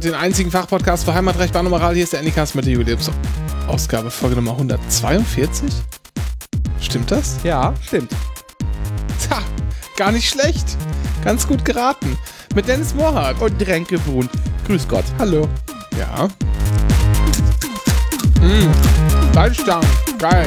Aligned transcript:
hört 0.00 0.14
den 0.14 0.14
einzigen 0.14 0.50
Fachpodcast 0.50 1.04
für 1.04 1.12
Heimatrecht, 1.12 1.52
Bahn 1.52 1.66
und 1.66 1.72
Moral. 1.72 1.94
Hier 1.94 2.04
ist 2.04 2.14
der 2.14 2.20
Anycast 2.20 2.54
mit 2.54 2.64
der 2.64 2.72
Jubiläumsausgabe, 2.72 4.10
Folge 4.10 4.36
Nummer 4.36 4.52
142. 4.52 5.70
Stimmt 6.80 7.10
das? 7.10 7.36
Ja, 7.42 7.74
stimmt. 7.86 8.10
Tja, 9.20 9.42
gar 9.98 10.10
nicht 10.10 10.26
schlecht. 10.26 10.64
Ganz 11.22 11.46
gut 11.46 11.66
geraten. 11.66 12.16
Mit 12.54 12.66
Dennis 12.66 12.94
Mohrhardt. 12.94 13.42
Und 13.42 13.60
Renke 13.66 13.98
Brun. 13.98 14.26
Grüß 14.66 14.88
Gott. 14.88 15.04
Hallo. 15.18 15.46
Ja. 15.98 16.28
Mmh. 18.40 19.34
Salzstangen. 19.34 19.88
Geil. 20.18 20.46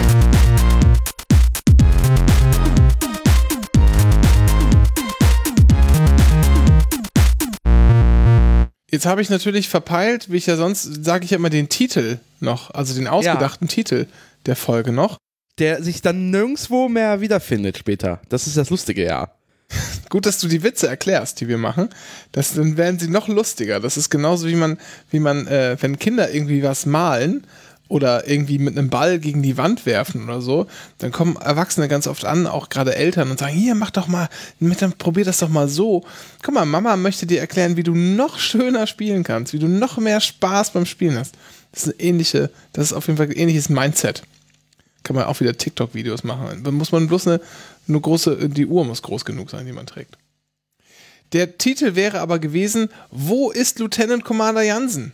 Jetzt 8.93 9.07
habe 9.07 9.23
ich 9.23 9.31
natürlich 9.31 9.69
verpeilt, 9.69 10.31
wie 10.31 10.37
ich 10.37 10.45
ja 10.45 10.55
sonst, 10.55 11.03
sage 11.03 11.25
ich 11.25 11.31
ja 11.31 11.37
immer 11.37 11.49
den 11.49 11.67
Titel 11.67 12.19
noch, 12.39 12.69
also 12.69 12.93
den 12.93 13.07
ausgedachten 13.07 13.67
ja. 13.67 13.73
Titel 13.73 14.05
der 14.45 14.55
Folge 14.55 14.91
noch. 14.91 15.17
Der 15.57 15.81
sich 15.81 16.03
dann 16.03 16.29
nirgendwo 16.29 16.89
mehr 16.89 17.19
wiederfindet 17.19 17.75
später. 17.75 18.21
Das 18.29 18.45
ist 18.45 18.55
das 18.55 18.69
Lustige, 18.69 19.03
ja. 19.03 19.31
Gut, 20.09 20.27
dass 20.27 20.37
du 20.37 20.47
die 20.47 20.61
Witze 20.61 20.87
erklärst, 20.87 21.41
die 21.41 21.47
wir 21.47 21.57
machen. 21.57 21.89
Das, 22.33 22.53
dann 22.53 22.77
werden 22.77 22.99
sie 22.99 23.07
noch 23.07 23.27
lustiger. 23.27 23.79
Das 23.79 23.97
ist 23.97 24.11
genauso 24.11 24.47
wie 24.47 24.53
man, 24.53 24.77
wie 25.09 25.19
man, 25.19 25.47
äh, 25.47 25.75
wenn 25.81 25.97
Kinder 25.97 26.31
irgendwie 26.31 26.61
was 26.61 26.85
malen 26.85 27.47
oder 27.89 28.27
irgendwie 28.27 28.57
mit 28.59 28.77
einem 28.77 28.89
Ball 28.89 29.19
gegen 29.19 29.43
die 29.43 29.57
Wand 29.57 29.85
werfen 29.85 30.23
oder 30.23 30.41
so, 30.41 30.67
dann 30.97 31.11
kommen 31.11 31.35
Erwachsene 31.35 31.87
ganz 31.87 32.07
oft 32.07 32.25
an, 32.25 32.47
auch 32.47 32.69
gerade 32.69 32.95
Eltern, 32.95 33.29
und 33.29 33.39
sagen, 33.39 33.55
hier, 33.55 33.75
mach 33.75 33.91
doch 33.91 34.07
mal, 34.07 34.29
mit, 34.59 34.81
dann 34.81 34.93
probier 34.93 35.25
das 35.25 35.39
doch 35.39 35.49
mal 35.49 35.67
so. 35.67 36.03
Guck 36.41 36.53
mal, 36.55 36.65
Mama 36.65 36.95
möchte 36.95 37.25
dir 37.25 37.39
erklären, 37.39 37.77
wie 37.77 37.83
du 37.83 37.93
noch 37.93 38.39
schöner 38.39 38.87
spielen 38.87 39.23
kannst, 39.23 39.53
wie 39.53 39.59
du 39.59 39.67
noch 39.67 39.97
mehr 39.97 40.21
Spaß 40.21 40.71
beim 40.71 40.85
Spielen 40.85 41.17
hast. 41.17 41.35
Das 41.71 41.83
ist 41.83 41.93
eine 41.93 41.99
ähnliche, 41.99 42.49
das 42.71 42.85
ist 42.85 42.93
auf 42.93 43.07
jeden 43.07 43.17
Fall 43.17 43.27
ein 43.27 43.33
ähnliches 43.33 43.69
Mindset. 43.69 44.23
Kann 45.03 45.15
man 45.15 45.25
auch 45.25 45.39
wieder 45.39 45.57
TikTok-Videos 45.57 46.23
machen. 46.23 46.63
Dann 46.63 46.75
muss 46.75 46.91
man 46.91 47.07
bloß 47.07 47.27
eine, 47.27 47.41
eine 47.87 47.99
große, 47.99 48.49
die 48.49 48.65
Uhr 48.65 48.85
muss 48.85 49.01
groß 49.01 49.25
genug 49.25 49.49
sein, 49.49 49.65
die 49.65 49.73
man 49.73 49.85
trägt. 49.85 50.17
Der 51.33 51.57
Titel 51.57 51.95
wäre 51.95 52.21
aber 52.21 52.39
gewesen, 52.39 52.89
wo 53.11 53.51
ist 53.51 53.79
Lieutenant 53.79 54.23
Commander 54.23 54.61
Jansen? 54.61 55.13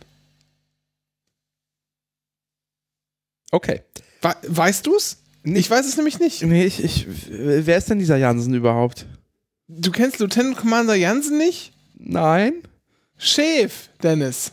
Okay. 3.50 3.82
We 4.22 4.34
weißt 4.46 4.86
du's? 4.86 5.18
Ich 5.42 5.70
weiß 5.70 5.86
es 5.86 5.96
nämlich 5.96 6.18
nicht. 6.18 6.42
Nee, 6.42 6.64
ich, 6.64 6.84
ich, 6.84 7.06
wer 7.28 7.78
ist 7.78 7.88
denn 7.88 7.98
dieser 7.98 8.16
Jansen 8.16 8.54
überhaupt? 8.54 9.06
Du 9.68 9.90
kennst 9.90 10.18
Lieutenant 10.18 10.56
Commander 10.56 10.94
Jansen 10.94 11.38
nicht? 11.38 11.72
Nein. 11.96 12.62
Chef, 13.16 13.88
Dennis. 14.02 14.52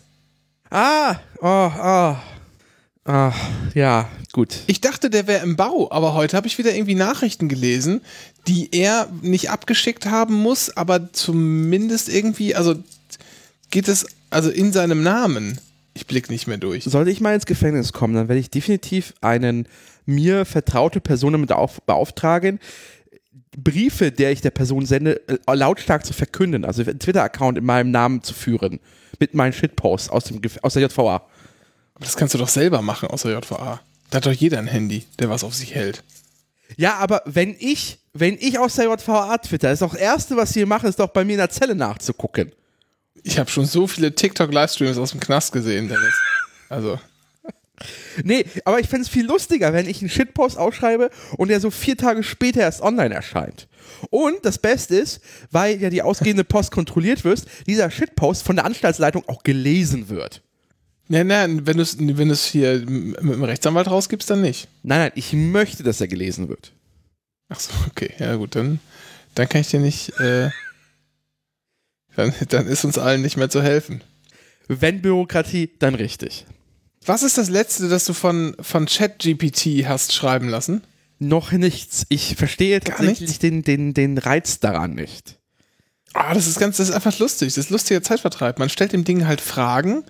Ah, 0.70 1.16
oh, 1.42 1.72
oh. 1.78 2.16
Ah, 3.09 3.34
ja, 3.73 4.09
gut. 4.34 4.56
Ich 4.68 4.81
dachte, 4.81 5.09
der 5.09 5.28
wäre 5.28 5.44
im 5.44 5.56
Bau, 5.56 5.90
aber 5.92 6.14
heute 6.14 6.36
habe 6.36 6.48
ich 6.48 6.58
wieder 6.58 6.75
irgendwie 6.75 6.95
Nachrichten 6.95 7.48
gelesen, 7.48 8.02
die 8.48 8.70
er 8.73 9.08
nicht 9.22 9.50
abgeschickt 9.50 10.08
haben 10.08 10.36
muss, 10.36 10.75
aber 10.75 11.14
zumindest 11.14 12.09
irgendwie, 12.09 12.53
also 12.53 12.75
geht 13.72 13.88
es 13.88 14.06
also 14.29 14.50
in 14.50 14.74
seinem 14.74 15.03
Namen. 15.03 15.58
Ich 15.97 16.06
blicke 16.06 16.31
nicht 16.31 16.46
mehr 16.46 16.59
durch. 16.59 16.84
Sollte 16.84 17.09
ich 17.09 17.22
mal 17.22 17.34
ins 17.34 17.47
Gefängnis 17.47 17.91
kommen, 17.91 18.13
dann 18.13 18.28
werde 18.28 18.40
ich 18.40 18.52
definitiv 18.52 19.16
einen 19.22 19.68
mir 20.06 20.46
vertraute 20.46 21.02
Person 21.02 21.34
damit 21.34 21.50
beauftragen, 21.88 22.59
Briefe, 23.58 24.12
der 24.12 24.31
ich 24.31 24.41
der 24.41 24.52
Person 24.52 24.85
sende, 24.85 25.19
äh, 25.28 25.56
lautstark 25.56 26.06
zu 26.06 26.13
verkünden, 26.13 26.63
also 26.63 26.84
einen 26.84 27.00
Twitter-Account 27.00 27.58
in 27.58 27.66
meinem 27.66 27.90
Namen 27.90 28.22
zu 28.22 28.35
führen. 28.35 28.80
Mit 29.19 29.34
meinen 29.34 29.53
Shitposts 29.53 30.09
aus, 30.09 30.25
dem, 30.25 30.40
aus 30.62 30.74
der 30.74 30.84
JVA. 30.84 31.16
Aber 31.16 32.06
das 32.06 32.16
kannst 32.16 32.35
du 32.35 32.38
doch 32.38 32.47
selber 32.47 32.84
machen 32.84 33.09
aus 33.09 33.24
der 33.24 33.31
JVA. 33.31 33.81
Da 34.12 34.18
hat 34.18 34.25
doch 34.28 34.31
jeder 34.31 34.59
ein 34.59 34.68
Handy, 34.68 35.06
der 35.18 35.31
was 35.31 35.44
auf 35.44 35.56
sich 35.56 35.74
hält. 35.74 36.03
Ja, 36.75 36.97
aber 36.97 37.24
wenn 37.25 37.56
ich, 37.58 37.97
wenn 38.14 38.38
ich 38.40 38.59
aus 38.59 38.75
der 38.75 38.85
JVA 38.85 39.40
twitter, 39.40 39.72
ist 39.72 39.81
doch 39.81 39.94
das 39.94 40.02
Erste, 40.02 40.38
was 40.38 40.53
sie 40.53 40.64
machen, 40.66 40.88
ist 40.88 41.00
doch 41.00 41.08
bei 41.08 41.25
mir 41.25 41.34
in 41.34 41.40
der 41.40 41.50
Zelle 41.50 41.74
nachzugucken. 41.74 42.52
Ich 43.23 43.38
habe 43.39 43.50
schon 43.50 43.66
so 43.66 43.88
viele 43.88 44.13
TikTok-Livestreams 44.13 44.97
aus 44.97 45.11
dem 45.11 45.19
Knast 45.19 45.51
gesehen, 45.51 45.88
Dennis. 45.88 46.13
Also. 46.69 47.00
Nee, 48.23 48.45
aber 48.66 48.79
ich 48.79 48.88
fände 48.88 49.03
es 49.03 49.09
viel 49.09 49.25
lustiger, 49.25 49.72
wenn 49.72 49.88
ich 49.88 50.01
einen 50.01 50.09
Shitpost 50.09 50.57
ausschreibe 50.57 51.11
und 51.38 51.50
der 51.50 51.59
so 51.59 51.69
vier 51.69 51.95
Tage 51.95 52.23
später 52.23 52.61
erst 52.61 52.81
online 52.81 53.13
erscheint. 53.13 53.67
Und 54.09 54.44
das 54.44 54.57
Beste 54.57 54.95
ist, 54.95 55.22
weil 55.51 55.79
ja 55.79 55.89
die 55.89 56.01
ausgehende 56.01 56.44
Post 56.44 56.72
kontrolliert 56.72 57.23
wird, 57.23 57.45
dieser 57.67 57.91
Shitpost 57.91 58.44
von 58.44 58.55
der 58.55 58.66
Anstaltsleitung 58.66 59.23
auch 59.28 59.44
gelesen 59.44 60.09
wird. 60.09 60.41
Nein, 61.07 61.28
nein, 61.28 61.67
wenn 61.67 61.78
du 61.78 61.84
es 61.84 61.97
wenn 61.99 62.34
hier 62.34 62.79
mit 62.85 63.35
dem 63.35 63.44
Rechtsanwalt 63.44 63.88
rausgibst, 63.88 64.29
dann 64.29 64.41
nicht. 64.41 64.67
Nein, 64.84 64.99
nein, 64.99 65.11
ich 65.16 65.31
möchte, 65.34 65.84
dass 65.84 66.01
er 66.01 66.07
gelesen 66.07 66.49
wird. 66.49 66.73
Ach 67.49 67.59
so, 67.59 67.72
okay, 67.88 68.11
ja 68.19 68.35
gut, 68.35 68.55
dann, 68.55 68.79
dann 69.35 69.47
kann 69.47 69.61
ich 69.61 69.69
dir 69.69 69.79
nicht. 69.79 70.19
Äh 70.19 70.49
dann, 72.17 72.33
dann 72.50 72.67
ist 72.67 72.83
uns 72.83 72.97
allen 72.97 73.22
nicht 73.22 73.38
mehr 73.38 73.50
zu 73.50 73.61
helfen. 73.61 74.01
Wenn 74.67 75.01
Bürokratie, 75.01 75.69
dann 75.79 75.95
richtig. 75.95 76.45
Was 77.05 77.23
ist 77.23 77.38
das 77.38 77.50
letzte, 77.50 77.88
das 77.88 78.03
du 78.03 78.13
von, 78.13 78.55
von 78.59 78.85
ChatGPT 78.85 79.88
hast 79.88 80.13
schreiben 80.13 80.50
lassen? 80.50 80.83
Noch 81.19 81.51
nichts. 81.51 82.05
Ich 82.09 82.35
verstehe 82.35 82.79
Gar 82.79 82.97
tatsächlich 82.97 83.39
den, 83.39 83.63
den, 83.63 83.94
den 83.94 84.17
Reiz 84.17 84.59
daran 84.59 84.94
nicht. 84.94 85.38
Ah, 86.13 86.33
das 86.33 86.47
ist 86.47 86.59
ganz, 86.59 86.78
das 86.78 86.89
ist 86.89 86.95
einfach 86.95 87.17
lustig. 87.19 87.50
Das 87.50 87.66
ist 87.66 87.69
lustiger 87.69 88.01
Zeitvertreib. 88.01 88.59
Man 88.59 88.69
stellt 88.69 88.91
dem 88.91 89.03
Ding 89.03 89.25
halt 89.25 89.39
Fragen. 89.39 90.03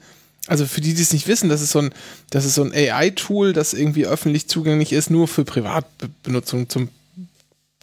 Also 0.48 0.66
für 0.66 0.80
die, 0.80 0.94
die 0.94 1.02
es 1.02 1.12
nicht 1.12 1.28
wissen, 1.28 1.50
das 1.50 1.62
ist 1.62 1.72
so 1.72 1.80
ein, 1.80 1.94
das 2.30 2.46
ist 2.46 2.56
so 2.56 2.64
ein 2.64 2.72
AI-Tool, 2.74 3.52
das 3.52 3.74
irgendwie 3.74 4.06
öffentlich 4.06 4.48
zugänglich 4.48 4.94
ist, 4.94 5.10
nur 5.10 5.28
für 5.28 5.44
Privatbenutzung 5.44 6.70
zum, 6.70 6.88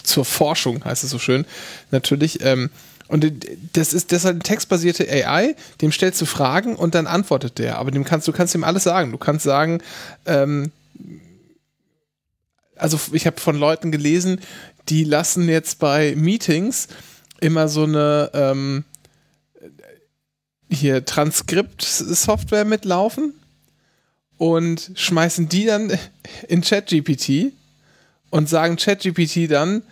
zur 0.03 0.25
Forschung, 0.25 0.83
heißt 0.83 1.05
es 1.05 1.11
so 1.11 1.19
schön. 1.19 1.45
Natürlich. 1.91 2.43
Ähm, 2.43 2.71
und 3.09 3.47
das 3.75 3.93
ist, 3.93 4.13
halt 4.13 4.27
eine 4.27 4.39
textbasierte 4.39 5.07
AI, 5.09 5.57
dem 5.83 5.93
stellst 5.93 6.21
du 6.21 6.27
Fragen 6.27 6.75
und 6.75 6.95
dann 6.95 7.07
antwortet 7.07 7.59
der. 7.59 7.79
Aber 7.79 7.91
dem 7.91 8.05
kannst, 8.05 8.27
du 8.27 8.33
kannst 8.33 8.55
ihm 8.55 8.65
alles 8.65 8.85
sagen. 8.85 9.13
Du 9.13 9.19
kannst 9.19 9.45
sagen, 9.45 9.83
ähm, 10.25 10.73
also 12.77 12.99
ich 13.13 13.27
habe 13.27 13.41
von 13.41 13.57
Leuten 13.57 13.93
gelesen, 13.93 14.41
die 14.89 15.05
lassen 15.05 15.49
jetzt 15.49 15.79
bei 15.79 16.15
Meetings 16.17 16.89
immer 17.41 17.69
so 17.69 17.85
eine 17.85 18.31
ähm, 18.33 18.85
hier 20.71 21.05
Transkript-Software 21.05 22.65
mitlaufen 22.65 23.35
und 24.39 24.93
schmeißen 24.95 25.49
die 25.49 25.67
dann 25.67 25.97
in 26.49 26.63
ChatGPT 26.63 27.53
und 28.31 28.49
sagen 28.49 28.77
ChatGPT 28.77 29.51
dann, 29.51 29.83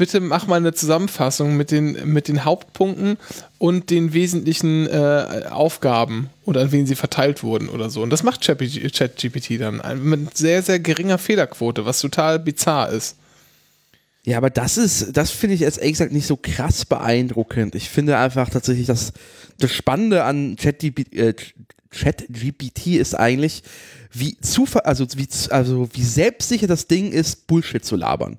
bitte 0.00 0.20
mach 0.20 0.46
mal 0.46 0.56
eine 0.56 0.72
Zusammenfassung 0.72 1.58
mit 1.58 1.70
den, 1.70 2.10
mit 2.10 2.26
den 2.26 2.46
Hauptpunkten 2.46 3.18
und 3.58 3.90
den 3.90 4.14
wesentlichen 4.14 4.86
äh, 4.86 5.42
Aufgaben 5.50 6.30
oder 6.46 6.62
an 6.62 6.72
wen 6.72 6.86
sie 6.86 6.94
verteilt 6.94 7.42
wurden 7.42 7.68
oder 7.68 7.90
so. 7.90 8.02
Und 8.02 8.08
das 8.08 8.22
macht 8.22 8.40
ChatGPT 8.40 9.60
dann 9.60 9.82
mit 10.02 10.38
sehr, 10.38 10.62
sehr 10.62 10.80
geringer 10.80 11.18
Fehlerquote, 11.18 11.84
was 11.84 12.00
total 12.00 12.38
bizarr 12.38 12.88
ist. 12.88 13.16
Ja, 14.24 14.38
aber 14.38 14.48
das 14.48 14.78
ist, 14.78 15.14
das 15.18 15.30
finde 15.30 15.56
ich 15.56 15.60
jetzt 15.60 15.76
ehrlich 15.76 15.92
gesagt 15.92 16.12
nicht 16.12 16.26
so 16.26 16.38
krass 16.38 16.86
beeindruckend. 16.86 17.74
Ich 17.74 17.90
finde 17.90 18.16
einfach 18.16 18.48
tatsächlich, 18.48 18.86
dass 18.86 19.12
das 19.58 19.70
Spannende 19.70 20.24
an 20.24 20.56
ChatGPT 20.56 21.14
äh, 21.14 21.34
Chat 21.90 22.24
ist 22.86 23.14
eigentlich, 23.14 23.64
wie 24.12 24.38
Zufall, 24.40 24.82
also 24.82 25.04
wie, 25.16 25.28
also 25.50 25.90
wie 25.92 26.04
selbstsicher 26.04 26.68
das 26.68 26.86
Ding 26.86 27.12
ist, 27.12 27.46
Bullshit 27.46 27.84
zu 27.84 27.96
labern. 27.96 28.38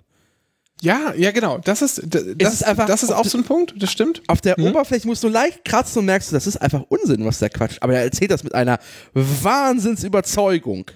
Ja, 0.82 1.14
ja, 1.16 1.30
genau. 1.30 1.60
Das 1.60 1.84
ist, 1.84 2.02
das, 2.08 2.24
ist, 2.24 2.64
einfach 2.64 2.88
das 2.88 3.04
ist 3.04 3.12
auch 3.12 3.26
so 3.26 3.38
ein 3.38 3.44
Punkt, 3.44 3.76
das 3.78 3.92
stimmt. 3.92 4.24
Auf 4.26 4.42
der 4.42 4.56
hm. 4.56 4.66
Oberfläche 4.66 5.08
musst 5.08 5.24
du 5.24 5.28
leicht 5.28 5.64
kratzen 5.64 6.00
und 6.00 6.06
merkst, 6.06 6.34
das 6.34 6.48
ist 6.48 6.58
einfach 6.58 6.82
Unsinn, 6.90 7.24
was 7.24 7.38
der 7.38 7.52
Quatsch. 7.52 7.78
Aber 7.82 7.94
er 7.94 8.02
erzählt 8.02 8.32
das 8.32 8.44
mit 8.44 8.56
einer 8.56 8.80
Wahnsinnsüberzeugung. 9.14 10.90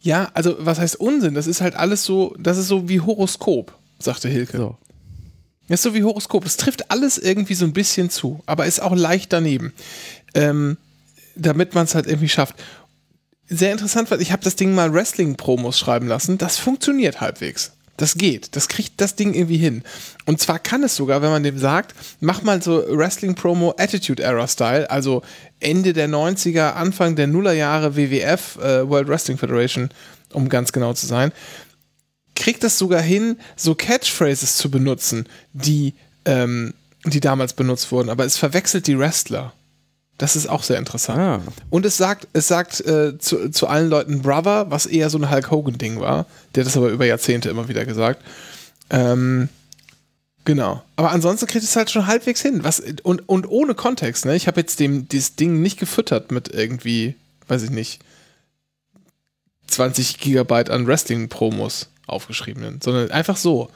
Ja, 0.00 0.30
also 0.32 0.56
was 0.60 0.78
heißt 0.78 0.96
Unsinn? 0.96 1.34
Das 1.34 1.46
ist 1.46 1.60
halt 1.60 1.76
alles 1.76 2.04
so, 2.04 2.34
das 2.38 2.56
ist 2.56 2.68
so 2.68 2.88
wie 2.88 3.02
Horoskop, 3.02 3.76
sagte 3.98 4.30
Hilke. 4.30 4.56
So. 4.56 4.78
Das 5.68 5.80
ist 5.80 5.82
so 5.82 5.94
wie 5.94 6.02
Horoskop. 6.02 6.46
Es 6.46 6.56
trifft 6.56 6.90
alles 6.90 7.18
irgendwie 7.18 7.54
so 7.54 7.66
ein 7.66 7.74
bisschen 7.74 8.08
zu, 8.08 8.40
aber 8.46 8.64
ist 8.64 8.80
auch 8.80 8.96
leicht 8.96 9.30
daneben. 9.30 9.74
Ähm, 10.32 10.78
damit 11.34 11.74
man 11.74 11.84
es 11.84 11.94
halt 11.94 12.06
irgendwie 12.06 12.30
schafft. 12.30 12.54
Sehr 13.46 13.72
interessant, 13.72 14.10
weil 14.10 14.22
ich 14.22 14.32
habe 14.32 14.42
das 14.42 14.56
Ding 14.56 14.74
mal 14.74 14.94
Wrestling-Promos 14.94 15.78
schreiben 15.78 16.08
lassen. 16.08 16.38
Das 16.38 16.56
funktioniert 16.56 17.20
halbwegs. 17.20 17.75
Das 17.96 18.16
geht. 18.16 18.54
Das 18.56 18.68
kriegt 18.68 19.00
das 19.00 19.16
Ding 19.16 19.34
irgendwie 19.34 19.56
hin. 19.56 19.82
Und 20.26 20.40
zwar 20.40 20.58
kann 20.58 20.82
es 20.82 20.96
sogar, 20.96 21.22
wenn 21.22 21.30
man 21.30 21.42
dem 21.42 21.58
sagt, 21.58 21.94
mach 22.20 22.42
mal 22.42 22.62
so 22.62 22.84
Wrestling-Promo 22.88 23.74
Attitude 23.78 24.22
Era 24.22 24.46
Style, 24.46 24.90
also 24.90 25.22
Ende 25.60 25.92
der 25.92 26.08
90er, 26.08 26.72
Anfang 26.72 27.16
der 27.16 27.26
Nullerjahre 27.26 27.96
WWF, 27.96 28.56
äh, 28.56 28.88
World 28.88 29.08
Wrestling 29.08 29.38
Federation, 29.38 29.90
um 30.32 30.48
ganz 30.48 30.72
genau 30.72 30.92
zu 30.92 31.06
sein, 31.06 31.32
kriegt 32.34 32.62
es 32.64 32.78
sogar 32.78 33.00
hin, 33.00 33.38
so 33.56 33.74
Catchphrases 33.74 34.56
zu 34.56 34.70
benutzen, 34.70 35.26
die, 35.52 35.94
ähm, 36.26 36.74
die 37.04 37.20
damals 37.20 37.54
benutzt 37.54 37.90
wurden. 37.90 38.10
Aber 38.10 38.24
es 38.24 38.36
verwechselt 38.36 38.86
die 38.86 38.98
Wrestler. 38.98 39.54
Das 40.18 40.34
ist 40.34 40.48
auch 40.48 40.62
sehr 40.62 40.78
interessant. 40.78 41.18
Ah. 41.18 41.40
Und 41.68 41.84
es 41.84 41.96
sagt, 41.96 42.26
es 42.32 42.48
sagt 42.48 42.80
äh, 42.80 43.18
zu, 43.18 43.50
zu 43.50 43.66
allen 43.66 43.90
Leuten 43.90 44.22
Brother, 44.22 44.70
was 44.70 44.86
eher 44.86 45.10
so 45.10 45.18
ein 45.18 45.30
Hulk 45.30 45.50
Hogan-Ding 45.50 46.00
war. 46.00 46.26
Der 46.54 46.62
hat 46.62 46.68
das 46.68 46.76
aber 46.76 46.88
über 46.88 47.04
Jahrzehnte 47.04 47.50
immer 47.50 47.68
wieder 47.68 47.84
gesagt. 47.84 48.22
Ähm, 48.88 49.50
genau. 50.44 50.82
Aber 50.96 51.10
ansonsten 51.10 51.46
kriegt 51.46 51.64
es 51.64 51.76
halt 51.76 51.90
schon 51.90 52.06
halbwegs 52.06 52.40
hin. 52.40 52.64
Was, 52.64 52.82
und, 53.02 53.28
und 53.28 53.46
ohne 53.46 53.74
Kontext, 53.74 54.24
ne? 54.24 54.34
Ich 54.36 54.46
habe 54.46 54.60
jetzt 54.60 54.80
dem, 54.80 55.06
dieses 55.08 55.36
Ding 55.36 55.60
nicht 55.60 55.78
gefüttert 55.78 56.32
mit 56.32 56.48
irgendwie, 56.48 57.14
weiß 57.48 57.62
ich 57.62 57.70
nicht, 57.70 58.00
20 59.66 60.18
Gigabyte 60.18 60.70
an 60.70 60.86
Wrestling-Promos 60.86 61.88
aufgeschriebenen, 62.06 62.80
sondern 62.82 63.10
einfach 63.10 63.36
so. 63.36 63.70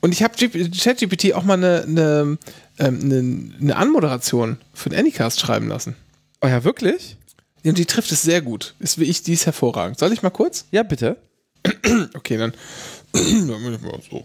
Und 0.00 0.12
ich 0.12 0.22
habe 0.22 0.34
ChatGPT 0.36 1.34
auch 1.34 1.44
mal 1.44 1.54
eine, 1.54 1.82
eine, 1.82 2.38
ähm, 2.78 3.00
eine, 3.02 3.54
eine 3.60 3.76
Anmoderation 3.76 4.58
für 4.72 4.88
den 4.88 4.98
Anycast 4.98 5.40
schreiben 5.40 5.68
lassen. 5.68 5.96
Oh 6.40 6.46
ja, 6.46 6.64
wirklich? 6.64 7.16
Und 7.64 7.76
die 7.76 7.84
trifft 7.84 8.10
es 8.10 8.22
sehr 8.22 8.40
gut. 8.40 8.74
Ist 8.78 8.98
wie 8.98 9.04
ich, 9.04 9.22
die 9.22 9.34
ist 9.34 9.44
hervorragend. 9.44 9.98
Soll 9.98 10.12
ich 10.12 10.22
mal 10.22 10.30
kurz? 10.30 10.66
Ja, 10.70 10.82
bitte. 10.82 11.16
Okay, 12.14 12.38
dann. 12.38 12.54
so. 13.12 14.24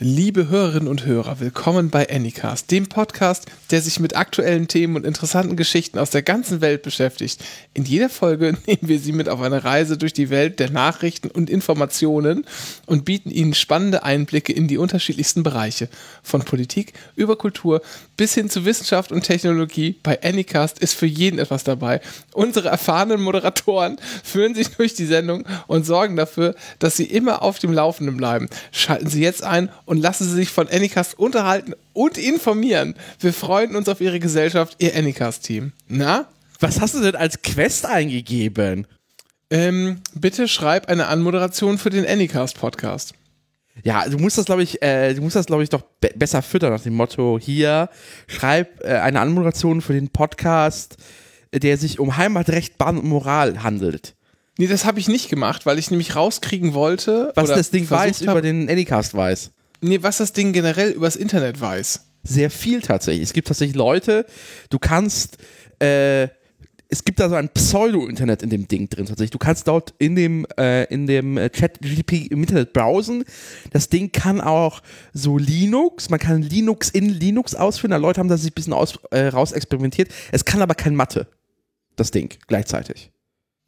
Liebe 0.00 0.48
Hörerinnen 0.48 0.88
und 0.88 1.06
Hörer, 1.06 1.38
willkommen 1.38 1.88
bei 1.88 2.10
Anycast, 2.10 2.68
dem 2.72 2.88
Podcast, 2.88 3.46
der 3.70 3.80
sich 3.80 4.00
mit 4.00 4.16
aktuellen 4.16 4.66
Themen 4.66 4.96
und 4.96 5.06
interessanten 5.06 5.54
Geschichten 5.54 6.00
aus 6.00 6.10
der 6.10 6.22
ganzen 6.22 6.60
Welt 6.60 6.82
beschäftigt. 6.82 7.44
In 7.74 7.84
jeder 7.84 8.08
Folge 8.08 8.56
nehmen 8.66 8.80
wir 8.82 8.98
Sie 8.98 9.12
mit 9.12 9.28
auf 9.28 9.40
eine 9.40 9.62
Reise 9.62 9.96
durch 9.96 10.12
die 10.12 10.30
Welt 10.30 10.58
der 10.58 10.70
Nachrichten 10.70 11.30
und 11.30 11.48
Informationen 11.48 12.44
und 12.86 13.04
bieten 13.04 13.30
Ihnen 13.30 13.54
spannende 13.54 14.02
Einblicke 14.02 14.52
in 14.52 14.66
die 14.66 14.78
unterschiedlichsten 14.78 15.44
Bereiche. 15.44 15.88
Von 16.24 16.42
Politik 16.42 16.94
über 17.14 17.36
Kultur 17.36 17.80
bis 18.16 18.34
hin 18.34 18.50
zu 18.50 18.64
Wissenschaft 18.64 19.12
und 19.12 19.22
Technologie. 19.22 19.96
Bei 20.02 20.20
Anycast 20.24 20.80
ist 20.80 20.94
für 20.94 21.06
jeden 21.06 21.38
etwas 21.38 21.62
dabei. 21.62 22.00
Unsere 22.32 22.68
erfahrenen 22.68 23.20
Moderatoren 23.20 23.98
führen 24.24 24.56
sich 24.56 24.70
durch 24.70 24.94
die 24.94 25.06
Sendung 25.06 25.44
und 25.68 25.86
sorgen 25.86 26.16
dafür, 26.16 26.56
dass 26.80 26.96
Sie 26.96 27.04
immer 27.04 27.42
auf 27.42 27.60
dem 27.60 27.72
Laufenden 27.72 28.16
bleiben. 28.16 28.48
Schalten 28.72 29.08
Sie 29.08 29.22
jetzt 29.22 29.44
ein 29.44 29.70
und 29.86 29.98
lassen 29.98 30.24
Sie 30.28 30.34
sich 30.34 30.48
von 30.50 30.68
Anycast 30.68 31.18
unterhalten 31.18 31.74
und 31.92 32.18
informieren. 32.18 32.94
Wir 33.20 33.32
freuen 33.32 33.76
uns 33.76 33.88
auf 33.88 34.00
Ihre 34.00 34.18
Gesellschaft, 34.20 34.76
Ihr 34.78 34.94
Anycast-Team. 34.96 35.72
Na? 35.88 36.26
Was 36.60 36.80
hast 36.80 36.94
du 36.94 37.00
denn 37.00 37.16
als 37.16 37.42
Quest 37.42 37.84
eingegeben? 37.86 38.86
Ähm, 39.50 40.00
bitte 40.14 40.48
schreib 40.48 40.88
eine 40.88 41.08
Anmoderation 41.08 41.78
für 41.78 41.90
den 41.90 42.06
Anycast-Podcast. 42.06 43.12
Ja, 43.82 44.08
du 44.08 44.18
musst 44.18 44.38
das, 44.38 44.44
glaube 44.46 44.62
ich, 44.62 44.80
äh, 44.82 45.14
du 45.14 45.22
musst 45.22 45.34
das, 45.36 45.46
glaube 45.46 45.64
ich, 45.64 45.68
doch 45.68 45.82
be 46.00 46.10
besser 46.14 46.42
füttern 46.42 46.72
nach 46.72 46.80
dem 46.82 46.94
Motto: 46.94 47.38
Hier, 47.42 47.88
schreib 48.28 48.82
äh, 48.84 48.88
eine 48.98 49.20
Anmoderation 49.20 49.80
für 49.80 49.92
den 49.92 50.10
Podcast, 50.10 50.96
äh, 51.50 51.58
der 51.58 51.76
sich 51.76 51.98
um 51.98 52.16
Heimatrecht, 52.16 52.78
Bahn 52.78 52.98
und 52.98 53.04
Moral 53.06 53.62
handelt. 53.64 54.14
Nee, 54.58 54.68
das 54.68 54.84
habe 54.84 55.00
ich 55.00 55.08
nicht 55.08 55.28
gemacht, 55.28 55.66
weil 55.66 55.80
ich 55.80 55.90
nämlich 55.90 56.14
rauskriegen 56.14 56.72
wollte. 56.74 57.32
Was 57.34 57.48
das 57.48 57.70
Ding 57.72 57.90
weiß 57.90 58.20
hab- 58.20 58.28
über 58.28 58.42
den 58.42 58.70
Anycast 58.70 59.12
weiß. 59.14 59.50
Nee, 59.84 60.02
was 60.02 60.16
das 60.16 60.32
Ding 60.32 60.54
generell 60.54 60.92
übers 60.92 61.14
Internet 61.14 61.60
weiß. 61.60 62.06
Sehr 62.22 62.50
viel 62.50 62.80
tatsächlich. 62.80 63.22
Es 63.22 63.34
gibt 63.34 63.48
tatsächlich 63.48 63.76
Leute, 63.76 64.24
du 64.70 64.78
kannst, 64.78 65.36
äh, 65.78 66.28
es 66.88 67.04
gibt 67.04 67.20
da 67.20 67.28
so 67.28 67.34
ein 67.34 67.50
Pseudo-Internet 67.50 68.42
in 68.42 68.48
dem 68.48 68.66
Ding 68.66 68.88
drin 68.88 69.04
tatsächlich. 69.04 69.32
Du 69.32 69.38
kannst 69.38 69.68
dort 69.68 69.92
in 69.98 70.16
dem, 70.16 70.46
äh, 70.56 70.84
in 70.84 71.06
dem 71.06 71.36
äh, 71.36 71.50
Chat-GDP 71.50 72.28
im 72.30 72.40
Internet 72.40 72.72
browsen. 72.72 73.24
Das 73.72 73.90
Ding 73.90 74.10
kann 74.10 74.40
auch 74.40 74.80
so 75.12 75.36
Linux, 75.36 76.08
man 76.08 76.18
kann 76.18 76.40
Linux 76.40 76.88
in 76.88 77.10
Linux 77.10 77.54
ausführen. 77.54 77.90
Da 77.90 77.98
Leute 77.98 78.20
haben 78.20 78.28
das 78.28 78.40
sich 78.40 78.52
ein 78.52 78.54
bisschen 78.54 78.72
aus, 78.72 78.98
äh, 79.10 79.26
raus 79.26 79.52
experimentiert. 79.52 80.08
Es 80.32 80.46
kann 80.46 80.62
aber 80.62 80.74
kein 80.74 80.96
Mathe, 80.96 81.26
das 81.96 82.10
Ding, 82.10 82.32
gleichzeitig. 82.46 83.10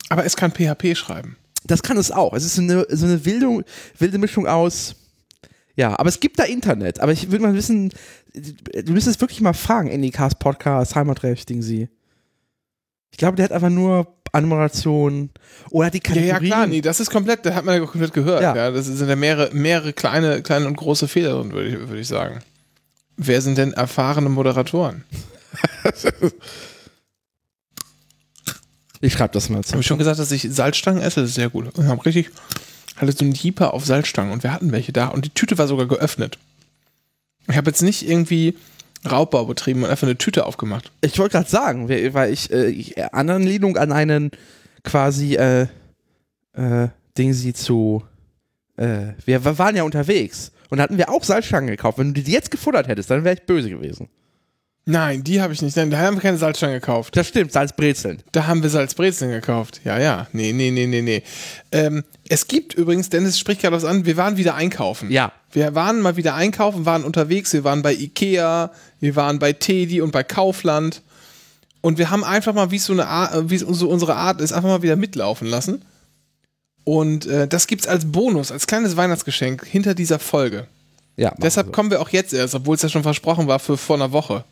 Aber 0.09 0.25
es 0.25 0.35
kann 0.35 0.51
PHP 0.51 0.97
schreiben. 0.97 1.37
Das 1.65 1.83
kann 1.83 1.99
es 1.99 2.11
auch. 2.11 2.33
Es 2.33 2.43
ist 2.47 2.55
so 2.55 2.63
eine, 2.63 2.87
so 2.89 3.05
eine 3.05 3.27
wilde, 3.27 3.67
wilde 3.99 4.17
Mischung 4.17 4.47
aus. 4.47 4.97
Ja, 5.77 5.99
aber 5.99 6.09
es 6.09 6.21
gibt 6.21 6.39
da 6.39 6.45
Internet. 6.45 7.01
Aber 7.01 7.13
ich 7.13 7.31
würde 7.31 7.45
mal 7.45 7.55
wissen, 7.55 7.93
du 8.35 8.93
müsstest 8.93 9.21
wirklich 9.21 9.41
mal 9.41 9.53
fragen, 9.53 9.91
Anycast, 9.93 10.39
Podcast, 10.39 10.95
Heimatrecht, 10.95 11.49
Ding 11.49 11.63
sie. 11.63 11.89
Ich 13.11 13.19
glaube, 13.19 13.37
der 13.37 13.45
hat 13.45 13.53
einfach 13.53 13.69
nur 13.71 14.09
Anmoderation 14.33 15.31
oder 15.71 15.91
die 15.91 15.99
Ja, 15.99 16.03
Kategorien. 16.03 16.29
ja, 16.29 16.39
klar, 16.41 16.67
nee, 16.67 16.81
das 16.81 17.01
ist 17.01 17.11
komplett, 17.11 17.47
das 17.47 17.55
hat 17.55 17.65
man 17.65 17.81
ja 17.81 17.87
komplett 17.87 18.13
gehört. 18.13 18.43
Ja. 18.43 18.55
Ja. 18.57 18.71
das 18.71 18.87
sind 18.87 19.09
ja 19.09 19.17
mehrere, 19.17 19.55
mehrere 19.55 19.93
kleine, 19.93 20.43
kleine 20.43 20.67
und 20.67 20.77
große 20.77 21.09
Fehler 21.09 21.35
drin, 21.41 21.53
würde 21.53 21.69
ich, 21.69 21.79
würde 21.89 22.01
ich 22.01 22.09
sagen. 22.09 22.41
Wer 23.17 23.41
sind 23.41 23.57
denn 23.57 23.73
erfahrene 23.73 24.29
Moderatoren? 24.29 25.05
Ich 29.01 29.13
schreibe 29.13 29.35
das 29.35 29.51
mal 29.51 29.63
zu. 29.63 29.73
Habe 29.73 29.81
ich 29.83 29.87
schon 29.87 29.99
gesagt, 29.99 30.19
dass 30.19 30.33
ich 30.33 30.49
Salzstangen 30.51 31.03
esse? 31.03 31.21
Das 31.21 31.31
ist 31.31 31.35
sehr 31.37 31.51
gut. 31.51 31.67
Ich 31.79 31.85
habe 31.85 32.05
richtig, 32.07 32.31
hatte 32.97 33.13
so 33.13 33.25
einen 33.25 33.35
Jeeper 33.35 33.75
auf 33.75 33.85
Salzstangen 33.85 34.33
und 34.33 34.43
wir 34.43 34.53
hatten 34.53 34.73
welche 34.73 34.93
da 34.93 35.09
und 35.09 35.25
die 35.25 35.31
Tüte 35.31 35.59
war 35.59 35.69
sogar 35.69 35.87
geöffnet. 35.87 36.39
Ich 37.49 37.57
habe 37.57 37.71
jetzt 37.71 37.83
nicht 37.83 38.09
irgendwie 38.09 38.57
Raubbau 39.09 39.45
betrieben 39.45 39.85
und 39.85 39.91
einfach 39.91 40.07
eine 40.07 40.19
Tüte 40.19 40.47
aufgemacht. 40.47 40.91
Ich 41.01 41.19
wollte 41.19 41.33
gerade 41.33 41.49
sagen, 41.51 41.89
weil 41.89 42.33
ich, 42.33 42.51
äh, 42.51 42.69
ich 42.69 43.03
Anlehnung 43.13 43.77
an 43.77 43.93
einen 43.93 44.31
quasi 44.83 45.37
äh, 45.37 45.69
äh, 46.55 46.89
Ding 47.17 47.33
sie 47.33 47.53
zu 47.53 48.03
äh, 48.77 49.13
wir 49.25 49.59
waren 49.59 49.77
ja 49.77 49.83
unterwegs 49.83 50.53
und 50.69 50.81
hatten 50.81 50.99
wir 50.99 51.11
auch 51.11 51.25
Salzstangen 51.25 51.71
gekauft. 51.71 51.99
Wenn 51.99 52.15
du 52.15 52.23
die 52.23 52.33
jetzt 52.33 52.51
gefuttert 52.51 52.89
hättest, 52.89 53.11
dann 53.11 53.25
wäre 53.25 53.35
ich 53.37 53.43
böse 53.43 53.71
gewesen. 53.71 54.09
Nein, 54.89 55.25
die 55.25 55.41
habe 55.41 55.53
ich 55.53 55.63
nicht. 55.63 55.77
Nein, 55.77 55.91
da 55.91 55.99
haben 55.99 56.17
wir 56.17 56.23
keine 56.23 56.39
Salzstangen 56.39 56.77
gekauft. 56.77 57.17
Das 57.17 57.27
stimmt, 57.27 57.51
Salzbrezeln. 57.51 58.23
Da 58.31 58.47
haben 58.47 58.63
wir 58.63 58.71
Salzbrezeln 58.71 59.33
gekauft. 59.33 59.81
Ja, 59.85 59.99
ja. 59.99 60.29
Nee, 60.33 60.53
nee, 60.53 60.71
nee, 60.71 60.87
nee, 60.87 61.03
nee. 61.03 61.25
Ähm, 61.73 62.05
es 62.29 62.47
gibt 62.47 62.75
übrigens, 62.75 63.11
Dennis 63.11 63.37
spricht 63.37 63.63
gerade 63.63 63.75
was 63.75 63.85
an, 63.85 64.07
wir 64.07 64.17
waren 64.17 64.37
wieder 64.37 64.55
einkaufen. 64.55 65.11
Ja. 65.11 65.33
Wir 65.51 65.75
waren 65.75 66.01
mal 66.01 66.17
wieder 66.17 66.37
einkaufen, 66.37 66.87
waren 66.87 67.03
unterwegs, 67.03 67.53
wir 67.53 67.65
waren 67.65 67.83
bei 67.83 67.95
Ikea, 67.95 68.71
wir 69.01 69.17
waren 69.17 69.41
bei 69.41 69.53
Teddy 69.53 70.01
und 70.01 70.13
bei 70.13 70.23
Kaufland. 70.23 71.03
Und 71.81 71.99
wir 71.99 72.11
haben 72.11 72.23
einfach 72.23 72.55
mal, 72.55 72.71
wie 72.71 72.77
es 72.77 72.85
so 72.87 72.93
eine 72.93 73.09
Art, 73.09 73.51
wie 73.51 73.57
es 73.57 73.63
so 73.63 73.89
unsere 73.89 74.15
Art 74.15 74.41
ist, 74.41 74.53
einfach 74.53 74.69
mal 74.69 74.83
wieder 74.83 74.97
mitlaufen 74.97 75.49
lassen. 75.49 75.85
Und 76.85 77.27
äh, 77.27 77.49
das 77.49 77.67
gibt's 77.67 77.89
als 77.89 78.13
Bonus, 78.13 78.53
als 78.53 78.69
kleines 78.69 78.97
Weihnachtsgeschenk 78.97 79.67
hinter 79.67 79.95
dieser 79.95 80.21
Folge. 80.21 80.69
Ja, 81.17 81.35
Deshalb 81.39 81.69
wir. 81.69 81.73
kommen 81.73 81.91
wir 81.91 82.01
auch 82.01 82.11
jetzt 82.11 82.33
erst, 82.33 82.55
obwohl 82.55 82.77
es 82.77 82.83
ja 82.83 82.89
schon 82.89 83.03
versprochen 83.03 83.49
war 83.49 83.59
für 83.59 83.77
vor 83.77 83.97
einer 83.97 84.13
Woche. 84.13 84.45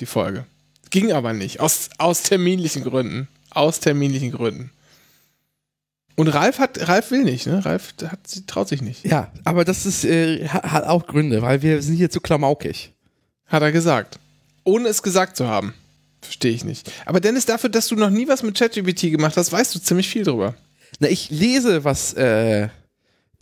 Die 0.00 0.06
Folge. 0.06 0.46
Ging 0.90 1.12
aber 1.12 1.32
nicht. 1.32 1.60
Aus, 1.60 1.90
aus 1.98 2.22
terminlichen 2.22 2.84
Gründen. 2.84 3.28
Aus 3.50 3.80
terminlichen 3.80 4.32
Gründen. 4.32 4.70
Und 6.14 6.28
Ralf 6.28 6.58
hat, 6.58 6.88
Ralf 6.88 7.10
will 7.10 7.24
nicht, 7.24 7.46
ne? 7.46 7.64
Ralf 7.64 7.94
hat, 8.02 8.20
traut 8.46 8.68
sich 8.68 8.82
nicht. 8.82 9.04
Ja, 9.04 9.32
aber 9.44 9.64
das 9.64 9.86
ist, 9.86 10.04
äh, 10.04 10.46
hat, 10.48 10.84
auch 10.84 11.06
Gründe, 11.06 11.40
weil 11.40 11.62
wir 11.62 11.80
sind 11.82 11.96
hier 11.96 12.10
zu 12.10 12.20
klamaukig. 12.20 12.92
Hat 13.46 13.62
er 13.62 13.72
gesagt. 13.72 14.18
Ohne 14.64 14.88
es 14.88 15.02
gesagt 15.02 15.36
zu 15.36 15.46
haben. 15.46 15.74
Verstehe 16.20 16.52
ich 16.52 16.64
nicht. 16.64 16.90
Aber 17.06 17.20
Dennis, 17.20 17.46
dafür, 17.46 17.70
dass 17.70 17.88
du 17.88 17.96
noch 17.96 18.10
nie 18.10 18.28
was 18.28 18.42
mit 18.42 18.56
ChatGPT 18.56 19.10
gemacht 19.10 19.36
hast, 19.36 19.50
weißt 19.50 19.74
du 19.74 19.78
ziemlich 19.80 20.08
viel 20.08 20.24
drüber. 20.24 20.54
Na, 21.00 21.08
ich 21.08 21.30
lese, 21.30 21.84
was 21.84 22.12
äh, 22.14 22.68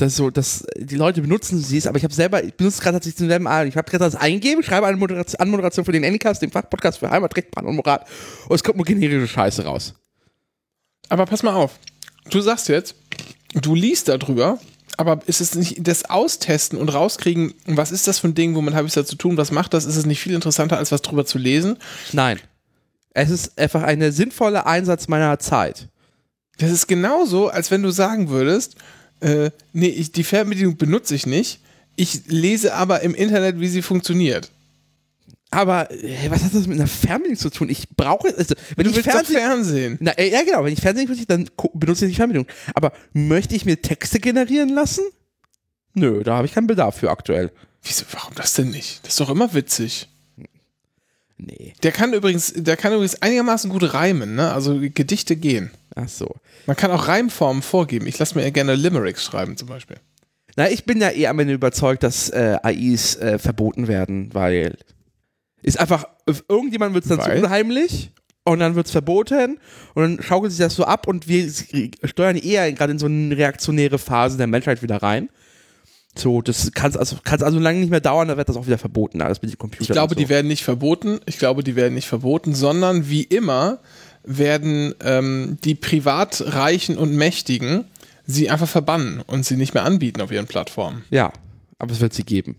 das 0.00 0.16
so, 0.16 0.30
dass 0.30 0.64
die 0.76 0.96
Leute 0.96 1.22
benutzen 1.22 1.62
sie 1.62 1.78
es, 1.78 1.86
aber 1.86 1.98
ich 1.98 2.04
habe 2.04 2.14
selber, 2.14 2.42
ich 2.42 2.54
benutze 2.54 2.80
gerade 2.80 2.96
tatsächlich 2.96 3.18
denselben 3.18 3.46
Ahnung. 3.46 3.68
Ich 3.68 3.76
habe 3.76 3.90
gerade 3.90 4.04
das 4.04 4.16
eingeben, 4.16 4.62
schreibe 4.62 4.86
eine 4.86 4.96
Moderation, 4.96 5.40
Anmoderation 5.40 5.84
für 5.84 5.92
den 5.92 6.04
Anycast, 6.04 6.42
den 6.42 6.50
Fachpodcast 6.50 6.98
für 6.98 7.10
Heimatrecht, 7.10 7.50
Bahn 7.50 7.66
und 7.66 7.76
Moral 7.76 8.04
und 8.48 8.54
es 8.54 8.62
kommt 8.62 8.76
nur 8.76 8.86
generische 8.86 9.28
Scheiße 9.28 9.64
raus. 9.64 9.94
Aber 11.08 11.26
pass 11.26 11.42
mal 11.42 11.54
auf. 11.54 11.78
Du 12.30 12.40
sagst 12.40 12.68
jetzt, 12.68 12.94
du 13.54 13.74
liest 13.74 14.08
darüber, 14.08 14.58
aber 14.96 15.20
ist 15.26 15.40
es 15.40 15.54
nicht 15.54 15.86
das 15.86 16.08
Austesten 16.08 16.78
und 16.78 16.88
rauskriegen, 16.90 17.54
was 17.66 17.90
ist 17.90 18.06
das 18.06 18.18
für 18.18 18.28
ein 18.28 18.34
Ding, 18.34 18.54
womit 18.54 18.74
habe 18.74 18.86
ich 18.86 18.90
es 18.90 18.94
da 18.94 19.04
zu 19.04 19.16
tun, 19.16 19.36
was 19.36 19.50
macht 19.50 19.74
das, 19.74 19.86
ist 19.86 19.96
es 19.96 20.06
nicht 20.06 20.20
viel 20.20 20.34
interessanter, 20.34 20.78
als 20.78 20.92
was 20.92 21.02
drüber 21.02 21.24
zu 21.24 21.38
lesen? 21.38 21.78
Nein. 22.12 22.38
Es 23.12 23.30
ist 23.30 23.58
einfach 23.58 23.82
ein 23.82 24.12
sinnvoller 24.12 24.66
Einsatz 24.66 25.08
meiner 25.08 25.38
Zeit. 25.38 25.88
Das 26.58 26.70
ist 26.70 26.86
genauso, 26.86 27.48
als 27.48 27.70
wenn 27.70 27.82
du 27.82 27.90
sagen 27.90 28.28
würdest, 28.28 28.76
äh, 29.20 29.50
nee, 29.72 29.88
ich, 29.88 30.12
die 30.12 30.24
Fernbedienung 30.24 30.76
benutze 30.76 31.14
ich 31.14 31.26
nicht, 31.26 31.60
ich 31.96 32.26
lese 32.26 32.74
aber 32.74 33.00
im 33.00 33.14
Internet, 33.14 33.60
wie 33.60 33.68
sie 33.68 33.82
funktioniert. 33.82 34.50
Aber 35.50 35.90
äh, 35.90 36.30
was 36.30 36.44
hat 36.44 36.54
das 36.54 36.66
mit 36.66 36.78
einer 36.78 36.86
Fernbedienung 36.86 37.38
zu 37.38 37.50
tun? 37.50 37.68
Ich 37.68 37.88
brauche, 37.90 38.28
also, 38.36 38.54
wenn 38.76 38.84
Du 38.84 38.90
ich 38.90 38.96
willst 38.96 39.10
Fernsehen, 39.10 39.36
Fernsehen. 39.36 39.98
Na, 40.00 40.12
äh, 40.12 40.30
ja, 40.30 40.42
genau. 40.44 40.64
Wenn 40.64 40.72
ich 40.72 40.80
Fernsehen 40.80 41.06
benutze, 41.06 41.26
dann 41.26 41.50
benutze 41.74 42.06
ich 42.06 42.12
die 42.12 42.16
Fernbedienung. 42.16 42.48
Aber 42.74 42.92
möchte 43.12 43.56
ich 43.56 43.64
mir 43.64 43.80
Texte 43.80 44.20
generieren 44.20 44.68
lassen? 44.68 45.04
Nö, 45.94 46.22
da 46.22 46.36
habe 46.36 46.46
ich 46.46 46.54
keinen 46.54 46.68
Bedarf 46.68 46.98
für 46.98 47.10
aktuell. 47.10 47.50
Wieso, 47.82 48.04
warum 48.12 48.34
das 48.34 48.54
denn 48.54 48.70
nicht? 48.70 49.00
Das 49.02 49.14
ist 49.14 49.20
doch 49.20 49.30
immer 49.30 49.52
witzig. 49.52 50.08
Nee. 51.36 51.72
Der 51.82 51.90
kann 51.90 52.12
übrigens, 52.12 52.52
der 52.54 52.76
kann 52.76 52.92
übrigens 52.92 53.20
einigermaßen 53.20 53.70
gut 53.70 53.94
reimen, 53.94 54.34
ne? 54.34 54.52
Also 54.52 54.78
Gedichte 54.80 55.36
gehen. 55.36 55.70
Ach 55.94 56.08
so. 56.08 56.34
Man 56.66 56.76
kann 56.76 56.90
auch 56.90 57.08
Reimformen 57.08 57.62
vorgeben. 57.62 58.06
Ich 58.06 58.18
lasse 58.18 58.36
mir 58.36 58.44
ja 58.44 58.50
gerne 58.50 58.74
Limericks 58.74 59.24
schreiben, 59.24 59.56
zum 59.56 59.68
Beispiel. 59.68 59.96
Na, 60.56 60.68
ich 60.70 60.84
bin 60.84 61.00
ja 61.00 61.10
eher 61.10 61.30
am 61.30 61.38
Ende 61.38 61.54
überzeugt, 61.54 62.02
dass 62.02 62.28
äh, 62.30 62.58
AIs 62.62 63.16
äh, 63.16 63.38
verboten 63.38 63.88
werden, 63.88 64.34
weil 64.34 64.76
ist 65.62 65.78
einfach 65.78 66.06
irgendjemand 66.48 66.94
wird 66.94 67.04
es 67.04 67.08
dann 67.08 67.18
Weil? 67.18 67.38
zu 67.38 67.44
unheimlich 67.44 68.10
und 68.44 68.60
dann 68.60 68.74
wird 68.74 68.86
es 68.86 68.92
verboten 68.92 69.58
und 69.94 70.02
dann 70.02 70.22
schaukelt 70.22 70.52
sich 70.52 70.60
das 70.60 70.74
so 70.74 70.84
ab 70.84 71.06
und 71.06 71.28
wir 71.28 71.50
steuern 72.04 72.36
eher 72.36 72.72
gerade 72.72 72.92
in 72.92 72.98
so 72.98 73.06
eine 73.06 73.36
reaktionäre 73.36 73.98
Phase 73.98 74.38
der 74.38 74.46
Menschheit 74.46 74.82
wieder 74.82 75.02
rein. 75.02 75.28
So, 76.16 76.42
das 76.42 76.72
kann 76.72 76.96
also, 76.96 77.16
kann's 77.22 77.42
also 77.42 77.60
lange 77.60 77.78
nicht 77.78 77.90
mehr 77.90 78.00
dauern, 78.00 78.26
dann 78.26 78.36
wird 78.36 78.48
das 78.48 78.56
auch 78.56 78.66
wieder 78.66 78.78
verboten, 78.78 79.22
alles 79.22 79.42
mit 79.42 79.52
den 79.52 79.58
Computern. 79.58 79.84
Ich 79.84 79.92
glaube, 79.92 80.14
so. 80.14 80.18
die 80.18 80.28
werden 80.28 80.48
nicht 80.48 80.64
verboten. 80.64 81.20
Ich 81.26 81.38
glaube, 81.38 81.62
die 81.62 81.76
werden 81.76 81.94
nicht 81.94 82.08
verboten, 82.08 82.52
sondern 82.52 83.08
wie 83.08 83.22
immer 83.22 83.78
werden 84.24 84.94
ähm, 85.02 85.58
die 85.64 85.74
Privatreichen 85.74 86.96
und 86.98 87.14
Mächtigen 87.14 87.86
sie 88.26 88.50
einfach 88.50 88.68
verbannen 88.68 89.22
und 89.26 89.44
sie 89.44 89.56
nicht 89.56 89.74
mehr 89.74 89.84
anbieten 89.84 90.20
auf 90.20 90.30
ihren 90.30 90.46
Plattformen. 90.46 91.04
Ja, 91.10 91.32
aber 91.78 91.92
es 91.92 92.00
wird 92.00 92.14
sie 92.14 92.24
geben. 92.24 92.56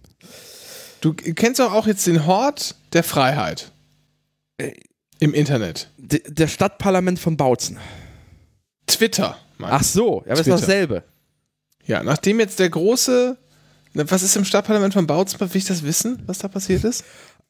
Du 1.02 1.14
kennst 1.14 1.60
doch 1.60 1.74
auch 1.74 1.88
jetzt 1.88 2.06
den 2.08 2.26
Hort 2.26 2.76
der 2.94 3.04
Freiheit 3.04 3.72
im 5.20 5.34
Internet. 5.34 5.90
D 5.98 6.22
der 6.28 6.48
Stadtparlament 6.48 7.20
von 7.20 7.38
Bautzen. 7.38 7.78
Twitter. 8.88 9.38
Ach 9.60 9.84
so, 9.84 10.24
ja, 10.26 10.32
aber 10.32 10.42
es 10.42 10.48
ist 10.48 10.50
dasselbe. 10.50 11.04
Ja, 11.86 12.04
nachdem 12.04 12.40
jetzt 12.40 12.60
der 12.60 12.70
große. 12.70 13.38
Was 13.94 14.24
ist 14.24 14.38
im 14.38 14.46
Stadtparlament 14.46 14.94
von 14.94 15.06
Bautzen? 15.06 15.40
Will 15.40 15.50
ich 15.54 15.66
das 15.66 15.84
wissen, 15.84 16.24
was 16.26 16.38
da 16.38 16.48
passiert 16.48 16.84
ist? 16.86 17.04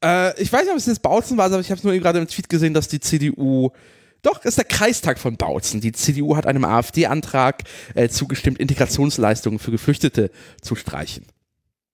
Äh, 0.04 0.40
ich 0.42 0.52
weiß 0.52 0.64
nicht, 0.64 0.72
ob 0.72 0.78
es 0.78 0.88
jetzt 0.88 1.02
Bautzen 1.02 1.38
war, 1.38 1.46
aber 1.46 1.60
ich 1.60 1.70
habe 1.70 1.78
es 1.78 1.84
nur 1.84 1.94
gerade 1.94 2.20
im 2.20 2.28
Tweet 2.28 2.50
gesehen, 2.50 2.74
dass 2.74 2.88
die 2.88 3.00
CDU. 3.00 3.72
Doch, 4.22 4.40
es 4.40 4.46
ist 4.46 4.58
der 4.58 4.66
Kreistag 4.66 5.18
von 5.18 5.36
Bautzen. 5.36 5.82
Die 5.82 5.94
CDU 5.94 6.36
hat 6.36 6.46
einem 6.46 6.64
AfD-Antrag 6.64 7.64
äh, 7.96 8.08
zugestimmt, 8.10 8.60
Integrationsleistungen 8.60 9.58
für 9.58 9.72
Geflüchtete 9.72 10.30
zu 10.62 10.76
streichen. 10.76 11.26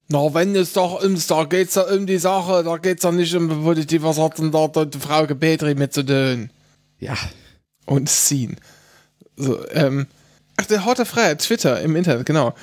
Na, 0.10 0.34
wenn 0.34 0.56
es 0.56 0.74
doch 0.74 1.02
ums, 1.02 1.28
da 1.28 1.44
geht's 1.44 1.76
ja 1.76 1.84
um 1.84 2.06
die 2.06 2.18
Sache, 2.18 2.64
da 2.64 2.78
geht's 2.78 3.04
ja 3.04 3.12
nicht 3.12 3.34
um 3.36 3.64
Politik, 3.64 4.04
was 4.04 4.18
hat 4.18 4.38
denn 4.38 4.52
da, 4.52 4.68
da 4.68 4.86
die 4.86 5.00
Frau 5.00 5.26
Petri 5.26 5.76
mit 5.76 5.94
zu 5.94 6.04
tun? 6.04 6.50
Ja. 7.00 7.16
Und 7.86 8.10
Scene. 8.10 8.56
So, 9.36 9.66
ähm, 9.72 10.08
ach, 10.58 10.66
der 10.66 10.86
Hort 10.86 11.00
der 11.00 11.06
Freiheit, 11.06 11.42
Twitter 11.42 11.82
im 11.82 11.96
Internet, 11.96 12.26
genau. 12.26 12.54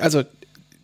Also, 0.00 0.24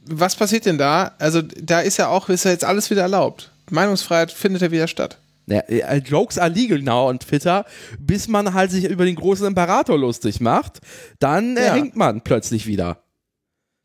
was 0.05 0.37
passiert 0.37 0.67
denn 0.67 0.79
da? 0.79 1.13
Also, 1.19 1.43
da 1.43 1.81
ist 1.81 1.97
ja 1.97 2.09
auch, 2.09 2.29
ist 2.29 2.45
ja 2.45 2.53
jetzt 2.53 2.65
alles 2.65 2.91
wieder 2.91 3.03
erlaubt. 3.03 3.51
Meinungsfreiheit 3.71 4.31
findet 4.31 4.63
ja 4.63 4.71
wieder 4.71 4.87
statt. 4.89 5.19
Ja, 5.49 5.61
äh, 5.61 5.99
Jokes 5.99 6.39
are 6.39 6.51
legal 6.51 6.81
now 6.83 7.09
on 7.09 7.19
Twitter, 7.21 7.65
bis 8.01 8.27
man 8.27 8.53
halt 8.55 8.71
sich 8.73 8.85
über 8.85 9.05
den 9.05 9.15
großen 9.15 9.47
Imperator 9.47 9.97
lustig 9.97 10.41
macht, 10.41 10.81
dann 11.21 11.57
äh, 11.57 11.67
Ja. 11.67 11.75
hängt 11.75 11.95
man 11.97 12.23
plötzlich 12.23 12.67
wieder. 12.67 13.03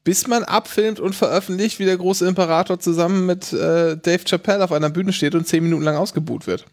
Bis 0.03 0.25
man 0.27 0.43
abfilmt 0.43 0.99
und 0.99 1.13
veröffentlicht, 1.13 1.77
wie 1.77 1.85
der 1.85 1.97
große 1.97 2.27
Imperator 2.27 2.79
zusammen 2.79 3.27
mit 3.27 3.53
äh, 3.53 3.95
Dave 3.97 4.23
Chappelle 4.27 4.63
auf 4.63 4.71
einer 4.71 4.89
Bühne 4.89 5.13
steht 5.13 5.35
und 5.35 5.47
zehn 5.47 5.61
Minuten 5.63 5.83
lang 5.83 5.95
ausgebuht 5.97 6.47
wird. 6.47 6.65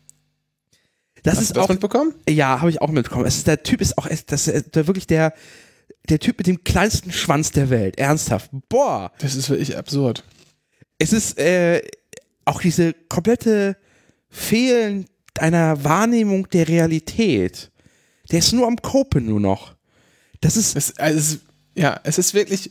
Das 1.24 1.34
Hast 1.34 1.42
ist 1.42 1.50
du 1.50 1.54
das 1.54 1.64
auch, 1.64 1.68
mitbekommen? 1.68 2.14
ja, 2.28 2.60
habe 2.60 2.70
ich 2.70 2.80
auch 2.80 2.88
mitbekommen. 2.90 3.26
Es 3.26 3.36
ist, 3.36 3.46
der 3.46 3.62
Typ 3.62 3.82
ist 3.82 3.98
auch, 3.98 4.06
das 4.26 4.48
ist 4.48 4.74
der 4.74 4.86
wirklich 4.86 5.06
der, 5.06 5.34
der 6.08 6.20
Typ 6.20 6.38
mit 6.38 6.46
dem 6.46 6.64
kleinsten 6.64 7.12
Schwanz 7.12 7.50
der 7.52 7.68
Welt. 7.68 7.98
Ernsthaft. 7.98 8.50
Boah. 8.70 9.12
Das 9.18 9.34
ist 9.34 9.50
wirklich 9.50 9.76
absurd. 9.76 10.24
es 10.98 11.12
ist 11.12 11.38
äh, 11.38 11.82
auch 12.46 12.62
diese 12.62 12.94
komplette 12.94 13.76
Fehlen 14.30 15.06
einer 15.38 15.84
Wahrnehmung 15.84 16.48
der 16.50 16.68
Realität. 16.68 17.70
Der 18.30 18.40
ist 18.40 18.52
nur 18.52 18.66
am 18.66 18.76
Copen 18.76 19.26
nur 19.26 19.40
noch. 19.40 19.74
Das 20.40 20.56
ist, 20.56 20.76
Es, 20.76 20.96
also 20.98 21.38
ja, 21.74 22.00
es 22.04 22.18
ist 22.18 22.34
wirklich, 22.34 22.70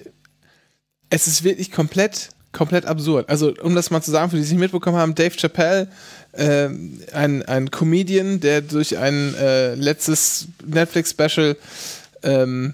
es 1.09 1.27
ist 1.27 1.43
wirklich 1.43 1.71
komplett, 1.71 2.29
komplett 2.51 2.85
absurd. 2.85 3.29
Also, 3.29 3.53
um 3.61 3.75
das 3.75 3.89
mal 3.89 4.01
zu 4.01 4.11
sagen, 4.11 4.29
für 4.29 4.35
die, 4.35 4.43
es 4.43 4.49
nicht 4.49 4.59
mitbekommen 4.59 4.97
haben, 4.97 5.15
Dave 5.15 5.35
Chappelle, 5.35 5.89
ähm, 6.33 7.01
ein, 7.13 7.43
ein 7.43 7.71
Comedian, 7.71 8.39
der 8.39 8.61
durch 8.61 8.97
ein 8.97 9.33
äh, 9.35 9.75
letztes 9.75 10.47
Netflix-Special 10.65 11.57
ähm, 12.23 12.73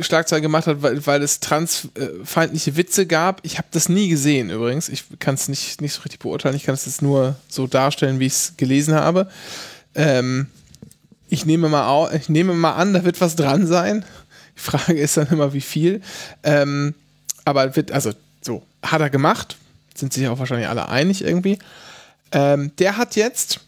Schlagzeilen 0.00 0.42
gemacht 0.42 0.66
hat, 0.66 0.82
weil, 0.82 1.04
weil 1.06 1.22
es 1.22 1.40
transfeindliche 1.40 2.76
Witze 2.76 3.06
gab. 3.06 3.40
Ich 3.44 3.58
habe 3.58 3.68
das 3.70 3.88
nie 3.88 4.08
gesehen 4.08 4.50
übrigens. 4.50 4.88
Ich 4.88 5.04
kann 5.18 5.34
es 5.34 5.48
nicht, 5.48 5.80
nicht 5.80 5.92
so 5.92 6.02
richtig 6.02 6.20
beurteilen. 6.20 6.56
Ich 6.56 6.64
kann 6.64 6.74
es 6.74 6.86
jetzt 6.86 7.02
nur 7.02 7.36
so 7.48 7.66
darstellen, 7.66 8.20
wie 8.20 8.26
ich 8.26 8.32
es 8.32 8.54
gelesen 8.56 8.94
habe. 8.94 9.30
Ähm, 9.94 10.48
ich 11.28 11.46
nehme 11.46 11.68
mal 11.68 11.86
au 11.88 12.10
ich 12.10 12.28
nehme 12.28 12.54
mal 12.54 12.74
an, 12.74 12.92
da 12.92 13.04
wird 13.04 13.20
was 13.20 13.36
dran 13.36 13.66
sein. 13.66 14.04
Die 14.56 14.60
Frage 14.60 14.98
ist 14.98 15.16
dann 15.16 15.28
immer, 15.28 15.52
wie 15.52 15.60
viel. 15.60 16.00
Ähm, 16.42 16.94
aber 17.44 17.76
wird, 17.76 17.92
also 17.92 18.12
so, 18.42 18.62
hat 18.82 19.00
er 19.00 19.10
gemacht. 19.10 19.56
Sind 19.94 20.12
sich 20.12 20.28
auch 20.28 20.38
wahrscheinlich 20.38 20.68
alle 20.68 20.88
einig 20.88 21.24
irgendwie. 21.24 21.58
Ähm, 22.32 22.72
der 22.78 22.96
hat 22.96 23.16
jetzt, 23.16 23.60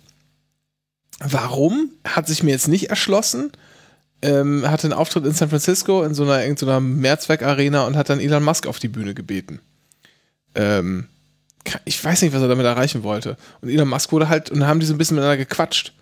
warum, 1.20 1.90
hat 2.04 2.26
sich 2.26 2.42
mir 2.42 2.50
jetzt 2.50 2.68
nicht 2.68 2.90
erschlossen. 2.90 3.52
Ähm, 4.20 4.68
hatte 4.68 4.88
einen 4.88 4.94
Auftritt 4.94 5.24
in 5.24 5.32
San 5.32 5.48
Francisco 5.48 6.02
in 6.02 6.14
so 6.14 6.24
einer, 6.24 6.44
in 6.44 6.56
so 6.56 6.66
einer 6.66 6.80
Mehrzweck-Arena 6.80 7.86
und 7.86 7.96
hat 7.96 8.10
dann 8.10 8.18
Elon 8.20 8.42
Musk 8.42 8.66
auf 8.66 8.80
die 8.80 8.88
Bühne 8.88 9.14
gebeten. 9.14 9.60
Ähm, 10.54 11.06
ich 11.84 12.02
weiß 12.02 12.22
nicht, 12.22 12.34
was 12.34 12.42
er 12.42 12.48
damit 12.48 12.66
erreichen 12.66 13.02
wollte. 13.02 13.36
Und 13.60 13.68
Elon 13.68 13.88
Musk 13.88 14.12
wurde 14.12 14.28
halt, 14.28 14.50
und 14.50 14.60
dann 14.60 14.68
haben 14.68 14.80
die 14.80 14.86
so 14.86 14.94
ein 14.94 14.98
bisschen 14.98 15.16
miteinander 15.16 15.36
gequatscht. 15.36 15.92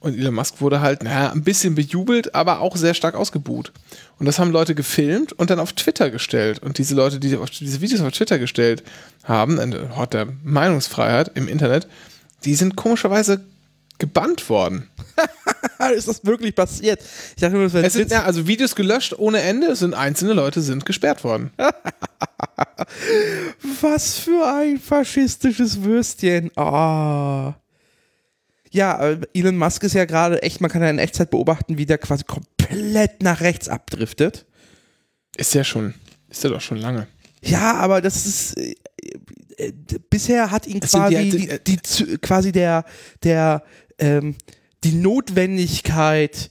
Und 0.00 0.18
Elon 0.18 0.34
Musk 0.34 0.60
wurde 0.60 0.82
halt, 0.82 1.02
naja, 1.02 1.32
ein 1.32 1.44
bisschen 1.44 1.74
bejubelt, 1.74 2.34
aber 2.34 2.60
auch 2.60 2.76
sehr 2.76 2.92
stark 2.92 3.14
ausgebuht. 3.14 3.72
Und 4.18 4.26
das 4.26 4.38
haben 4.38 4.50
Leute 4.50 4.74
gefilmt 4.74 5.32
und 5.32 5.48
dann 5.48 5.58
auf 5.58 5.72
Twitter 5.72 6.10
gestellt. 6.10 6.58
Und 6.58 6.76
diese 6.76 6.94
Leute, 6.94 7.18
die 7.18 7.38
diese 7.60 7.80
Videos 7.80 8.02
auf 8.02 8.12
Twitter 8.12 8.38
gestellt 8.38 8.82
haben, 9.22 9.58
ein 9.58 9.96
Hort 9.96 10.12
der 10.12 10.28
Meinungsfreiheit 10.42 11.30
im 11.36 11.48
Internet, 11.48 11.88
die 12.44 12.54
sind 12.54 12.76
komischerweise 12.76 13.46
gebannt 13.98 14.48
worden. 14.48 14.88
ist 15.96 16.08
das 16.08 16.24
wirklich 16.24 16.54
passiert? 16.54 17.00
Ich 17.36 17.40
dachte 17.40 17.54
nur, 17.54 17.64
das 17.64 17.72
wäre 17.74 17.86
Es 17.86 17.92
sind 17.92 18.10
ja 18.10 18.24
also 18.24 18.46
Videos 18.46 18.74
gelöscht 18.74 19.14
ohne 19.18 19.40
Ende, 19.40 19.68
es 19.68 19.78
sind 19.80 19.94
einzelne 19.94 20.32
Leute 20.32 20.60
sind 20.60 20.84
gesperrt 20.86 21.22
worden. 21.24 21.50
Was 23.80 24.18
für 24.18 24.46
ein 24.46 24.78
faschistisches 24.78 25.82
Würstchen. 25.82 26.50
Ah. 26.56 27.54
Ja, 28.70 29.00
äh, 29.10 29.20
Elon 29.34 29.56
Musk 29.56 29.84
ist 29.84 29.94
ja 29.94 30.04
gerade 30.04 30.42
echt, 30.42 30.60
man 30.60 30.70
kann 30.70 30.82
ja 30.82 30.90
in 30.90 30.98
Echtzeit 30.98 31.30
beobachten, 31.30 31.78
wie 31.78 31.86
der 31.86 31.98
quasi 31.98 32.24
komplett 32.24 33.22
nach 33.22 33.40
rechts 33.40 33.68
abdriftet. 33.68 34.46
Ist 35.36 35.54
ja 35.54 35.62
schon, 35.64 35.94
ist 36.28 36.42
ja 36.42 36.50
doch 36.50 36.60
schon 36.60 36.78
lange. 36.78 37.06
Ja, 37.42 37.74
aber 37.74 38.00
das 38.00 38.26
ist 38.26 38.56
äh, 38.58 38.74
äh, 39.58 39.72
bisher 40.10 40.50
hat 40.50 40.66
ihn 40.66 40.80
quasi 40.80 41.30
die- 41.30 41.58
die, 41.64 41.76
die, 41.76 42.18
quasi 42.18 42.50
der 42.52 42.84
der 43.22 43.62
ähm, 43.98 44.36
die 44.82 44.92
Notwendigkeit 44.92 46.50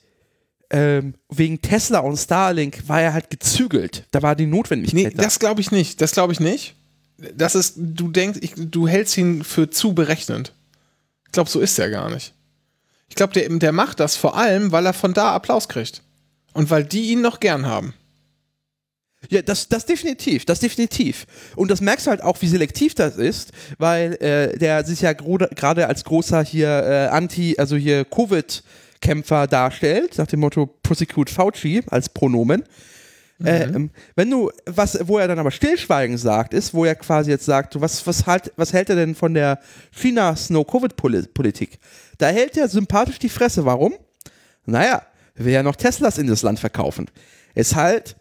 ähm, 0.70 1.14
wegen 1.30 1.62
Tesla 1.62 2.00
und 2.00 2.18
Starlink 2.18 2.88
war 2.88 3.02
er 3.02 3.14
halt 3.14 3.30
gezügelt. 3.30 4.08
Da 4.12 4.22
war 4.22 4.36
die 4.36 4.48
Notwendigkeit 4.48 5.04
Nee, 5.04 5.10
da. 5.16 5.24
das 5.24 5.40
glaube 5.40 5.62
ich 5.62 5.72
nicht. 5.72 6.02
Das 6.02 6.14
glaube 6.14 6.34
ich 6.34 6.40
nicht. 6.40 6.76
Das 7.36 7.54
ist, 7.56 7.76
du 7.78 8.10
denkst, 8.10 8.40
ich, 8.42 8.54
du 8.58 8.88
hältst 8.88 9.18
ihn 9.18 9.44
für 9.44 9.70
zu 9.70 9.94
berechnend. 9.94 10.54
Ich 11.26 11.32
glaube, 11.32 11.50
so 11.50 11.60
ist 11.60 11.78
er 11.80 11.90
gar 11.90 12.10
nicht. 12.10 12.34
Ich 13.08 13.16
glaube, 13.16 13.34
der, 13.34 13.48
der 13.50 13.72
macht 13.72 14.00
das 14.00 14.16
vor 14.16 14.36
allem, 14.36 14.72
weil 14.72 14.86
er 14.88 14.94
von 14.94 15.14
da 15.14 15.34
Applaus 15.36 15.70
kriegt. 15.70 16.02
Und 16.54 16.70
weil 16.72 16.84
die 16.84 17.12
ihn 17.12 17.22
noch 17.22 17.40
gern 17.40 17.66
haben. 17.68 17.94
Ja, 19.30 19.42
das, 19.42 19.70
das 19.70 19.86
definitiv, 19.86 20.46
das 20.46 20.60
definitiv. 20.60 21.26
Und 21.56 21.72
das 21.72 21.82
merkst 21.82 22.08
du 22.08 22.12
halt 22.12 22.22
auch, 22.22 22.42
wie 22.42 22.48
selektiv 22.48 22.94
das 22.96 23.16
ist, 23.16 23.52
weil 23.78 24.14
äh, 24.16 24.58
der 24.58 24.86
sich 24.86 25.02
ja 25.02 25.14
gerade 25.14 25.88
als 25.88 26.04
großer 26.04 26.44
hier 26.44 26.68
äh, 26.68 27.08
Anti, 27.08 27.56
also 27.58 27.76
hier 27.76 28.06
Covid-Kämpfer 28.06 29.48
darstellt, 29.48 30.18
nach 30.18 30.28
dem 30.28 30.42
Motto 30.42 30.68
Prosecute 30.84 31.30
Fauci 31.30 31.84
als 31.90 32.10
Pronomen. 32.10 32.64
Äh, 33.44 33.64
ähm, 33.64 33.92
wenn 34.16 34.30
du, 34.30 34.52
was, 34.66 34.98
wo 35.08 35.18
er 35.18 35.28
dann 35.28 35.40
aber 35.40 35.52
stillschweigen 35.52 36.18
sagt, 36.18 36.54
ist, 36.54 36.74
wo 36.74 36.86
er 36.86 36.96
quasi 36.96 37.32
jetzt 37.32 37.46
sagt, 37.46 37.80
was, 37.82 38.06
was, 38.08 38.26
halt, 38.26 38.54
was 38.56 38.74
hält 38.74 38.90
er 38.90 38.96
denn 38.96 39.16
von 39.16 39.34
der 39.34 39.60
China-Snow-Covid-Politik? 39.92 41.80
Da 42.18 42.28
hält 42.28 42.58
er 42.58 42.70
sympathisch 42.70 43.20
die 43.20 43.30
Fresse. 43.30 43.66
Warum? 43.66 43.96
Naja, 44.66 45.02
will 45.36 45.54
ja 45.54 45.64
noch 45.64 45.76
Teslas 45.76 46.18
in 46.18 46.28
das 46.28 46.42
Land 46.42 46.60
verkaufen. 46.60 47.10
Ist 47.56 47.76
halt 47.76 48.16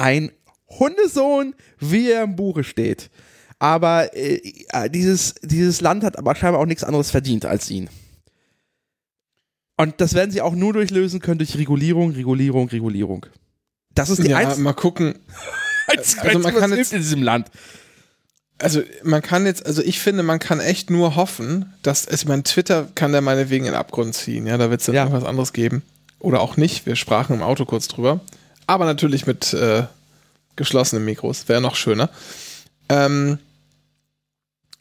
ein 0.00 0.32
Hundesohn, 0.68 1.54
wie 1.78 2.10
er 2.10 2.22
im 2.24 2.36
Buche 2.36 2.64
steht. 2.64 3.10
Aber 3.58 4.16
äh, 4.16 4.40
dieses, 4.88 5.34
dieses 5.42 5.80
Land 5.80 6.02
hat 6.04 6.18
aber 6.18 6.34
scheinbar 6.34 6.60
auch 6.62 6.66
nichts 6.66 6.84
anderes 6.84 7.10
verdient 7.10 7.44
als 7.44 7.70
ihn. 7.70 7.90
Und 9.76 10.00
das 10.00 10.14
werden 10.14 10.30
sie 10.30 10.40
auch 10.42 10.54
nur 10.54 10.72
durchlösen 10.72 11.20
können 11.20 11.38
durch 11.38 11.56
Regulierung, 11.56 12.12
Regulierung, 12.12 12.68
Regulierung. 12.68 13.26
Das 13.94 14.10
ist 14.10 14.22
die 14.22 14.28
Ja, 14.30 14.38
einzige 14.38 14.62
mal 14.62 14.72
gucken. 14.74 15.14
einzige, 15.88 16.22
also 16.22 16.38
man 16.38 16.54
kann 16.54 16.74
jetzt- 16.76 16.92
in 16.92 17.00
diesem 17.00 17.22
Land. 17.22 17.50
Also 18.58 18.82
man 19.02 19.22
kann 19.22 19.46
jetzt, 19.46 19.64
also 19.64 19.82
ich 19.82 20.00
finde, 20.00 20.22
man 20.22 20.38
kann 20.38 20.60
echt 20.60 20.90
nur 20.90 21.16
hoffen, 21.16 21.72
dass, 21.82 22.06
also 22.06 22.28
mein 22.28 22.44
Twitter 22.44 22.88
kann 22.94 23.12
der 23.12 23.22
meinetwegen 23.22 23.64
in 23.64 23.72
den 23.72 23.78
Abgrund 23.78 24.14
ziehen, 24.14 24.46
ja, 24.46 24.58
da 24.58 24.68
wird 24.70 24.80
es 24.80 24.86
dann 24.86 24.94
Ja. 24.94 25.04
irgendwas 25.04 25.24
anderes 25.24 25.54
geben. 25.54 25.82
Oder 26.18 26.40
auch 26.42 26.58
nicht, 26.58 26.84
wir 26.84 26.94
sprachen 26.94 27.34
im 27.36 27.42
Auto 27.42 27.64
kurz 27.64 27.88
drüber. 27.88 28.20
Aber 28.70 28.84
natürlich 28.84 29.26
mit 29.26 29.52
äh, 29.52 29.82
geschlossenen 30.54 31.04
Mikros, 31.04 31.48
wäre 31.48 31.60
noch 31.60 31.74
schöner. 31.74 32.08
Ähm, 32.88 33.40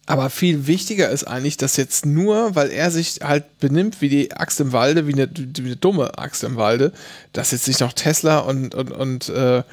Aber 0.05 0.29
viel 0.29 0.67
wichtiger 0.67 1.10
ist 1.10 1.24
eigentlich, 1.24 1.58
dass 1.58 1.75
jetzt 1.75 2.05
nur, 2.05 2.53
weil 2.53 2.69
er 2.69 2.91
sich 2.91 3.22
halt 3.24 3.58
benimmt 3.58 4.00
wie 4.00 4.10
die 4.10 4.31
Axt 4.31 4.60
im 4.60 4.74
Walde, 4.74 5.08
wie 5.08 5.13
eine, 5.13 5.27
wie 5.36 5.65
eine 5.65 5.75
dumme 5.75 6.19
Axt 6.19 6.43
im 6.43 6.55
Walde, 6.55 6.93
dass 7.34 7.50
jetzt 7.50 7.67
nicht 7.67 7.79
noch 7.79 7.93
Tesla 7.93 8.38
und, 8.38 8.75
und, 8.75 8.91
und 8.91 9.29
äh, 9.29 9.63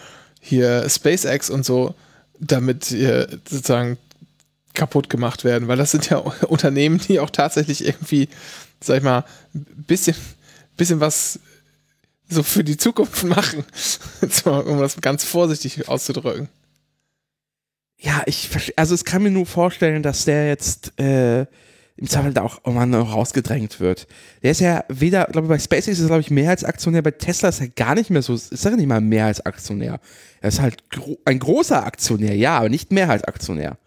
hier 0.41 0.89
SpaceX 0.89 1.51
und 1.51 1.67
so 1.67 1.95
damit 2.41 2.91
äh, 2.93 3.27
sozusagen 3.47 3.99
kaputt 4.73 5.11
gemacht 5.11 5.45
werden, 5.45 5.69
weil 5.69 5.77
das 5.77 5.91
sind 5.91 6.09
ja 6.09 6.17
Unternehmen, 6.49 7.03
die 7.07 7.21
auch 7.21 7.29
tatsächlich 7.29 7.85
irgendwie, 7.85 8.31
sag 8.81 8.97
ich 8.97 9.03
mal, 9.03 9.27
ein 9.55 9.85
bisschen, 9.87 10.17
bisschen 10.79 11.01
was 11.01 11.39
so 12.29 12.43
für 12.43 12.65
die 12.65 12.77
Zukunft 12.77 13.25
machen, 13.25 13.65
um 14.45 14.81
das 14.81 15.01
ganz 15.01 15.25
vorsichtig 15.25 15.89
auszudrücken. 15.89 16.49
Ja, 17.99 18.23
ich 18.27 18.51
also 18.77 18.95
es 18.95 19.05
kann 19.05 19.23
mir 19.23 19.31
nur 19.31 19.47
vorstellen, 19.47 20.03
dass 20.03 20.25
der 20.27 20.49
jetzt 20.49 20.99
äh, 21.01 21.47
im 21.97 22.09
Zweifel 22.09 22.35
da 22.35 22.43
auch 22.43 22.59
irgendwann 22.65 22.91
noch 22.91 23.15
rausgedrängt 23.15 23.81
wird. 23.81 24.07
Der 24.43 24.51
ist 24.51 24.61
ja 24.61 24.85
weder, 24.89 25.25
glaube 25.27 25.47
ich, 25.47 25.49
bei 25.49 25.59
SpaceX 25.59 25.99
ist 25.99 26.01
er, 26.01 26.09
glaube 26.09 26.21
ich, 26.21 26.31
Mehrheitsaktionär, 26.31 27.01
bei 27.01 27.13
Tesla 27.13 27.49
ist 27.49 27.61
er 27.61 27.69
gar 27.69 27.95
nicht 27.95 28.11
mehr 28.11 28.21
so, 28.21 28.35
ist 28.35 28.65
er 28.65 28.77
nicht 28.77 28.87
mal 28.87 29.01
Mehrheitsaktionär. 29.01 29.99
Er 30.41 30.49
ist 30.49 30.61
halt 30.61 30.91
gro 30.91 31.19
ein 31.25 31.39
großer 31.39 31.87
Aktionär, 31.87 32.37
ja, 32.37 32.59
aber 32.59 32.69
nicht 32.69 32.93
Mehrheitsaktionär. 32.93 33.79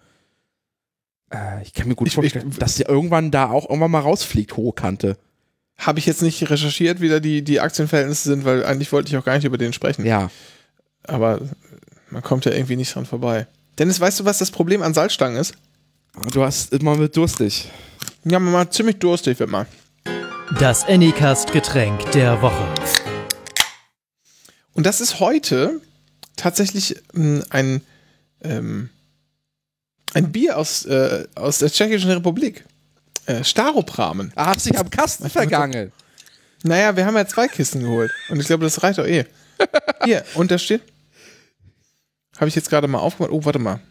Äh, 1.32 1.62
ich 1.62 1.74
kann 1.74 1.88
mir 1.88 1.96
gut 1.96 2.08
ich, 2.08 2.16
vorstellen, 2.16 2.50
ich, 2.50 2.58
dass 2.58 2.76
der 2.76 2.90
irgendwann 2.90 3.30
da 3.30 3.52
auch 3.52 3.70
irgendwann 3.70 3.92
mal 3.92 4.00
rausfliegt, 4.00 4.58
hohe 4.58 4.74
Kante. 4.74 5.18
Habe 5.80 6.00
ich 6.00 6.06
jetzt 6.06 6.22
nicht 6.22 6.50
recherchiert, 6.50 7.02
wie 7.02 7.10
da 7.10 7.20
die, 7.20 7.42
die 7.42 7.60
Aktienverhältnisse 7.60 8.30
sind, 8.30 8.46
weil 8.46 8.66
eigentlich 8.66 8.92
wollte 8.92 9.10
ich 9.10 9.18
auch 9.18 9.26
gar 9.26 9.36
nicht 9.36 9.46
über 9.46 9.58
den 9.58 9.74
sprechen. 9.74 10.06
Ja. 10.06 10.30
Aber 11.04 11.42
man 12.10 12.22
kommt 12.22 12.46
ja 12.46 12.52
irgendwie 12.52 12.76
nicht 12.76 12.94
dran 12.94 13.06
vorbei. 13.06 13.48
Dennis, 13.78 14.00
weißt 14.00 14.20
du, 14.20 14.26
was 14.26 14.40
das 14.40 14.52
Problem 14.52 14.82
an 14.82 14.94
Salzstangen 14.94 15.38
ist? 15.38 15.54
Du 16.34 16.44
hast 16.44 16.74
immer 16.74 16.96
mit 16.96 17.16
durstig. 17.16 17.70
Ja, 18.26 18.40
man 18.40 18.52
mal 18.52 18.70
ziemlich 18.70 18.98
durstig 18.98 19.40
wird 19.40 19.50
man. 19.50 19.66
Das 20.60 20.86
Anycast-Getränk 20.86 22.12
der 22.12 22.42
Woche. 22.42 22.68
Und 24.74 24.86
das 24.86 25.00
ist 25.00 25.20
heute 25.20 25.80
tatsächlich 26.36 26.98
ähm, 27.16 27.44
ein, 27.50 27.82
ähm, 28.42 28.90
ein 30.14 30.32
Bier 30.32 30.58
aus, 30.58 30.86
äh, 30.86 31.26
aus 31.36 31.60
der 31.60 31.70
Tschechischen 31.70 32.12
Republik. 32.12 32.66
Äh, 33.30 33.44
Staropramen. 33.44 34.34
Ah, 34.36 34.56
hast 34.56 34.66
dich 34.66 34.76
am 34.76 34.90
Kasten 34.90 35.30
vergangen. 35.30 35.92
Naja, 36.64 36.96
wir 36.96 37.06
haben 37.06 37.16
ja 37.16 37.28
zwei 37.28 37.48
Kisten 37.48 37.82
geholt. 37.82 38.12
Und 38.30 38.40
ich 38.40 38.48
glaube, 38.48 38.64
das 38.64 38.82
reicht 38.82 39.00
auch 39.00 39.06
eh. 39.06 39.26
Hier, 40.04 40.26
und 40.34 40.50
da 40.50 40.58
steht. 40.58 40.82
Habe 42.38 42.48
ich 42.48 42.56
jetzt 42.56 42.72
gerade 42.72 42.88
mal 42.88 42.98
aufgemacht. 42.98 43.32
Oh, 43.32 43.46
warte 43.46 43.60
mal. 43.60 43.82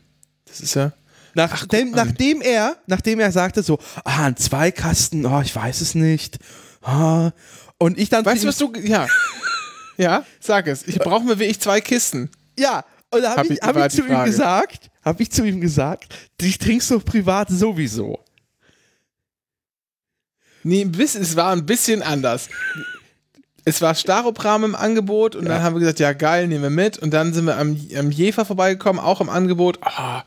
Das 0.44 0.58
ist 0.58 0.74
ja. 0.74 0.92
Nachdem, 1.34 1.92
nachdem 1.92 2.42
er, 2.42 2.78
nachdem 2.88 3.20
er 3.20 3.30
sagte 3.30 3.62
so, 3.62 3.78
ah, 4.02 4.24
ein 4.24 4.36
Zweikasten, 4.36 5.24
oh, 5.24 5.40
ich 5.40 5.54
weiß 5.54 5.82
es 5.82 5.94
nicht. 5.94 6.38
Ah. 6.82 7.30
Und 7.78 7.96
ich 7.96 8.08
dann. 8.08 8.24
Weißt 8.24 8.42
du, 8.42 8.48
was 8.48 8.56
du. 8.56 8.72
Ja. 8.82 9.06
ja, 9.96 10.24
sag 10.40 10.66
es. 10.66 10.82
Ich 10.88 10.98
brauche 10.98 11.22
mir 11.22 11.38
wirklich 11.38 11.60
zwei 11.60 11.80
Kisten. 11.80 12.28
Ja, 12.58 12.84
und 13.10 13.22
da 13.22 13.36
habe 13.36 13.42
hab 13.42 13.50
ich, 13.50 13.60
hab 13.62 13.76
ich 13.76 13.92
zu 13.92 14.04
ihm 14.04 14.24
gesagt, 14.24 14.90
habe 15.04 15.22
ich 15.22 15.30
zu 15.30 15.44
ihm 15.44 15.60
gesagt, 15.60 16.12
dich 16.40 16.58
trinkst 16.58 16.90
du 16.90 16.98
privat 16.98 17.50
sowieso. 17.50 18.18
Nee, 20.62 20.88
es 20.98 21.36
war 21.36 21.52
ein 21.52 21.66
bisschen 21.66 22.02
anders 22.02 22.48
es 23.68 23.82
war 23.82 23.94
Staropram 23.94 24.64
im 24.64 24.74
Angebot 24.74 25.36
und 25.36 25.44
ja. 25.44 25.50
dann 25.50 25.62
haben 25.62 25.76
wir 25.76 25.80
gesagt, 25.80 26.00
ja 26.00 26.12
geil, 26.12 26.48
nehmen 26.48 26.62
wir 26.62 26.70
mit. 26.70 26.98
Und 26.98 27.12
dann 27.12 27.34
sind 27.34 27.44
wir 27.44 27.58
am, 27.58 27.78
am 27.96 28.10
Jefer 28.10 28.44
vorbeigekommen, 28.44 29.00
auch 29.00 29.20
im 29.20 29.28
Angebot. 29.28 29.78
Ah, 29.82 30.24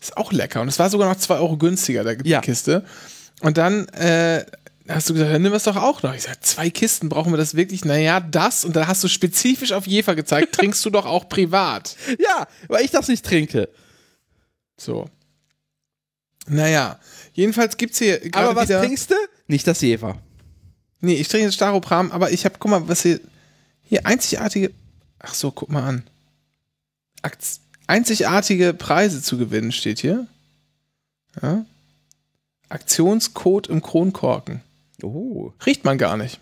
ist 0.00 0.16
auch 0.16 0.32
lecker. 0.32 0.62
Und 0.62 0.68
es 0.68 0.78
war 0.78 0.88
sogar 0.90 1.08
noch 1.08 1.18
2 1.18 1.36
Euro 1.36 1.56
günstiger, 1.56 2.14
die 2.14 2.28
ja. 2.28 2.40
Kiste. 2.40 2.84
Und 3.40 3.58
dann 3.58 3.88
äh, 3.88 4.44
hast 4.88 5.08
du 5.08 5.14
gesagt, 5.14 5.32
dann 5.32 5.42
nimm 5.42 5.52
es 5.52 5.64
doch 5.64 5.76
auch 5.76 6.02
noch. 6.02 6.14
Ich 6.14 6.22
sag, 6.22 6.42
zwei 6.44 6.70
Kisten, 6.70 7.08
brauchen 7.08 7.32
wir 7.32 7.36
das 7.36 7.54
wirklich? 7.54 7.84
Naja, 7.84 8.20
das. 8.20 8.64
Und 8.64 8.74
dann 8.74 8.88
hast 8.88 9.04
du 9.04 9.08
spezifisch 9.08 9.72
auf 9.72 9.86
Jefer 9.86 10.14
gezeigt, 10.14 10.54
trinkst 10.54 10.84
du 10.84 10.90
doch 10.90 11.06
auch 11.06 11.28
privat. 11.28 11.96
Ja, 12.18 12.46
weil 12.68 12.84
ich 12.84 12.90
das 12.90 13.08
nicht 13.08 13.24
trinke. 13.24 13.68
So. 14.76 15.08
Naja, 16.46 16.98
jedenfalls 17.34 17.76
gibt 17.76 17.92
es 17.92 17.98
hier. 17.98 18.20
Aber 18.32 18.56
was 18.56 18.68
trinkst 18.68 19.10
du? 19.10 19.14
Nicht 19.48 19.66
das 19.66 19.80
Jefer. 19.80 20.18
Nee, 21.00 21.14
ich 21.14 21.28
trinke 21.28 21.46
jetzt 21.46 21.54
Staropram, 21.54 22.12
aber 22.12 22.30
ich 22.30 22.44
habe, 22.44 22.56
guck 22.58 22.70
mal, 22.70 22.88
was 22.88 23.02
hier, 23.02 23.20
hier 23.82 24.06
einzigartige, 24.06 24.72
ach 25.18 25.34
so, 25.34 25.50
guck 25.50 25.70
mal 25.70 25.82
an. 25.82 26.04
Akz 27.22 27.60
einzigartige 27.86 28.74
Preise 28.74 29.22
zu 29.22 29.38
gewinnen 29.38 29.72
steht 29.72 29.98
hier. 29.98 30.26
Ja. 31.42 31.64
Aktionscode 32.68 33.68
im 33.68 33.82
Kronkorken. 33.82 34.60
Oh. 35.02 35.52
Riecht 35.64 35.84
man 35.84 35.96
gar 35.96 36.16
nicht. 36.16 36.38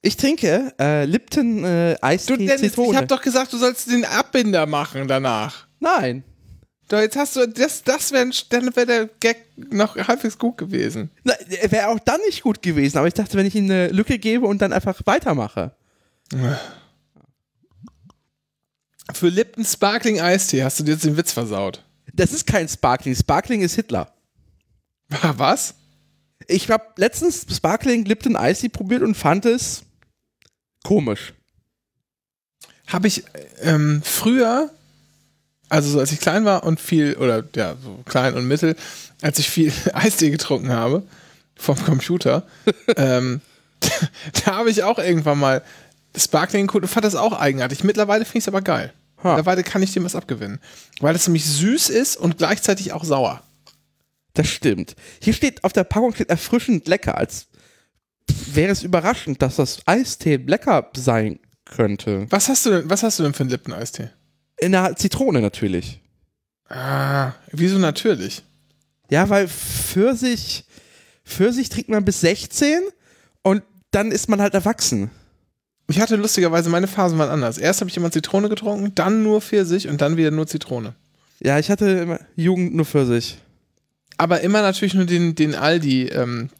Ich 0.00 0.16
trinke 0.16 0.72
äh, 0.80 1.04
Lipton 1.04 1.64
äh, 1.64 1.96
Eistee 2.00 2.36
du, 2.36 2.46
Dennis. 2.46 2.76
Ich 2.76 2.96
habe 2.96 3.06
doch 3.06 3.20
gesagt, 3.20 3.52
du 3.52 3.58
sollst 3.58 3.90
den 3.90 4.04
Abbinder 4.04 4.66
machen 4.66 5.06
danach. 5.06 5.66
Nein. 5.78 6.24
Doch, 6.92 7.00
jetzt 7.00 7.16
hast 7.16 7.36
du, 7.36 7.48
das, 7.48 7.82
das 7.84 8.12
wäre 8.12 8.30
dann 8.50 8.76
wäre 8.76 8.86
der 8.86 9.06
Gag 9.18 9.46
noch 9.72 9.96
halbwegs 9.96 10.36
gut 10.36 10.58
gewesen. 10.58 11.08
Er 11.24 11.72
wäre 11.72 11.88
auch 11.88 11.98
dann 11.98 12.20
nicht 12.26 12.42
gut 12.42 12.60
gewesen, 12.60 12.98
aber 12.98 13.06
ich 13.06 13.14
dachte, 13.14 13.38
wenn 13.38 13.46
ich 13.46 13.54
ihm 13.54 13.64
eine 13.64 13.88
Lücke 13.88 14.18
gebe 14.18 14.46
und 14.46 14.60
dann 14.60 14.74
einfach 14.74 15.00
weitermache. 15.06 15.74
Für 19.14 19.28
Lipton 19.28 19.64
Sparkling 19.64 20.20
Eistee 20.20 20.62
hast 20.62 20.80
du 20.80 20.84
dir 20.84 20.92
jetzt 20.92 21.06
den 21.06 21.16
Witz 21.16 21.32
versaut. 21.32 21.82
Das 22.12 22.34
ist 22.34 22.46
kein 22.46 22.68
Sparkling. 22.68 23.16
Sparkling 23.16 23.62
ist 23.62 23.74
Hitler. 23.74 24.12
Was? 25.08 25.74
Ich 26.46 26.70
habe 26.70 26.84
letztens 26.96 27.46
Sparkling 27.56 28.04
Lipton 28.04 28.36
Eistee 28.36 28.68
probiert 28.68 29.00
und 29.00 29.14
fand 29.14 29.46
es 29.46 29.84
komisch. 30.84 31.32
Habe 32.86 33.08
ich 33.08 33.24
ähm, 33.62 34.02
früher 34.04 34.70
also 35.72 35.88
so 35.88 36.00
als 36.00 36.12
ich 36.12 36.20
klein 36.20 36.44
war 36.44 36.64
und 36.64 36.80
viel, 36.80 37.14
oder 37.14 37.44
ja, 37.56 37.76
so 37.82 38.00
klein 38.04 38.34
und 38.34 38.46
mittel, 38.46 38.76
als 39.22 39.38
ich 39.38 39.48
viel 39.48 39.72
Eistee 39.94 40.30
getrunken 40.30 40.70
habe 40.70 41.02
vom 41.56 41.82
Computer, 41.82 42.46
ähm, 42.96 43.40
da 44.44 44.56
habe 44.56 44.70
ich 44.70 44.82
auch 44.82 44.98
irgendwann 44.98 45.38
mal 45.38 45.62
Sparkling 46.14 46.66
geholt 46.66 46.84
und 46.84 46.90
fand 46.90 47.06
das 47.06 47.14
auch 47.14 47.32
eigenartig. 47.32 47.84
Mittlerweile 47.84 48.26
finde 48.26 48.38
ich 48.38 48.44
es 48.44 48.48
aber 48.48 48.60
geil. 48.60 48.92
Ha. 49.24 49.30
Mittlerweile 49.30 49.62
kann 49.62 49.82
ich 49.82 49.92
dem 49.92 50.04
was 50.04 50.14
abgewinnen. 50.14 50.60
Weil 51.00 51.16
es 51.16 51.26
nämlich 51.26 51.46
süß 51.46 51.88
ist 51.88 52.16
und 52.16 52.36
gleichzeitig 52.36 52.92
auch 52.92 53.04
sauer. 53.04 53.42
Das 54.34 54.48
stimmt. 54.48 54.94
Hier 55.20 55.32
steht 55.32 55.64
auf 55.64 55.72
der 55.72 55.84
Packung 55.84 56.14
steht 56.14 56.28
erfrischend 56.28 56.86
lecker, 56.86 57.16
als 57.16 57.46
wäre 58.52 58.72
es 58.72 58.82
überraschend, 58.82 59.40
dass 59.40 59.56
das 59.56 59.80
Eistee 59.86 60.36
lecker 60.36 60.90
sein 60.94 61.38
könnte. 61.64 62.26
Was 62.28 62.50
hast 62.50 62.66
du 62.66 62.70
denn, 62.70 62.90
was 62.90 63.02
hast 63.02 63.18
du 63.18 63.22
denn 63.22 63.32
für 63.32 63.40
einen 63.40 63.50
Lippen-Eistee? 63.50 64.10
In 64.62 64.70
der 64.70 64.94
Zitrone 64.94 65.40
natürlich. 65.40 66.00
Ah, 66.68 67.32
wieso 67.50 67.78
natürlich? 67.78 68.44
Ja, 69.10 69.28
weil 69.28 69.48
Pfirsich, 69.48 70.64
Pfirsich 71.24 71.68
trinkt 71.68 71.88
man 71.88 72.04
bis 72.04 72.20
16 72.20 72.80
und 73.42 73.64
dann 73.90 74.12
ist 74.12 74.28
man 74.28 74.40
halt 74.40 74.54
erwachsen. 74.54 75.10
Ich 75.88 76.00
hatte 76.00 76.14
lustigerweise, 76.14 76.70
meine 76.70 76.86
Phasen 76.86 77.18
waren 77.18 77.28
anders. 77.28 77.58
Erst 77.58 77.80
habe 77.80 77.90
ich 77.90 77.96
immer 77.96 78.12
Zitrone 78.12 78.48
getrunken, 78.48 78.94
dann 78.94 79.24
nur 79.24 79.40
Pfirsich 79.40 79.88
und 79.88 80.00
dann 80.00 80.16
wieder 80.16 80.30
nur 80.30 80.46
Zitrone. 80.46 80.94
Ja, 81.40 81.58
ich 81.58 81.68
hatte 81.68 81.86
immer 81.86 82.20
Jugend 82.36 82.72
nur 82.72 82.86
Pfirsich. 82.86 83.38
Aber 84.16 84.42
immer 84.42 84.62
natürlich 84.62 84.94
nur 84.94 85.06
den, 85.06 85.34
den 85.34 85.56
Aldi 85.56 86.04
ähm, 86.04 86.50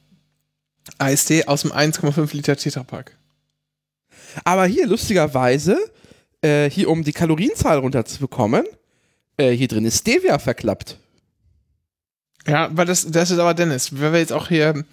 Eistee 0.98 1.44
aus 1.44 1.62
dem 1.62 1.70
1,5 1.70 2.34
Liter 2.34 2.56
Tetrapack. 2.56 3.16
Aber 4.42 4.66
hier 4.66 4.88
lustigerweise 4.88 5.78
äh, 6.42 6.68
hier 6.68 6.90
um 6.90 7.04
die 7.04 7.12
Kalorienzahl 7.12 7.78
runterzubekommen, 7.78 8.64
äh, 9.36 9.50
hier 9.50 9.68
drin 9.68 9.84
ist 9.84 10.00
Stevia 10.00 10.38
verklappt. 10.38 10.98
Ja, 12.46 12.68
weil 12.72 12.86
das, 12.86 13.10
das 13.10 13.30
ist 13.30 13.38
aber 13.38 13.54
Dennis, 13.54 13.98
weil 14.00 14.12
wir 14.12 14.18
jetzt 14.18 14.32
auch 14.32 14.48
hier, 14.48 14.84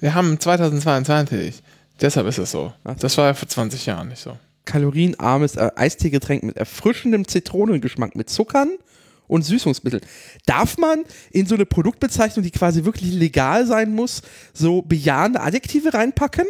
wir 0.00 0.14
haben 0.14 0.40
2022, 0.40 1.62
deshalb 2.00 2.26
ist 2.26 2.38
es 2.38 2.50
so. 2.50 2.72
Das 2.98 3.16
war 3.18 3.26
ja 3.26 3.34
vor 3.34 3.48
20 3.48 3.86
Jahren 3.86 4.08
nicht 4.08 4.22
so. 4.22 4.36
Kalorienarmes 4.64 5.56
äh, 5.56 5.70
Eisteegetränk 5.76 6.42
mit 6.42 6.56
erfrischendem 6.56 7.28
Zitronengeschmack 7.28 8.16
mit 8.16 8.30
Zuckern 8.30 8.70
und 9.26 9.42
Süßungsmitteln. 9.42 10.02
Darf 10.46 10.78
man 10.78 11.04
in 11.30 11.46
so 11.46 11.54
eine 11.54 11.66
Produktbezeichnung, 11.66 12.42
die 12.42 12.50
quasi 12.50 12.84
wirklich 12.84 13.12
legal 13.12 13.66
sein 13.66 13.94
muss, 13.94 14.22
so 14.52 14.82
bejahende 14.82 15.40
Adjektive 15.40 15.92
reinpacken? 15.92 16.46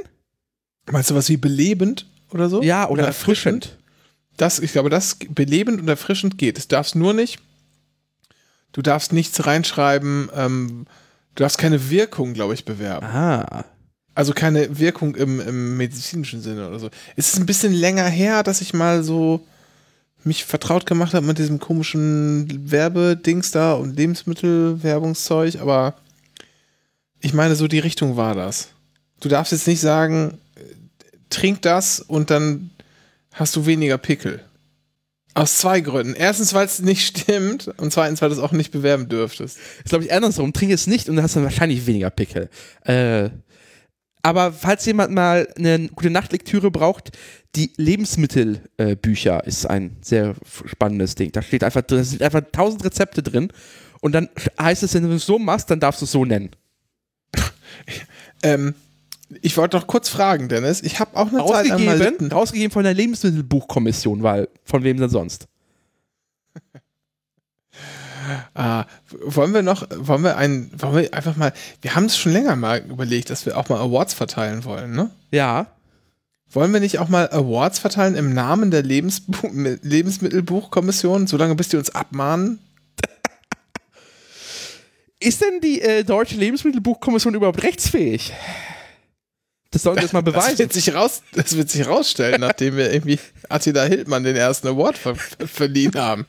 Meinst 0.90 1.10
du 1.10 1.14
was 1.14 1.28
wie 1.28 1.36
belebend 1.36 2.06
oder 2.30 2.48
so? 2.48 2.62
Ja, 2.62 2.84
oder, 2.84 2.92
oder 2.92 3.06
erfrischend? 3.06 3.64
erfrischend? 3.64 3.83
Das, 4.36 4.58
ich 4.58 4.72
glaube, 4.72 4.90
das 4.90 5.16
belebend 5.28 5.80
und 5.80 5.88
erfrischend 5.88 6.38
geht. 6.38 6.58
Es 6.58 6.68
darfst 6.68 6.94
nur 6.96 7.12
nicht, 7.12 7.38
du 8.72 8.82
darfst 8.82 9.12
nichts 9.12 9.46
reinschreiben, 9.46 10.28
ähm, 10.34 10.86
du 11.34 11.42
darfst 11.42 11.58
keine 11.58 11.90
Wirkung, 11.90 12.34
glaube 12.34 12.54
ich, 12.54 12.64
bewerben. 12.64 13.06
Ah. 13.06 13.64
Also 14.14 14.32
keine 14.32 14.78
Wirkung 14.78 15.16
im, 15.16 15.40
im 15.40 15.76
medizinischen 15.76 16.40
Sinne 16.40 16.68
oder 16.68 16.78
so. 16.78 16.90
Es 17.16 17.32
ist 17.32 17.38
ein 17.38 17.46
bisschen 17.46 17.72
länger 17.72 18.06
her, 18.06 18.42
dass 18.42 18.60
ich 18.60 18.72
mal 18.72 19.02
so 19.02 19.44
mich 20.24 20.44
vertraut 20.44 20.86
gemacht 20.86 21.14
habe 21.14 21.26
mit 21.26 21.38
diesem 21.38 21.58
komischen 21.58 22.70
Werbedings 22.70 23.50
da 23.50 23.74
und 23.74 23.96
Lebensmittelwerbungszeug, 23.96 25.56
aber 25.60 25.94
ich 27.20 27.34
meine, 27.34 27.56
so 27.56 27.68
die 27.68 27.78
Richtung 27.78 28.16
war 28.16 28.34
das. 28.34 28.68
Du 29.20 29.28
darfst 29.28 29.52
jetzt 29.52 29.66
nicht 29.66 29.80
sagen, 29.80 30.38
äh, 30.56 30.60
trink 31.30 31.62
das 31.62 32.00
und 32.00 32.30
dann 32.30 32.70
hast 33.34 33.54
du 33.56 33.66
weniger 33.66 33.98
Pickel. 33.98 34.42
Aus 35.34 35.58
zwei 35.58 35.80
Gründen. 35.80 36.14
Erstens, 36.14 36.54
weil 36.54 36.64
es 36.64 36.80
nicht 36.80 37.06
stimmt 37.06 37.68
und 37.76 37.92
zweitens, 37.92 38.22
weil 38.22 38.28
du 38.28 38.36
es 38.36 38.40
auch 38.40 38.52
nicht 38.52 38.70
bewerben 38.70 39.08
dürftest. 39.08 39.58
ist 39.78 39.88
glaube 39.88 40.04
ich 40.04 40.12
andersrum. 40.12 40.52
Trink 40.52 40.70
es 40.72 40.86
nicht 40.86 41.08
und 41.08 41.16
dann 41.16 41.24
hast 41.24 41.34
du 41.34 41.42
wahrscheinlich 41.42 41.86
weniger 41.86 42.10
Pickel. 42.10 42.48
Äh, 42.84 43.30
aber 44.22 44.52
falls 44.52 44.86
jemand 44.86 45.12
mal 45.12 45.48
eine 45.56 45.88
gute 45.88 46.08
Nachtlektüre 46.08 46.70
braucht, 46.70 47.10
die 47.56 47.72
Lebensmittelbücher 47.76 49.44
äh, 49.44 49.48
ist 49.48 49.66
ein 49.66 49.96
sehr 50.00 50.34
spannendes 50.64 51.14
Ding. 51.16 51.32
Da 51.32 51.42
steht 51.42 51.64
einfach, 51.64 51.82
da 51.82 52.02
sind 52.02 52.22
einfach 52.22 52.42
tausend 52.52 52.84
Rezepte 52.84 53.22
drin 53.22 53.52
und 54.00 54.12
dann 54.12 54.28
heißt 54.60 54.82
es, 54.84 54.94
wenn 54.94 55.02
du 55.02 55.14
es 55.14 55.26
so 55.26 55.38
machst, 55.38 55.70
dann 55.70 55.80
darfst 55.80 56.00
du 56.00 56.04
es 56.04 56.12
so 56.12 56.24
nennen. 56.24 56.50
Ähm, 58.42 58.74
ich 59.42 59.56
wollte 59.56 59.76
noch 59.76 59.86
kurz 59.86 60.08
fragen, 60.08 60.48
Dennis. 60.48 60.82
Ich 60.82 61.00
habe 61.00 61.16
auch 61.16 61.28
eine 61.28 61.38
Zeit 61.38 61.70
Rausgegeben, 61.70 61.98
Lippen. 61.98 62.32
rausgegeben 62.32 62.70
von 62.70 62.84
der 62.84 62.94
Lebensmittelbuchkommission, 62.94 64.22
weil 64.22 64.48
von 64.64 64.84
wem 64.84 64.98
denn 64.98 65.10
sonst? 65.10 65.46
Ah, 68.54 68.86
wollen 69.10 69.52
wir 69.52 69.60
noch, 69.60 69.86
wollen 69.94 70.22
wir 70.22 70.38
einen, 70.38 70.70
wollen 70.80 70.96
wir 70.96 71.12
einfach 71.12 71.36
mal, 71.36 71.52
wir 71.82 71.94
haben 71.94 72.06
es 72.06 72.16
schon 72.16 72.32
länger 72.32 72.56
mal 72.56 72.78
überlegt, 72.78 73.28
dass 73.28 73.44
wir 73.44 73.58
auch 73.58 73.68
mal 73.68 73.78
Awards 73.78 74.14
verteilen 74.14 74.64
wollen, 74.64 74.92
ne? 74.92 75.10
Ja. 75.30 75.66
Wollen 76.50 76.72
wir 76.72 76.80
nicht 76.80 77.00
auch 77.00 77.10
mal 77.10 77.28
Awards 77.30 77.80
verteilen 77.80 78.14
im 78.14 78.32
Namen 78.32 78.70
der 78.70 78.82
Lebensbu 78.82 79.48
Lebensmittelbuchkommission, 79.82 81.26
solange 81.26 81.54
bis 81.54 81.68
die 81.68 81.76
uns 81.76 81.94
abmahnen? 81.94 82.60
Ist 85.20 85.42
denn 85.42 85.60
die 85.60 85.82
äh, 85.82 86.02
deutsche 86.02 86.36
Lebensmittelbuchkommission 86.36 87.34
überhaupt 87.34 87.62
rechtsfähig? 87.62 88.32
Das 89.74 89.82
sollen 89.82 89.96
wir 89.96 90.02
jetzt 90.02 90.12
mal 90.12 90.22
Das 90.22 90.32
beweisen. 90.34 90.58
wird 90.60 90.72
sich, 90.72 90.94
raus, 90.94 91.22
das 91.32 91.56
wird 91.56 91.68
sich 91.68 91.86
rausstellen, 91.86 92.40
nachdem 92.40 92.76
wir 92.76 92.92
irgendwie 92.92 93.18
Attila 93.48 93.82
Hildmann 93.84 94.22
den 94.24 94.36
ersten 94.36 94.68
Award 94.68 94.96
ver 94.96 95.16
verliehen 95.16 95.92
haben. 95.96 96.26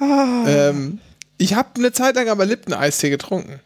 ähm, 0.00 0.98
ich 1.38 1.54
habe 1.54 1.70
eine 1.76 1.92
Zeit 1.92 2.14
lang 2.16 2.28
aber 2.28 2.46
Lipton-Eistee 2.46 3.10
getrunken. 3.10 3.60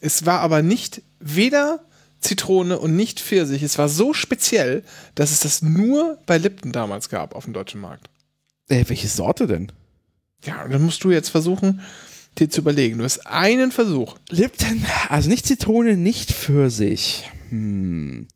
Es 0.00 0.26
war 0.26 0.40
aber 0.40 0.62
nicht 0.62 1.02
weder 1.18 1.84
Zitrone 2.20 2.78
und 2.78 2.94
nicht 2.96 3.20
Pfirsich. 3.20 3.62
Es 3.62 3.76
war 3.78 3.88
so 3.88 4.14
speziell, 4.14 4.82
dass 5.14 5.30
es 5.30 5.40
das 5.40 5.60
nur 5.62 6.18
bei 6.26 6.38
Lipton 6.38 6.72
damals 6.72 7.08
gab 7.08 7.34
auf 7.34 7.44
dem 7.44 7.52
deutschen 7.52 7.80
Markt. 7.80 8.08
Äh, 8.68 8.84
welche 8.88 9.08
Sorte 9.08 9.46
denn? 9.46 9.72
Ja, 10.44 10.66
dann 10.68 10.82
musst 10.82 11.02
du 11.04 11.10
jetzt 11.10 11.30
versuchen, 11.30 11.80
dir 12.38 12.50
zu 12.50 12.60
überlegen. 12.60 12.98
Du 12.98 13.04
hast 13.04 13.26
einen 13.26 13.72
Versuch. 13.72 14.16
Lipton, 14.30 14.84
also 15.08 15.28
nicht 15.28 15.46
Zitrone, 15.46 15.96
nicht 15.96 16.32
Pfirsich. 16.32 17.30
Hm. 17.50 18.28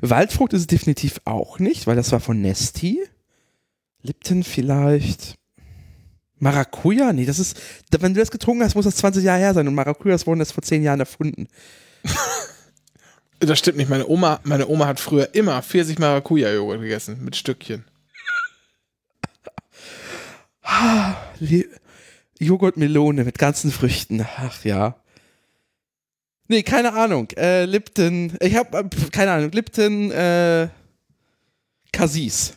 Waldfrucht 0.00 0.52
ist 0.52 0.60
es 0.62 0.66
definitiv 0.66 1.20
auch 1.24 1.58
nicht, 1.58 1.86
weil 1.86 1.96
das 1.96 2.12
war 2.12 2.20
von 2.20 2.40
Nesti. 2.40 3.00
Lipton 4.02 4.42
vielleicht. 4.42 5.36
Maracuja? 6.38 7.12
Nee, 7.12 7.26
das 7.26 7.38
ist, 7.38 7.56
wenn 7.90 8.14
du 8.14 8.20
das 8.20 8.30
getrunken 8.30 8.64
hast, 8.64 8.74
muss 8.74 8.84
das 8.84 8.96
20 8.96 9.22
Jahre 9.22 9.38
her 9.38 9.54
sein 9.54 9.68
und 9.68 9.74
Maracujas 9.74 10.26
wurden 10.26 10.40
erst 10.40 10.54
vor 10.54 10.62
10 10.62 10.82
Jahren 10.82 11.00
erfunden. 11.00 11.48
Das 13.44 13.58
stimmt 13.58 13.76
nicht. 13.76 13.90
Meine 13.90 14.06
Oma, 14.06 14.38
meine 14.44 14.68
Oma 14.68 14.86
hat 14.86 15.00
früher 15.00 15.34
immer 15.34 15.60
Pfirsich 15.62 15.98
Maracuja-Joghurt 15.98 16.80
gegessen 16.80 17.24
mit 17.24 17.34
Stückchen. 17.34 17.84
Le 22.42 22.48
Joghurt 22.48 22.76
Melone 22.76 23.24
mit 23.24 23.38
ganzen 23.38 23.70
Früchten. 23.70 24.26
Ach 24.36 24.64
ja. 24.64 24.96
Nee, 26.48 26.64
keine 26.64 26.92
Ahnung. 26.92 27.30
Äh, 27.36 27.66
Lipton, 27.66 28.36
ich 28.40 28.56
hab, 28.56 28.74
äh, 28.74 28.84
keine 29.12 29.30
Ahnung, 29.30 29.52
Lipton, 29.52 30.10
äh, 30.10 30.68
Cassis. 31.92 32.54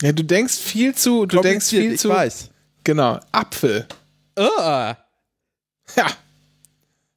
Ja, 0.00 0.12
du 0.12 0.24
denkst 0.24 0.56
viel 0.56 0.94
zu, 0.94 1.26
du 1.26 1.40
denkst 1.40 1.68
viel 1.68 1.92
ich 1.92 2.00
zu. 2.00 2.08
weiß. 2.08 2.50
Genau, 2.84 3.20
Apfel. 3.30 3.86
Ah. 4.34 4.96
Ja. 5.94 6.06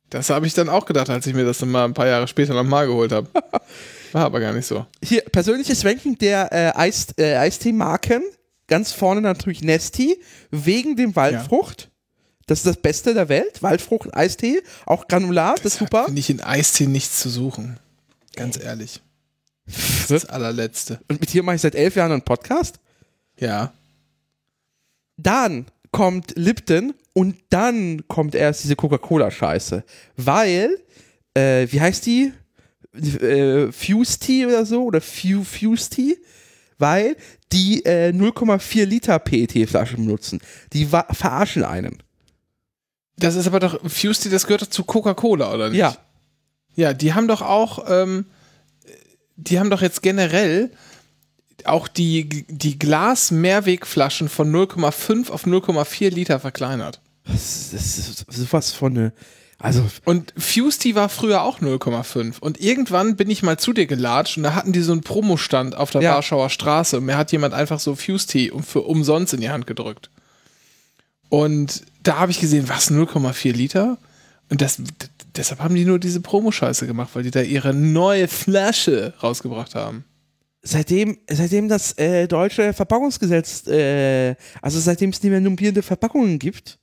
Das 0.09 0.29
habe 0.29 0.45
ich 0.45 0.53
dann 0.53 0.69
auch 0.69 0.85
gedacht, 0.85 1.09
als 1.09 1.25
ich 1.25 1.33
mir 1.33 1.45
das 1.45 1.57
dann 1.59 1.71
mal 1.71 1.85
ein 1.85 1.93
paar 1.93 2.07
Jahre 2.07 2.27
später 2.27 2.53
nochmal 2.53 2.87
geholt 2.87 3.11
habe. 3.11 3.27
War 4.11 4.25
aber 4.25 4.39
gar 4.39 4.53
nicht 4.53 4.67
so. 4.67 4.85
Hier, 5.01 5.21
persönliches 5.21 5.83
Ranking 5.83 6.17
der 6.17 6.51
äh, 6.51 6.77
Eis, 6.77 7.07
äh, 7.17 7.35
Eistee-Marken. 7.35 8.21
Ganz 8.67 8.91
vorne 8.91 9.21
natürlich 9.21 9.61
Nesti, 9.63 10.19
wegen 10.51 10.95
dem 10.95 11.15
Waldfrucht. 11.15 11.89
Das 12.47 12.59
ist 12.59 12.67
das 12.67 12.77
Beste 12.77 13.13
der 13.13 13.29
Welt. 13.29 13.63
Waldfrucht, 13.63 14.15
Eistee, 14.15 14.61
auch 14.85 15.07
Granular, 15.07 15.55
das 15.55 15.73
ist 15.73 15.79
super. 15.79 16.05
Finde 16.05 16.19
ich 16.19 16.29
in 16.29 16.41
Eistee 16.41 16.85
nichts 16.85 17.19
zu 17.19 17.29
suchen. 17.29 17.79
Ganz 18.35 18.59
ehrlich. 18.59 19.01
Das 19.67 20.11
ist 20.11 20.11
das 20.11 20.25
allerletzte. 20.25 20.99
Und 21.07 21.19
mit 21.19 21.33
dir 21.33 21.41
mache 21.41 21.55
ich 21.55 21.61
seit 21.63 21.73
elf 21.73 21.95
Jahren 21.95 22.11
einen 22.11 22.21
Podcast. 22.21 22.79
Ja. 23.39 23.73
Dann 25.17 25.65
kommt 25.91 26.33
Lipton 26.35 26.93
und 27.13 27.37
dann 27.49 28.07
kommt 28.07 28.35
erst 28.35 28.63
diese 28.63 28.75
Coca-Cola-Scheiße. 28.75 29.83
Weil, 30.17 30.77
äh, 31.33 31.67
wie 31.71 31.81
heißt 31.81 32.05
die? 32.05 32.31
Äh, 32.93 33.71
Fuse 33.71 34.19
Tea 34.19 34.45
oder 34.45 34.67
so? 34.67 34.83
Oder 34.83 35.01
Fu 35.01 35.43
Fuse 35.43 35.89
Tea? 35.89 36.17
Weil 36.77 37.15
die 37.51 37.85
äh, 37.85 38.09
0,4 38.09 38.85
Liter 38.85 39.19
PET-Flaschen 39.19 40.05
benutzen. 40.05 40.41
Die 40.73 40.85
verarschen 40.85 41.63
einen. 41.63 42.01
Das 43.17 43.35
ist 43.35 43.47
aber 43.47 43.59
doch, 43.59 43.79
Fusty, 43.89 44.29
das 44.29 44.45
gehört 44.45 44.63
doch 44.63 44.69
zu 44.69 44.83
Coca-Cola, 44.83 45.53
oder 45.53 45.69
nicht? 45.69 45.79
Ja. 45.79 45.95
Ja, 46.75 46.93
die 46.93 47.13
haben 47.13 47.27
doch 47.29 47.41
auch, 47.41 47.85
ähm, 47.87 48.25
die 49.37 49.59
haben 49.59 49.69
doch 49.69 49.81
jetzt 49.81 50.01
generell 50.01 50.71
auch 51.63 51.87
die, 51.87 52.45
die 52.49 52.77
Glas-Mehrwegflaschen 52.77 54.27
von 54.27 54.53
0,5 54.53 55.29
auf 55.29 55.45
0,4 55.45 56.09
Liter 56.09 56.39
verkleinert. 56.39 56.99
Das, 57.25 57.69
das 57.71 57.97
ist 57.97 58.25
sowas 58.29 58.71
von 58.71 58.97
eine. 58.97 59.13
Also, 59.57 59.83
Und 60.03 60.33
Fusty 60.37 60.95
war 60.95 61.07
früher 61.09 61.43
auch 61.43 61.59
0,5. 61.61 62.39
Und 62.39 62.59
irgendwann 62.59 63.15
bin 63.15 63.29
ich 63.29 63.41
mal 63.41 63.57
zu 63.57 63.71
dir 63.73 63.85
gelatscht 63.87 64.37
und 64.37 64.43
da 64.43 64.53
hatten 64.53 64.73
die 64.73 64.81
so 64.81 64.91
einen 64.91 65.01
Promostand 65.01 65.75
auf 65.75 65.91
der 65.91 66.01
Ja. 66.01 66.15
Warschauer 66.15 66.49
Straße 66.49 66.97
und 66.97 67.05
mir 67.05 67.17
hat 67.17 67.31
jemand 67.31 67.53
einfach 67.53 67.79
so 67.79 67.95
Fusty 67.95 68.51
für 68.67 68.81
umsonst 68.81 69.33
in 69.33 69.41
die 69.41 69.49
Hand 69.49 69.65
gedrückt. 69.65 70.09
Und 71.29 71.83
da 72.03 72.19
habe 72.19 72.31
ich 72.31 72.39
gesehen, 72.39 72.67
was, 72.69 72.91
0,4 72.91 73.53
Liter? 73.53 73.97
Und 74.49 74.61
das, 74.61 74.81
deshalb 75.35 75.61
haben 75.61 75.73
die 75.73 75.85
nur 75.85 75.99
diese 75.99 76.19
Promoscheiße 76.21 76.85
gemacht, 76.85 77.09
weil 77.13 77.23
die 77.23 77.31
da 77.31 77.41
ihre 77.41 77.73
neue 77.73 78.27
Flasche 78.27 79.13
rausgebracht 79.23 79.73
haben. 79.73 80.03
seitdem, 80.61 81.17
seitdem 81.29 81.67
das 81.69 81.97
äh, 81.97 82.27
deutsche 82.27 82.73
Verpackungsgesetz, 82.73 83.65
äh, 83.67 84.35
also 84.61 84.79
seitdem 84.79 85.09
es 85.11 85.23
nicht 85.23 85.31
mehr 85.31 85.41
nummerierte 85.41 85.81
Verpackungen 85.81 86.39
gibt, 86.39 86.77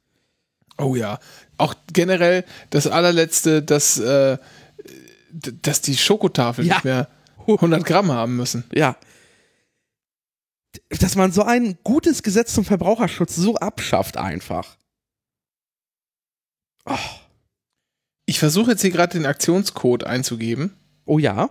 Oh 0.78 0.96
ja. 0.96 1.18
Auch 1.62 1.74
generell 1.92 2.44
das 2.70 2.86
allerletzte, 2.86 3.62
dass, 3.62 3.98
äh, 3.98 4.36
dass 5.32 5.80
die 5.80 5.96
Schokotafel 5.96 6.66
Ja. 6.66 6.74
nicht 6.74 6.84
mehr 6.84 7.08
100 7.46 7.84
Gramm 7.84 8.10
haben 8.12 8.36
müssen. 8.36 8.64
ja, 8.74 8.96
dass 11.00 11.16
man 11.16 11.32
so 11.32 11.42
ein 11.42 11.76
gutes 11.84 12.22
Gesetz 12.22 12.54
zum 12.54 12.64
Verbraucherschutz 12.64 13.36
so 13.36 13.56
abschafft 13.56 14.16
einfach. 14.16 14.76
Oh, 16.86 16.96
Ich 18.26 18.38
versuche 18.38 18.72
jetzt 18.72 18.82
hier 18.82 18.90
gerade 18.90 19.18
den 19.18 19.26
Aktionscode 19.26 20.04
einzugeben. 20.04 20.74
oh 21.04 21.18
ja, 21.18 21.50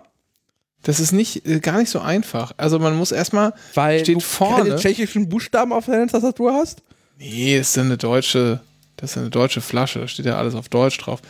Das 0.84 1.00
ist 1.00 1.12
nicht 1.12 1.46
äh, 1.46 1.60
gar 1.60 1.78
nicht 1.78 1.90
so 1.92 2.00
einfach. 2.00 2.54
Also 2.58 2.80
man 2.80 2.96
muss 2.98 3.12
erstmal. 3.12 3.54
weil 3.76 4.00
Steht 4.00 4.16
du 4.16 4.20
vorne. 4.22 4.64
keine 4.70 4.76
tschechischen 4.78 5.30
Buchstaben 5.30 5.72
auf 5.74 5.86
deiner 5.86 6.08
Tastatur 6.08 6.54
hast. 6.54 6.82
Nee, 7.20 7.58
das 7.60 7.70
ist 7.70 7.78
eine 7.78 7.98
deutsche. 7.98 8.62
Das 9.02 9.12
ist 9.12 9.18
eine 9.18 9.30
deutsche 9.30 9.62
Flasche. 9.62 10.00
Da 10.00 10.08
steht 10.08 10.26
ja 10.26 10.38
alles 10.38 10.56
auf 10.56 10.70
Deutsch 10.70 10.98
drauf. 11.00 11.22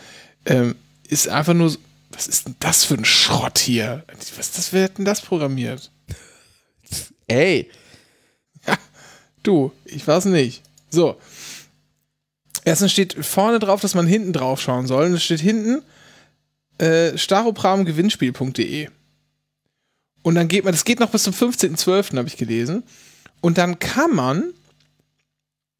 Ähm, 0.46 0.76
ist 1.08 1.28
einfach 1.28 1.54
nur. 1.54 1.70
so- 1.70 1.78
Was 2.10 2.26
ist 2.28 2.46
denn 2.46 2.56
das 2.60 2.84
für 2.84 2.94
ein 2.94 3.04
Schrott 3.04 3.58
hier? 3.58 4.04
Was 4.36 4.52
das, 4.52 4.72
wer 4.72 4.84
hat 4.84 4.98
denn 4.98 5.04
das 5.06 5.20
programmiert? 5.22 5.90
Ey, 7.26 7.70
Du, 9.42 9.72
ich 9.86 10.06
weiß 10.06 10.26
nicht. 10.26 10.62
So. 10.90 11.18
Erstens 12.64 12.92
steht 12.92 13.14
vorne 13.24 13.58
drauf, 13.58 13.80
dass 13.80 13.94
man 13.94 14.06
hinten 14.06 14.32
drauf 14.32 14.60
schauen 14.60 14.86
soll. 14.86 15.06
Und 15.06 15.14
es 15.14 15.24
steht 15.24 15.40
hinten 15.40 15.82
äh, 16.78 17.16
staropramgewinnspiel.de. 17.18 18.88
Und 20.22 20.34
dann 20.36 20.46
geht 20.46 20.62
man, 20.64 20.72
das 20.72 20.84
geht 20.84 21.00
noch 21.00 21.10
bis 21.10 21.24
zum 21.24 21.32
15.12., 21.34 22.16
habe 22.18 22.28
ich 22.28 22.36
gelesen. 22.36 22.84
Und 23.40 23.58
dann 23.58 23.80
kann 23.80 24.14
man, 24.14 24.52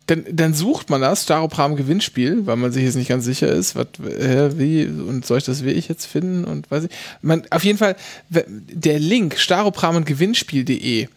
dann, 0.07 0.25
dann 0.31 0.53
sucht 0.55 0.91
man 0.91 1.01
das, 1.01 1.23
Staropram 1.23 1.77
Gewinnspiel, 1.77 2.47
weil 2.47 2.57
man 2.57 2.73
sich 2.73 2.85
jetzt 2.85 2.97
nicht 2.97 3.09
ganz 3.09 3.25
sicher 3.25 3.49
ist, 3.49 3.77
was, 3.77 3.87
äh, 4.01 4.59
wie, 4.59 4.85
und 4.87 5.25
soll 5.25 5.39
ich 5.39 5.45
das 5.45 5.65
wie 5.65 5.71
ich 5.71 5.89
jetzt 5.89 6.07
finden 6.07 6.45
und 6.45 6.71
weiß 6.71 6.85
ich. 6.85 6.91
Man, 7.21 7.45
auf 7.51 7.65
jeden 7.65 7.79
Fall, 7.79 7.97
der 8.29 8.99
Link 8.99 9.39
staropramengewinnspiel.de 9.39 11.09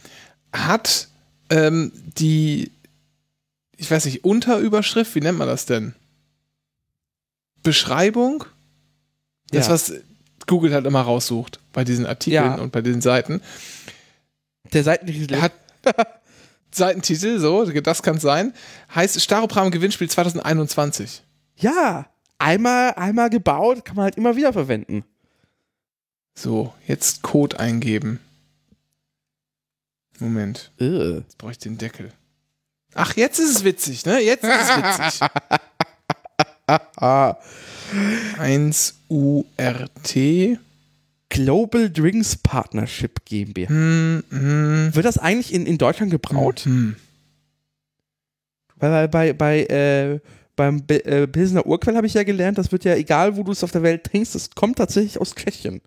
hat 0.53 1.07
ähm, 1.49 1.91
die, 2.17 2.71
ich 3.77 3.89
weiß 3.89 4.05
nicht, 4.05 4.23
Unterüberschrift, 4.23 5.15
wie 5.15 5.21
nennt 5.21 5.37
man 5.37 5.47
das 5.47 5.65
denn? 5.65 5.93
Beschreibung? 7.63 8.45
Das, 9.51 9.67
Ja. 9.67 9.73
was 9.73 9.93
Google 10.47 10.73
halt 10.73 10.85
immer 10.85 11.01
raussucht 11.01 11.59
bei 11.73 11.83
diesen 11.83 12.05
Artikeln 12.05 12.43
Ja. 12.43 12.55
und 12.55 12.71
bei 12.71 12.81
diesen 12.81 13.01
Seiten. 13.01 13.41
Der 14.73 14.83
Seitentitel. 14.83 15.33
Er 15.33 15.41
hat 15.43 15.53
Seitentitel, 16.75 17.39
so, 17.39 17.65
das 17.65 18.03
kann 18.03 18.17
es 18.17 18.21
sein. 18.21 18.53
Heißt 18.93 19.19
Staropram 19.21 19.71
Gewinnspiel 19.71 20.09
2021. 20.09 21.23
ja, 21.57 22.05
einmal, 22.37 22.93
einmal 22.95 23.29
gebaut, 23.29 23.85
kann 23.85 23.95
man 23.95 24.03
halt 24.05 24.17
immer 24.17 24.35
wieder 24.35 24.51
verwenden. 24.53 25.03
So, 26.37 26.73
jetzt 26.85 27.21
Code 27.21 27.59
eingeben. 27.59 28.19
Moment, 30.19 30.71
Äh. 30.79 31.17
jetzt 31.19 31.37
brauche 31.37 31.51
ich 31.51 31.59
den 31.59 31.77
Deckel. 31.77 32.11
Ach, 32.93 33.15
jetzt 33.15 33.39
ist 33.39 33.55
es 33.57 33.63
witzig, 33.63 34.05
ne? 34.05 34.19
Jetzt 34.19 34.43
ist 34.43 34.51
es 34.51 34.77
witzig. 34.77 35.29
Ah, 36.97 37.37
1URT. 38.39 40.57
Global 41.35 41.91
Drinks 41.91 42.37
Partnership 42.37 43.25
GmbH. 43.25 43.69
Hm, 43.69 44.23
hm, 44.29 44.95
Wird 44.95 45.05
das 45.05 45.17
eigentlich 45.17 45.53
in, 45.53 45.65
in 45.65 45.77
Deutschland 45.77 46.11
gebraut? 46.11 46.61
Hm. 46.61 46.95
Weil 48.77 49.07
bei, 49.09 49.33
bei, 49.33 49.65
äh, 49.65 50.19
beim 50.55 50.85
Be 50.85 51.03
äh, 51.05 51.27
Pilsener 51.27 51.65
Urquell 51.65 51.95
habe 51.97 52.07
ich 52.07 52.13
ja 52.13 52.23
gelernt, 52.23 52.57
das 52.57 52.71
wird 52.71 52.85
ja 52.85 52.95
egal, 52.95 53.35
wo 53.35 53.43
du 53.43 53.51
es 53.51 53.63
auf 53.63 53.71
der 53.71 53.83
Welt 53.83 54.05
trinkst, 54.05 54.33
das 54.33 54.51
kommt 54.51 54.77
tatsächlich 54.77 55.19
aus 55.19 55.35
Tschechien. 55.35 55.81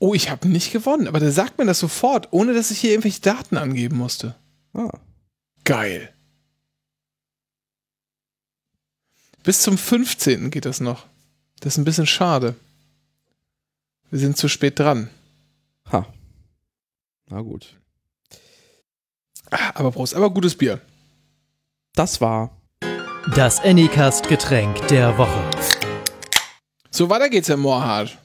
Oh, 0.00 0.14
ich 0.14 0.30
habe 0.30 0.48
nicht 0.48 0.72
gewonnen, 0.72 1.08
aber 1.08 1.20
der 1.20 1.32
sagt 1.32 1.58
mir 1.58 1.66
das 1.66 1.78
sofort, 1.78 2.28
ohne 2.32 2.52
dass 2.52 2.70
ich 2.70 2.78
hier 2.80 2.90
irgendwelche 2.90 3.20
Daten 3.20 3.56
angeben 3.56 3.96
musste. 3.96 4.34
Ah. 4.74 4.90
Geil. 5.64 6.08
Bis 9.42 9.62
zum 9.62 9.78
15. 9.78 10.50
geht 10.50 10.64
das 10.64 10.80
noch. 10.80 11.06
Das 11.60 11.74
ist 11.74 11.78
ein 11.78 11.84
bisschen 11.84 12.06
schade. 12.06 12.54
Wir 14.10 14.18
sind 14.18 14.36
zu 14.36 14.48
spät 14.48 14.78
dran. 14.78 15.10
Ha. 15.92 16.06
Na 17.28 17.40
gut. 17.40 17.76
Ah, 19.50 19.72
Aber 19.74 19.90
Prost, 19.92 20.14
aber 20.14 20.30
gutes 20.30 20.56
Bier. 20.56 20.80
Das 21.94 22.20
war. 22.20 22.50
Das 23.34 23.60
Anycast 23.60 24.28
Getränk 24.28 24.86
der 24.88 25.16
Woche. 25.18 25.44
So, 26.90 27.10
weiter 27.10 27.28
geht's, 27.28 27.48
Herr 27.48 27.56
Moorhardt. 27.56 28.16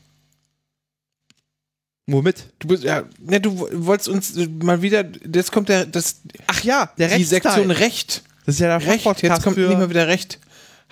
Womit? 2.07 2.53
Du 2.59 2.67
bist, 2.67 2.83
ja, 2.83 3.03
ne, 3.19 3.39
du 3.39 3.67
wolltest 3.85 4.09
uns 4.09 4.35
mal 4.61 4.81
wieder, 4.81 5.05
jetzt 5.33 5.51
kommt 5.51 5.69
der, 5.69 5.85
das, 5.85 6.21
Ach 6.47 6.61
ja, 6.63 6.91
der 6.97 7.07
die 7.09 7.13
Rechtsteil. 7.15 7.41
Sektion 7.41 7.71
Recht. 7.71 8.23
Das 8.45 8.55
ist 8.55 8.59
ja 8.61 8.77
der 8.77 8.87
Recht, 8.87 9.05
jetzt 9.21 9.43
kommt 9.43 9.55
für. 9.55 9.69
nicht 9.69 9.77
mal 9.77 9.89
wieder 9.89 10.07
Recht. 10.07 10.39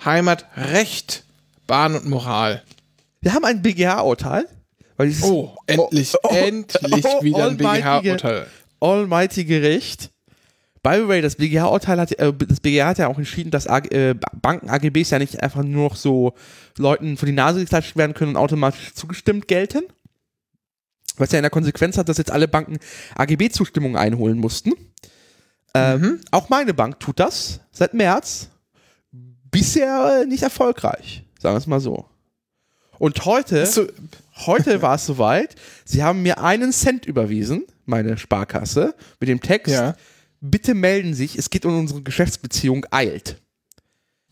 Heimat, 0.04 0.46
Recht, 0.56 1.24
Bahn 1.66 1.94
und 1.94 2.06
Moral. 2.06 2.62
Wir 3.20 3.34
haben 3.34 3.44
ein 3.44 3.60
BGH-Urteil. 3.62 4.48
Dieses 5.08 5.22
Oh, 5.24 5.54
endlich, 5.66 6.14
oh, 6.14 6.28
oh, 6.30 6.34
endlich 6.34 7.04
oh, 7.04 7.22
wieder 7.22 7.48
ein 7.48 7.56
BGH-Urteil. 7.56 8.46
Almighty 8.80 9.44
Gericht. 9.44 10.10
By 10.82 10.96
the 10.96 11.06
way, 11.08 11.22
das 11.22 11.36
BGH-Urteil 11.36 12.00
hat, 12.00 12.12
äh, 12.18 12.32
das 12.32 12.58
BGH 12.60 12.86
hat 12.86 12.98
ja 12.98 13.06
auch 13.06 13.18
entschieden, 13.18 13.50
dass 13.52 13.68
AG, 13.68 13.92
äh, 13.92 14.14
Banken-AGBs 14.14 15.10
ja 15.10 15.18
nicht 15.20 15.40
einfach 15.42 15.62
nur 15.62 15.90
noch 15.90 15.96
so 15.96 16.34
Leuten 16.76 17.16
vor 17.16 17.26
die 17.26 17.32
Nase 17.32 17.60
geklatscht 17.60 17.96
werden 17.96 18.14
können 18.14 18.32
und 18.32 18.36
automatisch 18.36 18.92
zugestimmt 18.94 19.46
gelten. 19.46 19.82
Was 21.18 21.30
ja 21.30 21.38
in 21.38 21.42
der 21.44 21.50
Konsequenz 21.50 21.98
hat, 21.98 22.08
dass 22.08 22.18
jetzt 22.18 22.30
alle 22.32 22.48
Banken 22.48 22.78
AGB-Zustimmung 23.16 23.96
einholen 23.96 24.38
mussten. 24.38 24.72
Ähm, 25.74 26.00
Mhm. 26.00 26.20
Auch 26.32 26.48
meine 26.48 26.74
Bank 26.74 26.98
tut 27.00 27.20
das 27.20 27.60
seit 27.70 27.94
März. 27.94 28.48
Bisher 29.50 30.22
äh, 30.22 30.26
nicht 30.26 30.42
erfolgreich, 30.42 31.24
sagen 31.38 31.54
wir 31.54 31.58
es 31.58 31.66
mal 31.66 31.80
so. 31.80 32.06
Und 32.98 33.24
heute, 33.24 33.64
du, 33.74 33.86
heute 34.36 34.82
war 34.82 34.96
es 34.96 35.06
soweit, 35.06 35.54
sie 35.84 36.02
haben 36.02 36.22
mir 36.22 36.42
einen 36.42 36.72
Cent 36.72 37.06
überwiesen, 37.06 37.64
meine 37.84 38.16
Sparkasse, 38.18 38.94
mit 39.20 39.28
dem 39.28 39.40
Text, 39.40 39.74
ja. 39.74 39.96
bitte 40.40 40.74
melden 40.74 41.14
sich, 41.14 41.36
es 41.36 41.50
geht 41.50 41.64
um 41.64 41.78
unsere 41.78 42.02
Geschäftsbeziehung 42.02 42.86
eilt. 42.90 43.40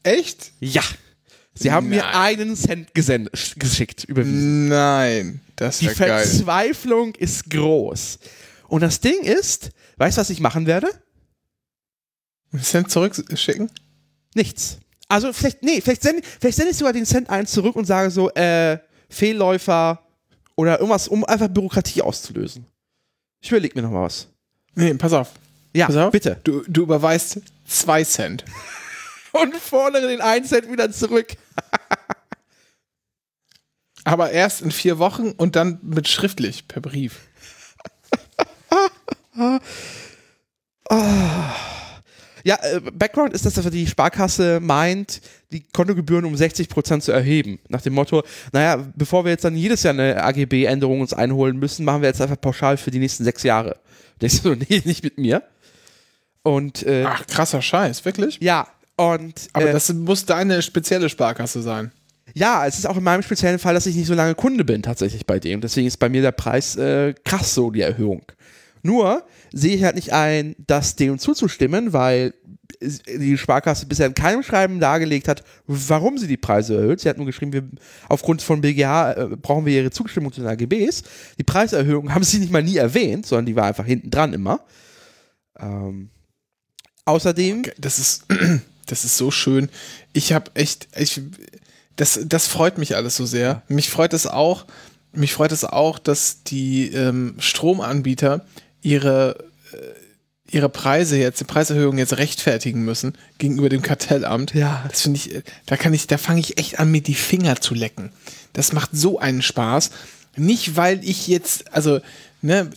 Echt? 0.03 0.53
Ja. 0.61 0.83
Sie 1.53 1.73
haben 1.73 1.89
mir 1.89 2.03
Nein. 2.03 2.39
einen 2.41 2.57
Cent 2.57 2.95
gesendet, 2.95 3.55
geschickt, 3.59 4.05
überwiesen. 4.05 4.69
Nein, 4.69 5.41
das 5.57 5.79
Die 5.79 5.87
wäre 5.87 5.97
geil. 5.97 6.27
Verzweiflung 6.27 7.15
ist 7.17 7.51
groß. 7.51 8.19
Und 8.69 8.83
das 8.83 9.01
Ding 9.01 9.23
ist, 9.23 9.71
weißt 9.97 10.17
du, 10.17 10.21
was 10.21 10.31
ich 10.31 10.41
machen 10.41 10.67
werde? 10.67 10.89
Cent 12.63 12.91
zurückschicken? 12.91 13.71
Nichts. 14.35 14.79
Also 15.09 15.33
vielleicht, 15.33 15.63
nee, 15.63 15.81
vielleicht 15.81 16.03
sende, 16.03 16.23
vielleicht 16.41 16.57
sende 16.57 16.71
ich 16.71 16.77
sogar 16.77 16.93
den 16.93 17.05
Cent 17.05 17.29
ein 17.31 17.47
zurück 17.47 17.75
und 17.77 17.85
sage 17.85 18.11
so, 18.11 18.31
äh, 18.31 18.79
Fehlläufer 19.11 20.01
oder 20.57 20.79
irgendwas, 20.79 21.09
um 21.09 21.25
einfach 21.25 21.49
Bürokratie 21.49 22.01
auszulösen. 22.03 22.65
Ich 23.43 23.51
überlege 23.51 23.75
mir 23.79 23.83
noch 23.83 23.91
mal 23.93 24.05
was. 24.05 24.29
Nee, 24.75 24.95
pass 24.95 25.13
auf. 25.13 25.33
Ja, 25.75 25.87
Pass 25.87 25.97
auf. 25.97 26.11
bitte. 26.13 26.41
Du, 26.45 26.63
du 26.67 26.83
überweist 26.83 27.41
zwei 27.67 28.03
Cent. 28.05 28.45
Und 29.33 29.55
fordere 29.57 30.09
den 30.09 30.21
einen 30.21 30.45
Cent 30.45 30.71
wieder 30.71 30.91
zurück. 30.91 31.37
Aber 34.05 34.31
erst 34.31 34.63
in 34.63 34.71
vier 34.73 34.99
Wochen 34.99 35.33
und 35.33 35.57
dann 35.57 35.79
mit 35.83 36.09
schriftlich, 36.09 36.67
per 36.67 36.81
Brief. 36.81 37.21
Ja, 42.45 42.57
äh, 42.63 42.81
Background 42.81 43.33
ist, 43.35 43.45
dass 43.45 43.55
die 43.71 43.87
Sparkasse 43.87 44.61
meint, 44.61 45.21
die 45.53 45.61
Kontogebühren 45.73 46.25
um 46.25 46.35
60% 46.35 47.01
zu 47.01 47.13
erheben. 47.13 47.59
Nach 47.69 47.83
dem 47.83 47.95
Motto, 47.95 48.23
naja, 48.53 48.85
bevor 48.97 49.25
wir 49.25 49.33
jetzt 49.33 49.45
dann 49.45 49.57
jedes 49.57 49.83
Jahr 49.83 49.95
eine 49.95 50.23
AGB-Änderung 50.23 51.01
uns 51.01 51.13
einholen 51.13 51.59
müssen, 51.59 51.85
machen 51.85 52.03
wir 52.03 52.09
jetzt 52.09 52.21
einfach 52.21 52.41
pauschal 52.41 52.77
für 52.77 52.91
die 52.91 52.99
nächsten 52.99 53.25
sechs 53.25 53.43
Jahre. 53.43 53.77
Denkst 54.21 54.43
du 54.43 54.51
so, 54.51 54.55
nee, 54.69 54.83
nicht 54.85 55.05
mit 55.05 55.19
mir. 55.19 55.43
Und 56.43 56.83
äh, 56.85 57.05
Ach, 57.07 57.27
krasser 57.27 57.61
Scheiß, 57.63 58.05
wirklich? 58.05 58.39
ja, 58.41 58.67
und 58.97 59.49
Aber 59.53 59.69
äh, 59.69 59.73
das 59.73 59.93
muss 59.93 60.25
deine 60.27 60.63
spezielle 60.63 61.09
Sparkasse 61.09 61.63
sein. 61.63 61.91
ja, 62.35 62.67
es 62.67 62.79
ist 62.79 62.87
auch 62.87 62.97
in 62.97 63.03
meinem 63.03 63.23
speziellen 63.23 63.59
Fall, 63.59 63.75
dass 63.75 63.87
ich 63.87 63.97
nicht 63.97 64.07
so 64.07 64.15
lange 64.15 64.35
Kunde 64.35 64.65
bin 64.65 64.83
tatsächlich 64.83 65.27
bei 65.27 65.39
dem. 65.39 65.61
Deswegen 65.61 65.87
ist 65.87 65.99
bei 65.99 66.09
mir 66.09 66.23
der 66.23 66.33
Preis 66.33 66.77
äh, 66.77 67.15
krass 67.25 67.55
so, 67.55 67.71
die 67.71 67.81
Erhöhung. 67.81 68.23
Nur 68.83 69.25
sehe 69.53 69.77
ich 69.77 69.85
halt 69.85 69.97
nicht 69.97 70.13
ein, 70.13 70.57
das 70.59 70.97
dem 70.97 71.19
zuzustimmen, 71.19 71.93
weil 71.93 72.35
die 72.83 73.37
Sparkasse 73.37 73.87
bisher 73.87 74.07
in 74.07 74.15
keinem 74.15 74.43
Schreiben 74.43 74.81
dargelegt 74.81 75.29
hat, 75.29 75.45
warum 75.67 76.17
sie 76.17 76.27
die 76.27 76.37
Preise 76.37 76.77
erhöht. 76.77 77.01
Sie 77.01 77.09
hat 77.09 77.19
nur 77.19 77.27
geschrieben, 77.27 77.53
wir, 77.53 77.69
aufgrund 78.09 78.43
von 78.43 78.61
BGH 78.61 79.13
äh, 79.13 79.27
brauchen 79.37 79.67
wir 79.67 79.75
ihre 79.75 79.91
Zustimmung 79.91 80.33
zu 80.33 80.41
den 80.41 80.49
AGBs. 80.49 81.03
Die 81.39 81.45
Preiserhöhung 81.45 82.15
haben 82.15 82.25
sie 82.25 82.39
nicht 82.39 82.53
mal 82.53 82.63
nie 82.63 82.77
erwähnt, 82.77 83.27
sondern 83.27 83.47
die 83.47 83.57
war 83.57 83.65
einfach 83.65 83.85
hinten 83.85 84.11
dran 84.11 84.33
immer. 84.33 84.65
Ähm, 85.59 86.11
außerdem, 87.05 87.65
Das 87.77 87.99
ist, 87.99 88.25
das 88.87 89.05
ist 89.05 89.17
so 89.17 89.31
schön. 89.31 89.69
Ich 90.13 90.33
habe 90.33 90.51
echt, 90.55 90.89
ich, 90.97 91.21
das, 91.97 92.21
das 92.25 92.47
freut 92.47 92.79
mich 92.79 92.97
alles 92.97 93.17
so 93.17 93.27
sehr. 93.27 93.63
Mich 93.69 93.91
freut 93.91 94.15
es 94.15 94.27
auch, 94.27 94.67
mich 95.13 95.35
freut 95.35 95.53
es 95.53 95.65
auch, 95.65 95.99
dass 95.99 96.45
die 96.45 96.89
ähm, 96.93 97.35
Stromanbieter 97.39 98.47
ihre, 98.83 99.37
äh, 99.73 100.57
ihre 100.57 100.69
Preise 100.69 101.17
jetzt, 101.17 101.41
die 101.41 101.45
Preiserhöhung 101.45 101.99
jetzt 101.99 102.17
rechtfertigen 102.17 102.85
müssen 102.85 103.15
gegenüber 103.39 103.69
dem 103.69 103.83
Kartellamt. 103.83 104.55
Ja. 104.55 104.85
Das 104.89 105.03
finde 105.03 105.19
ich, 105.19 105.43
da 105.67 105.77
kann 105.77 105.95
ich, 105.95 106.07
da 106.07 106.19
fange 106.19 106.41
ich 106.41 106.59
echt 106.59 106.79
an, 106.79 106.91
mir 106.91 107.03
die 107.03 107.15
Finger 107.15 107.61
zu 107.61 107.75
lecken. 107.75 108.11
Das 108.53 108.73
macht 108.73 108.91
so 108.93 109.19
einen 109.19 109.43
Spaß. 109.43 109.91
Nicht, 110.37 110.77
weil 110.77 111.05
ich 111.05 111.29
jetzt, 111.29 111.73
also, 111.73 112.01
ne, 112.43 112.71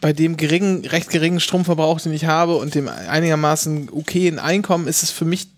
bei 0.00 0.12
dem 0.12 0.36
geringen, 0.36 0.84
recht 0.84 1.10
geringen 1.10 1.40
Stromverbrauch, 1.40 2.00
den 2.00 2.12
ich 2.12 2.26
habe 2.26 2.56
und 2.56 2.74
dem 2.74 2.88
einigermaßen 2.88 3.88
okayen 3.90 4.38
Einkommen, 4.38 4.86
ist 4.86 5.02
es 5.02 5.10
für 5.10 5.24
mich 5.24 5.48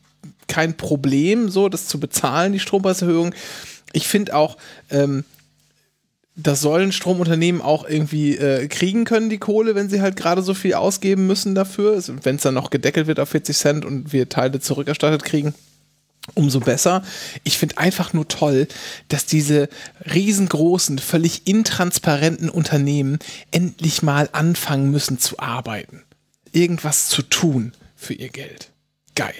kein 0.49 0.77
Problem, 0.77 1.49
so 1.49 1.69
das 1.69 1.87
zu 1.87 2.01
bezahlen, 2.01 2.53
die 2.53 2.61
Strompreiserhöhung. 2.61 3.35
Ich 3.93 4.09
finde 4.09 4.35
auch, 4.35 4.57
ähm, 4.91 5.25
das 6.43 6.61
sollen 6.61 6.93
Stromunternehmen 6.93 7.61
auch 7.61 7.89
irgendwie 7.89 8.37
äh, 8.37 8.69
kriegen 8.69 9.05
können, 9.05 9.31
die 9.31 9.39
Kohle, 9.39 9.75
wenn 9.75 9.89
sie 9.89 10.01
halt 10.01 10.17
gerade 10.17 10.43
so 10.43 10.55
viel 10.55 10.75
ausgeben 10.75 11.27
müssen 11.27 11.55
dafür. 11.55 12.03
Wenn 12.23 12.37
es 12.37 12.43
dann 12.43 12.55
noch 12.55 12.71
gedeckelt 12.71 13.07
wird 13.07 13.21
auf 13.21 13.31
40 13.31 13.57
Cent 13.57 13.85
und 13.85 14.13
wir 14.13 14.29
Teile 14.29 14.61
zurückerstattet 14.61 15.25
kriegen, 15.25 15.55
umso 16.35 16.61
besser. 16.61 17.03
Ich 17.45 17.59
finde 17.59 17.79
einfach 17.79 18.13
nur 18.13 18.29
toll, 18.29 18.69
dass 19.09 19.27
diese 19.27 19.69
riesengroßen, 20.13 20.99
völlig 20.99 21.47
intransparenten 21.47 22.49
Unternehmen 22.49 23.19
endlich 23.51 24.03
mal 24.03 24.29
anfangen 24.33 24.91
müssen 24.91 25.19
zu 25.19 25.39
arbeiten. 25.39 26.03
Irgendwas 26.53 27.09
zu 27.09 27.23
tun 27.23 27.73
für 27.97 28.15
ihr 28.15 28.29
Geld. 28.29 28.71
Geil. 29.15 29.35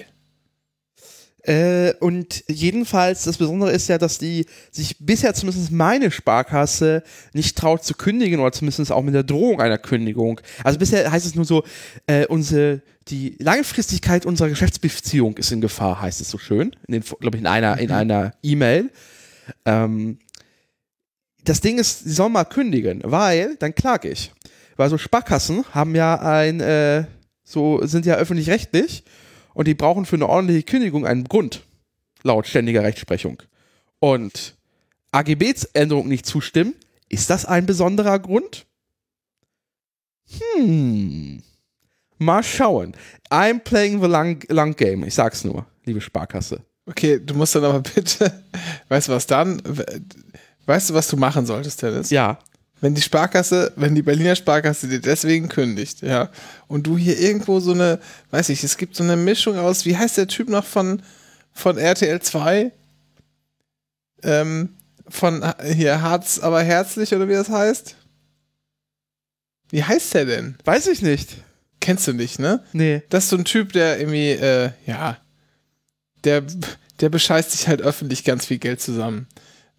Äh, 1.43 1.93
und 1.99 2.43
jedenfalls, 2.47 3.23
das 3.23 3.37
Besondere 3.37 3.71
ist 3.71 3.87
ja, 3.89 3.97
dass 3.97 4.19
die 4.19 4.45
sich 4.69 4.97
bisher 4.99 5.33
zumindest 5.33 5.71
meine 5.71 6.11
Sparkasse 6.11 7.03
nicht 7.33 7.57
traut 7.57 7.83
zu 7.83 7.95
kündigen 7.95 8.39
oder 8.39 8.51
zumindest 8.51 8.91
auch 8.91 9.01
mit 9.01 9.15
der 9.15 9.23
Drohung 9.23 9.59
einer 9.59 9.79
Kündigung. 9.79 10.39
Also 10.63 10.77
bisher 10.77 11.11
heißt 11.11 11.25
es 11.25 11.33
nur 11.33 11.45
so, 11.45 11.63
äh, 12.05 12.27
unsere, 12.27 12.81
die 13.07 13.35
Langfristigkeit 13.39 14.25
unserer 14.27 14.49
Geschäftsbeziehung 14.49 15.35
ist 15.37 15.51
in 15.51 15.61
Gefahr, 15.61 15.99
heißt 15.99 16.21
es 16.21 16.29
so 16.29 16.37
schön, 16.37 16.75
glaube 16.87 17.37
ich, 17.37 17.41
in 17.41 17.47
einer, 17.47 17.79
in 17.79 17.91
einer 17.91 18.33
E-Mail. 18.43 18.91
Ähm, 19.65 20.19
das 21.43 21.59
Ding 21.59 21.79
ist, 21.79 22.03
sie 22.03 22.11
sollen 22.11 22.33
mal 22.33 22.45
kündigen, 22.45 23.01
weil 23.03 23.55
dann 23.55 23.73
klage 23.73 24.09
ich. 24.09 24.31
Weil 24.77 24.91
so 24.91 24.99
Sparkassen 24.99 25.65
haben 25.73 25.95
ja 25.95 26.19
ein, 26.21 26.59
äh, 26.59 27.05
so 27.43 27.83
sind 27.83 28.05
ja 28.05 28.15
öffentlich-rechtlich 28.15 29.03
und 29.53 29.67
die 29.67 29.73
brauchen 29.73 30.05
für 30.05 30.15
eine 30.15 30.27
ordentliche 30.27 30.63
Kündigung 30.63 31.05
einen 31.05 31.25
Grund, 31.25 31.63
laut 32.23 32.47
ständiger 32.47 32.83
Rechtsprechung. 32.83 33.41
Und 33.99 34.55
AGB-Änderung 35.11 36.07
nicht 36.07 36.25
zustimmen, 36.25 36.75
ist 37.09 37.29
das 37.29 37.45
ein 37.45 37.65
besonderer 37.65 38.19
Grund? 38.19 38.65
Hm. 40.55 41.43
Mal 42.17 42.43
schauen. 42.43 42.95
I'm 43.29 43.59
playing 43.59 44.01
the 44.01 44.07
long, 44.07 44.39
long 44.47 44.75
game. 44.75 45.03
Ich 45.03 45.15
sag's 45.15 45.43
nur, 45.43 45.65
liebe 45.85 46.01
Sparkasse. 46.01 46.61
Okay, 46.85 47.19
du 47.19 47.33
musst 47.33 47.55
dann 47.55 47.65
aber 47.65 47.81
bitte, 47.81 48.43
weißt 48.89 49.07
du 49.07 49.11
was 49.11 49.27
dann? 49.27 49.61
Weißt 50.65 50.89
du, 50.89 50.93
was 50.93 51.07
du 51.07 51.17
machen 51.17 51.45
solltest, 51.45 51.81
Dennis? 51.81 52.09
Ja 52.11 52.39
wenn 52.81 52.95
die 52.95 53.01
Sparkasse, 53.01 53.71
wenn 53.75 53.95
die 53.95 54.01
Berliner 54.01 54.35
Sparkasse 54.35 54.87
dir 54.87 54.99
deswegen 54.99 55.47
kündigt, 55.47 56.01
ja, 56.01 56.29
und 56.67 56.87
du 56.87 56.97
hier 56.97 57.19
irgendwo 57.19 57.59
so 57.59 57.71
eine, 57.71 57.99
weiß 58.31 58.49
ich, 58.49 58.63
es 58.63 58.77
gibt 58.77 58.95
so 58.95 59.03
eine 59.03 59.15
Mischung 59.15 59.57
aus, 59.57 59.85
wie 59.85 59.95
heißt 59.95 60.17
der 60.17 60.27
Typ 60.27 60.49
noch 60.49 60.65
von, 60.65 61.01
von 61.53 61.77
RTL 61.77 62.21
2? 62.21 62.71
Ähm, 64.23 64.69
von 65.07 65.43
hier 65.63 66.01
Harz, 66.01 66.39
aber 66.39 66.63
herzlich 66.63 67.13
oder 67.13 67.27
wie 67.27 67.33
das 67.33 67.49
heißt? 67.49 67.95
Wie 69.69 69.83
heißt 69.83 70.13
der 70.13 70.25
denn? 70.25 70.55
Weiß 70.63 70.87
ich 70.87 71.01
nicht. 71.01 71.37
Kennst 71.79 72.07
du 72.07 72.13
nicht, 72.13 72.39
ne? 72.39 72.63
Nee. 72.73 73.03
Das 73.09 73.25
ist 73.25 73.29
so 73.29 73.37
ein 73.37 73.45
Typ, 73.45 73.73
der 73.73 73.99
irgendwie, 73.99 74.31
äh, 74.31 74.71
ja, 74.85 75.17
der, 76.23 76.43
der 76.99 77.09
bescheißt 77.09 77.51
sich 77.51 77.67
halt 77.67 77.81
öffentlich 77.81 78.23
ganz 78.23 78.45
viel 78.45 78.59
Geld 78.59 78.81
zusammen. 78.81 79.27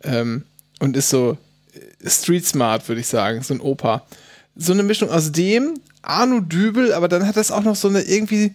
Ähm, 0.02 0.44
und 0.80 0.96
ist 0.96 1.10
so, 1.10 1.38
Street 2.06 2.46
Smart, 2.46 2.88
würde 2.88 3.00
ich 3.00 3.06
sagen, 3.06 3.42
so 3.42 3.54
ein 3.54 3.60
Opa. 3.60 4.06
So 4.54 4.72
eine 4.72 4.82
Mischung 4.82 5.10
aus 5.10 5.32
dem, 5.32 5.80
Arno 6.02 6.40
Dübel, 6.40 6.92
aber 6.92 7.08
dann 7.08 7.26
hat 7.26 7.36
das 7.36 7.50
auch 7.50 7.62
noch 7.62 7.76
so 7.76 7.88
eine 7.88 8.02
irgendwie, 8.02 8.52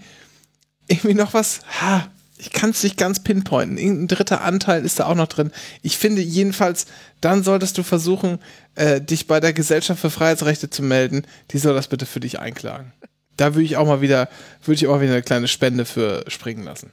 irgendwie 0.88 1.16
noch 1.16 1.34
was, 1.34 1.62
ha, 1.82 2.08
ich 2.38 2.52
kann 2.52 2.70
es 2.70 2.84
nicht 2.84 2.98
ganz 2.98 3.24
pinpointen. 3.24 3.78
Irgendein 3.78 4.10
dritter 4.10 4.42
Anteil 4.42 4.86
ist 4.86 5.00
da 5.00 5.06
auch 5.06 5.16
noch 5.16 5.28
drin. 5.28 5.52
Ich 5.82 5.98
finde 5.98 6.22
jedenfalls, 6.22 6.86
dann 7.20 7.44
solltest 7.44 7.78
du 7.78 7.84
versuchen, 7.84 8.40
äh, 8.76 9.02
dich 9.02 9.26
bei 9.26 9.40
der 9.40 9.54
Gesellschaft 9.54 10.00
für 10.00 10.12
Freiheitsrechte 10.12 10.70
zu 10.70 10.84
melden. 10.84 11.26
Die 11.52 11.58
soll 11.58 11.74
das 11.74 11.88
bitte 11.88 12.06
für 12.06 12.20
dich 12.20 12.40
einklagen. 12.40 12.94
Da 13.38 13.56
würde 13.56 13.66
ich 13.66 13.78
auch 13.78 13.88
mal 13.88 14.02
wieder, 14.02 14.30
würde 14.64 14.76
ich 14.76 14.88
auch 14.88 15.02
wieder 15.02 15.14
eine 15.14 15.24
kleine 15.24 15.48
Spende 15.48 15.86
für 15.86 16.26
springen 16.28 16.64
lassen. 16.64 16.92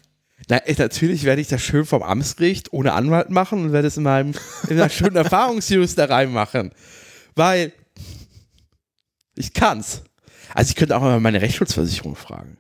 Na, 0.49 0.61
natürlich 0.79 1.25
werde 1.25 1.41
ich 1.41 1.49
das 1.49 1.63
schön 1.63 1.87
vom 1.87 2.03
Amtsgericht 2.03 2.73
ohne 2.73 2.93
Anwalt 2.93 3.31
machen 3.31 3.65
und 3.65 3.73
werde 3.73 3.89
es 3.89 3.97
in 3.97 4.03
meinem 4.03 4.35
in 4.69 4.79
einer 4.79 4.91
schönen 4.91 5.17
Erfahrungsjus 5.17 5.95
da 5.95 6.07
reinmachen. 6.07 6.73
Weil 7.35 7.73
ich 9.37 9.55
kann's. 9.55 10.03
Also 10.53 10.71
ich 10.71 10.77
könnte 10.77 10.97
auch 10.97 11.01
mal 11.01 11.21
meine 11.21 11.41
Rechtsschutzversicherung 11.41 12.15
fragen, 12.17 12.59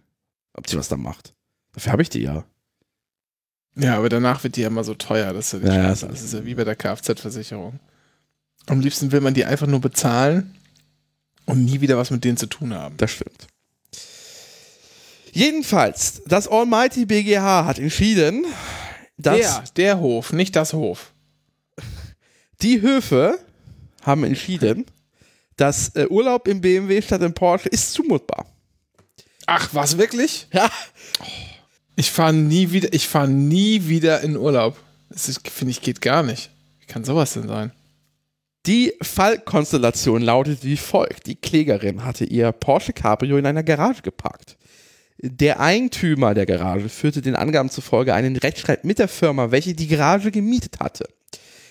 ob 0.54 0.68
sie 0.68 0.78
was 0.78 0.88
da 0.88 0.96
macht. 0.96 1.34
Dafür 1.72 1.92
habe 1.92 2.02
ich 2.02 2.08
die 2.08 2.22
ja. 2.22 2.44
Ja, 3.76 3.96
aber 3.96 4.08
danach 4.08 4.44
wird 4.44 4.56
die 4.56 4.62
ja 4.62 4.68
immer 4.68 4.84
so 4.84 4.94
teuer. 4.94 5.32
Das 5.32 5.52
ist 5.52 5.64
ja, 5.64 5.74
ja, 5.74 5.88
das 5.88 6.02
ist 6.02 6.32
ja 6.32 6.44
wie 6.44 6.54
bei 6.54 6.64
der 6.64 6.76
Kfz-Versicherung. 6.76 7.80
Am 8.66 8.80
liebsten 8.80 9.12
will 9.12 9.20
man 9.20 9.34
die 9.34 9.44
einfach 9.44 9.66
nur 9.66 9.80
bezahlen 9.80 10.54
und 11.44 11.64
nie 11.64 11.80
wieder 11.80 11.98
was 11.98 12.10
mit 12.10 12.24
denen 12.24 12.36
zu 12.36 12.46
tun 12.46 12.72
haben. 12.72 12.96
Das 12.96 13.10
stimmt. 13.10 13.48
Jedenfalls, 15.34 16.22
das 16.26 16.46
Almighty 16.46 17.06
BGH 17.06 17.64
hat 17.64 17.80
entschieden, 17.80 18.46
dass. 19.18 19.38
Der, 19.38 19.64
der 19.76 20.00
Hof, 20.00 20.32
nicht 20.32 20.54
das 20.54 20.72
Hof. 20.72 21.12
Die 22.62 22.80
Höfe 22.80 23.40
haben 24.02 24.22
entschieden, 24.22 24.86
dass 25.56 25.88
äh, 25.96 26.06
Urlaub 26.06 26.46
im 26.46 26.60
BMW 26.60 27.02
statt 27.02 27.20
im 27.22 27.34
Porsche 27.34 27.68
ist 27.68 27.92
zumutbar. 27.92 28.46
Ach, 29.46 29.68
was 29.72 29.98
wirklich? 29.98 30.46
Ja. 30.52 30.70
Ich 31.96 32.12
fahre 32.12 32.32
nie 32.32 32.70
wieder, 32.70 32.92
ich 32.92 33.08
fahre 33.08 33.28
nie 33.28 33.88
wieder 33.88 34.20
in 34.20 34.36
Urlaub. 34.36 34.76
Das 35.08 35.40
finde 35.50 35.72
ich 35.72 35.80
geht 35.80 36.00
gar 36.00 36.22
nicht. 36.22 36.50
Wie 36.78 36.86
kann 36.86 37.04
sowas 37.04 37.32
denn 37.32 37.48
sein? 37.48 37.72
Die 38.66 38.94
Fallkonstellation 39.02 40.22
lautet 40.22 40.62
wie 40.62 40.76
folgt. 40.76 41.26
Die 41.26 41.36
Klägerin 41.36 42.04
hatte 42.04 42.24
ihr 42.24 42.52
Porsche 42.52 42.92
Cabrio 42.92 43.36
in 43.36 43.46
einer 43.46 43.64
Garage 43.64 44.02
geparkt. 44.02 44.56
Der 45.18 45.60
Eigentümer 45.60 46.34
der 46.34 46.46
Garage 46.46 46.88
führte 46.88 47.22
den 47.22 47.36
Angaben 47.36 47.70
zufolge 47.70 48.14
einen 48.14 48.36
Rechtsstreit 48.36 48.84
mit 48.84 48.98
der 48.98 49.08
Firma, 49.08 49.50
welche 49.50 49.74
die 49.74 49.88
Garage 49.88 50.30
gemietet 50.30 50.80
hatte. 50.80 51.08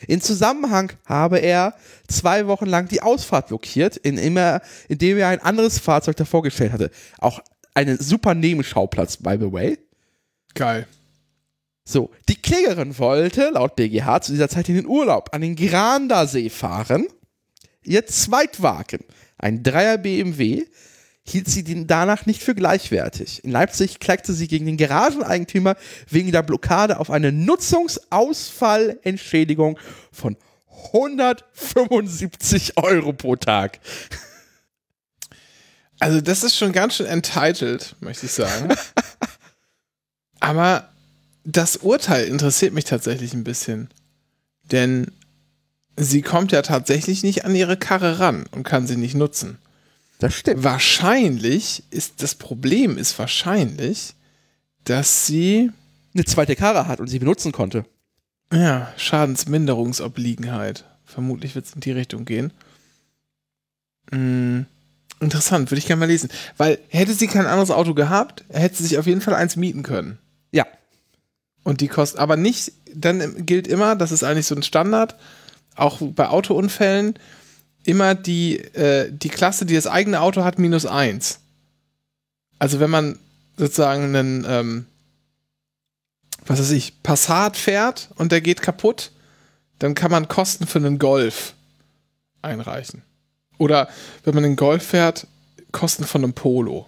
In 0.08 0.21
Zusammenhang 0.21 0.91
habe 1.06 1.39
er 1.39 1.75
zwei 2.08 2.47
Wochen 2.47 2.65
lang 2.65 2.88
die 2.88 3.01
Ausfahrt 3.01 3.47
blockiert, 3.47 3.97
indem 3.97 4.38
er, 4.38 4.62
indem 4.89 5.17
er 5.17 5.29
ein 5.29 5.41
anderes 5.41 5.79
Fahrzeug 5.79 6.15
davor 6.17 6.43
gestellt 6.43 6.73
hatte. 6.73 6.91
Auch 7.19 7.41
einen 7.73 7.97
super 7.97 8.34
Nebenschauplatz, 8.34 9.17
by 9.17 9.38
the 9.39 9.51
way. 9.51 9.77
Geil. 10.53 10.88
So, 11.86 12.12
die 12.29 12.36
Klägerin 12.36 12.97
wollte, 12.97 13.49
laut 13.53 13.75
BGH, 13.75 14.21
zu 14.21 14.32
dieser 14.32 14.49
Zeit 14.49 14.69
in 14.69 14.75
den 14.75 14.88
Urlaub 14.88 15.29
an 15.34 15.41
den 15.41 15.56
Grandersee 15.56 16.49
fahren. 16.49 17.08
Ihr 17.84 18.06
Zweitwagen, 18.08 19.01
ein 19.38 19.63
Dreier 19.63 19.97
BMW, 19.97 20.65
hielt 21.23 21.47
sie 21.47 21.63
den 21.63 21.88
danach 21.88 22.25
nicht 22.25 22.43
für 22.43 22.53
gleichwertig. 22.53 23.41
In 23.43 23.51
Leipzig 23.51 23.99
klagte 23.99 24.33
sie 24.33 24.47
gegen 24.47 24.65
den 24.65 24.77
Garageneigentümer 24.77 25.75
wegen 26.09 26.31
der 26.31 26.43
Blockade 26.43 26.99
auf 26.99 27.09
eine 27.09 27.31
Nutzungsausfallentschädigung 27.31 29.79
von 30.12 30.36
175 30.93 32.77
Euro 32.77 33.13
pro 33.13 33.38
Tag. 33.38 33.79
Also 35.99 36.19
das 36.19 36.43
ist 36.43 36.57
schon 36.57 36.73
ganz 36.73 36.95
schön 36.95 37.05
entitled, 37.05 37.95
möchte 38.01 38.25
ich 38.25 38.33
sagen. 38.33 38.75
Aber 40.41 40.89
das 41.45 41.77
Urteil 41.77 42.25
interessiert 42.25 42.73
mich 42.73 42.83
tatsächlich 42.83 43.33
ein 43.33 43.45
bisschen. 43.45 43.88
Denn 44.63 45.09
sie 45.95 46.21
kommt 46.21 46.51
ja 46.51 46.62
tatsächlich 46.62 47.23
nicht 47.23 47.45
an 47.45 47.55
ihre 47.55 47.77
Karre 47.77 48.19
ran 48.19 48.45
und 48.51 48.63
kann 48.63 48.88
sie 48.88 48.97
nicht 48.97 49.15
nutzen. 49.15 49.57
Das 50.23 50.36
stimmt. 50.36 50.63
Wahrscheinlich 50.63 51.83
ist 51.89 52.23
das 52.23 52.36
Problem 52.36 52.97
ist 52.97 53.19
wahrscheinlich, 53.19 54.13
dass 54.86 55.27
sie 55.27 55.69
eine 56.13 56.23
zweite 56.23 56.55
Karre 56.55 56.88
hat 56.88 57.01
und 57.01 57.07
sie 57.07 57.19
benutzen 57.19 57.51
konnte. 57.51 57.83
Ja, 58.53 58.93
Schadensminderungsobliegenheit. 58.95 60.86
Vermutlich 61.03 61.55
wird 61.55 61.65
es 61.65 61.73
in 61.73 61.81
die 61.81 61.91
Richtung 61.91 62.23
gehen. 62.23 62.53
Hm, 64.12 64.65
interessant, 65.19 65.69
würde 65.69 65.79
ich 65.79 65.88
gerne 65.88 65.99
mal 65.99 66.05
lesen. 66.05 66.29
Weil 66.55 66.79
hätte 66.88 67.13
sie 67.13 67.27
kein 67.27 67.45
anderes 67.45 67.71
Auto 67.71 67.93
gehabt, 67.93 68.45
hätte 68.47 68.77
sie 68.77 68.83
sich 68.83 68.97
auf 68.97 69.07
jeden 69.07 69.19
Fall 69.19 69.33
eins 69.33 69.57
mieten 69.57 69.83
können. 69.83 70.19
Ja. 70.53 70.65
Und 71.65 71.81
die 71.81 71.89
kostet, 71.89 72.21
aber 72.21 72.38
nicht, 72.38 72.71
dann 72.95 73.45
gilt 73.45 73.67
immer, 73.67 73.97
das 73.97 74.13
ist 74.13 74.23
eigentlich 74.23 74.47
so 74.47 74.55
ein 74.55 74.63
Standard, 74.63 75.17
auch 75.75 75.99
bei 76.01 76.30
Autounfällen, 76.30 77.19
immer 77.86 78.15
die, 78.15 78.59
äh, 78.59 79.11
die 79.11 79.29
Klasse, 79.29 79.65
die 79.65 79.75
das 79.75 79.88
eigene 79.88 80.21
Auto 80.21 80.43
hat, 80.43 80.59
minus 80.59 80.86
eins. 80.86 81.39
Also 82.59 82.79
wenn 82.79 82.89
man 82.89 83.19
sozusagen 83.57 84.15
einen, 84.15 84.45
ähm, 84.47 84.86
was 86.45 86.59
weiß 86.59 86.71
ich, 86.71 87.03
Passat 87.03 87.57
fährt 87.57 88.09
und 88.15 88.31
der 88.31 88.41
geht 88.41 88.61
kaputt, 88.61 89.11
dann 89.79 89.95
kann 89.95 90.11
man 90.11 90.27
Kosten 90.27 90.67
für 90.67 90.79
einen 90.79 90.99
Golf 90.99 91.55
einreichen. 92.41 93.01
Oder 93.57 93.89
wenn 94.23 94.36
man 94.36 94.45
einen 94.45 94.55
Golf 94.55 94.86
fährt, 94.88 95.27
Kosten 95.71 96.05
von 96.05 96.23
einem 96.23 96.34
Polo. 96.34 96.88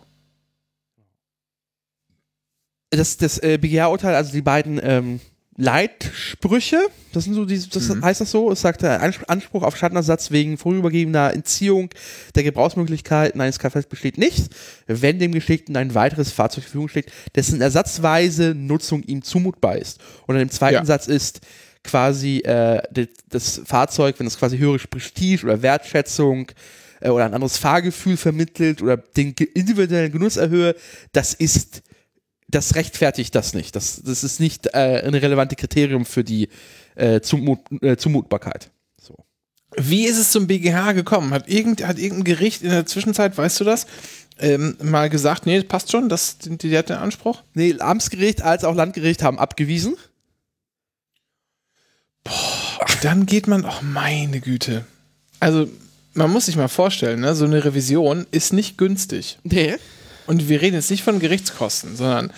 Das, 2.89 3.17
das 3.17 3.39
äh, 3.39 3.57
BGH-Urteil, 3.57 4.15
also 4.15 4.31
die 4.31 4.41
beiden 4.41 4.79
ähm, 4.81 5.19
Leitsprüche, 5.57 6.79
das 7.13 7.23
sind 7.23 7.33
so 7.33 7.45
die, 7.45 7.57
das 7.69 7.87
mhm. 7.87 8.03
heißt 8.03 8.19
das 8.19 8.31
so, 8.31 8.51
es 8.51 8.59
sagt 8.59 8.81
der 8.81 9.01
Anspruch 9.01 9.63
auf 9.63 9.77
Schadenersatz 9.77 10.31
wegen 10.31 10.57
vorübergegebener 10.57 11.33
Entziehung 11.33 11.89
der 12.35 12.43
Gebrauchsmöglichkeiten 12.43 13.39
eines 13.39 13.57
Kfz 13.57 13.87
besteht 13.87 14.17
nicht, 14.17 14.53
wenn 14.87 15.17
dem 15.17 15.31
Geschädigten 15.31 15.77
ein 15.77 15.95
weiteres 15.95 16.31
Fahrzeug 16.31 16.55
zur 16.55 16.63
Verfügung 16.63 16.89
steht, 16.89 17.11
dessen 17.35 17.61
ersatzweise 17.61 18.53
Nutzung 18.53 19.03
ihm 19.03 19.21
zumutbar 19.21 19.77
ist. 19.77 20.01
Und 20.27 20.35
im 20.35 20.49
zweiten 20.49 20.75
ja. 20.75 20.85
Satz 20.85 21.07
ist 21.07 21.39
quasi 21.85 22.39
äh, 22.39 22.81
das 23.29 23.61
Fahrzeug, 23.63 24.15
wenn 24.19 24.27
es 24.27 24.37
quasi 24.37 24.57
höhere 24.57 24.79
Prestige 24.89 25.45
oder 25.45 25.61
Wertschätzung 25.61 26.51
äh, 26.99 27.09
oder 27.09 27.25
ein 27.25 27.33
anderes 27.33 27.57
Fahrgefühl 27.57 28.17
vermittelt 28.17 28.81
oder 28.81 28.97
den 28.97 29.33
individuellen 29.53 30.11
Genuss 30.11 30.35
erhöhe, 30.35 30.75
das 31.13 31.33
ist 31.33 31.81
das 32.55 32.75
rechtfertigt 32.75 33.35
das 33.35 33.53
nicht. 33.53 33.75
Das, 33.75 34.01
das 34.03 34.23
ist 34.23 34.39
nicht 34.39 34.67
äh, 34.67 35.03
ein 35.05 35.13
relevantes 35.13 35.57
Kriterium 35.57 36.05
für 36.05 36.23
die 36.23 36.47
äh, 36.95 37.19
Zumut, 37.19 37.59
äh, 37.81 37.97
Zumutbarkeit. 37.97 38.71
So. 39.01 39.15
Wie 39.75 40.05
ist 40.05 40.17
es 40.17 40.31
zum 40.31 40.47
BGH 40.47 40.93
gekommen? 40.93 41.31
Hat, 41.31 41.49
irgend, 41.49 41.85
hat 41.85 41.99
irgendein 41.99 42.23
Gericht 42.23 42.61
in 42.61 42.69
der 42.69 42.85
Zwischenzeit, 42.85 43.37
weißt 43.37 43.59
du 43.59 43.65
das, 43.65 43.87
ähm, 44.39 44.77
mal 44.81 45.09
gesagt, 45.09 45.45
nee, 45.45 45.61
passt 45.63 45.91
schon, 45.91 46.07
das, 46.07 46.37
die, 46.37 46.57
die 46.57 46.77
hat 46.77 46.89
den 46.89 46.97
Anspruch? 46.97 47.43
Nee, 47.53 47.75
Amtsgericht 47.79 48.41
als 48.41 48.63
auch 48.63 48.73
Landgericht 48.73 49.21
haben 49.21 49.37
abgewiesen. 49.37 49.97
Dann 53.01 53.25
geht 53.25 53.47
man, 53.47 53.65
oh 53.65 53.83
meine 53.83 54.39
Güte. 54.39 54.85
Also, 55.41 55.69
man 56.13 56.31
muss 56.31 56.45
sich 56.45 56.55
mal 56.55 56.69
vorstellen, 56.69 57.19
ne, 57.19 57.35
so 57.35 57.43
eine 57.43 57.65
Revision 57.65 58.25
ist 58.31 58.53
nicht 58.53 58.77
günstig. 58.77 59.39
Nee. 59.43 59.75
Und 60.27 60.49
wir 60.49 60.61
reden 60.61 60.75
jetzt 60.75 60.89
nicht 60.89 61.03
von 61.03 61.19
Gerichtskosten, 61.19 61.95
sondern 61.95 62.31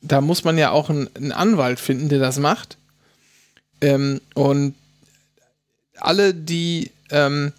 da 0.00 0.20
muss 0.20 0.44
man 0.44 0.58
ja 0.58 0.70
auch 0.70 0.90
einen, 0.90 1.32
Anwalt 1.32 1.80
finden, 1.80 2.08
der 2.08 2.18
das 2.18 2.38
macht. 2.38 2.76
Ähm, 3.80 4.20
und 4.34 4.74
alle, 5.96 6.34
die 6.34 6.90
ähm, 7.10 7.52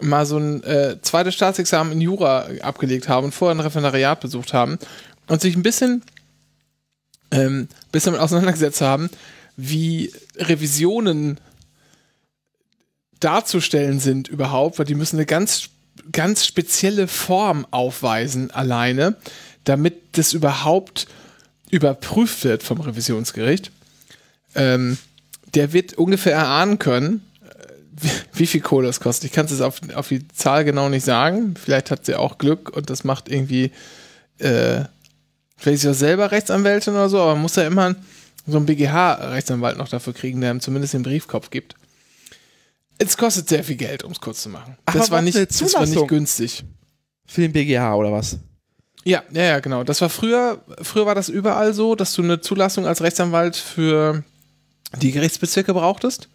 mal 0.00 0.26
so 0.26 0.38
ein 0.38 0.62
äh, 0.62 0.96
zweites 1.02 1.34
Staatsexamen 1.34 1.92
in 1.92 2.00
Jura 2.00 2.48
abgelegt 2.60 3.08
haben 3.08 3.26
und 3.26 3.32
vorher 3.32 3.56
ein 3.56 3.60
Referendariat 3.60 4.20
besucht 4.20 4.52
haben 4.52 4.78
und 5.26 5.40
sich 5.40 5.56
ein 5.56 5.62
bisschen, 5.62 6.02
ähm, 7.30 7.68
bisschen 7.90 8.12
damit 8.12 8.24
auseinandergesetzt 8.24 8.80
haben, 8.80 9.10
wie 9.56 10.12
Revisionen 10.36 11.38
darzustellen 13.20 13.98
sind 13.98 14.28
überhaupt, 14.28 14.78
weil 14.78 14.86
die 14.86 14.94
müssen 14.94 15.16
eine 15.16 15.26
ganz, 15.26 15.70
ganz 16.12 16.46
spezielle 16.46 17.08
Form 17.08 17.66
aufweisen 17.70 18.50
alleine, 18.50 19.16
damit 19.64 20.16
das 20.16 20.32
überhaupt 20.32 21.06
überprüft 21.70 22.44
wird 22.44 22.62
vom 22.62 22.80
Revisionsgericht. 22.80 23.70
Ähm, 24.54 24.98
der 25.54 25.72
wird 25.72 25.94
ungefähr 25.94 26.34
erahnen 26.34 26.78
können, 26.78 27.22
äh, 27.42 28.08
wie, 28.32 28.46
viel 28.46 28.60
Kohle 28.60 28.86
das 28.86 29.00
kostet. 29.00 29.30
Ich 29.30 29.32
kann 29.32 29.46
es 29.46 29.60
auf, 29.60 29.80
auf 29.94 30.08
die 30.08 30.26
Zahl 30.28 30.64
genau 30.64 30.88
nicht 30.88 31.04
sagen. 31.04 31.54
Vielleicht 31.62 31.90
hat 31.90 32.06
sie 32.06 32.14
auch 32.14 32.38
Glück 32.38 32.70
und 32.70 32.90
das 32.90 33.04
macht 33.04 33.28
irgendwie, 33.28 33.70
äh, 34.38 34.84
vielleicht 35.56 35.76
ist 35.76 35.82
sie 35.82 35.90
auch 35.90 35.94
selber 35.94 36.30
Rechtsanwältin 36.30 36.94
oder 36.94 37.08
so, 37.08 37.20
aber 37.20 37.32
man 37.32 37.42
muss 37.42 37.56
ja 37.56 37.66
immer 37.66 37.94
so 38.46 38.56
einen 38.56 38.66
BGH-Rechtsanwalt 38.66 39.76
noch 39.76 39.88
dafür 39.88 40.14
kriegen, 40.14 40.40
der 40.40 40.52
ihm 40.52 40.60
zumindest 40.60 40.94
den 40.94 41.02
Briefkopf 41.02 41.50
gibt. 41.50 41.74
Es 42.98 43.16
kostet 43.16 43.48
sehr 43.48 43.62
viel 43.62 43.76
Geld, 43.76 44.02
um 44.02 44.12
es 44.12 44.20
kurz 44.20 44.42
zu 44.42 44.48
machen. 44.48 44.76
Ach, 44.84 44.94
das, 44.94 45.10
war 45.10 45.22
nicht, 45.22 45.36
das 45.36 45.74
war 45.74 45.86
nicht 45.86 46.08
günstig. 46.08 46.64
Für 47.26 47.42
den 47.42 47.52
BGH 47.52 47.94
oder 47.94 48.12
was? 48.12 48.38
Ja, 49.04 49.22
ja, 49.32 49.42
ja, 49.42 49.60
genau. 49.60 49.84
Das 49.84 50.00
war 50.00 50.08
früher, 50.08 50.60
früher 50.82 51.06
war 51.06 51.14
das 51.14 51.28
überall 51.28 51.72
so, 51.72 51.94
dass 51.94 52.12
du 52.12 52.22
eine 52.22 52.40
Zulassung 52.40 52.86
als 52.86 53.00
Rechtsanwalt 53.00 53.56
für 53.56 54.24
die 55.00 55.12
Gerichtsbezirke 55.12 55.72
brauchtest. 55.74 56.28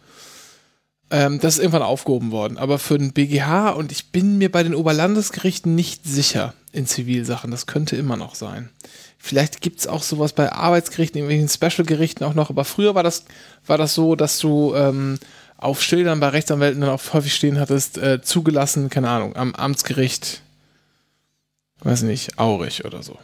Ähm, 1.10 1.38
das 1.38 1.54
ist 1.54 1.60
irgendwann 1.60 1.82
aufgehoben 1.82 2.30
worden. 2.30 2.56
Aber 2.56 2.78
für 2.78 2.98
den 2.98 3.12
BGH 3.12 3.70
und 3.70 3.92
ich 3.92 4.10
bin 4.10 4.38
mir 4.38 4.50
bei 4.50 4.62
den 4.62 4.74
Oberlandesgerichten 4.74 5.74
nicht 5.74 6.04
sicher 6.04 6.54
in 6.72 6.86
Zivilsachen. 6.86 7.50
Das 7.50 7.66
könnte 7.66 7.96
immer 7.96 8.16
noch 8.16 8.34
sein. 8.34 8.70
Vielleicht 9.18 9.60
gibt 9.60 9.80
es 9.80 9.86
auch 9.86 10.02
sowas 10.02 10.32
bei 10.32 10.52
Arbeitsgerichten, 10.52 11.18
irgendwelchen 11.20 11.48
Special-Gerichten 11.48 12.24
auch 12.24 12.34
noch. 12.34 12.50
Aber 12.50 12.64
früher 12.64 12.94
war 12.94 13.02
das, 13.02 13.24
war 13.66 13.78
das 13.78 13.94
so, 13.94 14.16
dass 14.16 14.38
du 14.38 14.74
ähm, 14.74 15.18
auf 15.64 15.82
Schildern 15.82 16.20
bei 16.20 16.28
Rechtsanwälten 16.28 16.82
dann 16.82 16.90
auch 16.90 17.12
häufig 17.14 17.34
stehen 17.34 17.58
hattest, 17.58 17.96
äh, 17.96 18.20
zugelassen, 18.22 18.90
keine 18.90 19.08
Ahnung, 19.08 19.34
am 19.34 19.54
Amtsgericht, 19.54 20.42
weiß 21.80 22.02
nicht, 22.02 22.38
Aurich 22.38 22.84
oder 22.84 23.02
so. 23.02 23.18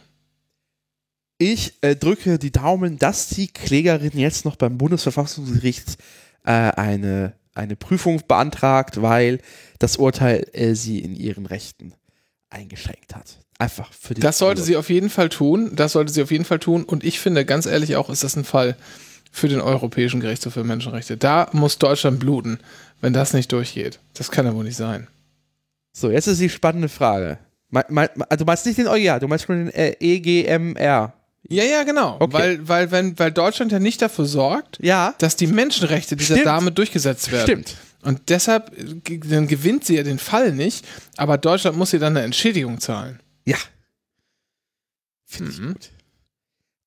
Ich 1.37 1.73
äh, 1.81 1.95
drücke 1.95 2.39
die 2.39 2.51
Daumen, 2.51 2.97
dass 2.97 3.29
die 3.29 3.47
Klägerin 3.47 4.17
jetzt 4.17 4.45
noch 4.45 4.55
beim 4.55 4.77
Bundesverfassungsgericht 4.77 5.97
äh, 6.43 6.51
eine, 6.51 7.33
eine 7.53 7.75
Prüfung 7.75 8.21
beantragt, 8.27 9.01
weil 9.01 9.39
das 9.79 9.97
Urteil 9.97 10.45
äh, 10.53 10.73
sie 10.73 10.99
in 10.99 11.15
ihren 11.15 11.45
Rechten 11.45 11.93
eingeschränkt 12.49 13.15
hat. 13.15 13.37
Einfach 13.59 13.93
für 13.93 14.15
die 14.15 14.21
Das 14.21 14.39
sollte 14.39 14.63
sie 14.63 14.77
auf 14.77 14.89
jeden 14.89 15.11
Fall 15.11 15.29
tun. 15.29 15.75
Das 15.75 15.91
sollte 15.91 16.11
sie 16.11 16.23
auf 16.23 16.31
jeden 16.31 16.45
Fall 16.45 16.59
tun. 16.59 16.83
Und 16.83 17.03
ich 17.03 17.19
finde, 17.19 17.45
ganz 17.45 17.67
ehrlich 17.67 17.95
auch, 17.95 18.09
ist 18.09 18.23
das 18.23 18.35
ein 18.35 18.45
Fall 18.45 18.75
für 19.31 19.47
den 19.47 19.61
Europäischen 19.61 20.19
Gerichtshof 20.19 20.53
für 20.53 20.63
Menschenrechte. 20.63 21.17
Da 21.17 21.49
muss 21.53 21.79
Deutschland 21.79 22.19
bluten, 22.19 22.59
wenn 22.99 23.13
das 23.13 23.33
nicht 23.33 23.51
durchgeht. 23.51 23.99
Das 24.13 24.29
kann 24.31 24.45
ja 24.45 24.53
wohl 24.53 24.65
nicht 24.65 24.75
sein. 24.77 25.07
So, 25.93 26.09
jetzt 26.11 26.27
ist 26.27 26.39
die 26.41 26.49
spannende 26.49 26.89
Frage. 26.89 27.37
Me- 27.69 27.85
me- 27.89 28.09
also 28.29 28.43
du 28.43 28.45
meinst 28.45 28.65
nicht 28.65 28.77
den 28.77 28.87
EuGH, 28.87 29.19
du 29.19 29.27
meinst 29.27 29.45
schon 29.45 29.65
den 29.65 29.69
äh, 29.73 29.95
EGMR. 29.99 31.13
Ja, 31.49 31.63
ja, 31.63 31.83
genau. 31.83 32.17
Okay. 32.19 32.33
Weil, 32.33 32.67
weil, 32.67 32.91
wenn, 32.91 33.17
weil 33.19 33.31
Deutschland 33.31 33.71
ja 33.71 33.79
nicht 33.79 34.01
dafür 34.01 34.25
sorgt, 34.25 34.77
Ja, 34.81 35.15
dass 35.17 35.35
die 35.35 35.47
Menschenrechte 35.47 36.15
dieser 36.15 36.35
Stimmt. 36.35 36.47
Dame 36.47 36.71
durchgesetzt 36.71 37.31
werden. 37.31 37.43
stimmt. 37.43 37.75
Und 38.03 38.29
deshalb, 38.29 38.71
dann 39.29 39.47
gewinnt 39.47 39.85
sie 39.85 39.95
ja 39.95 40.03
den 40.03 40.17
Fall 40.19 40.51
nicht, 40.53 40.85
aber 41.17 41.37
Deutschland 41.37 41.77
muss 41.77 41.93
ihr 41.93 41.99
dann 41.99 42.15
eine 42.17 42.25
Entschädigung 42.25 42.79
zahlen. 42.79 43.19
Ja. 43.45 43.57
Finde 45.25 45.51
ich 45.51 45.59
Mhm. 45.59 45.73
gut. 45.73 45.89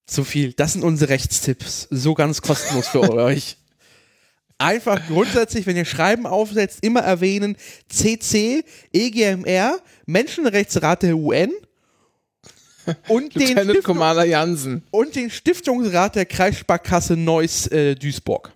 So 0.06 0.24
viel. 0.24 0.52
Das 0.52 0.74
sind 0.74 0.82
unsere 0.82 1.10
Rechtstipps. 1.10 1.88
So 1.90 2.14
ganz 2.14 2.42
kostenlos 2.42 2.88
für 2.88 3.12
euch. 3.14 3.56
Einfach 4.58 5.04
grundsätzlich, 5.08 5.66
wenn 5.66 5.76
ihr 5.76 5.84
Schreiben 5.84 6.26
aufsetzt, 6.26 6.78
immer 6.82 7.00
erwähnen 7.00 7.56
CC, 7.88 8.64
EGMR, 8.92 9.78
Menschenrechtsrat 10.06 11.02
der 11.02 11.16
UN 11.16 11.52
und 13.08 13.34
den, 13.34 13.48
Stiftung, 13.48 13.82
Commander 13.82 14.24
Jansen. 14.24 14.82
und 14.90 15.16
den 15.16 15.30
Stiftungsrat 15.30 16.14
der 16.14 16.26
Kreissparkasse 16.26 17.16
Neuss 17.16 17.66
äh, 17.68 17.94
Duisburg. 17.96 18.52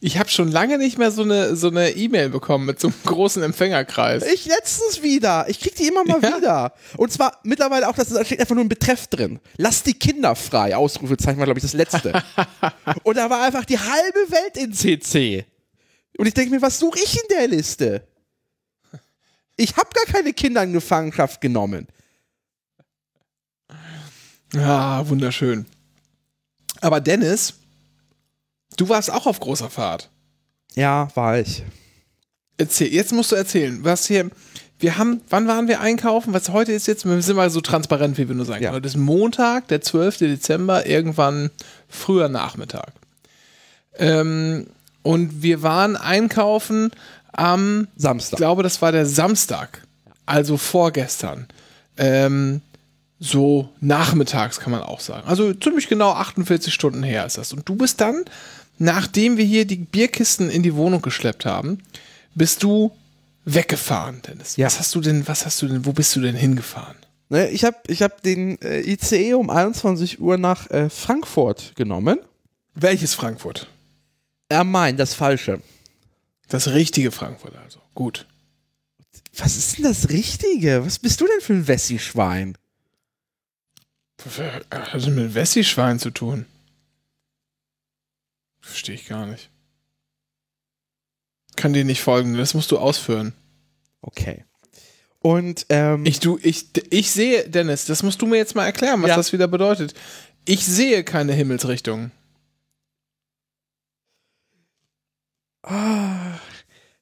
Ich 0.00 0.18
habe 0.18 0.28
schon 0.28 0.52
lange 0.52 0.76
nicht 0.76 0.98
mehr 0.98 1.10
so 1.10 1.22
eine 1.22 1.56
so 1.56 1.68
eine 1.68 1.90
E-Mail 1.92 2.28
bekommen 2.28 2.66
mit 2.66 2.78
so 2.78 2.88
einem 2.88 2.96
großen 3.04 3.42
Empfängerkreis. 3.42 4.24
Ich 4.24 4.44
letztens 4.44 5.02
wieder. 5.02 5.48
Ich 5.48 5.58
krieg 5.58 5.74
die 5.74 5.88
immer 5.88 6.04
mal 6.04 6.20
Ja? 6.22 6.36
wieder. 6.36 6.72
Und 6.98 7.10
zwar 7.12 7.40
mittlerweile 7.44 7.88
auch, 7.88 7.94
das 7.94 8.08
ist- 8.08 8.16
da 8.16 8.24
steht 8.24 8.38
einfach 8.40 8.54
nur 8.54 8.64
ein 8.64 8.68
Betreff 8.68 9.06
drin. 9.06 9.40
Lass 9.56 9.82
die 9.82 9.94
Kinder 9.94 10.36
frei. 10.36 10.76
Ausrufezeichen 10.76 11.38
war, 11.38 11.46
glaube 11.46 11.58
ich, 11.58 11.64
das 11.64 11.72
letzte. 11.72 12.12
Und 13.04 13.16
da 13.16 13.30
war 13.30 13.42
einfach 13.44 13.64
die 13.64 13.78
halbe 13.78 14.18
Welt 14.30 14.56
in 14.58 14.72
CC. 14.74 15.46
Und 16.18 16.26
ich 16.26 16.34
denke 16.34 16.54
mir, 16.54 16.60
was 16.62 16.78
suche 16.78 16.98
ich 16.98 17.14
in 17.16 17.28
der 17.30 17.48
Liste? 17.48 18.06
Ich 19.56 19.76
habe 19.76 19.88
gar 19.94 20.04
keine 20.04 20.34
Kinder 20.34 20.62
in 20.62 20.74
Gefangenschaft 20.74 21.40
genommen. 21.40 21.86
Ah, 24.54 25.02
wunderschön. 25.08 25.66
Aber 26.82 27.00
Dennis, 27.00 27.54
du 28.76 28.88
warst 28.88 29.10
auch 29.10 29.26
auf 29.26 29.40
großer 29.40 29.70
Fahrt. 29.70 30.10
Ja, 30.74 31.08
war 31.14 31.38
ich. 31.38 31.62
Erzähl, 32.58 32.92
jetzt 32.92 33.12
musst 33.12 33.32
du 33.32 33.36
erzählen, 33.36 33.78
was 33.82 34.06
hier. 34.06 34.30
Wir 34.78 34.98
haben, 34.98 35.22
wann 35.30 35.48
waren 35.48 35.68
wir 35.68 35.80
einkaufen? 35.80 36.34
Was 36.34 36.50
heute 36.50 36.72
ist 36.72 36.86
jetzt? 36.86 37.06
Wir 37.06 37.20
sind 37.22 37.36
mal 37.36 37.48
so 37.48 37.62
transparent, 37.62 38.18
wie 38.18 38.28
wir 38.28 38.34
nur 38.34 38.44
sein 38.44 38.62
Ja. 38.62 38.68
können. 38.68 38.76
Heute 38.76 38.88
ist 38.88 38.96
Montag, 38.96 39.68
der 39.68 39.80
12. 39.80 40.18
Dezember, 40.18 40.84
irgendwann 40.86 41.50
früher 41.88 42.28
Nachmittag. 42.28 42.92
Ähm, 43.98 44.66
und 45.02 45.42
wir 45.42 45.62
waren 45.62 45.96
einkaufen 45.96 46.90
am 47.32 47.88
Ich 47.96 48.02
Samstag. 48.02 48.36
glaube, 48.38 48.62
das 48.62 48.82
war 48.82 48.92
der 48.92 49.06
Samstag, 49.06 49.82
also 50.26 50.56
vorgestern. 50.56 51.46
Ähm, 51.96 52.60
so 53.18 53.70
nachmittags 53.80 54.60
kann 54.60 54.72
man 54.72 54.82
auch 54.82 55.00
sagen. 55.00 55.26
Also 55.26 55.54
ziemlich 55.54 55.88
genau 55.88 56.10
48 56.12 56.72
Stunden 56.74 57.02
her 57.02 57.24
ist 57.24 57.38
das. 57.38 57.52
Und 57.54 57.66
du 57.66 57.76
bist 57.76 58.00
dann, 58.02 58.24
nachdem 58.78 59.36
wir 59.36 59.44
hier 59.44 59.64
die 59.64 59.76
Bierkisten 59.76 60.50
in 60.50 60.62
die 60.62 60.74
Wohnung 60.74 61.02
geschleppt 61.02 61.44
haben, 61.44 61.78
bist 62.34 62.62
du 62.62 62.92
weggefahren, 63.44 64.22
Dennis. 64.22 64.56
Ja. 64.56 64.66
Was 64.66 64.78
hast 64.78 64.94
du 64.94 65.00
denn, 65.00 65.26
was 65.26 65.46
hast 65.46 65.62
du 65.62 65.68
denn, 65.68 65.86
wo 65.86 65.92
bist 65.92 66.14
du 66.16 66.20
denn 66.20 66.34
hingefahren? 66.34 66.96
Ne, 67.28 67.48
Ich 67.48 67.64
habe 67.64 67.78
ich 67.88 68.02
hab 68.02 68.22
den 68.22 68.60
äh, 68.60 68.80
ICE 68.80 69.34
um 69.34 69.50
21 69.50 70.20
Uhr 70.20 70.38
nach 70.38 70.70
äh, 70.70 70.90
Frankfurt 70.90 71.72
genommen. 71.76 72.18
Welches 72.74 73.14
Frankfurt? 73.14 73.68
Er 74.48 74.64
meint 74.64 75.00
das 75.00 75.14
Falsche. 75.14 75.60
Das 76.48 76.68
richtige 76.68 77.10
Frankfurt 77.10 77.56
also. 77.56 77.80
Gut. 77.94 78.26
Was 79.36 79.56
ist 79.56 79.76
denn 79.76 79.84
das 79.84 80.08
Richtige? 80.10 80.84
Was 80.84 80.98
bist 80.98 81.20
du 81.20 81.26
denn 81.26 81.40
für 81.40 81.54
ein 81.54 81.66
Wessi-Schwein? 81.66 82.56
Was 84.24 84.38
hat 84.38 84.94
das 84.94 85.06
mit 85.08 85.34
Wessi-Schwein 85.34 85.98
zu 85.98 86.10
tun? 86.10 86.46
Verstehe 88.66 88.94
ich 88.96 89.06
gar 89.06 89.26
nicht. 89.26 89.48
Kann 91.56 91.72
dir 91.72 91.84
nicht 91.84 92.02
folgen, 92.02 92.36
das 92.36 92.52
musst 92.54 92.70
du 92.72 92.78
ausführen. 92.78 93.32
Okay. 94.02 94.44
Und 95.20 95.66
ähm, 95.70 96.04
Ich, 96.04 96.20
du, 96.20 96.38
ich, 96.42 96.66
ich 96.90 97.10
sehe, 97.10 97.48
Dennis, 97.48 97.86
das 97.86 98.02
musst 98.02 98.20
du 98.20 98.26
mir 98.26 98.36
jetzt 98.36 98.54
mal 98.54 98.66
erklären, 98.66 99.00
was 99.02 99.08
Ja. 99.10 99.16
das 99.16 99.32
wieder 99.32 99.48
bedeutet. 99.48 99.94
Ich 100.44 100.64
sehe 100.66 101.02
keine 101.04 101.32
Himmelsrichtung. 101.32 102.10
ah, 105.62 106.38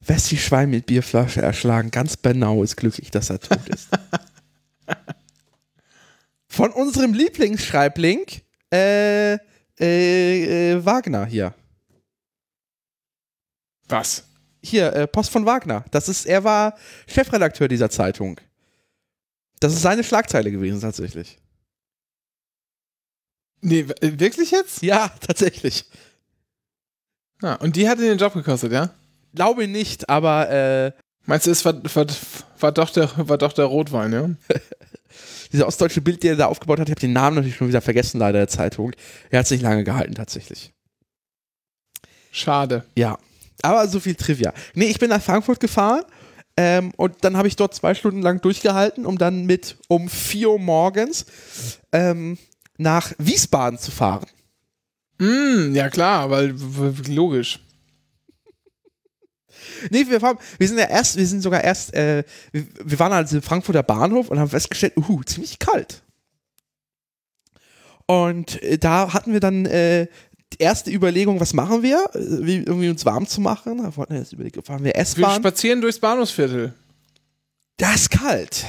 Wessi 0.00 0.36
Schwein 0.36 0.70
mit 0.70 0.86
Bierflasche 0.86 1.42
erschlagen. 1.42 1.90
Ganz 1.90 2.16
Bernau 2.16 2.62
ist 2.62 2.76
glücklich, 2.76 3.10
dass 3.10 3.30
er 3.30 3.40
tot 3.40 3.66
ist. 3.68 3.88
Von 6.48 6.70
unserem 6.72 7.14
Lieblingsschreibling, 7.14 8.20
äh, 8.70 9.38
äh, 9.78 10.72
äh, 10.72 10.84
Wagner 10.84 11.26
hier. 11.26 11.54
Was? 13.88 14.24
Hier, 14.62 14.92
äh, 14.92 15.06
Post 15.06 15.30
von 15.30 15.44
Wagner. 15.44 15.84
Das 15.90 16.08
ist, 16.08 16.26
er 16.26 16.44
war 16.44 16.76
Chefredakteur 17.06 17.68
dieser 17.68 17.90
Zeitung. 17.90 18.40
Das 19.60 19.72
ist 19.72 19.82
seine 19.82 20.04
Schlagzeile 20.04 20.50
gewesen, 20.50 20.80
tatsächlich. 20.80 21.38
Nee, 23.60 23.86
äh, 24.00 24.18
wirklich 24.18 24.50
jetzt? 24.50 24.82
Ja, 24.82 25.08
tatsächlich. 25.20 25.84
Ah, 27.42 27.54
und 27.56 27.76
die 27.76 27.88
hat 27.88 27.98
ihn 27.98 28.04
den 28.04 28.18
Job 28.18 28.34
gekostet, 28.34 28.72
ja? 28.72 28.94
Glaube 29.34 29.66
nicht, 29.68 30.08
aber 30.08 30.50
äh, 30.50 30.92
Meinst 31.26 31.46
du, 31.46 31.50
es 31.50 31.64
war, 31.64 31.74
war, 31.94 32.06
war, 32.60 32.72
doch 32.72 32.90
der, 32.90 33.10
war 33.16 33.38
doch 33.38 33.52
der 33.52 33.64
Rotwein, 33.64 34.12
ja? 34.12 34.28
dieser 35.54 35.68
ostdeutsche 35.68 36.00
Bild, 36.00 36.22
der 36.24 36.32
er 36.32 36.36
da 36.36 36.46
aufgebaut 36.46 36.80
hat, 36.80 36.88
ich 36.88 36.92
habe 36.92 37.00
den 37.00 37.12
Namen 37.12 37.36
natürlich 37.36 37.56
schon 37.56 37.68
wieder 37.68 37.80
vergessen, 37.80 38.18
leider 38.18 38.40
der 38.40 38.48
Zeitung. 38.48 38.92
Er 39.30 39.38
hat 39.38 39.46
sich 39.46 39.62
lange 39.62 39.84
gehalten, 39.84 40.14
tatsächlich. 40.14 40.72
Schade. 42.32 42.84
Ja. 42.96 43.16
Aber 43.62 43.86
so 43.86 44.00
viel 44.00 44.16
Trivia. 44.16 44.52
Nee, 44.74 44.86
ich 44.86 44.98
bin 44.98 45.10
nach 45.10 45.22
Frankfurt 45.22 45.60
gefahren 45.60 46.02
ähm, 46.56 46.92
und 46.96 47.24
dann 47.24 47.36
habe 47.36 47.46
ich 47.46 47.54
dort 47.54 47.72
zwei 47.72 47.94
Stunden 47.94 48.20
lang 48.20 48.40
durchgehalten, 48.40 49.06
um 49.06 49.16
dann 49.16 49.46
mit 49.46 49.76
um 49.86 50.08
4 50.08 50.50
Uhr 50.50 50.58
morgens 50.58 51.24
ähm, 51.92 52.36
nach 52.76 53.12
Wiesbaden 53.18 53.78
zu 53.78 53.92
fahren. 53.92 54.26
Mm, 55.18 55.72
ja 55.72 55.88
klar, 55.88 56.30
weil 56.30 56.56
logisch. 57.08 57.60
Nee, 59.90 60.06
wir, 60.08 60.20
fahren, 60.20 60.38
wir 60.58 60.68
sind 60.68 60.78
ja 60.78 60.86
erst, 60.86 61.16
wir 61.16 61.26
sind 61.26 61.40
sogar 61.40 61.62
erst, 61.62 61.94
äh, 61.94 62.24
wir, 62.52 62.66
wir 62.84 62.98
waren 62.98 63.12
also 63.12 63.36
im 63.36 63.42
Frankfurter 63.42 63.82
Bahnhof 63.82 64.28
und 64.28 64.38
haben 64.38 64.50
festgestellt, 64.50 64.94
uh, 64.96 65.22
ziemlich 65.22 65.58
kalt. 65.58 66.02
Und 68.06 68.62
äh, 68.62 68.78
da 68.78 69.12
hatten 69.12 69.32
wir 69.32 69.40
dann 69.40 69.66
äh, 69.66 70.06
die 70.52 70.62
erste 70.62 70.90
Überlegung, 70.90 71.40
was 71.40 71.52
machen 71.52 71.82
wir, 71.82 72.04
äh, 72.14 72.18
wie 72.18 72.56
irgendwie 72.58 72.90
uns 72.90 73.04
warm 73.04 73.26
zu 73.26 73.40
machen. 73.40 73.78
Da 73.78 73.96
wollten 73.96 74.12
wir 74.12 74.20
jetzt 74.20 74.32
überlegen, 74.32 74.62
fahren 74.62 74.80
wir 74.80 74.92
Wir 74.92 74.96
S-Bahn. 74.96 75.36
spazieren 75.36 75.80
durchs 75.80 75.98
Bahnhofsviertel. 75.98 76.74
Das 77.78 78.02
ist 78.02 78.10
kalt. 78.10 78.64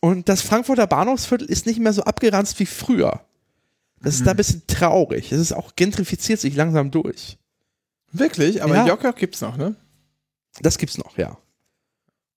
Und 0.00 0.28
das 0.28 0.42
Frankfurter 0.42 0.86
Bahnhofsviertel 0.86 1.48
ist 1.48 1.66
nicht 1.66 1.80
mehr 1.80 1.92
so 1.92 2.02
abgeranzt 2.02 2.58
wie 2.60 2.66
früher. 2.66 3.20
Das 4.00 4.14
ist 4.14 4.26
da 4.26 4.30
ein 4.30 4.36
bisschen 4.36 4.62
traurig. 4.68 5.32
Es 5.32 5.40
ist 5.40 5.52
auch 5.52 5.74
gentrifiziert 5.74 6.38
sich 6.38 6.54
langsam 6.54 6.92
durch. 6.92 7.36
Wirklich? 8.12 8.62
Aber 8.62 8.76
Ja. 8.76 8.86
Jocker 8.86 9.12
gibt's 9.12 9.40
noch, 9.40 9.56
ne? 9.56 9.74
Das 10.62 10.78
gibt's 10.78 10.98
noch, 10.98 11.16
ja. 11.18 11.36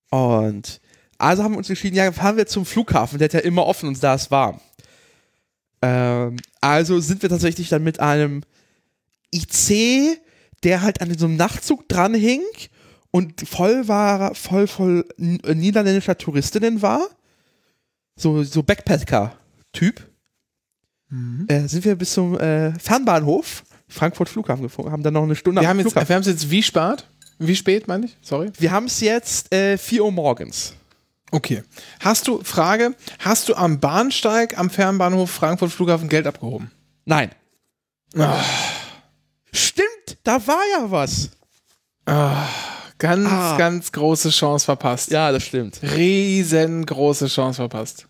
Und 0.09 0.79
also 1.17 1.43
haben 1.43 1.53
wir 1.53 1.57
uns 1.59 1.69
entschieden, 1.69 1.95
ja, 1.95 2.11
fahren 2.11 2.37
wir 2.37 2.47
zum 2.47 2.65
Flughafen, 2.65 3.17
der 3.19 3.25
hat 3.27 3.33
ja 3.33 3.39
immer 3.41 3.65
offen 3.65 3.87
und 3.89 4.01
da 4.03 4.15
ist 4.15 4.31
warm. 4.31 4.59
Ähm, 5.81 6.37
also 6.61 6.99
sind 6.99 7.21
wir 7.21 7.29
tatsächlich 7.29 7.69
dann 7.69 7.83
mit 7.83 7.99
einem 7.99 8.43
IC, 9.33 10.19
der 10.63 10.81
halt 10.81 11.01
an 11.01 11.17
so 11.17 11.25
einem 11.25 11.37
Nachtzug 11.37 11.87
dran 11.89 12.13
hing 12.13 12.41
und 13.11 13.47
voll 13.47 13.87
war, 13.87 14.35
voll, 14.35 14.67
voll 14.67 15.05
n- 15.17 15.39
niederländischer 15.55 16.17
Touristinnen 16.17 16.81
war. 16.81 17.07
So, 18.15 18.43
so 18.43 18.61
Backpacker-Typ. 18.63 20.07
Äh, 21.47 21.67
sind 21.67 21.83
wir 21.85 21.95
bis 21.95 22.13
zum 22.13 22.37
äh, 22.39 22.77
Fernbahnhof 22.79 23.63
Frankfurt 23.89 24.29
Flughafen 24.29 24.63
geflogen, 24.63 24.91
haben 24.91 25.03
dann 25.03 25.13
noch 25.13 25.23
eine 25.23 25.35
Stunde 25.35 25.59
Wir 25.61 25.67
haben 25.67 25.79
jetzt, 25.79 25.93
wir 25.95 26.15
haben's 26.15 26.27
jetzt 26.27 26.49
wie 26.49 26.63
spät? 26.63 27.05
Wie 27.43 27.55
spät, 27.55 27.87
meine 27.87 28.05
ich? 28.05 28.17
Sorry. 28.21 28.51
Wir 28.59 28.71
haben 28.71 28.85
es 28.85 28.99
jetzt 28.99 29.51
äh, 29.53 29.77
4 29.77 30.03
Uhr 30.05 30.11
morgens. 30.11 30.73
Okay. 31.31 31.63
Hast 31.99 32.27
du, 32.27 32.43
Frage, 32.43 32.95
hast 33.19 33.49
du 33.49 33.55
am 33.55 33.79
Bahnsteig 33.79 34.57
am 34.59 34.69
Fernbahnhof 34.69 35.31
Frankfurt 35.31 35.71
Flughafen 35.71 36.07
Geld 36.07 36.27
abgehoben? 36.27 36.69
Nein. 37.05 37.31
Ah. 38.15 38.43
Stimmt, 39.51 40.17
da 40.23 40.45
war 40.45 40.59
ja 40.77 40.91
was. 40.91 41.29
Ganz, 42.99 43.27
Ah. 43.27 43.57
ganz 43.57 43.91
große 43.91 44.29
Chance 44.29 44.65
verpasst. 44.65 45.09
Ja, 45.11 45.31
das 45.31 45.43
stimmt. 45.43 45.79
Riesengroße 45.81 47.27
Chance 47.27 47.55
verpasst. 47.55 48.07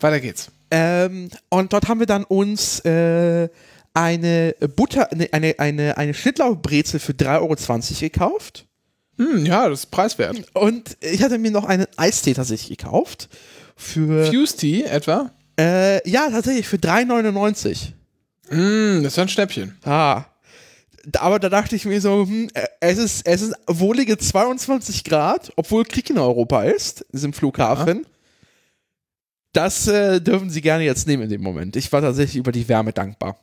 Weiter 0.00 0.20
geht's. 0.20 0.50
Ähm, 0.70 1.30
und 1.50 1.72
dort 1.72 1.88
haben 1.88 2.00
wir 2.00 2.06
dann 2.06 2.24
uns 2.24 2.80
äh, 2.84 3.48
eine 3.96 4.54
Butter, 4.76 5.10
eine, 5.10 5.58
eine, 5.58 5.96
eine, 5.96 6.14
Schnittlauchbrezel 6.14 7.00
für 7.00 7.12
3,20 7.12 7.40
Euro 7.40 8.00
gekauft. 8.00 8.66
Hm, 9.16 9.46
ja, 9.46 9.68
das 9.68 9.80
ist 9.80 9.90
preiswert. 9.90 10.44
Und 10.52 10.98
ich 11.00 11.22
hatte 11.22 11.38
mir 11.38 11.50
noch 11.50 11.64
einen 11.64 11.86
Eistee 11.96 12.34
tatsächlich 12.34 12.78
gekauft. 12.78 13.30
Für, 13.74 14.26
Fuse 14.26 14.56
Tea 14.56 14.82
etwa? 14.82 15.30
äh, 15.58 16.08
ja, 16.08 16.28
tatsächlich 16.30 16.68
für 16.68 16.76
3,99. 16.76 17.92
Hm, 18.48 19.02
das 19.02 19.14
ist 19.14 19.18
ein 19.18 19.28
Schnäppchen. 19.28 19.76
Ah. 19.84 20.24
Aber 21.18 21.38
da 21.38 21.48
dachte 21.48 21.76
ich 21.76 21.86
mir 21.86 22.00
so, 22.00 22.26
hm, 22.26 22.48
äh, 22.52 22.66
es 22.80 22.98
ist, 22.98 23.26
es 23.26 23.40
ist 23.40 23.54
wohlige 23.66 24.18
22 24.18 25.04
Grad, 25.04 25.52
obwohl 25.56 25.84
Krieg 25.84 26.10
in 26.10 26.18
Europa 26.18 26.64
ist, 26.64 27.00
in 27.00 27.12
diesem 27.12 27.32
Flughafen. 27.32 28.06
Das 29.54 29.88
äh, 29.88 30.20
dürfen 30.20 30.50
sie 30.50 30.60
gerne 30.60 30.84
jetzt 30.84 31.06
nehmen 31.06 31.22
in 31.22 31.30
dem 31.30 31.42
Moment. 31.42 31.76
Ich 31.76 31.90
war 31.90 32.02
tatsächlich 32.02 32.36
über 32.36 32.52
die 32.52 32.68
Wärme 32.68 32.92
dankbar. 32.92 33.38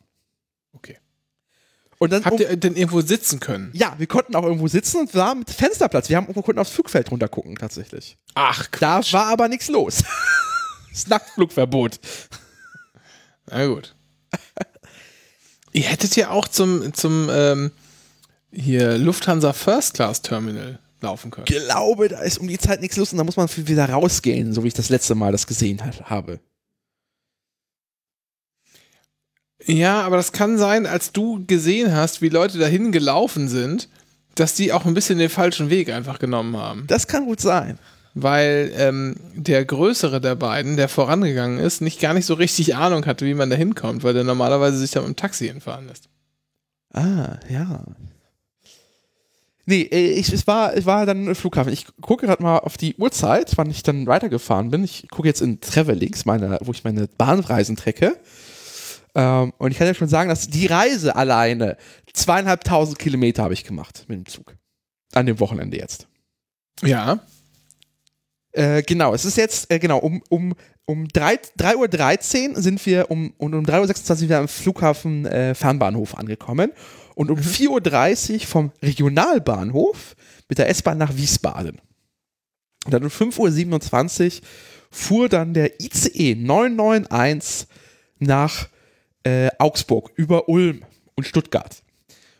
Und 2.03 2.11
dann 2.11 2.25
Habt 2.25 2.33
um, 2.35 2.41
ihr 2.41 2.55
denn 2.57 2.75
irgendwo 2.75 3.01
sitzen 3.01 3.39
können? 3.39 3.69
ja, 3.73 3.95
wir 3.97 4.07
konnten 4.07 4.35
auch 4.35 4.43
irgendwo 4.43 4.67
sitzen 4.67 4.97
und 5.01 5.15
waren 5.15 5.39
mit 5.39 5.49
Fensterplatz. 5.49 6.09
Wir 6.09 6.17
haben 6.17 6.27
wir 6.33 6.41
konnten 6.43 6.59
aufs 6.59 6.71
Flugfeld 6.71 7.09
runter 7.11 7.27
gucken 7.29 7.55
tatsächlich. 7.55 8.17
Ach, 8.35 8.67
Da 8.79 9.01
war 9.11 9.27
aber 9.27 9.47
nichts 9.47 9.69
los. 9.69 10.03
das 10.91 11.07
Nachtflugverbot. 11.07 11.99
Na 13.49 13.65
gut. 13.67 13.95
Ihr 15.71 15.83
hättet 15.83 16.15
ja 16.15 16.29
auch 16.29 16.47
zum, 16.47 16.93
zum 16.93 17.29
ähm, 17.31 17.71
hier 18.51 18.97
Lufthansa 18.97 19.53
First 19.53 19.95
Class 19.95 20.21
Terminal 20.21 20.79
laufen 21.01 21.31
können. 21.31 21.45
Glaube, 21.45 22.09
da 22.09 22.19
ist 22.21 22.37
um 22.37 22.47
die 22.47 22.57
Zeit 22.59 22.81
nichts 22.81 22.95
los 22.97 23.11
und 23.11 23.17
da 23.17 23.23
muss 23.23 23.37
man 23.37 23.49
wieder 23.55 23.89
rausgehen, 23.89 24.53
so 24.53 24.63
wie 24.63 24.67
ich 24.67 24.73
das 24.73 24.89
letzte 24.89 25.15
Mal 25.15 25.31
das 25.31 25.47
gesehen 25.47 25.83
ha- 25.83 26.09
habe. 26.09 26.39
Ja, 29.65 30.01
aber 30.01 30.17
das 30.17 30.31
kann 30.31 30.57
sein, 30.57 30.85
als 30.85 31.11
du 31.11 31.45
gesehen 31.45 31.95
hast, 31.95 32.21
wie 32.21 32.29
Leute 32.29 32.57
dahin 32.57 32.91
gelaufen 32.91 33.47
sind, 33.47 33.89
dass 34.35 34.55
die 34.55 34.73
auch 34.73 34.85
ein 34.85 34.93
bisschen 34.93 35.19
den 35.19 35.29
falschen 35.29 35.69
Weg 35.69 35.89
einfach 35.89 36.19
genommen 36.19 36.57
haben. 36.57 36.85
Das 36.87 37.07
kann 37.07 37.25
gut 37.25 37.39
sein. 37.39 37.77
Weil 38.15 38.71
ähm, 38.77 39.15
der 39.33 39.65
größere 39.65 40.21
der 40.21 40.35
beiden, 40.35 40.77
der 40.77 40.87
vorangegangen 40.87 41.59
ist, 41.59 41.81
nicht 41.81 41.99
gar 41.99 42.13
nicht 42.13 42.27
so 42.27 42.35
richtig 42.35 42.75
Ahnung 42.75 43.05
hatte, 43.05 43.25
wie 43.25 43.33
man 43.33 43.49
da 43.49 43.55
hinkommt, 43.55 44.03
weil 44.03 44.13
der 44.13 44.23
normalerweise 44.23 44.77
sich 44.77 44.91
da 44.91 44.99
mit 44.99 45.09
dem 45.09 45.15
Taxi 45.15 45.47
hinfahren 45.47 45.87
lässt. 45.87 46.09
Ah, 46.93 47.39
ja. 47.49 47.83
Nee, 49.65 49.81
äh, 49.91 50.11
ich, 50.11 50.31
es, 50.31 50.45
war, 50.45 50.75
es 50.75 50.85
war 50.85 51.05
dann 51.05 51.33
Flughafen. 51.35 51.71
Ich 51.73 51.87
gucke 52.01 52.27
gerade 52.27 52.43
mal 52.43 52.59
auf 52.59 52.77
die 52.77 52.95
Uhrzeit, 52.95 53.53
wann 53.55 53.71
ich 53.71 53.81
dann 53.81 54.05
weitergefahren 54.05 54.69
bin. 54.69 54.83
Ich 54.83 55.07
gucke 55.09 55.27
jetzt 55.27 55.41
in 55.41 55.61
Travelings, 55.61 56.25
meine, 56.25 56.59
wo 56.61 56.71
ich 56.71 56.83
meine 56.83 57.07
Bahnreisen 57.07 57.75
trecke. 57.75 58.17
Ähm, 59.15 59.53
und 59.57 59.71
ich 59.71 59.77
kann 59.77 59.87
ja 59.87 59.93
schon 59.93 60.07
sagen, 60.07 60.29
dass 60.29 60.47
die 60.47 60.65
Reise 60.65 61.15
alleine 61.15 61.77
zweieinhalbtausend 62.13 62.97
Kilometer 62.99 63.43
habe 63.43 63.53
ich 63.53 63.63
gemacht 63.63 64.05
mit 64.07 64.17
dem 64.17 64.25
Zug. 64.25 64.55
An 65.13 65.25
dem 65.25 65.39
Wochenende 65.39 65.77
jetzt. 65.77 66.07
Ja. 66.81 67.19
Äh, 68.51 68.83
genau, 68.83 69.13
es 69.13 69.25
ist 69.25 69.37
jetzt, 69.37 69.71
äh, 69.71 69.79
genau, 69.79 69.99
um, 69.99 70.21
um, 70.29 70.53
um 70.85 71.07
3, 71.07 71.35
3.13 71.57 72.55
Uhr 72.55 72.61
sind 72.61 72.85
wir 72.85 73.09
um, 73.09 73.33
und 73.37 73.53
um 73.53 73.65
3.26 73.65 74.11
Uhr 74.11 74.21
wieder 74.21 74.39
am 74.39 74.47
Flughafen 74.47 75.25
äh, 75.25 75.55
Fernbahnhof 75.55 76.15
angekommen 76.15 76.71
und 77.15 77.31
um 77.31 77.39
4.30 77.39 78.33
Uhr 78.33 78.39
vom 78.41 78.71
Regionalbahnhof 78.81 80.15
mit 80.49 80.57
der 80.57 80.69
S-Bahn 80.69 80.97
nach 80.97 81.15
Wiesbaden. 81.15 81.81
Und 82.85 82.93
dann 82.93 83.03
um 83.03 83.09
5.27 83.09 84.41
Uhr 84.41 84.47
fuhr 84.91 85.29
dann 85.29 85.53
der 85.53 85.79
ICE 85.81 86.35
991 86.35 87.67
nach 88.19 88.67
äh, 89.23 89.49
Augsburg 89.57 90.11
über 90.15 90.49
Ulm 90.49 90.83
und 91.15 91.25
Stuttgart. 91.25 91.81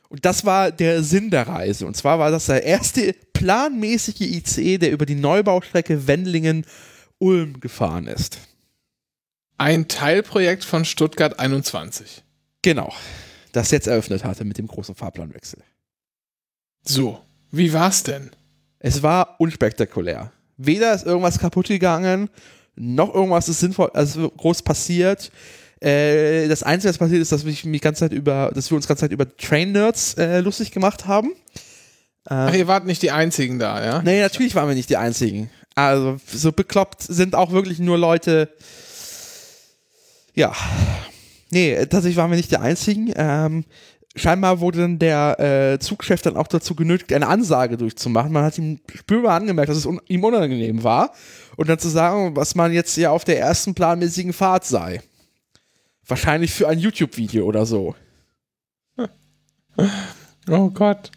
Und 0.09 0.25
das 0.25 0.45
war 0.45 0.71
der 0.71 1.03
Sinn 1.03 1.31
der 1.31 1.47
Reise. 1.47 1.87
Und 1.87 1.97
zwar 1.97 2.19
war 2.19 2.29
das 2.29 2.45
der 2.45 2.63
erste 2.63 3.15
planmäßige 3.33 4.21
ICE, 4.21 4.77
der 4.77 4.91
über 4.91 5.05
die 5.05 5.15
Neubaustrecke 5.15 6.07
Wendlingen-Ulm 6.07 7.59
gefahren 7.59 8.07
ist. 8.07 8.37
Ein 9.57 9.87
Teilprojekt 9.87 10.65
von 10.65 10.85
Stuttgart 10.85 11.39
21. 11.39 12.23
Genau. 12.61 12.93
Das 13.53 13.71
jetzt 13.71 13.87
eröffnet 13.87 14.23
hatte 14.23 14.45
mit 14.45 14.57
dem 14.57 14.67
großen 14.67 14.95
Fahrplanwechsel. 14.95 15.63
So, 16.83 17.21
wie 17.51 17.71
war's 17.71 18.03
denn? 18.03 18.31
Es 18.79 19.01
war 19.01 19.39
unspektakulär. 19.39 20.31
Weder 20.57 20.93
ist 20.93 21.05
irgendwas 21.05 21.39
kaputt 21.39 21.67
gegangen, 21.67 22.29
noch 22.75 23.13
irgendwas 23.13 23.47
ist 23.47 23.59
sinnvoll, 23.59 23.89
also 23.93 24.29
groß 24.29 24.63
passiert. 24.63 25.31
Äh, 25.83 26.47
das 26.47 26.63
Einzige, 26.63 26.89
was 26.89 26.97
passiert 26.97 27.21
ist, 27.21 27.31
dass 27.31 27.45
wir, 27.45 27.53
mich 27.69 27.81
ganze 27.81 27.99
Zeit 28.01 28.13
über, 28.13 28.51
dass 28.53 28.71
wir 28.71 28.75
uns 28.75 28.87
ganze 28.87 29.01
Zeit 29.01 29.11
über 29.11 29.35
Train-Nerds 29.35 30.15
äh, 30.15 30.39
lustig 30.39 30.71
gemacht 30.71 31.07
haben. 31.07 31.33
Ach, 32.25 32.53
ihr 32.53 32.67
wart 32.67 32.85
nicht 32.85 33.01
die 33.01 33.11
Einzigen 33.11 33.59
da, 33.59 33.83
ja? 33.83 34.01
Nee, 34.01 34.21
natürlich 34.21 34.55
waren 34.55 34.69
wir 34.69 34.75
nicht 34.75 34.89
die 34.89 34.97
Einzigen. 34.97 35.49
Also, 35.75 36.17
so 36.25 36.51
bekloppt 36.51 37.01
sind 37.01 37.35
auch 37.35 37.51
wirklich 37.51 37.79
nur 37.79 37.97
Leute, 37.97 38.49
Ja. 40.33 40.53
Nee, 41.51 41.75
tatsächlich 41.85 42.17
waren 42.17 42.31
wir 42.31 42.37
nicht 42.37 42.51
die 42.51 42.57
Einzigen. 42.57 43.11
Ähm, 43.15 43.65
scheinbar 44.15 44.59
wurde 44.59 44.79
dann 44.79 44.99
der 44.99 45.39
äh, 45.39 45.79
Zugchef 45.79 46.21
dann 46.21 46.35
auch 46.35 46.47
dazu 46.47 46.75
genötigt, 46.75 47.13
eine 47.13 47.27
Ansage 47.27 47.77
durchzumachen. 47.77 48.31
Man 48.31 48.43
hat 48.43 48.57
ihm 48.57 48.79
spürbar 48.95 49.35
angemerkt, 49.35 49.69
dass 49.69 49.77
es 49.77 49.85
un 49.85 50.01
ihm 50.07 50.23
unangenehm 50.23 50.83
war. 50.83 51.13
Und 51.55 51.69
dann 51.69 51.77
zu 51.77 51.89
sagen, 51.89 52.35
was 52.35 52.55
man 52.55 52.73
jetzt 52.73 52.97
ja 52.97 53.11
auf 53.11 53.23
der 53.23 53.39
ersten 53.39 53.75
planmäßigen 53.75 54.33
Fahrt 54.33 54.65
sei. 54.65 55.01
Wahrscheinlich 56.07 56.53
für 56.53 56.67
ein 56.67 56.79
YouTube-Video 56.79 57.45
oder 57.45 57.65
so. 57.65 57.95
Oh 60.49 60.69
Gott. 60.69 61.09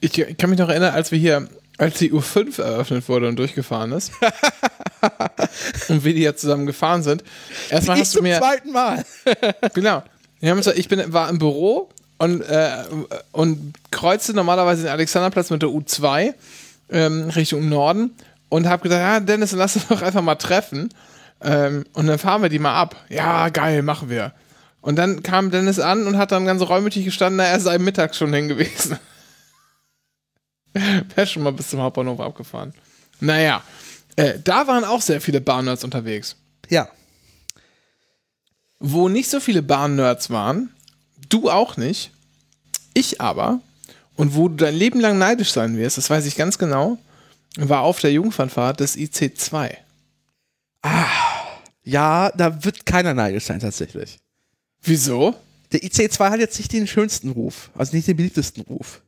Ich, 0.00 0.12
kann 0.38 0.48
mich 0.50 0.58
noch 0.58 0.70
erinnern, 0.70 0.94
als 0.94 1.12
wir 1.12 1.18
hier, 1.18 1.46
als 1.76 1.98
die 1.98 2.10
U5 2.10 2.60
eröffnet 2.60 3.06
wurde 3.08 3.28
und 3.28 3.36
durchgefahren 3.36 3.92
ist. 3.92 4.12
und 5.88 6.04
wir 6.04 6.14
die 6.14 6.22
ja 6.22 6.34
zusammen 6.34 6.66
gefahren 6.66 7.02
sind. 7.02 7.22
Erstmal 7.68 7.96
Ich 7.96 8.02
hast 8.02 8.14
du 8.14 8.18
zum 8.18 8.24
mir. 8.24 8.38
zweiten 8.38 8.72
Mal. 8.72 9.04
Genau. 9.74 10.02
Uns, 10.40 10.66
ich 10.68 10.88
bin, 10.88 11.12
war 11.12 11.28
im 11.28 11.38
Büro 11.38 11.90
und, 12.16 12.40
äh, 12.40 12.84
und 13.32 13.74
kreuzte 13.90 14.32
normalerweise 14.32 14.84
den 14.84 14.92
Alexanderplatz 14.92 15.50
mit 15.50 15.60
der 15.60 15.68
U2 15.68 16.32
ähm, 16.90 17.28
Richtung 17.28 17.68
Norden 17.68 18.16
und 18.48 18.66
habe 18.66 18.82
gedacht, 18.82 19.00
ja, 19.00 19.20
Dennis, 19.20 19.52
lass 19.52 19.76
uns 19.76 19.86
doch 19.88 20.00
einfach 20.00 20.22
mal 20.22 20.36
treffen. 20.36 20.88
Ähm, 21.42 21.84
und 21.92 22.06
dann 22.06 22.18
fahren 22.18 22.42
wir 22.42 22.48
die 22.48 22.58
mal 22.58 22.74
ab. 22.74 22.96
Ja, 23.08 23.48
geil, 23.48 23.82
machen 23.82 24.10
wir. 24.10 24.32
Und 24.80 24.96
dann 24.96 25.22
kam 25.22 25.50
Dennis 25.50 25.78
an 25.78 26.06
und 26.06 26.16
hat 26.16 26.32
dann 26.32 26.46
ganz 26.46 26.62
reumütig 26.62 27.04
gestanden, 27.04 27.38
na, 27.38 27.44
er 27.44 27.60
sei 27.60 27.78
mittags 27.78 28.16
schon 28.16 28.32
hin 28.32 28.48
gewesen. 28.48 28.98
Wäre 30.72 31.26
schon 31.26 31.42
mal 31.42 31.52
bis 31.52 31.68
zum 31.68 31.80
Hauptbahnhof 31.80 32.20
abgefahren. 32.20 32.72
Naja, 33.20 33.62
äh, 34.16 34.38
da 34.42 34.66
waren 34.66 34.84
auch 34.84 35.02
sehr 35.02 35.20
viele 35.20 35.40
Bahnnerds 35.40 35.84
unterwegs. 35.84 36.36
Ja. 36.68 36.88
Wo 38.78 39.08
nicht 39.08 39.28
so 39.28 39.40
viele 39.40 39.62
Bahn-Nerds 39.62 40.30
waren, 40.30 40.74
du 41.28 41.50
auch 41.50 41.76
nicht, 41.76 42.12
ich 42.94 43.20
aber, 43.20 43.60
und 44.16 44.34
wo 44.34 44.48
du 44.48 44.56
dein 44.56 44.74
Leben 44.74 45.00
lang 45.00 45.18
neidisch 45.18 45.52
sein 45.52 45.76
wirst, 45.76 45.98
das 45.98 46.08
weiß 46.08 46.24
ich 46.24 46.36
ganz 46.36 46.56
genau, 46.56 46.96
war 47.56 47.82
auf 47.82 48.00
der 48.00 48.12
Jungfernfahrt 48.12 48.80
des 48.80 48.96
IC2. 48.96 49.76
Ja, 51.82 52.30
da 52.36 52.64
wird 52.64 52.84
keiner 52.86 53.14
neidisch 53.14 53.44
sein 53.44 53.60
tatsächlich. 53.60 54.18
Wieso? 54.82 55.34
Der 55.72 55.80
ICE2 55.80 56.30
hat 56.30 56.40
jetzt 56.40 56.58
nicht 56.58 56.72
den 56.72 56.86
schönsten 56.86 57.30
Ruf, 57.30 57.70
also 57.76 57.94
nicht 57.94 58.08
den 58.08 58.16
beliebtesten 58.16 58.62
Ruf. 58.64 59.02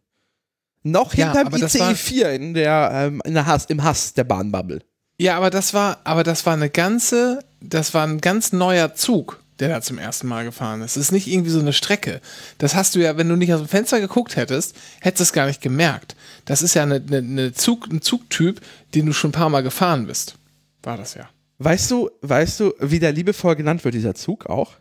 Noch 0.84 1.14
Ja, 1.14 1.32
hinterm 1.32 1.52
war- 1.52 1.58
ICE4 1.60 2.28
in 2.34 2.54
der, 2.54 2.90
ähm, 2.92 3.22
in 3.24 3.34
der 3.34 3.46
Hass, 3.46 3.66
im 3.66 3.82
Hass 3.82 4.14
der 4.14 4.24
Bahnbubble. 4.24 4.80
Ja, 5.18 5.36
aber 5.36 5.50
das 5.50 5.74
war, 5.74 6.00
aber 6.04 6.24
das 6.24 6.44
war 6.46 6.54
eine 6.54 6.70
ganze, 6.70 7.40
das 7.60 7.94
war 7.94 8.06
ein 8.06 8.20
ganz 8.20 8.52
neuer 8.52 8.94
Zug, 8.94 9.40
der 9.60 9.68
da 9.68 9.80
zum 9.80 9.98
ersten 9.98 10.26
Mal 10.26 10.44
gefahren 10.44 10.82
ist. 10.82 10.96
Das 10.96 11.02
ist 11.04 11.12
nicht 11.12 11.28
irgendwie 11.28 11.50
so 11.50 11.60
eine 11.60 11.72
Strecke. 11.72 12.20
Das 12.58 12.74
hast 12.74 12.94
du 12.94 13.00
ja, 13.00 13.16
wenn 13.16 13.28
du 13.28 13.36
nicht 13.36 13.52
aus 13.52 13.60
dem 13.60 13.68
Fenster 13.68 14.00
geguckt 14.00 14.34
hättest, 14.36 14.74
hättest 15.00 15.20
du 15.20 15.22
es 15.24 15.32
gar 15.32 15.46
nicht 15.46 15.60
gemerkt. 15.60 16.16
Das 16.46 16.62
ist 16.62 16.74
ja 16.74 16.82
eine, 16.82 16.96
eine, 16.96 17.18
eine 17.18 17.52
Zug, 17.52 17.88
ein 17.88 18.02
Zugtyp, 18.02 18.60
den 18.94 19.06
du 19.06 19.12
schon 19.12 19.28
ein 19.30 19.32
paar 19.34 19.50
Mal 19.50 19.62
gefahren 19.62 20.06
bist. 20.06 20.34
War 20.82 20.96
das 20.96 21.14
ja. 21.14 21.28
Weißt 21.64 21.90
du, 21.92 22.10
weißt 22.22 22.58
du, 22.60 22.74
wie 22.80 22.98
der 22.98 23.12
liebevoll 23.12 23.54
genannt 23.54 23.84
wird, 23.84 23.94
dieser 23.94 24.14
Zug 24.14 24.46
auch? 24.46 24.72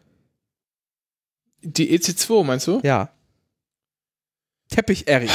Die 1.61 1.95
EC2, 1.95 2.43
meinst 2.43 2.65
du? 2.65 2.79
Ja. 2.83 3.09
Teppich 4.67 5.07
Eric. 5.07 5.29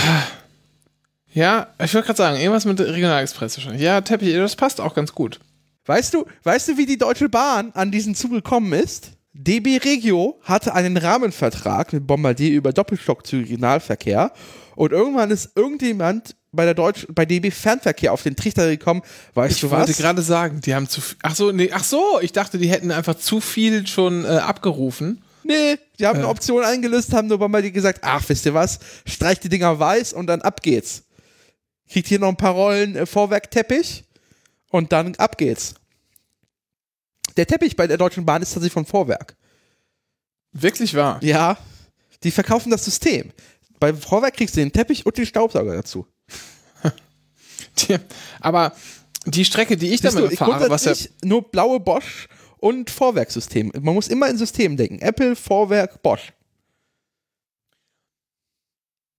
Ja, 1.33 1.69
ich 1.79 1.95
wollte 1.95 2.07
gerade 2.07 2.17
sagen, 2.17 2.37
irgendwas 2.39 2.65
mit 2.65 2.81
Regionalexpress 2.81 3.59
wahrscheinlich. 3.59 3.83
Ja, 3.83 4.01
Teppich, 4.01 4.35
das 4.35 4.57
passt 4.57 4.81
auch 4.81 4.95
ganz 4.95 5.13
gut. 5.13 5.39
Weißt 5.85 6.15
du, 6.15 6.27
weißt 6.43 6.69
du, 6.69 6.79
wie 6.79 6.87
die 6.87 6.99
Deutsche 6.99 7.29
Bahn 7.29 7.71
an 7.73 7.93
diesen 7.93 8.17
Zug 8.17 8.33
gekommen 8.33 8.73
ist? 8.73 9.13
DB 9.33 9.77
Regio 9.77 10.41
hatte 10.43 10.75
einen 10.75 10.97
Rahmenvertrag 10.97 11.93
mit 11.93 12.07
Bombardier 12.09 12.53
über 12.53 12.73
Doppelstockzüge 12.73 13.45
Regionalverkehr 13.45 14.33
und 14.75 14.91
irgendwann 14.91 15.31
ist 15.31 15.51
irgendjemand 15.55 16.35
bei 16.57 16.65
der 16.65 16.75
Deutsch 16.75 17.07
bei 17.11 17.25
DB 17.27 17.51
Fernverkehr 17.51 18.13
auf 18.13 18.23
den 18.23 18.35
Trichter 18.37 18.67
gekommen. 18.69 19.03
Weißt 19.35 19.55
Ich 19.57 19.61
du 19.61 19.71
wollte 19.71 19.91
was? 19.91 19.97
gerade 19.99 20.23
sagen, 20.23 20.61
die 20.63 20.75
haben 20.75 20.89
zu 20.89 21.01
viel. 21.01 21.17
Ach 21.23 21.35
so, 21.37 21.53
nee, 21.53 21.71
ach 21.73 21.85
so, 21.85 22.19
ich 22.21 22.33
dachte, 22.33 22.59
die 22.59 22.69
hätten 22.69 22.91
einfach 22.91 23.17
zu 23.17 23.41
viel 23.41 23.87
schon 23.87 24.25
äh, 24.25 24.29
abgerufen. 24.29 25.23
Nee, 25.45 25.77
die 25.99 26.07
haben 26.07 26.17
eine 26.17 26.25
Ja. 26.25 26.31
Option 26.31 26.65
eingelöst, 26.65 27.13
haben 27.13 27.29
nur 27.29 27.39
Bombardier 27.39 27.71
gesagt, 27.71 28.01
ach, 28.03 28.25
wisst 28.29 28.47
ihr 28.47 28.55
was, 28.55 28.81
streicht 29.07 29.45
die 29.45 29.49
Dinger 29.49 29.79
weiß 29.79 30.13
und 30.13 30.27
dann 30.27 30.43
ab 30.43 30.63
geht's. 30.63 31.05
Kriegt 31.89 32.09
hier 32.09 32.19
noch 32.19 32.29
ein 32.31 32.37
paar 32.37 32.55
Rollen 32.55 32.97
äh, 32.97 33.07
Vorwerkteppich 33.07 34.03
und 34.71 34.91
dann 34.91 35.15
ab 35.17 35.39
geht's. 35.39 35.75
Der 37.37 37.47
Teppich 37.47 37.77
bei 37.77 37.87
der 37.87 37.99
Deutschen 37.99 38.25
Bahn 38.25 38.43
ist 38.43 38.49
tatsächlich 38.55 38.73
von 38.73 38.87
Vorwerk. 38.87 39.37
Wirklich 40.53 40.95
wahr. 40.95 41.19
Ja, 41.23 41.59
die 42.23 42.31
verkaufen 42.31 42.71
das 42.71 42.85
System. 42.85 43.31
Bei 43.79 43.93
Vorwerk 43.93 44.35
kriegst 44.35 44.57
du 44.57 44.61
den 44.61 44.73
Teppich 44.73 45.05
und 45.05 45.19
den 45.19 45.27
Staubsauger 45.27 45.75
dazu. 45.77 46.07
Die, 47.79 47.97
aber 48.41 48.73
die 49.27 49.45
Strecke, 49.45 49.77
die 49.77 49.87
ich 49.87 50.01
Siehst 50.01 50.15
damit 50.15 50.33
du, 50.33 50.37
fahre, 50.37 50.71
was 50.71 50.85
ja. 50.85 50.95
nur 51.23 51.43
blaue 51.43 51.81
Bosch 51.81 52.29
und 52.59 52.91
Vorwerksystem. 52.91 53.73
Man 53.81 53.95
muss 53.95 54.09
immer 54.09 54.29
in 54.29 54.39
System 54.39 54.77
denken. 54.77 55.01
Apple, 55.01 55.37
Vorwerk, 55.37 56.03
Bosch. 56.03 56.33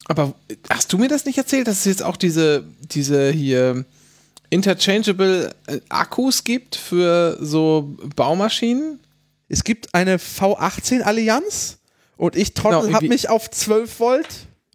Aber 0.06 0.36
hast 0.70 0.94
du 0.94 0.98
mir 0.98 1.10
das 1.10 1.26
nicht 1.26 1.38
erzählt, 1.38 1.68
dass 1.68 1.80
es 1.80 1.86
jetzt 1.86 2.04
auch 2.04 2.16
diese, 2.16 2.64
diese 2.92 3.30
hier 3.32 3.86
interchangeable 4.50 5.54
äh, 5.68 5.80
Akkus 5.90 6.44
gibt 6.44 6.76
für 6.76 7.38
so 7.42 7.98
Baumaschinen? 8.16 9.02
Es 9.50 9.64
gibt 9.64 9.94
eine 9.94 10.18
V18-Allianz 10.18 11.80
und 12.16 12.36
ich 12.36 12.54
Trottel 12.54 12.84
Genau, 12.84 12.94
habe 12.94 13.08
mich 13.08 13.30
auf 13.30 13.50
12 13.50 14.00
Volt 14.00 14.28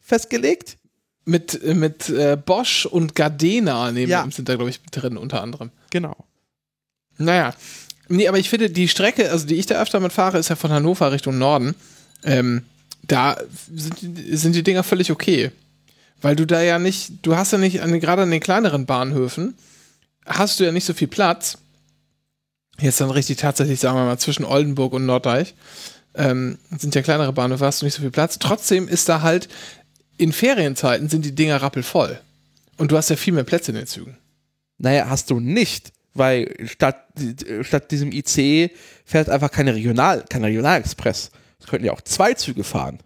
festgelegt. 0.02 0.76
Mit, 1.24 1.62
mit 1.64 2.08
äh, 2.08 2.36
Bosch 2.36 2.84
und 2.86 3.14
Gardena 3.14 3.92
nehmen, 3.92 4.10
Ja. 4.10 4.26
sind 4.30 4.48
da, 4.48 4.56
glaube 4.56 4.70
ich, 4.70 4.80
drin, 4.90 5.16
unter 5.16 5.40
anderem. 5.40 5.70
Genau. 5.90 6.16
Naja. 7.18 7.54
Nee, 8.08 8.26
aber 8.26 8.38
ich 8.38 8.50
finde, 8.50 8.70
die 8.70 8.88
Strecke, 8.88 9.30
also 9.30 9.46
die 9.46 9.54
ich 9.54 9.66
da 9.66 9.80
öfter 9.80 10.00
mit 10.00 10.12
fahre, 10.12 10.38
ist 10.38 10.48
ja 10.48 10.56
von 10.56 10.72
Hannover 10.72 11.12
Richtung 11.12 11.38
Norden. 11.38 11.76
Ähm, 12.24 12.64
da 13.04 13.36
sind, 13.72 13.96
die- 14.02 14.36
sind 14.36 14.54
die 14.56 14.64
Dinger 14.64 14.82
völlig 14.82 15.10
okay. 15.12 15.52
Weil 16.20 16.34
du 16.36 16.44
da 16.46 16.60
ja 16.60 16.78
nicht, 16.80 17.12
du 17.22 17.36
hast 17.36 17.52
ja 17.52 17.58
nicht, 17.58 17.82
an, 17.82 17.98
gerade 18.00 18.22
an 18.22 18.30
den 18.30 18.40
kleineren 18.40 18.86
Bahnhöfen, 18.86 19.54
hast 20.26 20.58
du 20.58 20.64
ja 20.64 20.72
nicht 20.72 20.84
so 20.84 20.92
viel 20.94 21.08
Platz. 21.08 21.58
Jetzt 22.80 23.00
dann 23.00 23.10
richtig 23.10 23.36
tatsächlich, 23.38 23.78
sagen 23.80 23.96
wir 23.96 24.04
mal, 24.06 24.18
zwischen 24.18 24.44
Oldenburg 24.44 24.92
und 24.92 25.06
Norddeich, 25.06 25.54
ähm, 26.14 26.58
sind 26.78 26.94
ja 26.94 27.02
kleinere 27.02 27.32
Bahnhöfe, 27.32 27.64
hast 27.64 27.80
du 27.82 27.86
nicht 27.86 27.94
so 27.94 28.02
viel 28.02 28.10
Platz. 28.10 28.38
Trotzdem 28.38 28.88
ist 28.88 29.08
da 29.08 29.22
halt, 29.22 29.48
in 30.22 30.32
Ferienzeiten 30.32 31.08
sind 31.08 31.24
die 31.24 31.34
Dinger 31.34 31.56
rappelvoll. 31.62 32.18
Und 32.78 32.90
du 32.92 32.96
hast 32.96 33.10
ja 33.10 33.16
viel 33.16 33.32
mehr 33.34 33.44
Plätze 33.44 33.70
in 33.72 33.76
den 33.76 33.86
Zügen. 33.86 34.16
Naja, 34.78 35.06
hast 35.08 35.30
du 35.30 35.40
nicht, 35.40 35.92
weil 36.14 36.54
statt, 36.66 37.06
statt 37.62 37.90
diesem 37.90 38.10
IC 38.12 38.70
fährt 39.04 39.28
einfach 39.28 39.50
keine 39.50 39.74
Regional, 39.74 40.24
kein 40.28 40.44
Regionalexpress. 40.44 41.30
Es 41.60 41.66
könnten 41.66 41.86
ja 41.86 41.92
auch 41.92 42.00
zwei 42.00 42.34
Züge 42.34 42.64
fahren. 42.64 42.98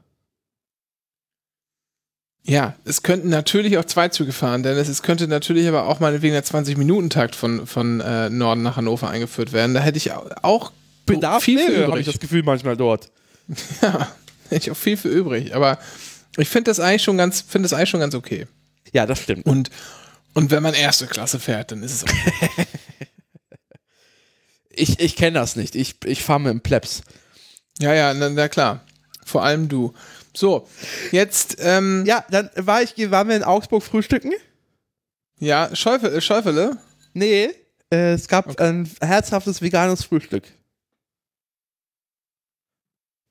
Ja, 2.44 2.74
es 2.84 3.02
könnten 3.02 3.28
natürlich 3.28 3.76
auch 3.76 3.84
zwei 3.84 4.08
Züge 4.08 4.32
fahren, 4.32 4.62
denn 4.62 4.76
es, 4.78 4.88
es 4.88 5.02
könnte 5.02 5.26
natürlich 5.26 5.66
aber 5.66 5.88
auch 5.88 5.98
meinetwegen 5.98 6.32
der 6.32 6.44
20-Minuten-Takt 6.44 7.34
von, 7.34 7.66
von 7.66 8.00
äh, 8.00 8.30
Norden 8.30 8.62
nach 8.62 8.76
Hannover 8.76 9.10
eingeführt 9.10 9.52
werden. 9.52 9.74
Da 9.74 9.80
hätte 9.80 9.98
ich 9.98 10.12
au- 10.12 10.28
auch 10.42 10.70
Bedarf 11.06 11.42
viel 11.42 11.58
für 11.58 11.72
wäre, 11.72 11.86
habe 11.88 12.00
ich 12.00 12.06
das 12.06 12.20
Gefühl 12.20 12.42
manchmal 12.44 12.76
dort. 12.76 13.10
Ja, 13.82 14.08
hätte 14.48 14.62
ich 14.66 14.70
auch 14.70 14.76
viel 14.76 14.96
für 14.96 15.08
übrig. 15.08 15.54
Aber 15.56 15.78
ich 16.36 16.48
finde 16.48 16.70
das 16.70 16.80
eigentlich 16.80 17.02
schon 17.02 17.18
ganz, 17.18 17.40
finde 17.40 17.68
das 17.68 17.72
eigentlich 17.72 17.90
schon 17.90 18.00
ganz 18.00 18.14
okay. 18.14 18.46
Ja, 18.92 19.06
das 19.06 19.20
stimmt. 19.20 19.46
Und, 19.46 19.70
und 20.34 20.50
wenn 20.50 20.62
man 20.62 20.74
erste 20.74 21.06
Klasse 21.06 21.38
fährt, 21.38 21.72
dann 21.72 21.82
ist 21.82 21.92
es 21.92 22.02
okay. 22.04 22.66
Ich, 24.76 25.00
ich 25.00 25.16
kenne 25.16 25.38
das 25.38 25.56
nicht. 25.56 25.74
Ich, 25.74 25.96
ich 26.04 26.22
fahre 26.22 26.40
mit 26.40 26.52
dem 26.52 26.60
Plebs. 26.60 27.02
ja, 27.78 27.94
ja, 27.94 28.14
na, 28.14 28.28
na 28.28 28.48
klar. 28.48 28.84
Vor 29.24 29.42
allem 29.42 29.68
du. 29.68 29.94
So, 30.36 30.68
jetzt, 31.10 31.56
ähm, 31.60 32.04
ja, 32.06 32.24
dann 32.30 32.50
war 32.56 32.82
ich, 32.82 32.94
waren 33.10 33.28
wir 33.28 33.36
in 33.36 33.42
Augsburg 33.42 33.82
frühstücken? 33.82 34.32
ja 35.40 35.74
Schäufele, 35.74 36.20
Schäufele. 36.20 36.76
Nee. 37.14 37.50
Äh, 37.90 38.12
es 38.12 38.28
gab 38.28 38.60
ein 38.60 38.88
herzhaftes 39.00 39.62
veganes 39.62 40.04
Frühstück. 40.04 40.44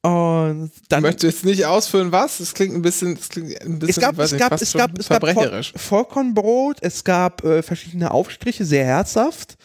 Und 0.06 0.72
dann 0.90 1.02
Möchtest 1.02 1.24
du 1.24 1.28
jetzt 1.28 1.46
nicht 1.46 1.66
ausführen, 1.66 2.12
was? 2.12 2.38
Das 2.38 2.54
klingt 2.54 2.76
ein 2.76 2.82
bisschen, 2.82 3.16
das 3.16 3.30
klingt 3.30 3.60
ein 3.62 3.80
bisschen, 3.80 3.90
es 3.90 4.00
gab, 4.00 4.20
es 4.20 4.32
nicht, 4.32 4.40
gab, 4.40 4.52
es 4.62 4.74
gab, 4.74 5.00
es 5.00 5.08
gab 5.10 5.22
verbrecherisch. 5.26 5.72
Voll- 5.72 5.82
Vollkornbrot, 6.06 6.78
es 6.82 7.04
gab 7.04 7.44
äh, 7.44 7.64
verschiedene 7.64 8.12
Aufstriche, 8.12 8.66
sehr 8.66 8.86
herzhaft. 8.86 9.58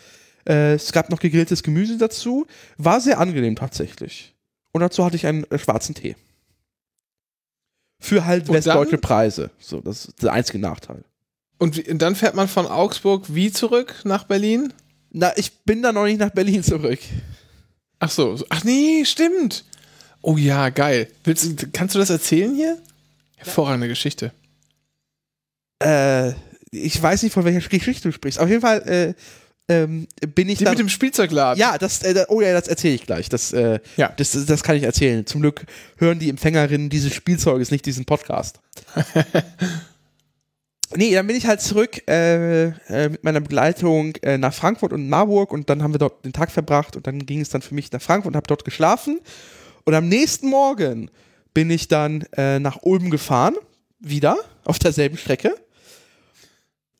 Äh, 0.48 0.74
es 0.74 0.92
gab 0.92 1.10
noch 1.10 1.18
gegrilltes 1.20 1.62
Gemüse 1.62 1.98
dazu. 1.98 2.46
War 2.78 3.00
sehr 3.00 3.18
angenehm 3.18 3.56
tatsächlich. 3.56 4.34
Und 4.72 4.80
dazu 4.80 5.04
hatte 5.04 5.16
ich 5.16 5.26
einen 5.26 5.44
äh, 5.50 5.58
schwarzen 5.58 5.94
Tee. 5.94 6.16
Für 8.00 8.24
halt 8.24 8.48
Und 8.48 8.54
westdeutsche 8.54 8.92
dann? 8.92 9.00
Preise. 9.02 9.50
So, 9.58 9.80
das 9.80 10.06
ist 10.06 10.22
der 10.22 10.32
einzige 10.32 10.58
Nachteil. 10.58 11.04
Und, 11.58 11.76
wie, 11.76 11.90
und 11.90 12.00
dann 12.00 12.16
fährt 12.16 12.34
man 12.34 12.48
von 12.48 12.66
Augsburg 12.66 13.26
wie 13.28 13.52
zurück 13.52 13.96
nach 14.04 14.24
Berlin? 14.24 14.72
Na, 15.10 15.36
ich 15.36 15.58
bin 15.64 15.82
da 15.82 15.92
noch 15.92 16.04
nicht 16.06 16.18
nach 16.20 16.30
Berlin 16.30 16.62
zurück. 16.62 17.00
Ach 17.98 18.10
so. 18.10 18.38
ach 18.48 18.64
nee, 18.64 19.04
stimmt. 19.04 19.64
Oh 20.22 20.36
ja, 20.36 20.68
geil. 20.70 21.08
Willst, 21.24 21.62
du- 21.62 21.66
kannst 21.72 21.94
du 21.94 21.98
das 21.98 22.10
erzählen 22.10 22.54
hier? 22.54 22.78
Hervorragende 23.36 23.88
Geschichte. 23.88 24.32
Äh, 25.82 26.32
ich 26.70 27.00
weiß 27.02 27.22
nicht, 27.22 27.32
von 27.32 27.44
welcher 27.44 27.66
Geschichte 27.68 28.08
du 28.08 28.12
sprichst. 28.12 28.38
Auf 28.38 28.48
jeden 28.48 28.60
Fall 28.60 28.82
äh, 28.86 29.14
ähm, 29.72 30.06
bin 30.34 30.48
ich 30.48 30.58
Die 30.58 30.64
dann. 30.64 30.72
mit 30.72 30.78
dem 30.80 30.88
Spielzeugladen. 30.88 31.58
ja, 31.58 31.78
das, 31.78 32.02
äh, 32.02 32.26
oh 32.28 32.40
ja, 32.40 32.52
das 32.52 32.68
erzähle 32.68 32.94
ich 32.94 33.06
gleich. 33.06 33.28
Das, 33.28 33.52
äh, 33.52 33.80
Ja. 33.96 34.12
das, 34.16 34.32
das 34.46 34.62
kann 34.62 34.76
ich 34.76 34.82
erzählen. 34.82 35.24
Zum 35.26 35.40
Glück 35.40 35.64
hören 35.96 36.18
die 36.18 36.28
Empfängerinnen 36.28 36.90
dieses 36.90 37.14
Spielzeuges 37.14 37.70
nicht 37.70 37.86
diesen 37.86 38.04
Podcast. 38.04 38.60
nee, 40.96 41.14
dann 41.14 41.26
bin 41.26 41.36
ich 41.36 41.46
halt 41.46 41.60
zurück 41.60 42.06
äh, 42.08 42.64
äh, 42.88 43.08
mit 43.08 43.24
meiner 43.24 43.40
Begleitung 43.40 44.14
äh, 44.22 44.38
nach 44.38 44.52
Frankfurt 44.52 44.92
und 44.92 45.08
Marburg 45.08 45.52
und 45.52 45.70
dann 45.70 45.82
haben 45.82 45.94
wir 45.94 45.98
dort 45.98 46.24
den 46.24 46.32
Tag 46.32 46.50
verbracht 46.50 46.96
und 46.96 47.06
dann 47.06 47.24
ging 47.24 47.40
es 47.40 47.48
dann 47.48 47.62
für 47.62 47.74
mich 47.74 47.90
nach 47.92 48.02
Frankfurt 48.02 48.32
und 48.32 48.36
habe 48.36 48.46
dort 48.48 48.64
geschlafen. 48.64 49.20
Und 49.84 49.94
am 49.94 50.08
nächsten 50.08 50.48
Morgen 50.48 51.10
bin 51.54 51.70
ich 51.70 51.88
dann 51.88 52.22
äh, 52.36 52.58
nach 52.58 52.78
Ulm 52.82 53.10
gefahren, 53.10 53.56
wieder 53.98 54.38
auf 54.64 54.78
derselben 54.78 55.16
Strecke, 55.16 55.54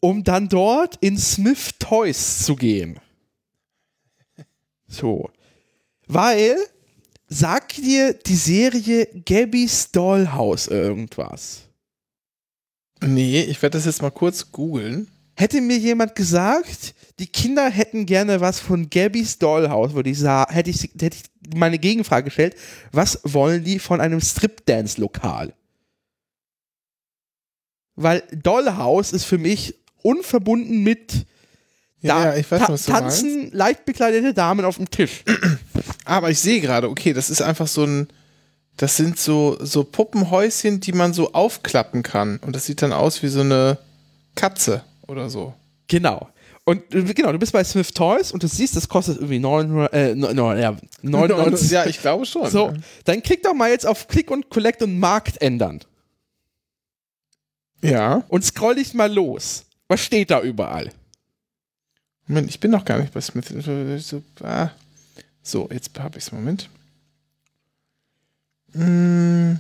um 0.01 0.25
dann 0.25 0.49
dort 0.49 0.97
in 1.01 1.19
Smith 1.19 1.71
Toys 1.79 2.45
zu 2.45 2.57
gehen. 2.57 2.99
So. 4.89 5.31
Weil, 6.07 6.57
sagt 7.29 7.77
dir 7.79 8.15
die 8.15 8.37
Serie 8.37 9.07
Gabby's 9.25 9.93
Dollhouse 9.93 10.67
irgendwas? 10.67 11.63
Nee, 13.03 13.43
ich 13.43 13.63
werde 13.63 13.79
das 13.79 13.87
jetzt 13.87 14.03
mal 14.03 14.11
kurz 14.11 14.51
googeln. 14.51 15.09
Hätte 15.41 15.63
mir 15.63 15.79
jemand 15.79 16.17
gesagt, 16.17 16.95
die 17.19 17.27
Kinder 17.27 17.71
hätten 17.71 18.05
gerne 18.05 18.43
was 18.43 18.61
von 18.61 18.91
Gabby's 18.91 19.39
Dollhouse, 19.39 19.95
würde 19.95 20.11
ich 20.11 20.19
sagen, 20.19 20.53
hätte 20.53 20.69
ich, 20.69 20.83
hätte 21.01 21.17
ich 21.17 21.57
meine 21.57 21.79
Gegenfrage 21.79 22.25
gestellt, 22.25 22.57
was 22.93 23.21
wollen 23.23 23.65
die 23.65 23.79
von 23.79 24.03
einem 24.03 24.21
Strip-Dance-Lokal? 24.21 25.55
Weil 27.97 28.23
Dollhouse 28.33 29.15
ist 29.15 29.25
für 29.25 29.39
mich 29.39 29.77
unverbunden 30.03 30.83
mit 30.83 31.25
Ja, 32.03 32.23
ja, 32.27 32.37
ich 32.37 32.51
weiß, 32.51 32.61
ta 32.61 32.73
was 32.75 32.85
du 32.85 32.93
tanzen 32.93 33.51
leicht 33.51 33.87
bekleidete 33.87 34.35
Damen 34.35 34.67
auf 34.67 34.77
dem 34.77 34.91
Tisch. 34.91 35.25
Aber 36.05 36.29
ich 36.29 36.39
sehe 36.39 36.61
gerade, 36.61 36.91
okay, 36.91 37.15
das 37.15 37.31
ist 37.31 37.41
einfach 37.41 37.67
so 37.67 37.85
ein. 37.85 38.09
Das 38.77 38.99
sind 38.99 39.19
so, 39.19 39.57
so 39.59 39.85
Puppenhäuschen, 39.85 40.81
die 40.81 40.93
man 40.93 41.15
so 41.15 41.33
aufklappen 41.33 42.03
kann. 42.03 42.37
Und 42.45 42.55
das 42.55 42.67
sieht 42.67 42.83
dann 42.83 42.93
aus 42.93 43.23
wie 43.23 43.29
so 43.29 43.41
eine 43.41 43.79
Katze 44.35 44.85
oder 45.11 45.29
so. 45.29 45.55
Genau. 45.89 46.29
Und 46.65 46.89
genau, 46.91 47.33
du 47.33 47.39
bist 47.39 47.53
bei 47.53 47.65
Smith 47.65 47.93
Toys 47.93 48.31
und 48.33 48.43
du 48.43 48.47
siehst, 48.47 48.77
das 48.77 48.89
kostet 48.89 49.17
irgendwie 49.17 49.41
900, 49.41 49.93
äh, 49.93 50.15
no, 50.15 50.33
no, 50.33 50.55
ja, 50.55 50.77
99. 51.03 51.71
Ja, 51.71 51.87
ich 51.87 52.01
glaube 52.01 52.25
schon. 52.27 52.49
So, 52.49 52.73
dann 53.05 53.23
klick 53.23 53.43
doch 53.43 53.55
mal 53.55 53.71
jetzt 53.71 53.87
auf 53.87 54.07
Click 54.07 54.31
und 54.31 54.51
Collect 54.51 54.83
und 54.83 54.99
Markt 54.99 55.43
ändern. 55.43 55.81
Ja. 57.83 58.25
Und 58.29 58.45
scroll 58.45 58.77
dich 58.77 58.95
mal 58.95 59.13
los. 59.13 59.65
Was 59.89 60.01
steht 60.01 60.31
da 60.31 60.43
überall? 60.43 60.91
Moment, 62.27 62.49
ich 62.49 62.61
bin 62.61 62.71
noch 62.71 62.85
gar 62.85 62.99
nicht 62.99 63.13
bei 63.13 63.21
Smith. 63.21 63.49
So, 64.05 64.23
ah. 64.45 64.71
so 65.43 65.69
jetzt 65.73 65.99
habe 65.99 66.19
ich 66.19 66.25
es. 66.25 66.33
Moment. 66.33 66.69
Hm, 68.73 69.59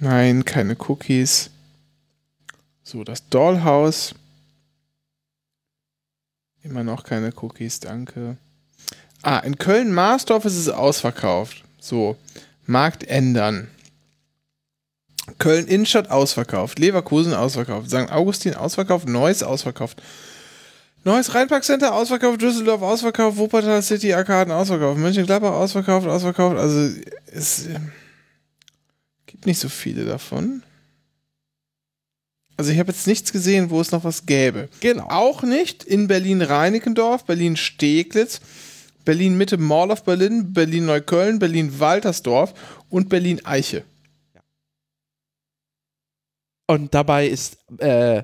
nein, 0.00 0.44
keine 0.44 0.76
Cookies. 0.88 1.48
So, 2.82 3.04
das 3.04 3.26
Dollhouse. 3.30 4.14
Immer 6.62 6.84
noch 6.84 7.04
keine 7.04 7.32
Cookies, 7.40 7.80
danke. 7.80 8.36
Ah, 9.22 9.38
in 9.38 9.58
Köln-Marsdorf 9.58 10.44
ist 10.44 10.56
es 10.56 10.68
ausverkauft. 10.68 11.64
So, 11.80 12.16
Markt 12.66 13.04
ändern. 13.04 13.68
Köln-Innenstadt 15.38 16.10
ausverkauft. 16.10 16.78
Leverkusen 16.78 17.34
ausverkauft. 17.34 17.88
St. 17.88 18.10
Augustin 18.10 18.54
ausverkauft. 18.54 19.08
Neuss 19.08 19.42
ausverkauft. 19.42 20.02
Neues 21.04 21.34
Rheinparkcenter 21.34 21.94
ausverkauft, 21.94 22.40
Düsseldorf 22.42 22.80
ausverkauft, 22.80 23.36
Wuppertal 23.36 23.82
City 23.82 24.12
Arkaden 24.12 24.52
ausverkauft, 24.52 24.98
Mönchengladbach 24.98 25.52
ausverkauft, 25.52 26.06
ausverkauft. 26.06 26.56
Also 26.56 26.96
es 27.26 27.66
äh, 27.66 27.80
gibt 29.26 29.46
nicht 29.46 29.58
so 29.58 29.68
viele 29.68 30.04
davon. 30.04 30.62
Also 32.56 32.70
ich 32.70 32.78
habe 32.78 32.92
jetzt 32.92 33.06
nichts 33.06 33.32
gesehen, 33.32 33.70
wo 33.70 33.80
es 33.80 33.92
noch 33.92 34.04
was 34.04 34.26
gäbe. 34.26 34.68
Genau. 34.80 35.08
Auch 35.08 35.42
nicht 35.42 35.84
in 35.84 36.06
Berlin-Reinickendorf, 36.06 37.24
Berlin-Steglitz, 37.24 38.40
Berlin-Mitte 39.04 39.56
Mall 39.56 39.90
of 39.90 40.04
Berlin, 40.04 40.52
Berlin-Neukölln, 40.52 41.38
Berlin-Waltersdorf 41.38 42.54
und 42.88 43.08
Berlin-Eiche. 43.08 43.84
Und 46.66 46.94
dabei 46.94 47.26
ist 47.26 47.56
äh, 47.78 48.22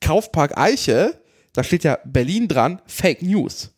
Kaufpark 0.00 0.56
Eiche, 0.56 1.20
da 1.52 1.64
steht 1.64 1.84
ja 1.84 1.98
Berlin 2.04 2.48
dran, 2.48 2.80
Fake 2.86 3.22
News. 3.22 3.70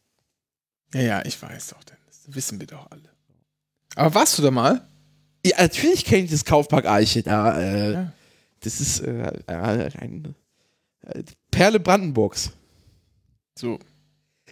Ja, 0.93 1.01
ja, 1.01 1.25
ich 1.25 1.41
weiß 1.41 1.69
doch, 1.69 1.83
denn 1.85 1.97
das 2.07 2.35
wissen 2.35 2.61
wir 2.61 2.67
doch 2.67 2.91
alle. 2.91 3.09
Aber 3.97 4.15
warst 4.15 4.37
du 4.39 4.43
da 4.43 4.51
mal? 4.51 4.87
Ja, 5.45 5.63
natürlich 5.63 6.05
kenne 6.05 6.25
ich 6.25 6.31
das 6.31 6.45
Kaufpark 6.45 6.87
Eiche. 6.87 7.23
Da, 7.23 7.59
äh, 7.59 7.93
Ja. 7.93 8.13
Das 8.61 8.81
ist 8.81 9.01
äh, 9.01 9.33
äh, 9.47 9.91
ein 9.99 10.35
äh, 11.07 11.23
Perle 11.51 11.81
Brandenburgs. 11.81 12.53
So. 13.59 13.79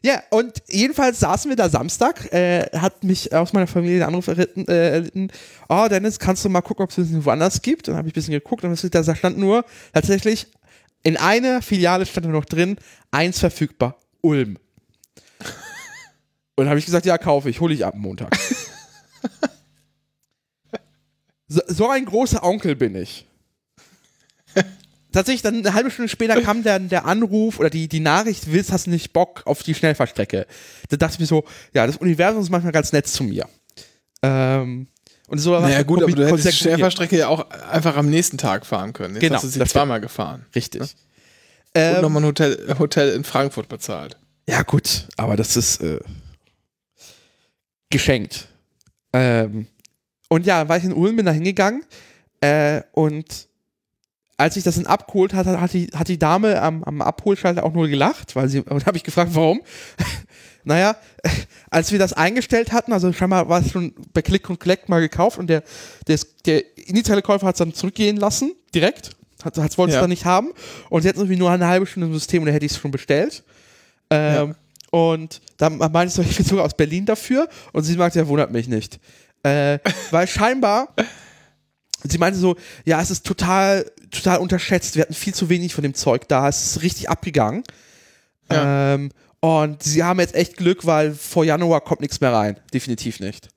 Ja, 0.02 0.22
und 0.30 0.62
jedenfalls 0.68 1.18
saßen 1.20 1.48
wir 1.48 1.56
da 1.56 1.68
Samstag, 1.68 2.32
äh, 2.32 2.66
hat 2.78 3.02
mich 3.02 3.34
aus 3.34 3.52
meiner 3.52 3.66
Familie 3.66 3.98
der 3.98 4.08
Anruf 4.08 4.28
erritten, 4.28 4.66
äh, 4.68 4.90
erlitten, 4.90 5.28
oh 5.68 5.86
Dennis, 5.90 6.18
kannst 6.18 6.44
du 6.44 6.48
mal 6.48 6.60
gucken, 6.60 6.84
ob 6.84 6.90
es 6.90 6.96
das 6.96 7.24
woanders 7.24 7.62
gibt? 7.62 7.88
Und 7.88 7.92
dann 7.92 7.98
habe 7.98 8.08
ich 8.08 8.12
ein 8.12 8.14
bisschen 8.14 8.32
geguckt 8.32 8.62
und 8.62 8.94
da 8.94 9.14
stand 9.16 9.38
nur 9.38 9.64
tatsächlich, 9.92 10.46
in 11.02 11.16
einer 11.16 11.62
Filiale 11.62 12.06
stand 12.06 12.26
nur 12.26 12.40
noch 12.40 12.44
drin, 12.44 12.76
eins 13.10 13.40
verfügbar, 13.40 13.96
Ulm. 14.20 14.58
Und 16.54 16.64
dann 16.64 16.68
habe 16.70 16.78
ich 16.78 16.86
gesagt, 16.86 17.06
ja, 17.06 17.18
kaufe 17.18 17.50
ich, 17.50 17.60
hole 17.60 17.74
ich 17.74 17.84
ab 17.84 17.94
Montag. 17.96 18.36
so, 21.48 21.60
so 21.66 21.88
ein 21.88 22.04
großer 22.04 22.42
Onkel 22.42 22.76
bin 22.76 22.94
ich. 22.94 23.27
Tatsächlich, 25.12 25.42
dann 25.42 25.56
eine 25.56 25.72
halbe 25.72 25.90
Stunde 25.90 26.08
später 26.08 26.40
kam 26.42 26.62
dann 26.62 26.88
der 26.88 27.06
Anruf 27.06 27.58
oder 27.58 27.70
die, 27.70 27.88
die 27.88 28.00
Nachricht, 28.00 28.52
willst, 28.52 28.72
hast 28.72 28.86
du 28.86 28.90
nicht 28.90 29.12
Bock 29.12 29.42
auf 29.46 29.62
die 29.62 29.74
Schnellfahrstrecke? 29.74 30.46
Da 30.90 30.96
dachte 30.96 31.14
ich 31.14 31.20
mir 31.20 31.26
so, 31.26 31.44
ja, 31.72 31.86
das 31.86 31.96
Universum 31.96 32.42
ist 32.42 32.50
manchmal 32.50 32.72
ganz 32.72 32.92
nett 32.92 33.06
zu 33.06 33.24
mir. 33.24 33.46
Ähm, 34.22 34.88
und 35.28 35.38
so 35.38 35.58
Naja, 35.58 35.82
gut, 35.82 36.02
aber 36.02 36.12
du 36.12 36.26
hättest 36.26 36.46
die 36.46 36.52
Schnellfahrstrecke 36.52 37.16
ja 37.16 37.28
auch 37.28 37.50
einfach 37.50 37.96
am 37.96 38.10
nächsten 38.10 38.36
Tag 38.38 38.66
fahren 38.66 38.92
können. 38.92 39.14
Jetzt 39.14 39.22
Genau, 39.22 39.36
hast 39.36 39.44
du 39.44 39.48
sie 39.48 39.58
das 39.58 39.70
zweimal 39.70 40.00
gefahren. 40.00 40.44
Richtig. 40.54 40.80
Und 40.82 40.94
Ähm, 41.74 42.02
nochmal 42.02 42.22
ein 42.22 42.26
Hotel, 42.26 42.76
Hotel 42.78 43.10
in 43.10 43.24
Frankfurt 43.24 43.68
bezahlt. 43.68 44.16
Ja, 44.48 44.62
gut, 44.62 45.06
aber 45.16 45.36
das 45.36 45.56
ist 45.56 45.82
äh, 45.82 46.00
geschenkt. 47.90 48.48
Ähm, 49.12 49.66
und 50.28 50.46
ja, 50.46 50.68
war 50.68 50.76
ich 50.76 50.84
in 50.84 50.92
Ulm, 50.92 51.16
bin 51.16 51.26
da 51.26 51.32
hingegangen 51.32 51.82
äh, 52.40 52.82
und 52.92 53.48
als 54.38 54.56
ich 54.56 54.64
das 54.64 54.76
dann 54.76 54.86
abgeholt 54.86 55.34
hatte, 55.34 55.60
hat 55.60 55.72
die, 55.74 55.88
hat 55.94 56.08
die 56.08 56.18
Dame 56.18 56.62
am, 56.62 56.82
am 56.84 57.02
Abholschalter 57.02 57.64
auch 57.64 57.72
nur 57.74 57.88
gelacht, 57.88 58.34
weil 58.36 58.48
sie, 58.48 58.60
und 58.62 58.86
habe 58.86 58.96
ich 58.96 59.04
gefragt, 59.04 59.32
warum? 59.34 59.60
naja, 60.64 60.96
als 61.70 61.92
wir 61.92 61.98
das 61.98 62.14
eingestellt 62.14 62.72
hatten, 62.72 62.92
also 62.92 63.12
scheinbar 63.12 63.48
war 63.48 63.60
es 63.60 63.70
schon 63.70 63.92
bei 64.14 64.22
Click 64.22 64.48
und 64.48 64.58
Collect 64.60 64.88
mal 64.88 65.00
gekauft 65.00 65.38
und 65.38 65.48
der, 65.48 65.62
der, 66.06 66.18
der 66.46 66.62
initiale 66.88 67.20
Käufer 67.20 67.46
hat 67.46 67.56
es 67.56 67.58
dann 67.58 67.74
zurückgehen 67.74 68.16
lassen, 68.16 68.52
direkt. 68.74 69.10
Hat, 69.44 69.56
hat, 69.58 69.78
wollte 69.78 69.90
es 69.90 69.94
Ja. 69.96 70.00
dann 70.00 70.10
nicht 70.10 70.24
haben. 70.24 70.48
Und 70.90 71.02
sie 71.02 71.08
hat 71.08 71.16
irgendwie 71.16 71.36
nur 71.36 71.50
eine 71.50 71.66
halbe 71.68 71.86
Stunde 71.86 72.08
im 72.08 72.14
System 72.14 72.42
und 72.42 72.46
da 72.46 72.52
hätte 72.52 72.66
ich 72.66 72.72
es 72.72 72.78
schon 72.78 72.90
bestellt. 72.90 73.44
Ähm, 74.10 74.54
Und 74.90 75.40
dann 75.58 75.76
meinte 75.78 76.06
ich 76.06 76.12
so, 76.14 76.22
ich 76.22 76.36
bin 76.36 76.44
sogar 76.46 76.64
aus 76.64 76.74
Berlin 76.74 77.04
dafür. 77.06 77.48
Und 77.72 77.84
sie 77.84 77.96
meinte, 77.96 78.18
ja, 78.18 78.26
wundert 78.26 78.50
mich 78.50 78.66
nicht. 78.68 78.98
Äh, 79.44 79.78
weil 80.10 80.26
scheinbar, 80.26 80.88
sie 82.04 82.18
meinte 82.18 82.38
so, 82.38 82.56
ja, 82.84 83.00
es 83.00 83.10
ist 83.10 83.26
total, 83.26 83.90
total 84.10 84.38
unterschätzt. 84.38 84.94
Wir 84.96 85.02
hatten 85.02 85.14
viel 85.14 85.34
zu 85.34 85.48
wenig 85.48 85.74
von 85.74 85.82
dem 85.82 85.94
Zeug 85.94 86.28
da. 86.28 86.48
Es 86.48 86.64
ist 86.64 86.82
richtig 86.82 87.08
abgegangen. 87.08 87.64
Ja. 88.50 88.94
Ähm, 88.94 89.10
und 89.40 89.82
sie 89.82 90.02
haben 90.02 90.20
jetzt 90.20 90.34
echt 90.34 90.56
Glück, 90.56 90.86
weil 90.86 91.14
vor 91.14 91.44
Januar 91.44 91.80
kommt 91.80 92.00
nichts 92.00 92.20
mehr 92.20 92.32
rein. 92.32 92.58
Definitiv 92.72 93.20
nicht. 93.20 93.48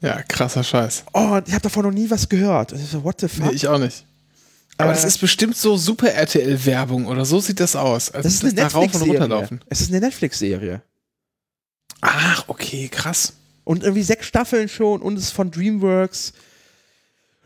Ja, 0.00 0.22
krasser 0.22 0.62
Scheiß. 0.62 1.04
Oh, 1.12 1.20
und 1.36 1.48
ich 1.48 1.54
habe 1.54 1.62
davon 1.62 1.84
noch 1.84 1.92
nie 1.92 2.10
was 2.10 2.28
gehört. 2.28 2.72
Und 2.72 2.80
ich 2.80 2.88
so, 2.88 3.02
what 3.04 3.20
the 3.20 3.28
fuck? 3.28 3.46
Nee, 3.46 3.52
ich 3.54 3.68
auch 3.68 3.78
nicht. 3.78 4.04
Aber 4.76 4.90
Äh, 4.90 4.94
das 4.94 5.04
ist 5.04 5.18
bestimmt 5.18 5.56
so 5.56 5.76
Super 5.76 6.12
RTL-Werbung 6.12 7.06
oder 7.06 7.24
so 7.24 7.40
sieht 7.40 7.60
das 7.60 7.74
aus. 7.74 8.10
Als 8.10 8.24
das 8.24 8.34
ist 8.34 8.44
eine 8.44 8.52
Netflix-Serie. 8.54 9.60
Es 9.68 9.80
ist 9.80 9.90
eine 9.90 10.00
Netflix-Serie. 10.00 10.82
Ach, 12.00 12.44
okay, 12.48 12.88
krass. 12.88 13.34
Und 13.64 13.82
irgendwie 13.82 14.02
sechs 14.02 14.26
Staffeln 14.26 14.68
schon 14.68 15.00
und 15.00 15.16
es 15.16 15.24
ist 15.24 15.30
von 15.30 15.50
DreamWorks. 15.50 16.32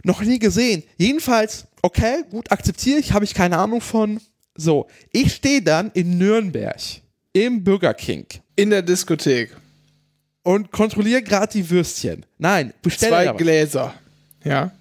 Noch 0.04 0.20
nie 0.22 0.38
gesehen. 0.38 0.82
Jedenfalls, 0.96 1.66
okay, 1.82 2.22
gut, 2.30 2.50
akzeptiere 2.52 2.98
ich, 2.98 3.12
habe 3.12 3.24
ich 3.24 3.34
keine 3.34 3.58
Ahnung 3.58 3.80
von. 3.80 4.20
So, 4.56 4.86
ich 5.12 5.34
stehe 5.34 5.62
dann 5.62 5.90
in 5.92 6.18
Nürnberg 6.18 6.80
im 7.32 7.62
Burger 7.62 7.94
King. 7.94 8.26
In 8.56 8.70
der 8.70 8.82
Diskothek. 8.82 9.56
und 10.42 10.72
kontrolliere 10.72 11.22
gerade 11.22 11.52
die 11.52 11.68
Würstchen. 11.68 12.24
Nein, 12.38 12.72
bestell 12.82 13.10
Zwei 13.10 13.26
was. 13.28 13.36
Gläser. 13.36 13.94
Ja. 14.44 14.72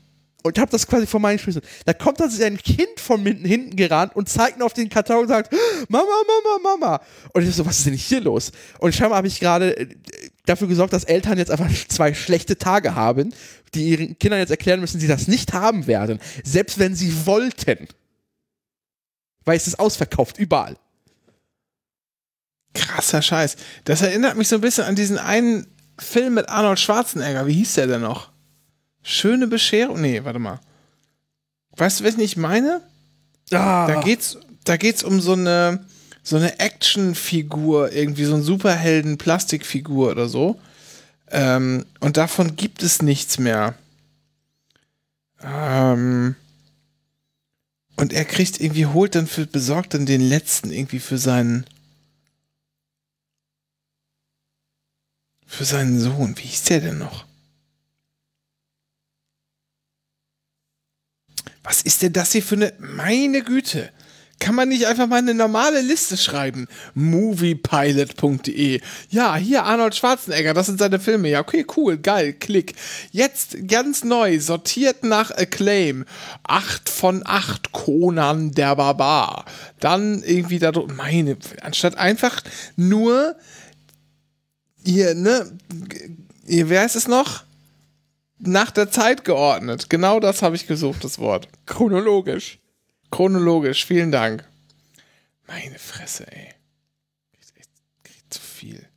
und 0.43 0.57
habe 0.59 0.71
das 0.71 0.87
quasi 0.87 1.05
vor 1.05 1.19
meinen 1.19 1.39
Füßen. 1.39 1.61
Da 1.85 1.93
kommt 1.93 2.19
dann 2.21 2.31
ein 2.41 2.57
Kind 2.57 2.99
von 2.99 3.21
hinten, 3.25 3.45
hinten 3.45 3.75
gerannt 3.75 4.15
und 4.15 4.29
zeigt 4.29 4.57
nur 4.57 4.65
auf 4.65 4.73
den 4.73 4.87
Karton 4.87 5.23
und 5.23 5.27
sagt, 5.27 5.53
Mama, 5.89 6.05
Mama, 6.05 6.59
Mama. 6.63 7.01
Und 7.33 7.43
ich 7.43 7.53
so, 7.53 7.65
was 7.65 7.79
ist 7.79 7.85
denn 7.87 7.93
hier 7.95 8.21
los? 8.21 8.51
Und 8.79 8.95
scheinbar 8.95 9.17
habe 9.17 9.27
ich 9.27 9.39
gerade 9.39 9.75
äh, 9.77 9.87
dafür 10.47 10.67
gesorgt, 10.67 10.93
dass 10.93 11.03
Eltern 11.03 11.37
jetzt 11.37 11.51
einfach 11.51 11.69
zwei 11.87 12.13
schlechte 12.13 12.57
Tage 12.57 12.95
haben, 12.95 13.33
die 13.73 13.89
ihren 13.89 14.19
Kindern 14.19 14.39
jetzt 14.39 14.49
erklären 14.49 14.79
müssen, 14.79 14.99
sie 14.99 15.07
das 15.07 15.27
nicht 15.27 15.53
haben 15.53 15.87
werden. 15.87 16.19
Selbst 16.43 16.79
wenn 16.79 16.95
sie 16.95 17.25
wollten. 17.25 17.87
Weil 19.45 19.57
es 19.57 19.67
ist 19.67 19.79
ausverkauft, 19.79 20.37
überall. 20.37 20.77
Krasser 22.73 23.21
Scheiß. 23.21 23.55
Das 23.85 24.01
erinnert 24.01 24.37
mich 24.37 24.47
so 24.47 24.55
ein 24.55 24.61
bisschen 24.61 24.83
an 24.85 24.95
diesen 24.95 25.17
einen 25.17 25.67
Film 25.99 26.35
mit 26.35 26.49
Arnold 26.49 26.79
Schwarzenegger. 26.79 27.47
Wie 27.47 27.53
hieß 27.53 27.75
der 27.75 27.87
denn 27.87 28.01
noch? 28.01 28.31
Schöne 29.01 29.47
Bescherung? 29.47 30.01
Nee, 30.01 30.23
warte 30.23 30.39
mal. 30.39 30.59
Weißt 31.77 31.99
du, 31.99 32.03
welchen 32.03 32.19
ich 32.21 32.37
meine? 32.37 32.81
Ah, 33.51 33.87
Da 33.87 34.01
geht's, 34.01 34.37
da 34.63 34.77
geht's 34.77 35.03
um 35.03 35.21
so 35.21 35.33
eine, 35.33 35.85
so 36.27 36.35
eine 36.35 36.59
Actionfigur, 36.59 37.93
irgendwie 37.93 38.25
so 38.25 38.35
ein 38.35 38.43
Superhelden-Plastikfigur 38.43 40.11
oder 40.11 40.27
so. 40.27 40.59
Ähm, 41.29 41.85
und 42.01 42.17
davon 42.17 42.57
gibt 42.57 42.83
es 42.83 43.01
nichts 43.01 43.39
mehr. 43.39 43.75
Ähm, 45.41 46.35
und 47.95 48.11
er 48.11 48.25
kriegt 48.25 48.59
irgendwie, 48.59 48.87
holt 48.87 49.15
dann 49.15 49.25
für, 49.25 49.45
besorgt 49.45 49.93
dann 49.93 50.05
den 50.05 50.19
letzten 50.19 50.69
irgendwie 50.69 50.99
für 50.99 51.17
seinen, 51.17 51.65
für 55.45 55.63
seinen 55.63 55.97
Sohn. 55.97 56.37
Wie 56.37 56.41
hieß 56.41 56.63
der 56.63 56.81
denn 56.81 56.97
noch? 56.97 57.25
Was 61.63 61.83
ist 61.83 62.01
denn 62.01 62.11
das 62.11 62.33
hier 62.33 62.43
für 62.43 62.55
eine, 62.55 62.73
meine 62.79 63.43
Güte. 63.43 63.93
Kann 64.39 64.53
man 64.53 64.69
nicht 64.69 64.85
einfach 64.85 65.07
mal 65.07 65.17
eine 65.17 65.33
normale 65.33 65.81
Liste 65.81 66.15
schreiben? 66.15 66.67
Moviepilot.de. 66.93 68.81
Ja, 69.09 69.35
hier 69.35 69.63
Arnold 69.63 69.95
Schwarzenegger, 69.95 70.53
das 70.53 70.67
sind 70.67 70.79
seine 70.79 70.99
Filme. 70.99 71.29
Ja, 71.29 71.41
okay, 71.41 71.65
cool, 71.75 71.97
geil, 71.97 72.33
klick. 72.33 72.75
Jetzt 73.11 73.57
ganz 73.67 74.03
neu, 74.03 74.39
sortiert 74.39 75.03
nach 75.03 75.31
Acclaim. 75.31 76.05
8 76.43 76.87
von 76.87 77.23
8, 77.25 77.71
Conan 77.71 78.51
der 78.51 78.75
Barbar. 78.75 79.45
Dann 79.79 80.21
irgendwie 80.23 80.59
da, 80.59 80.71
meine, 80.95 81.37
anstatt 81.61 81.97
einfach 81.97 82.43
nur 82.75 83.35
ihr, 84.83 85.15
ne, 85.15 85.57
ihr, 86.45 86.69
wer 86.69 86.85
ist 86.85 86.95
es 86.95 87.07
noch? 87.07 87.43
Nach 88.39 88.69
der 88.69 88.91
Zeit 88.91 89.25
geordnet. 89.25 89.89
Genau 89.89 90.19
das 90.19 90.43
habe 90.43 90.55
ich 90.55 90.67
gesucht, 90.67 91.03
das 91.03 91.17
Wort. 91.17 91.47
chronologisch. 91.65 92.59
Chronologisch, 93.11 93.85
vielen 93.85 94.11
Dank. 94.11 94.43
Meine 95.47 95.79
Fresse, 95.79 96.29
ey. 96.31 96.53
Kriegt 97.31 97.57
echt 97.57 97.69
kriegt 98.03 98.33
zu 98.33 98.41
viel. 98.41 98.87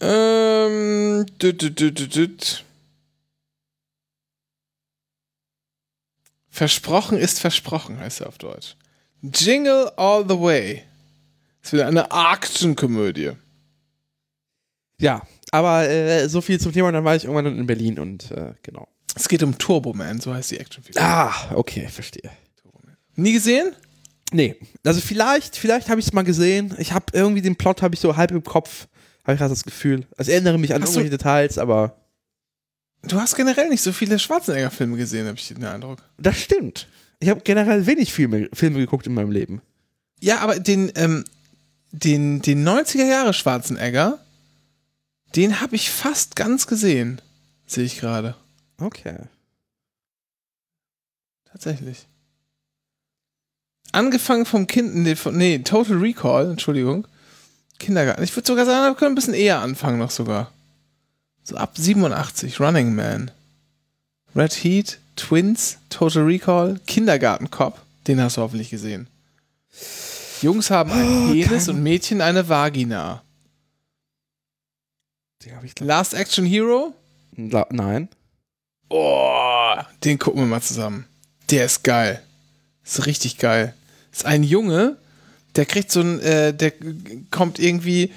Ähm. 0.00 1.26
Düt, 1.40 1.60
düt, 1.62 1.78
düt, 1.80 2.14
düt. 2.14 2.64
Versprochen 6.48 7.16
ist 7.18 7.40
versprochen, 7.40 7.98
heißt 7.98 8.22
er 8.22 8.28
auf 8.28 8.38
Deutsch. 8.38 8.76
Jingle 9.22 9.90
All 9.96 10.24
the 10.28 10.38
Way. 10.38 10.82
Ist 11.62 11.72
wieder 11.72 11.86
eine 11.86 12.08
Actionkomödie. 12.10 13.32
Ja, 14.98 15.22
aber 15.50 15.88
äh, 15.88 16.28
so 16.28 16.40
viel 16.40 16.60
zum 16.60 16.72
Thema, 16.72 16.92
dann 16.92 17.04
war 17.04 17.16
ich 17.16 17.24
irgendwann 17.24 17.46
in 17.46 17.66
Berlin 17.66 17.98
und 17.98 18.30
äh, 18.30 18.54
genau. 18.62 18.88
Es 19.16 19.28
geht 19.28 19.42
um 19.42 19.56
Turbo 19.58 19.92
Man, 19.92 20.20
so 20.20 20.32
heißt 20.34 20.50
die 20.50 20.58
Actionfigur. 20.58 21.00
Ah, 21.02 21.52
okay, 21.54 21.88
verstehe. 21.88 22.30
Nie 23.16 23.32
gesehen? 23.32 23.72
Nee, 24.32 24.54
also 24.84 25.00
vielleicht, 25.00 25.56
vielleicht 25.56 25.88
habe 25.88 26.00
ich 26.00 26.06
es 26.06 26.12
mal 26.12 26.22
gesehen. 26.22 26.74
Ich 26.78 26.92
habe 26.92 27.06
irgendwie 27.12 27.42
den 27.42 27.56
Plot 27.56 27.82
habe 27.82 27.94
ich 27.94 28.00
so 28.00 28.16
halb 28.16 28.30
im 28.30 28.44
Kopf, 28.44 28.86
habe 29.24 29.32
ich 29.34 29.38
gerade 29.38 29.50
das 29.52 29.64
Gefühl. 29.64 30.06
Also 30.16 30.30
erinnere 30.30 30.56
mich 30.58 30.72
an 30.72 30.82
Hast 30.82 30.94
du- 30.94 31.00
irgendwelche 31.00 31.18
Details, 31.18 31.58
aber 31.58 31.96
Du 33.02 33.18
hast 33.18 33.34
generell 33.34 33.70
nicht 33.70 33.80
so 33.82 33.92
viele 33.92 34.18
Schwarzenegger-Filme 34.18 34.96
gesehen, 34.98 35.26
habe 35.26 35.38
ich 35.38 35.48
den 35.48 35.64
Eindruck. 35.64 35.98
das 36.18 36.38
stimmt. 36.38 36.86
Ich 37.18 37.28
habe 37.30 37.40
generell 37.40 37.86
wenig 37.86 38.12
Filme, 38.12 38.48
Filme 38.52 38.78
geguckt 38.78 39.06
in 39.06 39.14
meinem 39.14 39.30
Leben. 39.30 39.62
Ja, 40.20 40.38
aber 40.40 40.58
den, 40.60 40.92
ähm, 40.96 41.24
den, 41.92 42.40
den 42.42 42.62
90er 42.66 43.06
Jahre 43.06 43.32
Schwarzenegger, 43.32 44.18
den 45.34 45.60
habe 45.60 45.76
ich 45.76 45.90
fast 45.90 46.36
ganz 46.36 46.66
gesehen. 46.66 47.20
Sehe 47.66 47.84
ich 47.84 47.98
gerade. 47.98 48.36
Okay. 48.80 49.16
Tatsächlich. 51.52 52.06
Angefangen 53.92 54.46
vom 54.46 54.66
Kind, 54.66 54.94
nee, 54.94 55.16
von, 55.16 55.36
nee, 55.36 55.58
Total 55.58 55.96
Recall, 55.96 56.50
Entschuldigung. 56.50 57.06
Kindergarten. 57.78 58.22
Ich 58.22 58.34
würde 58.36 58.46
sogar 58.46 58.64
sagen, 58.66 58.92
wir 58.92 58.94
können 58.96 59.12
ein 59.12 59.16
bisschen 59.16 59.34
eher 59.34 59.60
anfangen 59.60 59.98
noch 59.98 60.10
sogar. 60.10 60.52
So 61.42 61.56
ab 61.56 61.76
87, 61.76 62.60
Running 62.60 62.94
Man. 62.94 63.30
Red 64.36 64.52
Heat, 64.52 64.98
Twins, 65.16 65.78
Total 65.88 66.22
Recall, 66.22 66.78
Kindergarten 66.86 67.50
Cop. 67.50 67.80
Den 68.06 68.20
hast 68.20 68.36
du 68.36 68.42
hoffentlich 68.42 68.70
gesehen. 68.70 69.08
Jungs 70.42 70.70
haben 70.70 70.92
einen 70.92 71.32
Penis 71.32 71.68
und 71.68 71.82
Mädchen 71.82 72.20
eine 72.20 72.48
Vagina. 72.48 73.22
Den 75.44 75.54
ich 75.64 75.78
Last 75.80 76.14
Action 76.14 76.44
Hero? 76.44 76.94
La 77.36 77.66
Nein. 77.70 78.08
Oh, 78.90 79.76
den 80.04 80.18
gucken 80.18 80.42
wir 80.42 80.46
mal 80.46 80.60
zusammen. 80.60 81.06
Der 81.48 81.64
ist 81.64 81.84
geil. 81.84 82.22
Ist 82.84 83.06
richtig 83.06 83.38
geil. 83.38 83.72
Ist 84.12 84.26
ein 84.26 84.42
Junge, 84.42 84.96
der 85.54 85.64
kriegt 85.64 85.92
so 85.92 86.00
ein, 86.00 86.20
äh, 86.20 86.52
der 86.52 86.72
kommt 87.30 87.60
irgendwie, 87.60 88.12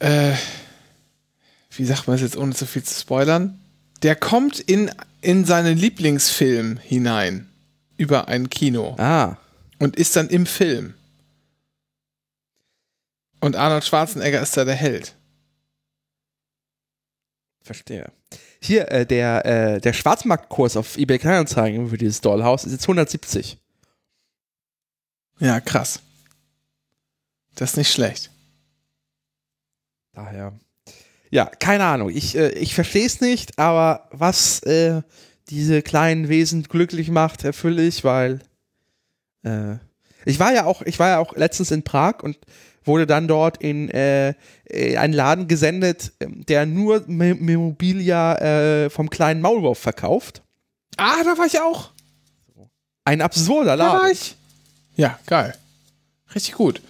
äh, 0.00 0.32
wie 1.70 1.84
sagt 1.84 2.08
man 2.08 2.16
das 2.16 2.22
jetzt, 2.22 2.36
ohne 2.36 2.54
zu 2.54 2.66
viel 2.66 2.82
zu 2.82 2.98
spoilern? 2.98 3.60
Der 4.02 4.16
kommt 4.16 4.58
in, 4.58 4.90
in 5.20 5.44
seinen 5.44 5.78
Lieblingsfilm 5.78 6.78
hinein. 6.78 7.48
Über 7.96 8.26
ein 8.26 8.50
Kino. 8.50 8.96
Ah. 8.98 9.36
Und 9.78 9.94
ist 9.94 10.16
dann 10.16 10.28
im 10.28 10.46
Film. 10.46 10.94
Und 13.40 13.54
Arnold 13.54 13.84
Schwarzenegger 13.84 14.42
ist 14.42 14.56
da 14.56 14.64
der 14.64 14.74
Held. 14.74 15.14
Verstehe. 17.62 18.10
Hier, 18.64 18.90
äh, 18.90 19.04
der, 19.04 19.44
äh, 19.44 19.80
der 19.80 19.92
Schwarzmarktkurs 19.92 20.78
auf 20.78 20.96
eBay 20.96 21.18
Kleinanzeigen 21.18 21.90
für 21.90 21.98
dieses 21.98 22.22
Dollhaus 22.22 22.64
ist 22.64 22.72
jetzt 22.72 22.84
170. 22.84 23.58
Ja, 25.38 25.60
krass. 25.60 26.00
Das 27.54 27.72
ist 27.72 27.76
nicht 27.76 27.92
schlecht. 27.92 28.30
Daher. 30.14 30.58
Ja, 31.28 31.44
keine 31.44 31.84
Ahnung. 31.84 32.08
Ich, 32.08 32.36
äh, 32.36 32.52
ich 32.52 32.74
verstehe 32.74 33.04
es 33.04 33.20
nicht, 33.20 33.58
aber 33.58 34.08
was 34.12 34.62
äh, 34.62 35.02
diese 35.50 35.82
kleinen 35.82 36.30
Wesen 36.30 36.62
glücklich 36.62 37.10
macht, 37.10 37.44
erfülle 37.44 37.82
ich, 37.82 38.02
weil 38.02 38.40
äh, 39.42 39.74
ich 40.24 40.38
war 40.38 40.54
ja 40.54 40.64
auch, 40.64 40.80
ich 40.80 40.98
war 40.98 41.08
ja 41.08 41.18
auch 41.18 41.36
letztens 41.36 41.70
in 41.70 41.82
Prag 41.82 42.22
und 42.22 42.38
wurde 42.84 43.06
dann 43.06 43.28
dort 43.28 43.58
in, 43.58 43.88
äh, 43.90 44.34
in 44.64 44.96
einen 44.98 45.12
Laden 45.14 45.48
gesendet, 45.48 46.12
der 46.20 46.66
nur 46.66 47.02
Me 47.06 47.34
Memorabilia 47.34 48.36
äh, 48.84 48.90
vom 48.90 49.10
kleinen 49.10 49.40
Maulwurf 49.40 49.78
verkauft. 49.78 50.42
Ah, 50.96 51.22
da 51.24 51.36
war 51.38 51.46
ich 51.46 51.60
auch. 51.60 51.90
Ein 53.04 53.20
absurder 53.20 53.76
Da 53.76 53.86
war 53.86 53.94
Laden. 54.02 54.12
ich. 54.12 54.36
Ja, 54.96 55.18
geil. 55.26 55.54
Richtig 56.34 56.54
gut. 56.54 56.80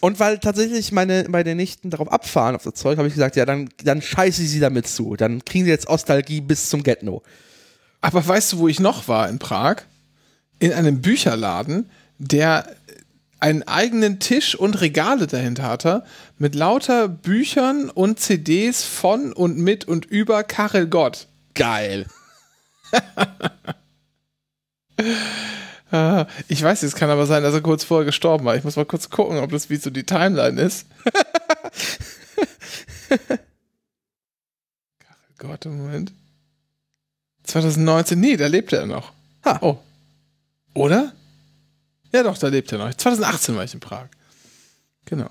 Und 0.00 0.20
weil 0.20 0.38
tatsächlich 0.38 0.92
meine, 0.92 1.26
meine 1.28 1.54
Nichten 1.56 1.90
darauf 1.90 2.10
abfahren 2.12 2.54
auf 2.54 2.62
das 2.62 2.74
Zeug, 2.74 2.98
habe 2.98 3.08
ich 3.08 3.14
gesagt, 3.14 3.34
ja, 3.36 3.44
dann, 3.44 3.68
dann 3.82 4.00
scheiße 4.00 4.42
ich 4.42 4.48
sie 4.50 4.60
damit 4.60 4.86
zu. 4.86 5.16
Dann 5.16 5.44
kriegen 5.44 5.64
sie 5.64 5.70
jetzt 5.70 5.88
Ostalgie 5.88 6.40
bis 6.40 6.70
zum 6.70 6.82
Get-No. 6.84 7.22
Aber 8.00 8.24
weißt 8.26 8.52
du, 8.52 8.58
wo 8.58 8.68
ich 8.68 8.78
noch 8.78 9.08
war 9.08 9.28
in 9.28 9.40
Prag? 9.40 9.82
In 10.60 10.72
einem 10.72 11.00
Bücherladen, 11.00 11.90
der 12.18 12.76
einen 13.40 13.62
eigenen 13.62 14.20
Tisch 14.20 14.54
und 14.54 14.80
Regale 14.80 15.26
dahinter 15.26 15.64
hatte, 15.64 16.04
mit 16.38 16.54
lauter 16.54 17.08
Büchern 17.08 17.90
und 17.90 18.20
CDs 18.20 18.84
von 18.84 19.32
und 19.32 19.58
mit 19.58 19.86
und 19.86 20.06
über 20.06 20.42
Karel 20.44 20.86
Gott. 20.88 21.26
Geil. 21.54 22.06
Ah, 25.90 26.26
Ich 26.48 26.62
weiß, 26.62 26.82
es 26.82 26.94
kann 26.94 27.08
aber 27.08 27.24
sein, 27.24 27.42
dass 27.42 27.54
er 27.54 27.62
kurz 27.62 27.82
vorher 27.82 28.04
gestorben 28.04 28.44
war. 28.44 28.54
Ich 28.56 28.64
muss 28.64 28.76
mal 28.76 28.84
kurz 28.84 29.08
gucken, 29.08 29.38
ob 29.38 29.50
das 29.50 29.70
wie 29.70 29.76
so 29.76 29.88
die 29.88 30.04
Timeline 30.04 30.60
ist. 30.60 30.86
Karel 33.08 33.38
Gott, 35.38 35.64
im 35.64 35.78
Moment. 35.78 36.12
2019, 37.44 38.20
nee, 38.20 38.36
da 38.36 38.48
lebt 38.48 38.70
er 38.74 38.84
noch. 38.84 39.12
Ha. 39.46 39.58
Oh. 39.62 39.78
Oder? 40.74 41.14
Ja, 42.12 42.22
doch, 42.22 42.38
da 42.38 42.48
lebt 42.48 42.72
er 42.72 42.78
noch. 42.78 42.92
2018 42.92 43.56
war 43.56 43.64
ich 43.64 43.74
in 43.74 43.80
Prag. 43.80 44.08
Genau. 45.04 45.30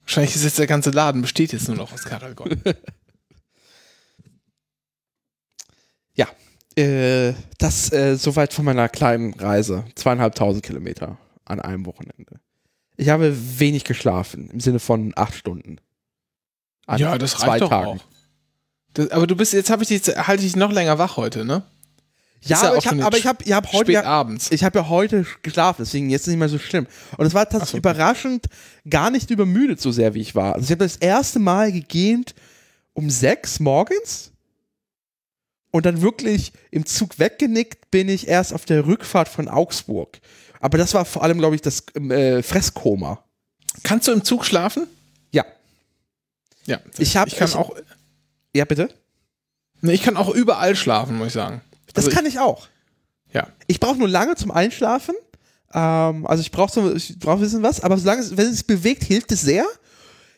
Wahrscheinlich 0.00 0.34
ist 0.34 0.44
jetzt 0.44 0.58
der 0.58 0.66
ganze 0.66 0.90
Laden, 0.90 1.22
besteht 1.22 1.52
jetzt 1.52 1.68
nur 1.68 1.76
noch 1.76 1.92
aus 1.92 2.04
Karagon. 2.04 2.60
ja, 6.14 6.26
äh, 6.76 7.34
das 7.58 7.92
äh, 7.92 8.16
soweit 8.16 8.52
von 8.52 8.64
meiner 8.64 8.88
kleinen 8.88 9.34
Reise. 9.34 9.84
Zweieinhalbtausend 9.94 10.64
Kilometer 10.64 11.18
an 11.44 11.60
einem 11.60 11.86
Wochenende. 11.86 12.40
Ich 12.96 13.08
habe 13.08 13.34
wenig 13.58 13.84
geschlafen, 13.84 14.50
im 14.50 14.60
Sinne 14.60 14.80
von 14.80 15.12
acht 15.16 15.34
Stunden. 15.34 15.78
An 16.86 16.98
ja, 16.98 17.16
das 17.16 17.40
reicht 17.42 17.62
doch 17.62 17.72
auch. 17.72 17.98
Das, 18.94 19.10
aber 19.10 19.26
du 19.26 19.36
bist, 19.36 19.52
jetzt 19.52 19.70
habe 19.70 19.82
ich 19.82 19.88
dich, 19.88 20.02
halte 20.16 20.44
ich 20.44 20.56
noch 20.56 20.72
länger 20.72 20.98
wach 20.98 21.16
heute, 21.16 21.44
ne? 21.44 21.62
Ja, 22.44 22.60
aber, 22.62 22.76
ich 22.78 22.86
hab, 22.88 23.00
aber 23.04 23.16
ich 23.18 23.26
habe 23.26 23.44
ich 23.44 23.52
hab 23.52 23.72
heute 23.72 23.92
ja, 23.92 24.02
abends. 24.02 24.50
ich 24.50 24.64
habe 24.64 24.78
ja 24.80 24.88
heute 24.88 25.24
geschlafen, 25.42 25.82
deswegen 25.84 26.10
jetzt 26.10 26.26
nicht 26.26 26.36
mehr 26.38 26.48
so 26.48 26.58
schlimm. 26.58 26.86
Und 27.16 27.26
es 27.26 27.34
war 27.34 27.44
tatsächlich 27.44 27.70
so. 27.70 27.76
überraschend 27.78 28.46
gar 28.88 29.10
nicht 29.10 29.30
übermüdet 29.30 29.80
so 29.80 29.92
sehr, 29.92 30.14
wie 30.14 30.20
ich 30.20 30.34
war. 30.34 30.54
Also 30.54 30.64
ich 30.64 30.70
habe 30.72 30.84
das 30.84 30.96
erste 30.96 31.38
Mal 31.38 31.70
gegähnt 31.70 32.34
um 32.94 33.08
sechs 33.10 33.60
morgens 33.60 34.32
und 35.70 35.86
dann 35.86 36.02
wirklich 36.02 36.52
im 36.70 36.84
Zug 36.84 37.18
weggenickt 37.18 37.90
bin 37.90 38.08
ich 38.08 38.26
erst 38.28 38.52
auf 38.52 38.64
der 38.64 38.86
Rückfahrt 38.86 39.28
von 39.28 39.48
Augsburg. 39.48 40.18
Aber 40.60 40.78
das 40.78 40.94
war 40.94 41.04
vor 41.04 41.22
allem, 41.22 41.38
glaube 41.38 41.54
ich, 41.54 41.62
das 41.62 41.84
äh, 41.94 42.42
Fresskoma. 42.42 43.22
Kannst 43.82 44.08
du 44.08 44.12
im 44.12 44.24
Zug 44.24 44.44
schlafen? 44.44 44.86
Ja. 45.30 45.44
Ja. 46.66 46.80
Ich 46.98 47.16
hab- 47.16 47.28
ich 47.28 47.36
kann 47.36 47.48
ich- 47.48 47.54
auch, 47.56 47.74
Ja, 48.54 48.64
bitte? 48.64 48.88
nee, 49.80 49.92
ich 49.94 50.02
kann 50.02 50.16
auch 50.16 50.28
überall 50.34 50.76
schlafen, 50.76 51.16
muss 51.18 51.28
ich 51.28 51.32
sagen. 51.34 51.60
Das 51.94 52.04
Also 52.06 52.16
kann 52.16 52.26
ich 52.26 52.38
auch. 52.38 52.68
Ja. 53.32 53.48
Ich 53.66 53.80
brauche 53.80 53.96
nur 53.96 54.08
lange 54.08 54.34
zum 54.36 54.50
Einschlafen. 54.50 55.14
Ähm, 55.72 56.26
also 56.26 56.40
ich 56.42 56.50
brauche 56.50 56.72
so, 56.72 56.94
ich 56.94 57.18
brauche 57.18 57.40
wissen 57.40 57.62
was, 57.62 57.80
aber 57.80 57.96
solange 57.98 58.20
es, 58.22 58.36
wenn 58.36 58.46
es 58.46 58.58
sich 58.58 58.66
bewegt, 58.66 59.04
hilft 59.04 59.32
es 59.32 59.40
sehr. 59.42 59.64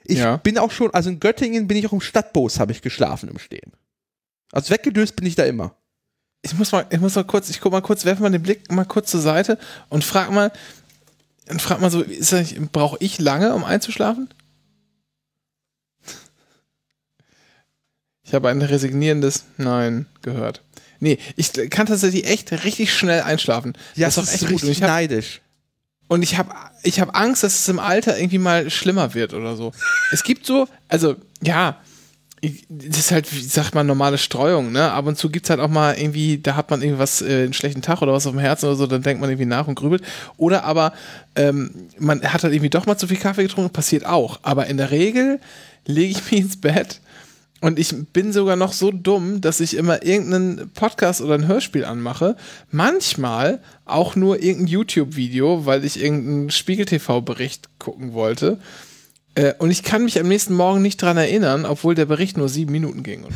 Ich 0.04 0.18
Ja. 0.18 0.36
bin 0.36 0.58
auch 0.58 0.70
schon, 0.70 0.92
also 0.94 1.10
in 1.10 1.18
Göttingen 1.18 1.66
bin 1.66 1.76
ich 1.76 1.86
auch 1.86 1.92
im 1.92 2.00
Stadtbus, 2.00 2.60
habe 2.60 2.72
ich 2.72 2.82
geschlafen 2.82 3.28
im 3.28 3.38
Stehen. 3.38 3.72
Also 4.52 4.70
weggedöst 4.72 5.16
bin 5.16 5.26
ich 5.26 5.34
da 5.34 5.44
immer. 5.44 5.74
Ich 6.42 6.52
muss 6.54 6.70
mal, 6.72 6.86
ich 6.90 7.00
muss 7.00 7.14
mal 7.14 7.24
kurz, 7.24 7.48
ich 7.50 7.60
guck 7.60 7.72
mal 7.72 7.80
kurz, 7.80 8.04
werfe 8.04 8.22
mal 8.22 8.30
den 8.30 8.42
Blick 8.42 8.70
mal 8.70 8.84
kurz 8.84 9.10
zur 9.10 9.20
Seite 9.20 9.58
und 9.88 10.04
frag 10.04 10.30
mal, 10.30 10.52
und 11.48 11.60
frag 11.60 11.80
mal 11.80 11.90
so, 11.90 12.04
brauche 12.70 12.96
ich 13.00 13.18
lange, 13.18 13.54
um 13.54 13.64
einzuschlafen? 13.64 14.28
Ich 18.22 18.32
habe 18.34 18.48
ein 18.48 18.62
resignierendes 18.62 19.44
Nein 19.56 20.06
gehört. 20.22 20.62
Nee, 21.04 21.18
ich 21.36 21.52
kann 21.68 21.84
tatsächlich 21.84 22.26
echt 22.26 22.50
richtig 22.64 22.94
schnell 22.94 23.20
einschlafen. 23.20 23.74
Ja, 23.94 24.06
das 24.06 24.16
ist 24.16 24.26
doch 24.26 24.32
echt 24.32 24.48
gut. 24.48 24.62
Und 24.62 24.70
ich 24.70 24.82
habe 24.82 24.92
neidisch. 24.92 25.42
und 26.08 26.22
ich 26.22 26.38
habe 26.38 26.54
ich 26.82 26.98
hab 26.98 27.14
Angst, 27.14 27.42
dass 27.42 27.58
es 27.58 27.68
im 27.68 27.78
Alter 27.78 28.18
irgendwie 28.18 28.38
mal 28.38 28.70
schlimmer 28.70 29.12
wird 29.12 29.34
oder 29.34 29.54
so. 29.54 29.72
Es 30.12 30.22
gibt 30.24 30.46
so, 30.46 30.66
also 30.88 31.16
ja, 31.42 31.76
das 32.70 32.98
ist 32.98 33.10
halt, 33.10 33.30
wie 33.34 33.42
sagt 33.42 33.74
man, 33.74 33.86
normale 33.86 34.16
Streuung, 34.16 34.72
ne? 34.72 34.92
Ab 34.92 35.06
und 35.06 35.18
zu 35.18 35.28
gibt 35.28 35.44
es 35.44 35.50
halt 35.50 35.60
auch 35.60 35.68
mal 35.68 35.94
irgendwie, 35.94 36.38
da 36.38 36.56
hat 36.56 36.70
man 36.70 36.80
irgendwas, 36.80 37.20
äh, 37.20 37.44
einen 37.44 37.52
schlechten 37.52 37.82
Tag 37.82 38.00
oder 38.00 38.14
was 38.14 38.26
auf 38.26 38.32
dem 38.32 38.40
Herzen 38.40 38.64
oder 38.66 38.76
so, 38.76 38.86
dann 38.86 39.02
denkt 39.02 39.20
man 39.20 39.28
irgendwie 39.28 39.46
nach 39.46 39.66
und 39.66 39.74
grübelt. 39.74 40.02
Oder 40.38 40.64
aber 40.64 40.94
ähm, 41.36 41.88
man 41.98 42.22
hat 42.22 42.44
halt 42.44 42.54
irgendwie 42.54 42.70
doch 42.70 42.86
mal 42.86 42.96
zu 42.96 43.08
viel 43.08 43.18
Kaffee 43.18 43.42
getrunken, 43.42 43.74
passiert 43.74 44.06
auch. 44.06 44.40
Aber 44.42 44.68
in 44.68 44.78
der 44.78 44.90
Regel 44.90 45.38
lege 45.86 46.12
ich 46.12 46.30
mich 46.30 46.40
ins 46.40 46.60
Bett 46.60 47.00
und 47.64 47.78
ich 47.78 47.94
bin 48.12 48.30
sogar 48.30 48.56
noch 48.56 48.74
so 48.74 48.90
dumm, 48.90 49.40
dass 49.40 49.58
ich 49.58 49.74
immer 49.74 50.04
irgendeinen 50.04 50.68
Podcast 50.74 51.22
oder 51.22 51.32
ein 51.32 51.46
Hörspiel 51.46 51.86
anmache. 51.86 52.36
Manchmal 52.70 53.62
auch 53.86 54.16
nur 54.16 54.42
irgendein 54.42 54.66
YouTube-Video, 54.66 55.64
weil 55.64 55.82
ich 55.82 55.98
irgendeinen 55.98 56.50
Spiegel-TV-Bericht 56.50 57.70
gucken 57.78 58.12
wollte. 58.12 58.58
Äh, 59.34 59.54
und 59.58 59.70
ich 59.70 59.82
kann 59.82 60.04
mich 60.04 60.20
am 60.20 60.28
nächsten 60.28 60.52
Morgen 60.52 60.82
nicht 60.82 61.00
dran 61.00 61.16
erinnern, 61.16 61.64
obwohl 61.64 61.94
der 61.94 62.04
Bericht 62.04 62.36
nur 62.36 62.50
sieben 62.50 62.70
Minuten 62.70 63.02
ging. 63.02 63.24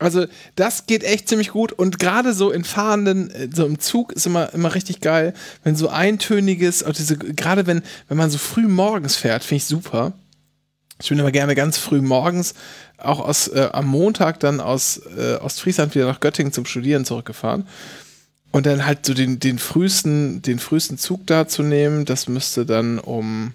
Also 0.00 0.26
das 0.54 0.86
geht 0.86 1.02
echt 1.02 1.28
ziemlich 1.28 1.50
gut 1.50 1.72
und 1.72 1.98
gerade 1.98 2.34
so 2.34 2.50
in 2.50 2.64
fahrenden, 2.64 3.30
äh, 3.30 3.48
so 3.50 3.64
im 3.64 3.78
Zug 3.78 4.12
ist 4.12 4.26
immer, 4.26 4.52
immer 4.52 4.74
richtig 4.74 5.00
geil, 5.00 5.32
wenn 5.62 5.76
so 5.76 5.88
eintöniges, 5.88 6.82
auch 6.82 6.92
diese, 6.92 7.16
gerade 7.16 7.66
wenn, 7.66 7.82
wenn 8.08 8.18
man 8.18 8.28
so 8.28 8.36
früh 8.36 8.68
morgens 8.68 9.16
fährt, 9.16 9.44
finde 9.44 9.58
ich 9.58 9.64
super. 9.64 10.12
Ich 11.00 11.08
bin 11.08 11.18
immer 11.18 11.32
gerne 11.32 11.54
ganz 11.54 11.76
früh 11.76 12.00
morgens, 12.00 12.54
auch 12.98 13.20
aus, 13.20 13.48
äh, 13.48 13.68
am 13.72 13.86
Montag 13.86 14.40
dann 14.40 14.60
aus 14.60 14.98
äh, 15.18 15.36
Ostfriesland 15.36 15.94
wieder 15.94 16.06
nach 16.06 16.20
Göttingen 16.20 16.52
zum 16.52 16.66
Studieren 16.66 17.04
zurückgefahren. 17.04 17.66
Und 18.52 18.66
dann 18.66 18.86
halt 18.86 19.04
so 19.04 19.14
den, 19.14 19.40
den 19.40 19.58
frühesten, 19.58 20.40
den 20.40 20.60
frühesten 20.60 20.96
Zug 20.96 21.26
da 21.26 21.48
zu 21.48 21.64
nehmen, 21.64 22.04
das 22.04 22.28
müsste 22.28 22.64
dann 22.64 23.00
um 23.00 23.52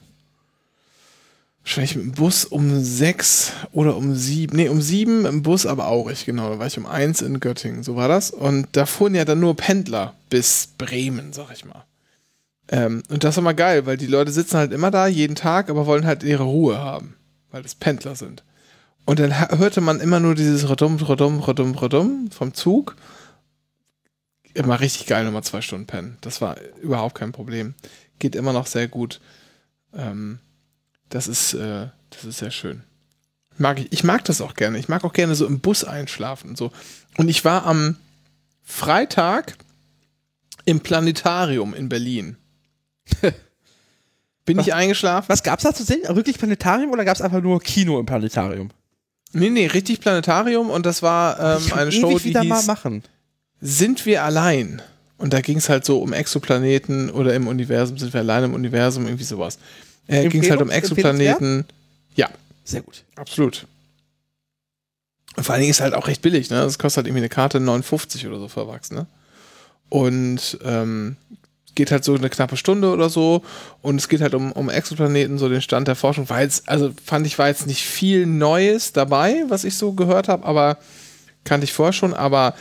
wahrscheinlich 1.64 1.96
mit 1.96 2.06
dem 2.06 2.12
Bus 2.14 2.46
um 2.46 2.84
sechs 2.84 3.54
oder 3.72 3.96
um 3.96 4.16
sieben, 4.16 4.58
nee, 4.58 4.70
um 4.70 4.82
sieben 4.82 5.26
im 5.26 5.44
Bus 5.44 5.66
aber 5.66 5.88
Aurich, 5.88 6.26
genau, 6.26 6.50
da 6.50 6.60
war 6.60 6.68
ich 6.68 6.78
um 6.78 6.86
eins 6.86 7.22
in 7.22 7.40
Göttingen, 7.40 7.84
so 7.84 7.96
war 7.96 8.08
das. 8.08 8.32
Und 8.32 8.68
da 8.74 8.86
fuhren 8.86 9.16
ja 9.16 9.24
dann 9.24 9.40
nur 9.40 9.56
Pendler 9.56 10.16
bis 10.30 10.70
Bremen, 10.78 11.32
sag 11.32 11.52
ich 11.54 11.66
mal. 11.66 11.86
Ähm, 12.72 13.04
und 13.10 13.24
das 13.24 13.36
war 13.36 13.44
mal 13.44 13.54
geil, 13.54 13.86
weil 13.86 13.98
die 13.98 14.08
Leute 14.08 14.32
sitzen 14.32 14.58
halt 14.58 14.72
immer 14.72 14.92
da, 14.92 15.08
jeden 15.08 15.36
Tag, 15.36 15.70
aber 15.70 15.86
wollen 15.86 16.06
halt 16.06 16.24
ihre 16.24 16.44
Ruhe 16.44 16.78
haben, 16.78 17.16
weil 17.52 17.64
das 17.64 17.76
Pendler 17.76 18.16
sind. 18.16 18.44
Und 19.06 19.20
dann 19.20 19.58
hörte 19.58 19.82
man 19.82 20.00
immer 20.00 20.20
nur 20.20 20.36
dieses 20.36 20.70
Rodum, 20.70 20.98
Rodum, 20.98 21.40
Rodum, 21.40 21.74
Rodum 21.76 22.30
vom 22.32 22.54
Zug. 22.54 22.96
Immer 24.54 24.80
richtig 24.80 25.08
geil, 25.08 25.26
nochmal 25.26 25.44
zwei 25.44 25.62
Stunden 25.62 25.88
pennen. 25.88 26.18
Das 26.22 26.42
war 26.42 26.58
überhaupt 26.82 27.16
kein 27.16 27.32
Problem. 27.32 27.74
Geht 28.20 28.36
immer 28.36 28.54
noch 28.54 28.68
sehr 28.68 28.88
gut. 28.88 29.20
Ähm, 29.94 30.40
das 31.10 31.28
ist, 31.28 31.54
äh, 31.54 31.88
das 32.12 32.24
ist 32.24 32.38
sehr 32.38 32.52
schön. 32.52 32.84
Mag 33.58 33.80
ich, 33.80 33.92
ich 33.92 34.04
mag 34.04 34.24
das 34.26 34.42
auch 34.42 34.54
gerne. 34.54 34.78
Ich 34.78 34.90
mag 34.90 35.04
auch 35.04 35.14
gerne 35.14 35.36
so 35.36 35.46
im 35.46 35.60
Bus 35.60 35.84
einschlafen 35.84 36.52
und 36.52 36.58
so. 36.58 36.72
Und 37.18 37.30
ich 37.30 37.44
war 37.46 37.66
am 37.66 37.98
Freitag 38.64 39.58
im 40.66 40.82
Planetarium 40.82 41.74
in 41.74 41.90
Berlin. 41.90 42.38
Bin 44.50 44.58
Was- 44.58 44.66
ich 44.66 44.74
eingeschlafen? 44.74 45.30
Was 45.30 45.44
gab's 45.44 45.62
da 45.62 45.76
zu 45.76 45.84
sehen? 45.84 46.02
Wirklich 46.08 46.40
Planetarium 46.40 46.92
oder 46.92 47.06
gab's 47.06 47.22
einfach 47.22 47.40
nur 47.40 47.62
Kino 47.62 48.00
im 48.00 48.08
Planetarium? 48.08 48.72
Nee, 49.32 49.52
nee, 49.52 49.68
richtig 49.68 50.02
Planetarium 50.02 50.72
und 50.72 50.88
das 50.88 51.04
war 51.04 51.58
ähm, 51.58 51.74
eine 51.74 51.92
Show, 51.92 52.18
die 52.18 52.26
wieder 52.26 52.44
mal 52.44 52.58
hieß 52.58 52.66
machen. 52.66 53.04
Sind 53.62 54.08
wir 54.08 54.24
allein? 54.24 54.82
Und 55.20 55.34
da 55.34 55.42
ging 55.42 55.60
es 55.60 55.70
halt 55.70 55.86
so 55.86 56.02
um 56.02 56.14
Exoplaneten 56.14 57.12
oder 57.12 57.36
im 57.36 57.46
Universum, 57.48 58.00
sind 58.00 58.12
wir 58.12 58.22
allein 58.22 58.46
im 58.46 58.56
Universum, 58.56 59.06
irgendwie 59.06 59.24
sowas. 59.24 59.60
Äh, 60.08 60.28
ging 60.30 60.42
es 60.44 60.50
halt 60.50 60.64
um 60.64 60.72
Exoplaneten. 60.72 61.66
Ja, 62.16 62.30
Sehr 62.64 62.82
gut. 62.82 63.04
absolut. 63.18 63.68
Und 65.36 65.44
vor 65.44 65.54
allen 65.54 65.62
Dingen 65.62 65.70
ist 65.72 65.82
halt 65.82 65.94
auch 65.94 66.08
recht 66.08 66.24
billig, 66.24 66.50
ne? 66.50 66.62
Das 66.62 66.80
kostet 66.80 66.98
halt 66.98 67.08
irgendwie 67.08 67.22
eine 67.22 67.30
Karte 67.30 67.60
59 67.60 68.26
oder 68.26 68.40
so 68.40 68.48
für 68.48 68.62
Erwachsene. 68.62 69.06
Und 69.90 70.58
ähm, 70.64 71.18
geht 71.76 71.92
halt 71.92 72.04
so 72.04 72.14
eine 72.16 72.30
knappe 72.30 72.58
Stunde 72.58 72.92
oder 72.92 73.10
so. 73.10 73.44
Und 73.82 73.98
es 73.98 74.10
geht 74.10 74.22
halt 74.22 74.34
um, 74.34 74.52
um 74.52 74.70
Exoplaneten, 74.70 75.38
so 75.38 75.50
den 75.50 75.62
Stand 75.62 75.88
der 75.88 75.96
Forschung. 75.96 76.30
War 76.30 76.42
jetzt, 76.42 76.68
also 76.70 76.94
fand 77.04 77.26
ich, 77.28 77.38
war 77.40 77.48
jetzt 77.48 77.68
nicht 77.68 77.84
viel 77.84 78.26
Neues 78.26 78.94
dabei, 78.94 79.44
was 79.48 79.64
ich 79.64 79.76
so 79.76 79.94
gehört 79.94 80.28
habe, 80.28 80.46
aber 80.46 80.78
kannte 81.44 81.64
ich 81.66 81.74
vorher 81.74 81.94
schon. 81.94 82.14
Aber 82.14 82.54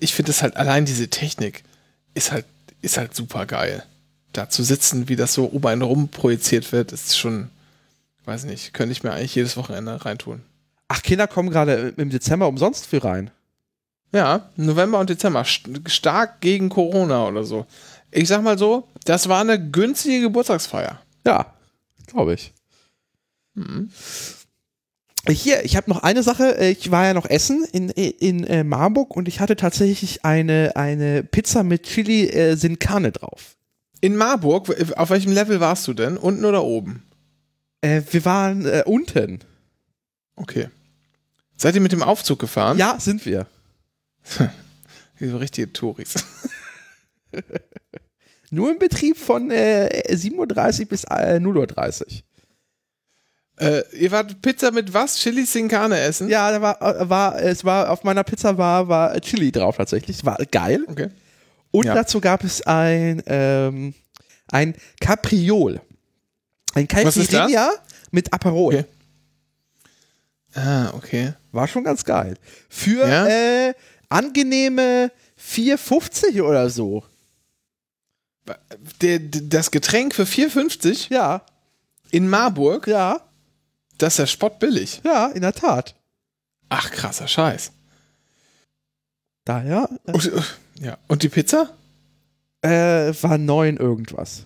ich 0.00 0.14
finde 0.14 0.30
es 0.30 0.42
halt 0.42 0.56
allein 0.56 0.84
diese 0.84 1.08
Technik 1.08 1.62
ist 2.14 2.32
halt, 2.32 2.44
ist 2.82 2.98
halt 2.98 3.14
super 3.14 3.46
geil. 3.46 3.82
Da 4.32 4.48
zu 4.48 4.62
sitzen, 4.62 5.08
wie 5.08 5.16
das 5.16 5.32
so 5.32 5.44
um 5.46 5.64
einen 5.66 5.82
rum 5.82 6.08
projiziert 6.08 6.70
wird, 6.72 6.92
ist 6.92 7.16
schon, 7.18 7.48
weiß 8.26 8.44
nicht, 8.44 8.74
könnte 8.74 8.92
ich 8.92 9.02
mir 9.02 9.12
eigentlich 9.12 9.34
jedes 9.34 9.56
Wochenende 9.56 10.04
reintun. 10.04 10.42
Ach, 10.88 11.02
Kinder 11.02 11.26
kommen 11.26 11.50
gerade 11.50 11.94
im 11.96 12.10
Dezember 12.10 12.46
umsonst 12.46 12.86
für 12.86 13.02
rein. 13.02 13.30
Ja, 14.12 14.48
November 14.56 15.00
und 15.00 15.10
Dezember. 15.10 15.42
st- 15.42 15.88
Stark 15.88 16.40
gegen 16.40 16.68
Corona 16.68 17.26
oder 17.26 17.44
so. 17.44 17.66
Ich 18.16 18.28
sag 18.28 18.42
mal 18.42 18.56
so, 18.56 18.88
das 19.04 19.28
war 19.28 19.42
eine 19.42 19.70
günstige 19.70 20.20
Geburtstagsfeier. 20.22 21.00
Ja, 21.26 21.54
glaube 22.06 22.32
ich. 22.34 22.54
Mhm. 23.54 23.90
Hier, 25.28 25.64
ich 25.64 25.76
habe 25.76 25.90
noch 25.90 26.02
eine 26.02 26.22
Sache. 26.22 26.56
äh, 26.56 26.70
Ich 26.70 26.90
war 26.90 27.04
ja 27.04 27.12
noch 27.14 27.26
essen 27.28 27.64
in, 27.72 27.90
in 27.90 28.44
äh, 28.44 28.64
Marburg 28.64 29.14
und 29.14 29.28
ich 29.28 29.40
hatte 29.40 29.56
tatsächlich 29.56 30.24
eine, 30.24 30.72
eine 30.76 31.24
Pizza 31.24 31.62
mit 31.62 31.82
Chili 31.82 32.28
äh, 32.30 32.56
Sin 32.56 32.78
Carne 32.78 33.12
drauf. 33.12 33.56
In 34.00 34.16
Marburg, 34.16 34.70
auf 34.96 35.10
welchem 35.10 35.32
Level 35.32 35.60
warst 35.60 35.86
du 35.88 35.92
denn? 35.94 36.16
Unten 36.16 36.44
oder 36.44 36.64
oben? 36.64 37.02
Äh, 37.82 38.02
wir 38.10 38.24
waren 38.24 38.64
äh, 38.64 38.82
unten. 38.86 39.40
Okay. 40.36 40.68
Seid 41.56 41.74
ihr 41.74 41.80
mit 41.82 41.92
dem 41.92 42.02
Aufzug 42.02 42.38
gefahren? 42.38 42.78
Ja, 42.78 42.98
sind 42.98 43.26
wir. 43.26 43.46
Wie 45.18 45.28
so 45.28 45.36
richtige 45.36 45.70
Touris. 45.72 46.14
Nur 48.56 48.70
im 48.70 48.78
Betrieb 48.78 49.18
von 49.18 49.50
äh, 49.50 50.02
7.30 50.10 50.80
Uhr 50.80 50.86
bis 50.86 51.04
äh, 51.04 51.38
0.30 51.38 52.00
Uhr. 53.58 53.66
äh, 53.66 53.82
ihr 53.98 54.10
wart 54.10 54.40
Pizza 54.40 54.70
mit 54.70 54.92
was? 54.94 55.16
Chili 55.18 55.44
Sin 55.44 55.68
Carne 55.68 55.98
essen? 56.00 56.28
Ja, 56.30 56.50
da 56.50 56.60
war, 56.62 56.80
äh, 57.00 57.08
war, 57.08 57.38
es 57.42 57.64
war, 57.64 57.90
auf 57.90 58.02
meiner 58.02 58.24
Pizza 58.24 58.56
war, 58.56 58.88
war 58.88 59.20
Chili 59.20 59.52
drauf 59.52 59.76
tatsächlich. 59.76 60.24
War 60.24 60.38
geil. 60.50 60.84
Okay. 60.88 61.08
Und 61.70 61.84
Ja. 61.86 61.94
dazu 61.94 62.20
gab 62.20 62.44
es 62.44 62.62
ein, 62.66 63.22
ähm, 63.26 63.92
ein 64.50 64.74
Capriol. 65.00 65.80
Ein? 66.74 66.88
Caipirinha 66.88 67.70
mit 68.10 68.32
Aperol. 68.32 68.74
Okay. 68.74 68.84
Ah, 70.54 70.90
okay. 70.94 71.34
War 71.52 71.68
schon 71.68 71.84
ganz 71.84 72.04
geil. 72.04 72.36
Für 72.70 73.06
Ja? 73.06 73.26
äh, 73.68 73.74
angenehme 74.08 75.10
4,50 75.38 76.40
oder 76.42 76.70
so. 76.70 77.04
Der, 79.00 79.18
das 79.18 79.70
Getränk 79.70 80.14
für 80.14 80.24
4,50 80.24 81.12
Ja, 81.12 81.42
in 82.10 82.28
Marburg, 82.28 82.86
ja, 82.86 83.20
das 83.98 84.14
ist 84.14 84.18
ja 84.18 84.26
spottbillig. 84.26 85.00
ja, 85.04 85.26
in 85.28 85.42
der 85.42 85.52
Tat. 85.52 85.94
Ach, 86.68 86.90
krasser 86.90 87.28
Scheiß. 87.28 87.72
Daher 89.44 89.88
äh, 90.06 90.12
Und, 90.12 90.26
äh, 90.32 90.40
ja. 90.80 90.98
Und 91.08 91.22
die 91.22 91.28
Pizza? 91.28 91.70
äh, 92.62 93.12
war 93.22 93.38
neun 93.38 93.76
irgendwas. 93.76 94.44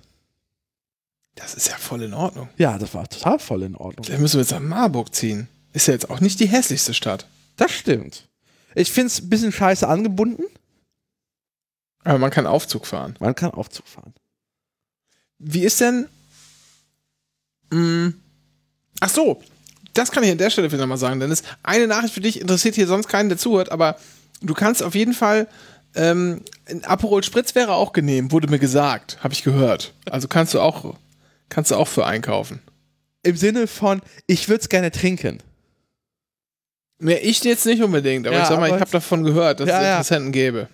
Das 1.36 1.54
ist 1.54 1.68
ja 1.68 1.76
voll 1.76 2.02
in 2.02 2.12
Ordnung. 2.12 2.48
Ja, 2.58 2.76
das 2.76 2.92
war 2.92 3.08
total 3.08 3.38
voll 3.38 3.62
in 3.62 3.74
Ordnung. 3.76 4.04
Da 4.06 4.18
müssen 4.18 4.34
wir 4.36 4.40
jetzt 4.42 4.50
nach 4.50 4.60
Marburg 4.60 5.14
ziehen. 5.14 5.48
Ist 5.72 5.86
ja 5.86 5.94
jetzt 5.94 6.10
auch 6.10 6.20
nicht 6.20 6.38
die 6.40 6.48
hässlichste 6.48 6.92
Stadt. 6.92 7.26
Das 7.56 7.70
stimmt. 7.72 8.28
Ich 8.74 8.92
finde 8.92 9.06
es 9.08 9.20
ein 9.22 9.30
bisschen 9.30 9.52
scheiße 9.52 9.86
angebunden. 9.88 10.42
Aber 12.04 12.18
man 12.18 12.30
kann 12.30 12.46
Aufzug 12.46 12.86
fahren. 12.86 13.16
Man 13.20 13.34
kann 13.34 13.50
Aufzug 13.50 13.86
fahren. 13.86 14.14
Wie 15.38 15.64
ist 15.64 15.80
denn. 15.80 16.06
Mh, 17.72 18.12
ach 19.00 19.08
so, 19.08 19.42
das 19.94 20.10
kann 20.10 20.22
ich 20.24 20.30
an 20.30 20.38
der 20.38 20.50
Stelle 20.50 20.70
wieder 20.72 20.86
mal 20.86 20.96
sagen, 20.96 21.20
Dennis. 21.20 21.42
Eine 21.62 21.86
Nachricht 21.86 22.14
für 22.14 22.20
dich 22.20 22.40
interessiert 22.40 22.74
hier 22.74 22.86
sonst 22.86 23.08
keinen, 23.08 23.28
der 23.28 23.38
zuhört, 23.38 23.70
aber 23.70 23.96
du 24.40 24.54
kannst 24.54 24.82
auf 24.82 24.94
jeden 24.94 25.14
Fall. 25.14 25.46
Ähm, 25.96 26.42
ein 26.68 26.84
Aperol 26.84 27.24
Spritz 27.24 27.56
wäre 27.56 27.74
auch 27.74 27.92
genehm, 27.92 28.30
wurde 28.30 28.46
mir 28.48 28.60
gesagt, 28.60 29.18
habe 29.24 29.34
ich 29.34 29.42
gehört. 29.42 29.92
Also 30.08 30.28
kannst 30.28 30.54
du 30.54 30.60
auch, 30.60 30.94
kannst 31.48 31.72
du 31.72 31.74
auch 31.76 31.88
für 31.88 32.06
einkaufen. 32.06 32.60
Im 33.24 33.36
Sinne 33.36 33.66
von, 33.66 34.00
ich 34.28 34.48
würde 34.48 34.60
es 34.62 34.68
gerne 34.68 34.92
trinken. 34.92 35.42
Nee, 37.00 37.16
ich 37.18 37.42
jetzt 37.42 37.66
nicht 37.66 37.82
unbedingt, 37.82 38.26
aber 38.26 38.36
Ja, 38.36 38.42
ich 38.42 38.48
sag 38.48 38.60
mal, 38.60 38.68
ich 38.68 38.80
habe 38.80 38.90
davon 38.90 39.24
gehört, 39.24 39.60
dass 39.60 39.68
Ja, 39.68 39.78
es 39.78 39.82
ja. 39.84 39.92
Interessenten 39.94 40.32
gäbe. 40.32 40.68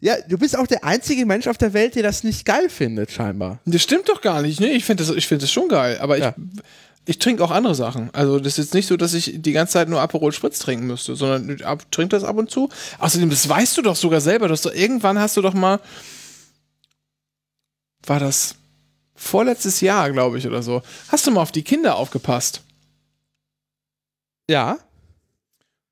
Ja, 0.00 0.16
du 0.26 0.38
bist 0.38 0.56
auch 0.56 0.66
der 0.66 0.84
einzige 0.84 1.26
Mensch 1.26 1.46
auf 1.46 1.58
der 1.58 1.74
Welt, 1.74 1.94
der 1.96 2.02
das 2.02 2.24
nicht 2.24 2.44
geil 2.46 2.70
findet, 2.70 3.10
scheinbar. 3.10 3.60
Das 3.66 3.82
stimmt 3.82 4.08
doch 4.08 4.20
gar 4.22 4.40
nicht, 4.42 4.58
ne? 4.58 4.70
Ich 4.70 4.84
finde 4.84 5.04
das, 5.04 5.14
ich 5.14 5.26
find 5.28 5.42
das 5.42 5.50
schon 5.52 5.68
geil, 5.68 5.98
aber 6.00 6.16
Ja. 6.18 6.34
ich, 6.36 6.62
ich 7.04 7.18
trinke 7.18 7.44
auch 7.44 7.50
andere 7.50 7.74
Sachen. 7.74 8.08
Also 8.14 8.38
das 8.38 8.54
ist 8.58 8.66
jetzt 8.66 8.74
nicht 8.74 8.86
so, 8.86 8.96
dass 8.96 9.12
ich 9.12 9.34
die 9.42 9.52
ganze 9.52 9.74
Zeit 9.74 9.88
nur 9.90 10.00
Aperol 10.00 10.32
Spritz 10.32 10.60
trinken 10.60 10.86
müsste, 10.86 11.14
sondern 11.14 11.50
ich 11.54 11.66
ab, 11.66 11.84
trink 11.90 12.10
das 12.10 12.24
ab 12.24 12.36
und 12.36 12.50
zu. 12.50 12.70
Außerdem, 13.00 13.28
das 13.28 13.46
weißt 13.48 13.76
du 13.76 13.82
doch 13.82 13.96
sogar 13.96 14.20
selber. 14.22 14.48
Du 14.48 14.52
hast 14.54 14.64
doch, 14.64 14.72
irgendwann 14.74 15.18
hast 15.18 15.36
du 15.36 15.42
doch 15.42 15.52
mal, 15.54 15.78
war 18.06 18.18
das 18.20 18.54
vorletztes 19.14 19.80
Jahr, 19.82 20.10
glaube 20.10 20.38
ich, 20.38 20.46
oder 20.46 20.62
so, 20.62 20.82
hast 21.08 21.26
du 21.26 21.30
mal 21.32 21.42
auf 21.42 21.52
die 21.52 21.62
Kinder 21.62 21.96
aufgepasst. 21.96 22.62
Ja. 24.48 24.78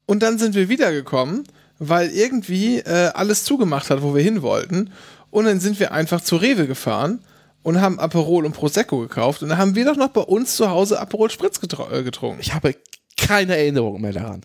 Und 0.07 0.21
dann 0.23 0.39
sind 0.39 0.55
wir 0.55 0.69
wiedergekommen, 0.69 1.45
weil 1.81 2.11
irgendwie 2.11 2.79
äh, 2.79 3.11
alles 3.15 3.45
zugemacht 3.45 3.91
hat, 3.91 4.03
wo 4.03 4.15
wir 4.15 4.23
hin 4.23 4.43
wollten. 4.43 4.93
Und 5.31 5.47
dann 5.47 5.61
sind 5.61 5.81
wir 5.81 5.93
einfach 5.93 6.21
zu 6.21 6.37
Rewe 6.37 6.67
gefahren 6.67 7.25
und 7.63 7.81
haben 7.81 7.99
Aperol 7.99 8.45
und 8.45 8.53
Prosecco 8.53 8.99
gekauft. 8.99 9.43
Und 9.43 9.49
dann 9.49 9.59
haben 9.59 9.75
wir 9.75 9.87
doch 9.87 9.97
noch 9.97 10.11
bei 10.11 10.21
uns 10.21 10.57
zu 10.57 10.71
Hause 10.71 11.01
Aperol 11.01 11.31
Spritz 11.31 11.59
äh, 11.59 12.03
getrunken. 12.03 12.41
Ich 12.41 12.53
habe 12.53 12.77
keine 13.17 13.57
Erinnerung 13.57 14.01
mehr 14.01 14.13
daran. 14.13 14.43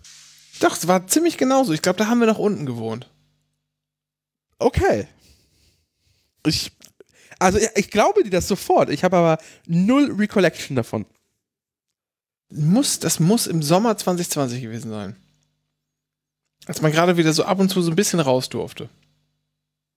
Doch, 0.61 0.77
es 0.77 0.87
war 0.87 1.07
ziemlich 1.07 1.37
genauso. 1.37 1.73
Ich 1.73 1.81
glaube, 1.81 1.97
da 1.97 2.07
haben 2.07 2.19
wir 2.19 2.27
noch 2.27 2.39
unten 2.39 2.65
gewohnt. 2.65 3.09
Okay. 4.57 5.07
Ich, 6.45 6.71
also 7.39 7.59
ja, 7.59 7.69
ich 7.75 7.91
glaube 7.91 8.23
dir 8.23 8.29
das 8.29 8.47
sofort. 8.47 8.89
Ich 8.89 9.03
habe 9.03 9.17
aber 9.17 9.43
null 9.67 10.13
Recollection 10.17 10.77
davon. 10.77 11.05
Muss, 12.49 12.99
das 12.99 13.19
muss 13.19 13.47
im 13.47 13.61
Sommer 13.61 13.97
2020 13.97 14.61
gewesen 14.61 14.89
sein. 14.89 15.17
Als 16.65 16.81
man 16.81 16.91
gerade 16.91 17.17
wieder 17.17 17.33
so 17.33 17.43
ab 17.43 17.59
und 17.59 17.69
zu 17.69 17.81
so 17.81 17.91
ein 17.91 17.95
bisschen 17.95 18.19
raus 18.19 18.49
durfte. 18.49 18.89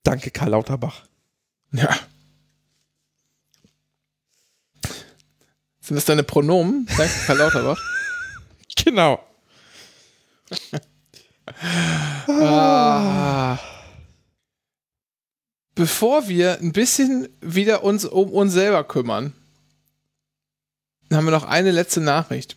Danke, 0.03 0.31
Karl 0.31 0.51
Lauterbach. 0.51 1.05
Ja. 1.73 1.95
Sind 5.81 5.97
das 5.97 6.05
deine 6.05 6.23
Pronomen? 6.23 6.87
Danke, 6.97 7.15
Karl 7.27 7.39
Lauterbach. 7.39 7.81
Genau. 8.85 9.19
Ah. 12.27 13.59
Bevor 15.75 16.29
wir 16.29 16.59
ein 16.61 16.73
bisschen 16.73 17.29
wieder 17.41 17.83
uns 17.83 18.05
um 18.05 18.31
uns 18.31 18.53
selber 18.53 18.85
kümmern, 18.85 19.33
haben 21.13 21.25
wir 21.25 21.31
noch 21.31 21.45
eine 21.45 21.71
letzte 21.71 22.01
Nachricht. 22.01 22.57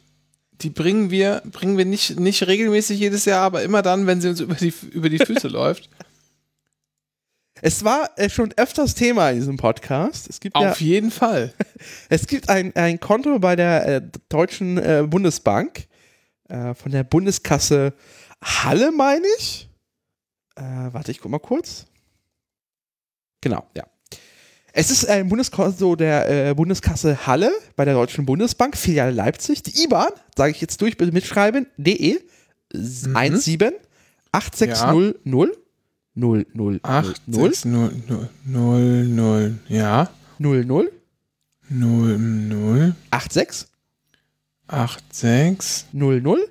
Die 0.62 0.70
bringen 0.70 1.09
wir, 1.09 1.41
bringen 1.45 1.78
wir 1.78 1.86
nicht, 1.86 2.20
nicht 2.20 2.45
regelmäßig 2.45 2.99
jedes 2.99 3.26
Jahr, 3.26 3.41
aber 3.41 3.64
immer 3.64 3.82
dann, 3.82 4.07
wenn 4.07 4.22
sie 4.22 4.30
uns 4.30 4.39
über 4.39 4.55
die, 4.55 4.74
über 4.91 5.09
die 5.09 5.20
Füße 5.20 5.47
läuft. 5.49 5.89
Es 7.62 7.84
war 7.84 8.09
äh, 8.18 8.30
schon 8.30 8.53
öfters 8.57 8.95
Thema 8.95 9.30
in 9.30 9.38
diesem 9.38 9.57
Podcast. 9.57 10.30
Es 10.30 10.39
gibt, 10.39 10.57
ja, 10.57 10.72
Auf 10.72 10.82
jeden 10.82 11.12
Fall. 11.12 11.53
es 12.09 12.28
gibt 12.28 12.49
ein, 12.49 12.76
ein 12.76 12.99
Konto 12.99 13.38
bei 13.39 13.55
der 13.55 13.88
äh, 13.88 14.01
Deutschen 14.30 14.78
äh, 14.78 15.05
Bundesbank 15.07 15.88
äh, 16.49 16.74
von 16.74 16.91
der 16.91 17.03
Bundeskasse 17.03 17.93
Halle, 18.43 18.91
meine 18.91 19.28
ich. 19.38 19.70
Äh, 20.55 20.62
warte, 20.62 21.12
ich 21.12 21.20
guck 21.20 21.32
mal 21.32 21.39
kurz. 21.39 21.86
Genau, 23.41 23.68
ja. 23.76 23.86
Es 24.74 24.89
ist 24.89 25.07
ein 25.09 25.28
Bundeskonto 25.28 25.95
der 25.95 26.49
äh, 26.49 26.53
Bundeskasse 26.53 27.28
Halle 27.28 27.51
bei 27.76 27.84
der 27.84 27.93
Deutschen 27.93 28.26
Bundesbank, 28.26 28.78
Filiale 28.78 29.11
Leipzig. 29.11 29.63
Die 29.63 29.84
IBAN, 29.84 30.11
sage 30.36 30.51
ich 30.51 30.61
jetzt 30.61 30.82
durch, 30.82 30.97
bitte 30.97 31.11
mitschreiben, 31.11 31.67
DE 31.78 32.19
17 32.74 33.74
8600 34.32 35.57
00 36.13 36.45
00 36.53 36.80
8, 36.84 37.22
6, 37.28 37.65
0, 37.65 37.91
0, 38.07 38.30
0, 38.45 39.07
0, 39.07 39.59
ja. 39.67 40.09
00 40.39 40.65
0, 40.65 40.91
0, 41.69 42.95
86 43.11 43.67
8, 44.67 45.13
6, 45.13 45.86
00 45.91 46.21
0, 46.21 46.50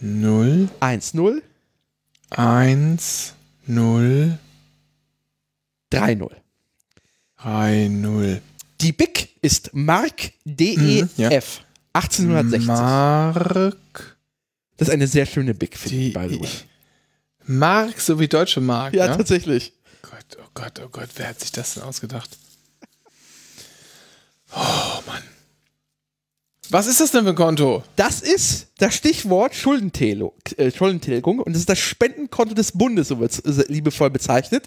0, 0.00 0.68
10 0.80 1.42
1, 2.30 3.34
0, 5.92 6.00
30. 6.00 6.42
3, 7.42 7.88
0. 7.88 8.42
Die 8.80 8.92
BIC 8.92 9.28
ist 9.42 9.70
Mark 9.72 10.32
DEF 10.44 10.76
Mhm, 10.78 11.08
ja. 11.16 11.28
1860. 11.92 12.66
Mark. 12.66 14.16
das 14.76 14.88
ist 14.88 14.94
eine 14.94 15.06
sehr 15.06 15.26
schöne 15.26 15.54
BIC, 15.54 15.76
finde 15.78 15.96
Die, 15.96 16.08
ich, 16.08 16.14
by 16.14 16.28
the 16.28 16.40
way. 16.40 16.48
Mark, 17.46 18.00
so 18.00 18.18
wie 18.18 18.28
deutsche 18.28 18.60
Mark. 18.60 18.92
Ja, 18.94 19.06
Ja, 19.06 19.16
tatsächlich. 19.16 19.72
Gott, 20.02 20.36
oh 20.38 20.48
Gott, 20.54 20.80
oh 20.84 20.88
Gott, 20.88 21.08
wer 21.16 21.28
hat 21.28 21.40
sich 21.40 21.52
das 21.52 21.74
denn 21.74 21.82
ausgedacht? 21.84 22.30
Oh 24.54 25.00
Mann. 25.06 25.22
Was 26.70 26.88
ist 26.88 27.00
das 27.00 27.12
denn 27.12 27.22
für 27.22 27.30
ein 27.30 27.36
Konto? 27.36 27.84
Das 27.94 28.20
ist 28.20 28.66
das 28.78 28.94
Stichwort 28.94 29.54
Schuldentilgung, 29.54 30.32
äh, 30.56 30.72
Schuldentilgung 30.72 31.38
und 31.38 31.52
das 31.52 31.60
ist 31.60 31.68
das 31.68 31.78
Spendenkonto 31.78 32.54
des 32.54 32.72
Bundes, 32.72 33.08
so 33.08 33.20
wird 33.20 33.40
es 33.44 33.68
liebevoll 33.68 34.10
bezeichnet. 34.10 34.66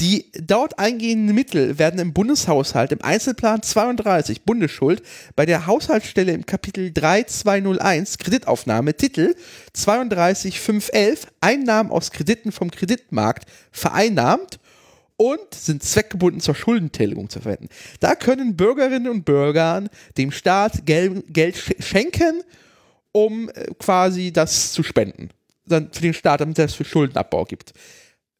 Die 0.00 0.30
dort 0.32 0.78
eingehenden 0.78 1.34
Mittel 1.34 1.78
werden 1.78 1.98
im 1.98 2.12
Bundeshaushalt 2.12 2.92
im 2.92 3.02
Einzelplan 3.02 3.62
32 3.62 4.42
Bundesschuld 4.42 5.02
bei 5.34 5.46
der 5.46 5.66
Haushaltsstelle 5.66 6.32
im 6.32 6.44
Kapitel 6.44 6.92
3201 6.92 8.18
Kreditaufnahme 8.18 8.94
Titel 8.94 9.34
32511 9.72 11.26
Einnahmen 11.40 11.90
aus 11.90 12.10
Krediten 12.10 12.52
vom 12.52 12.70
Kreditmarkt 12.70 13.48
vereinnahmt 13.72 14.58
und 15.20 15.52
sind 15.52 15.82
zweckgebunden 15.82 16.40
zur 16.40 16.54
Schuldentilgung 16.54 17.28
zu 17.28 17.40
verwenden. 17.40 17.68
Da 18.00 18.14
können 18.14 18.56
Bürgerinnen 18.56 19.06
und 19.06 19.26
Bürger 19.26 19.84
dem 20.16 20.32
Staat 20.32 20.86
Gel 20.86 21.22
Geld 21.28 21.58
sch 21.58 21.74
schenken, 21.78 22.42
um 23.12 23.50
äh, 23.50 23.66
quasi 23.78 24.32
das 24.32 24.72
zu 24.72 24.82
spenden. 24.82 25.28
Dann 25.66 25.92
für 25.92 26.00
den 26.00 26.14
Staat, 26.14 26.40
damit 26.40 26.58
es 26.58 26.72
für 26.72 26.86
Schuldenabbau 26.86 27.44
gibt. 27.44 27.74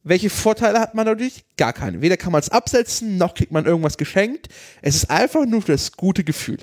Welche 0.05 0.31
Vorteile 0.31 0.81
hat 0.81 0.95
man 0.95 1.05
dadurch? 1.05 1.45
Gar 1.59 1.75
keine. 1.75 2.01
Weder 2.01 2.17
kann 2.17 2.33
man 2.33 2.41
es 2.41 2.49
absetzen, 2.49 3.19
noch 3.19 3.35
kriegt 3.35 3.53
man 3.53 3.67
irgendwas 3.67 3.99
geschenkt. 3.99 4.49
Es 4.81 4.97
ist 4.97 5.11
einfach 5.11 5.45
nur 5.45 5.61
für 5.61 5.73
das 5.73 5.93
gute 5.93 6.25
Gefühl. 6.25 6.61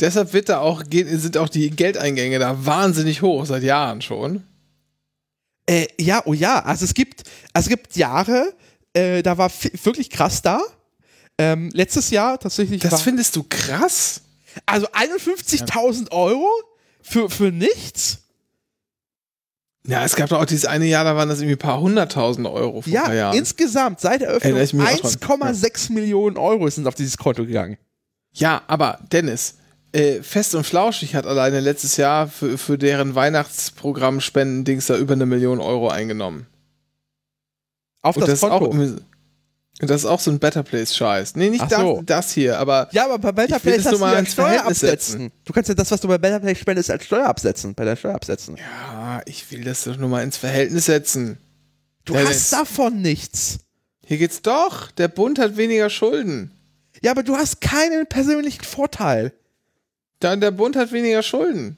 Deshalb 0.00 0.32
wird 0.32 0.48
da 0.48 0.60
auch, 0.60 0.82
sind 0.90 1.36
auch 1.36 1.50
die 1.50 1.68
Geldeingänge 1.68 2.38
da 2.38 2.64
wahnsinnig 2.64 3.20
hoch, 3.20 3.44
seit 3.44 3.64
Jahren 3.64 4.00
schon. 4.00 4.44
Äh, 5.66 5.86
ja, 6.00 6.22
oh 6.26 6.32
ja. 6.34 6.60
Also 6.64 6.84
es 6.84 6.94
gibt, 6.94 7.22
also 7.52 7.66
es 7.66 7.68
gibt 7.68 7.96
Jahre, 7.96 8.54
äh, 8.92 9.22
da 9.22 9.38
war 9.38 9.50
wirklich 9.82 10.10
krass 10.10 10.42
da. 10.42 10.60
Ähm, 11.38 11.70
letztes 11.72 12.10
Jahr 12.10 12.38
tatsächlich 12.38 12.80
Das 12.82 13.02
findest 13.02 13.34
du 13.36 13.44
krass? 13.48 14.20
Also 14.66 14.86
51.000 14.88 16.12
Euro 16.12 16.46
für, 17.02 17.28
für 17.28 17.50
nichts? 17.50 18.18
Ja, 19.86 20.04
es 20.04 20.16
gab 20.16 20.30
doch 20.30 20.40
auch 20.40 20.44
dieses 20.46 20.64
eine 20.64 20.86
Jahr, 20.86 21.04
da 21.04 21.14
waren 21.16 21.28
das 21.28 21.40
irgendwie 21.40 21.56
ein 21.56 21.58
paar 21.58 21.80
hunderttausend 21.80 22.46
Euro 22.46 22.80
vor 22.82 22.90
Ja, 22.92 23.12
Jahren. 23.12 23.36
insgesamt 23.36 24.00
seit 24.00 24.22
der 24.22 24.28
Eröffnung 24.28 24.52
Erinnere 24.56 24.64
ich 24.64 24.72
mich 24.72 25.04
auch 25.04 25.14
dran. 25.16 25.54
1,6 25.54 25.92
Millionen 25.92 26.38
Euro 26.38 26.70
sind 26.70 26.86
auf 26.86 26.94
dieses 26.94 27.18
Konto 27.18 27.44
gegangen. 27.44 27.76
Ja, 28.32 28.62
aber 28.66 29.00
Dennis, 29.12 29.56
äh, 29.94 30.22
Fest 30.22 30.54
und 30.54 30.64
Flauschig 30.64 31.14
hat 31.14 31.24
alleine 31.24 31.60
letztes 31.60 31.96
Jahr 31.96 32.26
für, 32.28 32.58
für 32.58 32.76
deren 32.76 33.14
Weihnachtsprogramm 33.14 34.20
Spenden-Dings 34.20 34.86
da 34.86 34.96
über 34.96 35.14
eine 35.14 35.24
Million 35.24 35.60
Euro 35.60 35.88
eingenommen. 35.88 36.46
Auf 38.02 38.16
Und 38.16 38.22
das, 38.22 38.40
das, 38.40 38.50
auch, 38.50 38.58
Konto. 38.58 38.76
und 38.76 39.00
das 39.78 40.02
ist 40.02 40.06
auch 40.06 40.20
so 40.20 40.30
ein 40.30 40.38
Better 40.38 40.62
Place-Scheiß. 40.62 41.36
Nee, 41.36 41.48
nicht 41.48 41.62
Ach 41.62 41.68
das, 41.68 41.80
so. 41.80 42.02
das 42.04 42.32
hier, 42.32 42.58
aber 42.58 42.88
ja, 42.90 43.04
aber 43.04 43.18
bei 43.18 43.32
Better 43.32 43.58
Place 43.58 43.84
hast 43.86 43.92
du 43.94 43.98
mal 43.98 44.12
ja 44.14 44.18
ins 44.18 44.32
Steuer 44.32 44.46
Verhältnis 44.48 44.84
absetzen. 44.84 45.32
Du 45.44 45.52
kannst 45.52 45.68
ja 45.68 45.74
das, 45.74 45.90
was 45.90 46.00
du 46.00 46.08
bei 46.08 46.18
Better 46.18 46.40
Place 46.40 46.58
spendest, 46.58 46.90
als 46.90 47.04
Steuer 47.04 47.26
absetzen, 47.26 47.74
bei 47.74 47.84
der 47.84 47.96
Steuer 47.96 48.14
absetzen. 48.14 48.56
ja, 48.56 49.22
ich 49.26 49.50
will 49.50 49.62
das 49.64 49.84
doch 49.84 49.96
nur 49.96 50.08
mal 50.08 50.22
ins 50.22 50.36
Verhältnis 50.36 50.86
setzen. 50.86 51.38
Du 52.04 52.12
Dennis. 52.14 52.30
hast 52.30 52.52
davon 52.52 53.00
nichts. 53.00 53.60
Hier 54.04 54.18
geht's 54.18 54.42
doch. 54.42 54.90
Der 54.90 55.08
Bund 55.08 55.38
hat 55.38 55.56
weniger 55.56 55.88
Schulden. 55.88 56.50
Ja, 57.00 57.12
aber 57.12 57.22
du 57.22 57.36
hast 57.36 57.60
keinen 57.60 58.06
persönlichen 58.06 58.64
Vorteil. 58.64 59.32
Dann 60.24 60.40
der 60.40 60.52
Bund 60.52 60.74
hat 60.74 60.90
weniger 60.90 61.22
Schulden. 61.22 61.76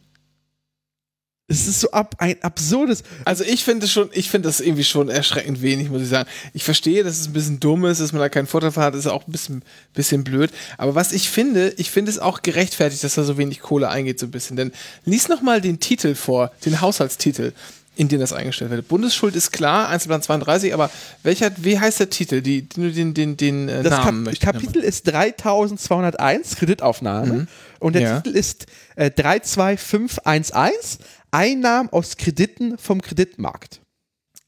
Es 1.48 1.66
ist 1.66 1.80
so 1.80 1.90
ab, 1.90 2.14
ein 2.18 2.40
absurdes. 2.42 3.02
Also 3.24 3.42
ich 3.42 3.64
finde 3.64 3.86
es 3.86 3.92
schon, 3.92 4.08
ich 4.12 4.30
finde 4.30 4.48
das 4.48 4.60
irgendwie 4.60 4.84
schon 4.84 5.08
erschreckend 5.08 5.62
wenig, 5.62 5.90
muss 5.90 6.02
ich 6.02 6.08
sagen. 6.08 6.28
Ich 6.54 6.62
verstehe, 6.62 7.02
dass 7.02 7.18
es 7.18 7.26
ein 7.26 7.32
bisschen 7.32 7.58
dumm 7.58 7.84
ist, 7.86 8.00
dass 8.00 8.12
man 8.12 8.20
da 8.20 8.28
keinen 8.28 8.46
Vorteil 8.46 8.70
von 8.70 8.84
hat, 8.84 8.94
ist 8.94 9.08
auch 9.08 9.26
ein 9.26 9.32
bisschen, 9.32 9.64
bisschen 9.94 10.22
blöd. 10.22 10.52
Aber 10.78 10.94
was 10.94 11.12
ich 11.12 11.28
finde, 11.28 11.74
ich 11.76 11.90
finde 11.90 12.12
es 12.12 12.20
auch 12.20 12.42
gerechtfertigt, 12.42 13.02
dass 13.02 13.16
da 13.16 13.24
so 13.24 13.36
wenig 13.36 13.60
Kohle 13.60 13.88
eingeht, 13.88 14.20
so 14.20 14.26
ein 14.26 14.30
bisschen. 14.30 14.56
Denn 14.56 14.70
lies 15.04 15.28
nochmal 15.28 15.60
den 15.60 15.80
Titel 15.80 16.14
vor, 16.14 16.52
den 16.64 16.80
Haushaltstitel, 16.80 17.52
in 17.96 18.08
den 18.08 18.20
das 18.20 18.32
eingestellt 18.32 18.70
wird. 18.70 18.86
Bundesschuld 18.88 19.34
ist 19.34 19.52
klar, 19.52 19.88
Einzelplan 19.88 20.22
32, 20.22 20.74
aber 20.74 20.90
welcher, 21.22 21.50
wie 21.56 21.80
heißt 21.80 21.98
der 21.98 22.10
Titel? 22.10 22.42
Die, 22.42 22.62
den, 22.68 22.94
den, 22.94 23.14
den, 23.14 23.36
den 23.36 23.68
äh, 23.68 23.82
Das 23.82 23.94
Kap 23.94 24.04
Namen 24.04 24.28
ich 24.30 24.40
Kapitel 24.40 24.82
ist 24.82 25.06
3201, 25.08 26.56
Kreditaufnahme. 26.56 27.48
Und 27.80 27.94
der 27.94 28.02
Mhm. 28.02 28.06
Ja. 28.06 28.20
Titel 28.20 28.36
ist 28.36 28.66
äh, 28.96 29.10
32511, 29.10 30.98
Einnahmen 31.30 31.88
aus 31.90 32.16
Krediten 32.16 32.78
vom 32.78 33.00
Kreditmarkt. 33.02 33.80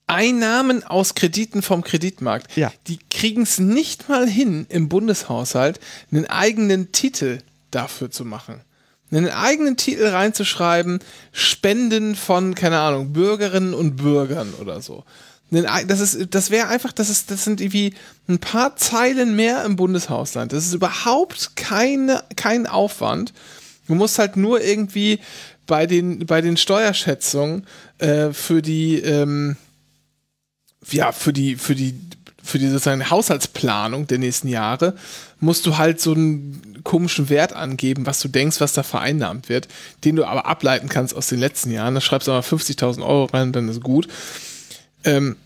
Einnahmen 0.06 0.84
aus 0.84 1.14
Krediten 1.14 1.62
vom 1.62 1.82
Kreditmarkt. 1.82 2.56
Ja. 2.56 2.72
Die 2.86 2.98
kriegen 3.10 3.42
es 3.42 3.58
nicht 3.58 4.08
mal 4.08 4.26
hin, 4.26 4.66
im 4.70 4.88
Bundeshaushalt 4.88 5.80
einen 6.10 6.26
eigenen 6.26 6.92
Titel 6.92 7.40
dafür 7.70 8.10
zu 8.10 8.24
machen. 8.24 8.62
Einen 9.10 9.30
eigenen 9.30 9.76
Titel 9.76 10.06
reinzuschreiben, 10.06 10.98
Spenden 11.32 12.14
von, 12.14 12.54
keine 12.54 12.78
Ahnung, 12.78 13.12
Bürgerinnen 13.12 13.74
und 13.74 13.96
Bürgern 13.96 14.52
oder 14.60 14.82
so. 14.82 15.04
Das, 15.50 16.18
das 16.28 16.50
wäre 16.50 16.68
einfach, 16.68 16.92
das, 16.92 17.08
ist, 17.08 17.30
das 17.30 17.44
sind 17.44 17.62
irgendwie 17.62 17.94
ein 18.28 18.38
paar 18.38 18.76
Zeilen 18.76 19.34
mehr 19.34 19.64
im 19.64 19.76
Bundeshaushalt. 19.76 20.52
Das 20.52 20.66
ist 20.66 20.74
überhaupt 20.74 21.56
keine, 21.56 22.22
kein 22.36 22.66
Aufwand. 22.66 23.32
Du 23.86 23.94
musst 23.94 24.18
halt 24.18 24.36
nur 24.36 24.60
irgendwie 24.60 25.20
bei 25.66 25.86
den, 25.86 26.26
bei 26.26 26.42
den 26.42 26.58
Steuerschätzungen 26.58 27.66
äh, 27.98 28.32
für 28.32 28.60
die, 28.60 28.98
ähm, 28.98 29.56
ja, 30.90 31.12
für 31.12 31.32
die, 31.32 31.56
für 31.56 31.74
die, 31.74 31.98
für 32.42 32.58
die 32.58 32.68
sozusagen 32.68 33.08
Haushaltsplanung 33.08 34.06
der 34.06 34.18
nächsten 34.18 34.48
Jahre 34.48 34.96
musst 35.40 35.66
du 35.66 35.78
halt 35.78 36.00
so 36.00 36.12
einen 36.12 36.80
komischen 36.84 37.28
Wert 37.28 37.52
angeben, 37.52 38.06
was 38.06 38.20
du 38.20 38.28
denkst, 38.28 38.60
was 38.60 38.72
da 38.72 38.82
vereinnahmt 38.82 39.48
wird, 39.48 39.68
den 40.04 40.16
du 40.16 40.24
aber 40.24 40.46
ableiten 40.46 40.88
kannst 40.88 41.14
aus 41.14 41.28
den 41.28 41.38
letzten 41.38 41.70
Jahren. 41.70 41.94
Da 41.94 42.00
schreibst 42.00 42.28
du 42.28 42.32
aber 42.32 42.44
50.000 42.46 43.02
Euro 43.02 43.24
rein, 43.26 43.52
dann 43.52 43.68
ist 43.68 43.82
gut. 43.82 44.08
Ähm, 45.04 45.36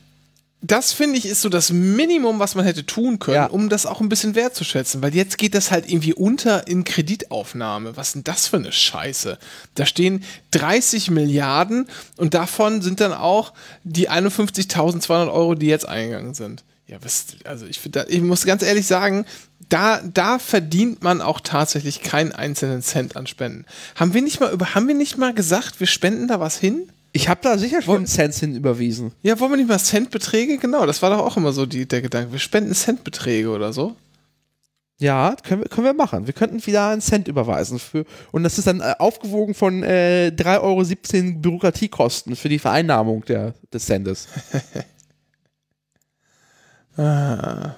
das 0.65 0.93
finde 0.93 1.19
ich 1.19 1.27
ist 1.27 1.41
so 1.41 1.49
das 1.49 1.73
Minimum, 1.73 2.39
was 2.39 2.55
man 2.55 2.65
hätte 2.65 2.87
tun 2.87 3.19
können, 3.19 3.35
Ja. 3.35 3.47
um 3.47 3.69
das 3.69 3.85
auch 3.85 4.01
ein 4.01 4.09
bisschen 4.09 4.37
wertzuschätzen, 4.37 5.03
weil 5.03 5.13
jetzt 5.13 5.37
geht 5.37 5.55
das 5.55 5.73
halt 5.73 5.89
irgendwie 5.91 6.15
unter 6.15 6.69
in 6.69 6.85
Kreditaufnahme. 6.85 7.97
Was 7.97 8.09
ist 8.09 8.15
denn 8.15 8.25
das 8.25 8.47
für 8.47 8.59
eine 8.59 8.71
Scheiße? 8.71 9.39
Da 9.75 9.87
stehen 9.87 10.23
30 10.53 11.11
Milliarden 11.11 11.89
und 12.17 12.35
davon 12.35 12.81
sind 12.81 13.01
dann 13.01 13.13
auch 13.13 13.53
die 13.83 14.09
51.200 14.09 15.33
Euro, 15.33 15.57
die 15.57 15.67
jetzt 15.67 15.89
eingegangen 15.89 16.35
sind. 16.35 16.63
Ja, 16.87 16.99
was, 17.03 17.27
also 17.45 17.67
ich, 17.67 17.81
ich 18.09 18.21
muss 18.21 18.45
ganz 18.45 18.63
ehrlich 18.63 18.87
sagen, 18.87 19.25
da, 19.69 20.01
da 20.03 20.39
verdient 20.39 21.03
man 21.03 21.21
auch 21.21 21.41
tatsächlich 21.41 22.03
keinen 22.03 22.33
einzelnen 22.33 22.83
Cent 22.83 23.17
an 23.17 23.27
Spenden. 23.27 23.65
Haben 23.97 24.15
wir 24.15 24.23
nicht 24.23 24.41
mal 24.41 24.53
über, 24.53 24.75
haben 24.75 24.89
wir 24.89 24.95
nicht 24.95 25.19
mal 25.19 25.35
gesagt, 25.35 25.81
wir 25.81 25.87
spenden 25.87 26.29
da 26.29 26.41
was 26.41 26.59
hin? 26.59 26.89
Ich 27.13 27.29
habe 27.29 27.41
da 27.43 27.59
sicher 27.59 27.83
schon 27.83 28.07
Cents 28.07 28.41
hin 28.41 28.57
überwiesen. 28.57 29.13
Ja, 29.23 29.39
wollen 29.39 29.53
wir 29.53 29.57
nicht 29.59 29.69
mal 29.69 29.79
Centbeträge? 29.79 30.59
Genau, 30.59 30.87
das 30.87 31.03
war 31.03 31.11
doch 31.11 31.19
auch 31.19 31.37
immer 31.37 31.53
so 31.53 31.67
die, 31.67 31.87
der 31.87 32.01
Gedanke. 32.01 32.33
Wir 32.33 32.39
spenden 32.39 32.75
Centbeträge 32.75 33.51
oder 33.51 33.73
so. 33.73 33.97
Ja, 34.99 35.37
können 35.43 35.63
wir, 35.63 35.69
können 35.69 35.87
wir 35.87 35.95
machen. 35.95 36.27
Wir 36.27 36.33
könnten 36.33 36.65
wieder 36.65 36.89
einen 36.89 37.03
Cent 37.03 37.29
überweisen. 37.29 37.79
Für, 37.79 38.07
und 38.31 38.45
das 38.45 38.57
ist 38.57 38.67
dann 38.67 38.81
äh, 38.81 38.95
aufgewogen 38.99 39.53
von 39.53 39.83
äh, 39.83 40.33
3,17 40.35 40.61
Euro 40.63 41.41
Bürokratiekosten 41.41 42.37
für 42.37 42.49
die 42.49 42.59
Vereinnahmung 42.59 43.25
der, 43.25 43.55
des 43.73 43.87
Sendes. 43.87 44.29
Ah. 46.99 47.77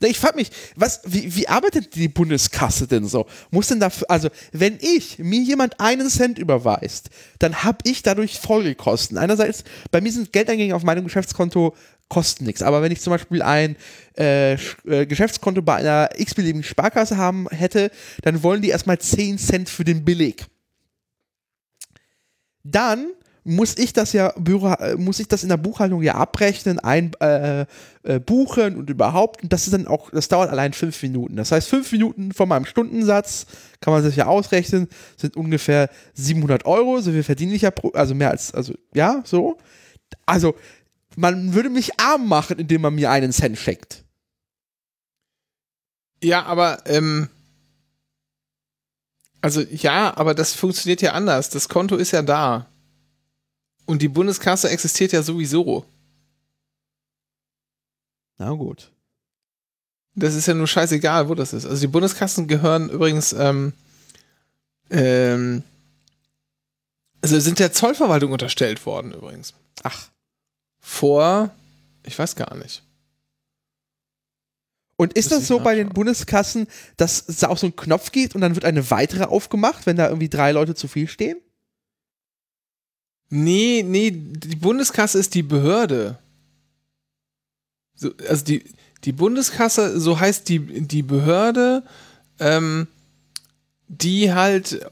Ich 0.00 0.18
frage 0.18 0.36
mich, 0.36 0.50
was, 0.74 1.00
wie, 1.04 1.34
wie 1.34 1.48
arbeitet 1.48 1.94
die 1.94 2.08
Bundeskasse 2.08 2.86
denn 2.86 3.06
so? 3.06 3.26
Muss 3.50 3.68
denn 3.68 3.80
dafür, 3.80 4.10
also 4.10 4.28
wenn 4.52 4.78
ich 4.80 5.18
mir 5.18 5.40
jemand 5.40 5.80
einen 5.80 6.08
Cent 6.08 6.38
überweist, 6.38 7.10
dann 7.38 7.62
habe 7.62 7.78
ich 7.84 8.02
dadurch 8.02 8.38
Folgekosten. 8.38 9.18
Einerseits, 9.18 9.64
bei 9.90 10.00
mir 10.00 10.12
sind 10.12 10.32
Geldeingänge 10.32 10.74
auf 10.74 10.82
meinem 10.82 11.04
Geschäftskonto 11.04 11.74
kosten 12.08 12.44
nichts. 12.44 12.62
Aber 12.62 12.82
wenn 12.82 12.92
ich 12.92 13.00
zum 13.00 13.10
Beispiel 13.10 13.42
ein 13.42 13.76
äh, 14.16 14.54
äh, 14.54 15.06
Geschäftskonto 15.06 15.62
bei 15.62 15.76
einer 15.76 16.10
x-beliebigen 16.16 16.62
Sparkasse 16.62 17.16
haben 17.16 17.48
hätte, 17.50 17.90
dann 18.22 18.42
wollen 18.42 18.62
die 18.62 18.68
erstmal 18.68 18.98
10 18.98 19.38
Cent 19.38 19.68
für 19.68 19.84
den 19.84 20.04
Beleg. 20.04 20.46
Dann 22.62 23.10
muss 23.46 23.78
ich 23.78 23.92
das 23.92 24.12
ja 24.12 24.30
äh, 24.30 24.96
muss 24.96 25.20
ich 25.20 25.28
das 25.28 25.44
in 25.44 25.48
der 25.48 25.56
Buchhaltung 25.56 26.02
ja 26.02 26.16
abrechnen, 26.16 26.80
ein, 26.80 27.12
äh, 27.20 27.64
äh, 28.02 28.18
buchen 28.18 28.76
und 28.76 28.90
überhaupt. 28.90 29.42
Und 29.42 29.52
das 29.52 29.66
ist 29.66 29.72
dann 29.72 29.86
auch, 29.86 30.10
das 30.10 30.28
dauert 30.28 30.50
allein 30.50 30.72
fünf 30.72 31.00
Minuten. 31.02 31.36
Das 31.36 31.52
heißt, 31.52 31.68
fünf 31.68 31.90
Minuten 31.92 32.32
von 32.32 32.48
meinem 32.48 32.66
Stundensatz 32.66 33.46
kann 33.80 33.92
man 33.92 34.02
sich 34.02 34.16
ja 34.16 34.26
ausrechnen, 34.26 34.88
sind 35.16 35.36
ungefähr 35.36 35.88
700 36.14 36.66
Euro. 36.66 37.00
So 37.00 37.12
viel 37.12 37.22
verdiene 37.22 37.54
ich 37.54 37.62
ja, 37.62 37.70
pro, 37.70 37.90
also 37.90 38.14
mehr 38.14 38.30
als, 38.30 38.52
also 38.52 38.74
ja, 38.92 39.22
so. 39.24 39.58
Also 40.26 40.56
man 41.16 41.54
würde 41.54 41.70
mich 41.70 41.98
arm 42.00 42.28
machen, 42.28 42.58
indem 42.58 42.82
man 42.82 42.94
mir 42.94 43.10
einen 43.10 43.32
Cent 43.32 43.58
schenkt. 43.58 44.04
Ja, 46.22 46.44
aber, 46.44 46.82
ähm, 46.86 47.28
also 49.40 49.60
ja, 49.60 50.16
aber 50.16 50.34
das 50.34 50.54
funktioniert 50.54 51.02
ja 51.02 51.12
anders. 51.12 51.50
Das 51.50 51.68
Konto 51.68 51.96
ist 51.96 52.10
ja 52.10 52.22
da. 52.22 52.66
Und 53.86 54.02
die 54.02 54.08
Bundeskasse 54.08 54.68
existiert 54.68 55.12
ja 55.12 55.22
sowieso. 55.22 55.84
Na 58.38 58.50
gut. 58.50 58.90
Das 60.14 60.34
ist 60.34 60.46
ja 60.46 60.54
nur 60.54 60.66
scheißegal, 60.66 61.28
wo 61.28 61.34
das 61.34 61.52
ist. 61.52 61.66
Also 61.66 61.80
die 61.80 61.86
Bundeskassen 61.86 62.48
gehören 62.48 62.90
übrigens, 62.90 63.32
ähm, 63.32 63.72
ähm, 64.90 65.62
also 67.22 67.38
sind 67.38 67.58
der 67.58 67.72
Zollverwaltung 67.72 68.32
unterstellt 68.32 68.84
worden 68.86 69.12
übrigens. 69.12 69.54
Ach. 69.82 70.08
Vor, 70.80 71.50
ich 72.04 72.18
weiß 72.18 72.36
gar 72.36 72.54
nicht. 72.56 72.82
Und 74.96 75.12
ist 75.12 75.30
das 75.30 75.42
ich 75.42 75.46
so 75.46 75.60
bei 75.60 75.74
den. 75.74 75.90
Bundeskassen, 75.90 76.66
dass 76.96 77.24
es 77.28 77.38
da 77.38 77.48
auch 77.48 77.58
so 77.58 77.66
einen 77.66 77.76
Knopf 77.76 78.12
geht 78.12 78.34
und 78.34 78.40
dann 78.40 78.54
wird 78.54 78.64
eine 78.64 78.90
weitere 78.90 79.24
aufgemacht, 79.24 79.84
wenn 79.86 79.96
da 79.96 80.06
irgendwie 80.06 80.30
drei 80.30 80.52
Leute 80.52 80.74
zu 80.74 80.88
viel 80.88 81.08
stehen? 81.08 81.38
Nee, 83.28 83.84
nee, 83.86 84.10
die 84.12 84.56
Bundeskasse 84.56 85.18
ist 85.18 85.34
die 85.34 85.42
Behörde. 85.42 86.18
So, 87.94 88.10
also 88.28 88.44
die, 88.44 88.62
die 89.04 89.12
Bundeskasse, 89.12 89.98
so 89.98 90.20
heißt 90.20 90.48
die, 90.48 90.60
die 90.86 91.02
Behörde, 91.02 91.82
ähm, 92.38 92.88
die 93.88 94.32
halt 94.32 94.86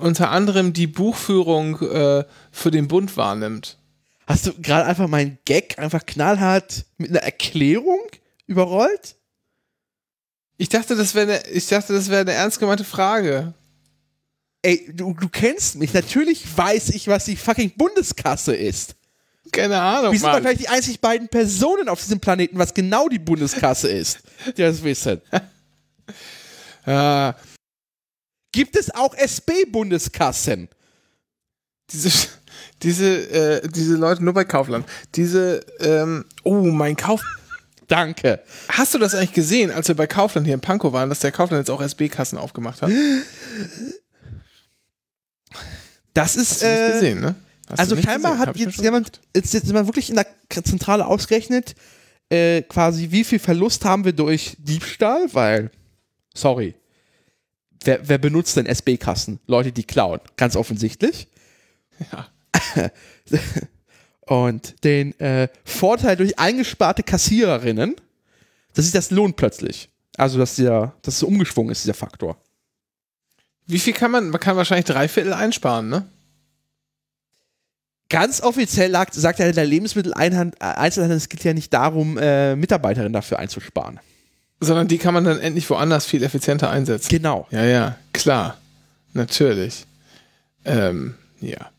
unter 0.00 0.30
anderem 0.30 0.72
die 0.72 0.86
Buchführung 0.86 1.80
äh, 1.82 2.24
für 2.50 2.70
den 2.70 2.88
Bund 2.88 3.16
wahrnimmt. 3.16 3.78
Hast 4.26 4.46
du 4.46 4.52
gerade 4.54 4.86
einfach 4.86 5.08
meinen 5.08 5.38
Gag 5.44 5.78
einfach 5.78 6.04
knallhart 6.04 6.84
mit 6.98 7.10
einer 7.10 7.22
Erklärung 7.22 8.00
überrollt? 8.46 9.16
Ich 10.56 10.68
dachte, 10.68 10.96
das 10.96 11.14
wäre 11.14 11.32
eine, 11.32 11.48
ich 11.48 11.66
dachte, 11.66 11.92
das 11.92 12.08
wäre 12.08 12.22
eine 12.22 12.32
ernst 12.32 12.58
gemeinte 12.60 12.84
Frage. 12.84 13.54
Ey, 14.62 14.90
du, 14.92 15.14
du 15.14 15.28
kennst 15.28 15.76
mich. 15.76 15.94
Natürlich 15.94 16.44
weiß 16.56 16.90
ich, 16.90 17.08
was 17.08 17.24
die 17.26 17.36
fucking 17.36 17.72
Bundeskasse 17.76 18.54
ist. 18.56 18.94
Keine 19.52 19.80
Ahnung, 19.80 20.12
Wir 20.12 20.18
sind 20.18 20.26
Mann. 20.26 20.42
wahrscheinlich 20.44 20.66
die 20.66 20.68
einzig 20.68 21.00
beiden 21.00 21.28
Personen 21.28 21.88
auf 21.88 22.00
diesem 22.00 22.20
Planeten, 22.20 22.58
was 22.58 22.74
genau 22.74 23.08
die 23.08 23.18
Bundeskasse 23.18 23.88
ist, 23.88 24.18
die 24.46 24.62
das 24.62 24.82
wissen. 24.82 25.20
Ja, 26.86 27.36
Gibt 28.52 28.74
es 28.76 28.94
auch 28.94 29.14
SB-Bundeskassen? 29.14 30.68
diese, 31.90 32.28
Diese, 32.82 33.30
äh, 33.30 33.68
diese 33.68 33.96
Leute 33.96 34.24
nur 34.24 34.32
bei 34.32 34.44
Kaufland. 34.44 34.86
Diese, 35.14 35.60
ähm, 35.80 36.24
oh, 36.44 36.62
mein 36.62 36.96
Kauf. 36.96 37.20
Danke. 37.88 38.40
Hast 38.68 38.94
du 38.94 38.98
das 38.98 39.14
eigentlich 39.14 39.34
gesehen, 39.34 39.70
als 39.70 39.88
wir 39.88 39.96
bei 39.96 40.06
Kaufland 40.06 40.46
hier 40.46 40.54
in 40.54 40.60
Pankow 40.62 40.92
waren, 40.94 41.10
dass 41.10 41.20
der 41.20 41.30
Kaufland 41.32 41.60
jetzt 41.60 41.70
auch 41.70 41.82
SB-Kassen 41.82 42.38
aufgemacht 42.38 42.80
hat? 42.80 42.90
Das 46.18 46.36
ist 46.36 46.50
Hast 46.50 46.62
du 46.62 46.66
nicht 46.66 46.80
äh, 46.80 46.92
gesehen, 46.92 47.20
ne? 47.20 47.34
Hast 47.68 47.80
also 47.80 47.96
scheinbar 47.96 48.32
gesehen? 48.32 48.46
Hat 48.46 48.56
jetzt 48.56 48.80
jemand, 48.80 49.20
jetzt, 49.36 49.54
jetzt 49.54 49.72
mal 49.72 49.86
wirklich 49.86 50.10
in 50.10 50.16
der 50.16 50.26
Zentrale 50.64 51.06
ausgerechnet, 51.06 51.74
äh, 52.28 52.62
quasi 52.62 53.10
wie 53.10 53.24
viel 53.24 53.38
Verlust 53.38 53.84
haben 53.84 54.04
wir 54.04 54.12
durch 54.12 54.56
Diebstahl, 54.58 55.28
weil, 55.32 55.70
sorry, 56.34 56.74
wer, 57.84 58.08
wer 58.08 58.18
benutzt 58.18 58.56
denn 58.56 58.66
SB-Kassen? 58.66 59.38
Leute, 59.46 59.70
die 59.70 59.84
klauen, 59.84 60.20
ganz 60.36 60.56
offensichtlich. 60.56 61.28
Ja. 62.12 62.28
Und 64.26 64.84
den 64.84 65.18
äh, 65.20 65.48
Vorteil 65.64 66.16
durch 66.16 66.38
eingesparte 66.38 67.02
Kassiererinnen, 67.02 67.94
dass 68.74 68.84
sich 68.84 68.92
das 68.92 69.10
lohnt 69.10 69.36
plötzlich. 69.36 69.88
Also, 70.16 70.38
dass, 70.38 70.56
der, 70.56 70.94
dass 71.02 71.14
es 71.14 71.22
umgeschwungen 71.22 71.70
ist, 71.70 71.84
dieser 71.84 71.94
Faktor. 71.94 72.36
Wie 73.68 73.78
viel 73.78 73.92
kann 73.92 74.10
man, 74.10 74.30
man 74.30 74.40
kann 74.40 74.56
wahrscheinlich 74.56 74.86
drei 74.86 75.08
Viertel 75.08 75.34
einsparen, 75.34 75.88
ne? 75.88 76.06
Ganz 78.08 78.40
offiziell 78.40 78.90
lag, 78.90 79.12
sagt 79.12 79.38
ja 79.38 79.52
der 79.52 79.66
Lebensmitteleinzelhandel, 79.66 81.16
es 81.16 81.28
geht 81.28 81.44
ja 81.44 81.52
nicht 81.52 81.74
darum, 81.74 82.16
äh, 82.16 82.56
Mitarbeiterinnen 82.56 83.12
dafür 83.12 83.38
einzusparen. 83.38 84.00
Sondern 84.60 84.88
die 84.88 84.96
kann 84.96 85.12
man 85.12 85.24
dann 85.24 85.38
endlich 85.38 85.68
woanders 85.68 86.06
viel 86.06 86.22
effizienter 86.22 86.70
einsetzen. 86.70 87.10
Genau. 87.10 87.46
Ja, 87.50 87.64
ja, 87.64 87.98
klar. 88.14 88.56
Natürlich. 89.12 89.84
Ähm, 90.64 91.14
ja. 91.40 91.70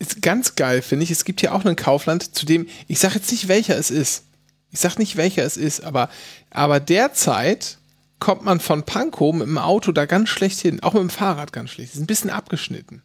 Ist 0.00 0.20
ganz 0.22 0.56
geil, 0.56 0.82
finde 0.82 1.04
ich. 1.04 1.12
Es 1.12 1.24
gibt 1.24 1.40
hier 1.40 1.54
auch 1.54 1.64
einen 1.64 1.76
Kaufland, 1.76 2.34
zu 2.34 2.44
dem, 2.44 2.66
ich 2.88 2.98
sage 2.98 3.14
jetzt 3.14 3.30
nicht, 3.30 3.46
welcher 3.46 3.78
es 3.78 3.92
ist. 3.92 4.24
Ich 4.72 4.80
sage 4.80 4.96
nicht, 4.98 5.16
welcher 5.16 5.44
es 5.44 5.56
ist, 5.56 5.84
aber, 5.84 6.10
aber 6.50 6.80
derzeit 6.80 7.78
kommt 8.18 8.42
man 8.44 8.60
von 8.60 8.82
Pankow 8.84 9.34
mit 9.34 9.46
dem 9.46 9.58
Auto 9.58 9.92
da 9.92 10.06
ganz 10.06 10.28
schlecht 10.28 10.60
hin. 10.60 10.82
Auch 10.82 10.94
mit 10.94 11.02
dem 11.02 11.10
Fahrrad 11.10 11.52
ganz 11.52 11.70
schlecht. 11.70 11.94
Ist 11.94 12.00
ein 12.00 12.06
bisschen 12.06 12.30
abgeschnitten. 12.30 13.02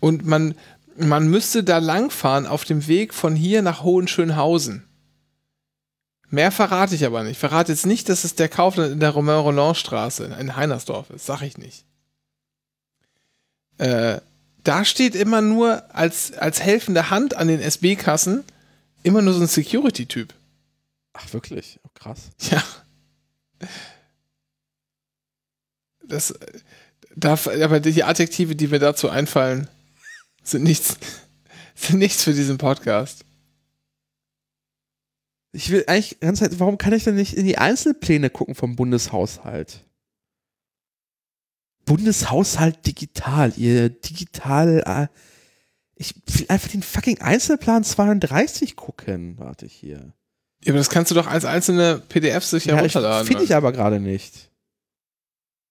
Und 0.00 0.26
man, 0.26 0.54
man 0.96 1.28
müsste 1.28 1.62
da 1.62 1.78
langfahren 1.78 2.46
auf 2.46 2.64
dem 2.64 2.86
Weg 2.86 3.14
von 3.14 3.36
hier 3.36 3.62
nach 3.62 3.82
Hohenschönhausen. 3.82 4.84
Mehr 6.28 6.50
verrate 6.50 6.94
ich 6.94 7.04
aber 7.04 7.22
nicht. 7.22 7.32
Ich 7.32 7.38
verrate 7.38 7.72
jetzt 7.72 7.84
nicht, 7.84 8.08
dass 8.08 8.24
es 8.24 8.34
der 8.34 8.48
Kaufland 8.48 8.92
in 8.92 9.00
der 9.00 9.10
Romain-Roland-Straße 9.10 10.24
in 10.24 10.56
Heinersdorf 10.56 11.10
ist. 11.10 11.26
Sag 11.26 11.42
ich 11.42 11.58
nicht. 11.58 11.84
Äh, 13.76 14.20
da 14.64 14.84
steht 14.84 15.14
immer 15.14 15.42
nur 15.42 15.94
als, 15.94 16.32
als 16.32 16.60
helfende 16.62 17.10
Hand 17.10 17.34
an 17.34 17.48
den 17.48 17.60
SB-Kassen 17.60 18.44
immer 19.02 19.20
nur 19.20 19.34
so 19.34 19.40
ein 19.40 19.46
Security-Typ. 19.46 20.32
Ach, 21.12 21.32
wirklich? 21.32 21.78
Oh, 21.84 21.90
krass. 21.94 22.30
Ja. 22.50 22.62
Das, 26.04 26.34
darf, 27.16 27.46
aber 27.46 27.80
die 27.80 28.04
Adjektive, 28.04 28.56
die 28.56 28.68
mir 28.68 28.78
dazu 28.78 29.08
einfallen, 29.08 29.68
sind 30.42 30.64
nichts, 30.64 30.96
sind 31.74 31.98
nichts 31.98 32.24
für 32.24 32.32
diesen 32.32 32.58
Podcast. 32.58 33.24
Ich 35.52 35.70
will 35.70 35.84
eigentlich 35.86 36.20
ganze 36.20 36.48
Zeit, 36.48 36.60
warum 36.60 36.78
kann 36.78 36.94
ich 36.94 37.04
denn 37.04 37.14
nicht 37.14 37.34
in 37.34 37.44
die 37.44 37.58
Einzelpläne 37.58 38.30
gucken 38.30 38.54
vom 38.54 38.74
Bundeshaushalt? 38.74 39.84
Bundeshaushalt 41.84 42.86
digital, 42.86 43.52
ihr 43.56 43.90
digital. 43.90 44.82
Äh, 44.86 45.08
ich 45.94 46.14
will 46.26 46.46
einfach 46.48 46.70
den 46.70 46.82
fucking 46.82 47.20
Einzelplan 47.20 47.84
32 47.84 48.76
gucken. 48.76 49.38
Warte 49.38 49.66
ich 49.66 49.74
hier. 49.74 50.14
Ja, 50.64 50.72
aber 50.72 50.78
das 50.78 50.90
kannst 50.90 51.10
du 51.10 51.14
doch 51.14 51.26
als 51.26 51.44
einzelne 51.44 52.00
PDFs 52.08 52.50
sich 52.50 52.66
Ja, 52.66 52.76
herunterladen. 52.76 53.26
finde 53.26 53.44
ich 53.44 53.54
aber 53.54 53.72
gerade 53.72 53.98
nicht. 54.00 54.50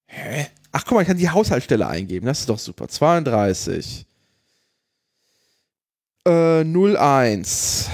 Hä? 0.07 0.47
Ach 0.73 0.83
guck 0.85 0.95
mal, 0.95 1.01
ich 1.01 1.07
kann 1.07 1.17
die 1.17 1.29
Haushaltsstelle 1.29 1.87
eingeben. 1.87 2.25
Das 2.25 2.41
ist 2.41 2.49
doch 2.49 2.59
super. 2.59 2.87
32. 2.87 4.05
Äh, 6.25 6.63
01. 6.63 7.89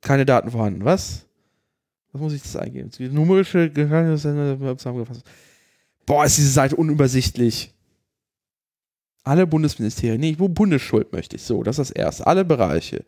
Keine 0.00 0.24
Daten 0.26 0.50
vorhanden. 0.50 0.84
Was? 0.84 1.24
Was 2.12 2.20
muss 2.20 2.32
ich 2.32 2.42
das 2.42 2.56
eingeben? 2.56 2.90
Numerische 3.12 3.72
zusammengefasst. 3.72 5.22
Boah, 6.04 6.24
ist 6.24 6.36
diese 6.38 6.50
Seite 6.50 6.76
unübersichtlich. 6.76 7.72
Alle 9.24 9.46
Bundesministerien. 9.46 10.20
Nee, 10.20 10.36
wo 10.38 10.48
Bundesschuld 10.48 11.12
möchte 11.12 11.36
ich. 11.36 11.42
So, 11.42 11.62
das 11.64 11.78
ist 11.78 11.90
das 11.90 11.96
erste. 11.96 12.26
Alle 12.26 12.44
Bereiche. 12.44 13.04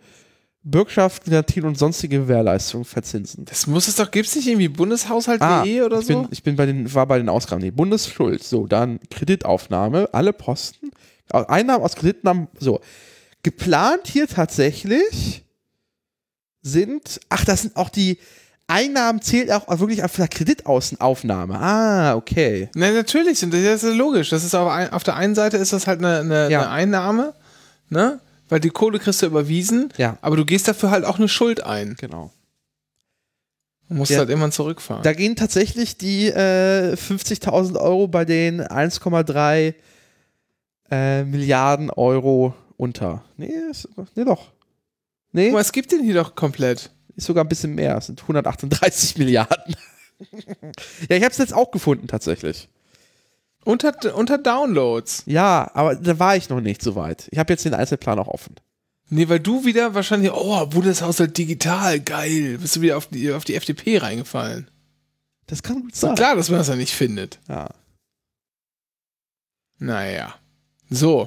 Bürgschaft, 0.65 1.25
Garantie 1.25 1.63
und 1.63 1.79
sonstige 1.79 2.19
Gewährleistungen 2.21 2.85
verzinsen. 2.85 3.45
Das 3.47 3.67
muss 3.67 3.89
es 3.89 3.97
doch, 3.97 4.11
gibt 4.11 4.27
es 4.29 4.37
nicht 4.37 4.49
irgendwie 4.49 4.69
bundeshaushalt.de 4.69 5.83
oder 5.83 5.97
Ah, 5.97 6.01
ich 6.01 6.07
so? 6.07 6.21
Bin, 6.23 6.29
ich 6.31 6.43
bin 6.43 6.57
bei 6.57 6.67
den, 6.67 6.93
war 6.95 7.07
bei 7.07 7.19
den 7.19 7.29
Ausgaben. 7.29 7.63
Nee, 7.63 7.71
Bundesschuld. 7.71 8.43
So, 8.43 8.67
dann 8.67 9.01
Kreditaufnahme, 9.11 10.09
alle 10.13 10.33
Posten. 10.33 10.91
Einnahmen 11.31 11.85
aus 11.85 11.95
Kreditnahmen. 11.95 12.49
So. 12.59 12.81
Geplant 13.43 14.07
hier 14.07 14.27
tatsächlich 14.27 15.45
sind, 16.63 17.21
ach, 17.29 17.45
das 17.45 17.63
sind 17.63 17.77
auch 17.77 17.89
die 17.89 18.19
Einnahmen 18.71 19.23
zählt 19.23 19.51
auch 19.51 19.67
wirklich 19.81 20.05
auf 20.05 20.15
der 20.17 20.29
Kreditaufnahme. 20.29 21.59
Ah, 21.59 22.15
okay. 22.17 22.69
Nein, 22.75 22.93
natürlich, 22.95 23.39
sind 23.39 23.55
das 23.55 23.83
ist 23.83 23.97
logisch. 23.97 24.29
Das 24.29 24.45
ist 24.45 24.55
auf, 24.55 24.71
auf 24.93 25.05
der 25.05 25.17
einen 25.17 25.35
Seite 25.35 25.57
ist 25.57 25.73
das 25.73 25.87
halt 25.87 26.01
eine, 26.01 26.19
eine, 26.19 26.51
Ja. 26.51 26.61
eine 26.61 26.71
Einnahme, 26.71 27.33
ne? 27.89 28.21
Weil 28.49 28.61
die 28.61 28.70
Kohle 28.70 28.99
kriegst 28.99 29.23
du 29.23 29.27
überwiesen, 29.27 29.93
Ja. 29.97 30.19
aber 30.23 30.37
du 30.37 30.45
gehst 30.45 30.69
dafür 30.69 30.91
halt 30.91 31.05
auch 31.05 31.19
eine 31.19 31.29
Schuld 31.29 31.62
ein. 31.62 31.97
Genau. 32.01 32.31
Du 33.89 33.95
musst 33.95 34.11
Ja. 34.11 34.19
halt 34.19 34.31
immer 34.31 34.51
zurückfahren. 34.51 35.03
Da 35.03 35.12
gehen 35.12 35.35
tatsächlich 35.37 35.97
die 35.99 36.27
äh, 36.29 36.95
50.000 36.95 37.77
Euro 37.81 38.07
bei 38.09 38.25
den 38.25 38.61
1,3 38.62 39.75
äh, 40.91 41.25
Milliarden 41.25 41.91
Euro 41.91 42.55
unter. 42.77 43.25
Nee, 43.37 43.53
ist, 43.70 43.89
nee 44.15 44.25
doch. 44.25 44.53
Nee, 45.33 45.51
Aber 45.51 45.61
es 45.61 45.73
gibt 45.73 45.93
den 45.93 46.03
hier 46.03 46.15
doch 46.15 46.35
komplett. 46.35 46.91
ist 47.16 47.27
sogar 47.27 47.45
ein 47.45 47.49
bisschen 47.49 47.75
mehr. 47.75 47.97
Es 47.99 48.07
sind 48.07 48.20
138 48.23 49.16
Milliarden. 49.19 49.75
ja, 51.09 51.16
ich 51.16 51.23
habe 51.23 51.33
es 51.33 51.39
jetzt 51.39 51.53
auch 51.55 51.70
gefunden 51.70 52.07
tatsächlich. 52.09 52.69
Unter, 53.69 54.15
unter 54.16 54.39
Downloads. 54.39 55.24
Ja, 55.27 55.70
aber 55.74 55.95
da 55.95 56.19
war 56.19 56.35
ich 56.35 56.49
noch 56.49 56.62
nicht 56.62 56.81
so 56.81 56.95
weit. 56.95 57.28
Ich 57.31 57.39
habe 57.39 57.53
jetzt 57.53 57.66
den 57.66 57.74
Einzelplan 57.74 58.19
auch 58.19 58.28
offen. 58.28 58.55
Nee, 59.11 59.28
weil 59.28 59.40
du 59.40 59.66
wieder 59.66 59.93
wahrscheinlich, 59.93 60.32
oh, 60.32 60.65
Bundeshaushalt 60.65 61.36
digital, 61.36 62.01
geil. 62.01 62.57
Bist 62.57 62.77
du 62.77 62.81
wieder 62.81 62.97
auf 62.97 63.09
die, 63.09 63.31
auf 63.31 63.45
die 63.45 63.57
FDP 63.57 63.99
reingefallen. 63.99 64.70
Das 65.49 65.62
kann 65.62 65.82
gut 65.82 65.95
sein. 65.95 66.15
Klar, 66.15 66.35
dass 66.35 66.49
man 66.49 66.61
das 66.61 66.69
ja 66.69 66.77
nicht 66.77 66.95
findet. 66.95 67.40
Ja. 67.47 67.69
Naja. 69.78 70.35
So. 70.89 71.27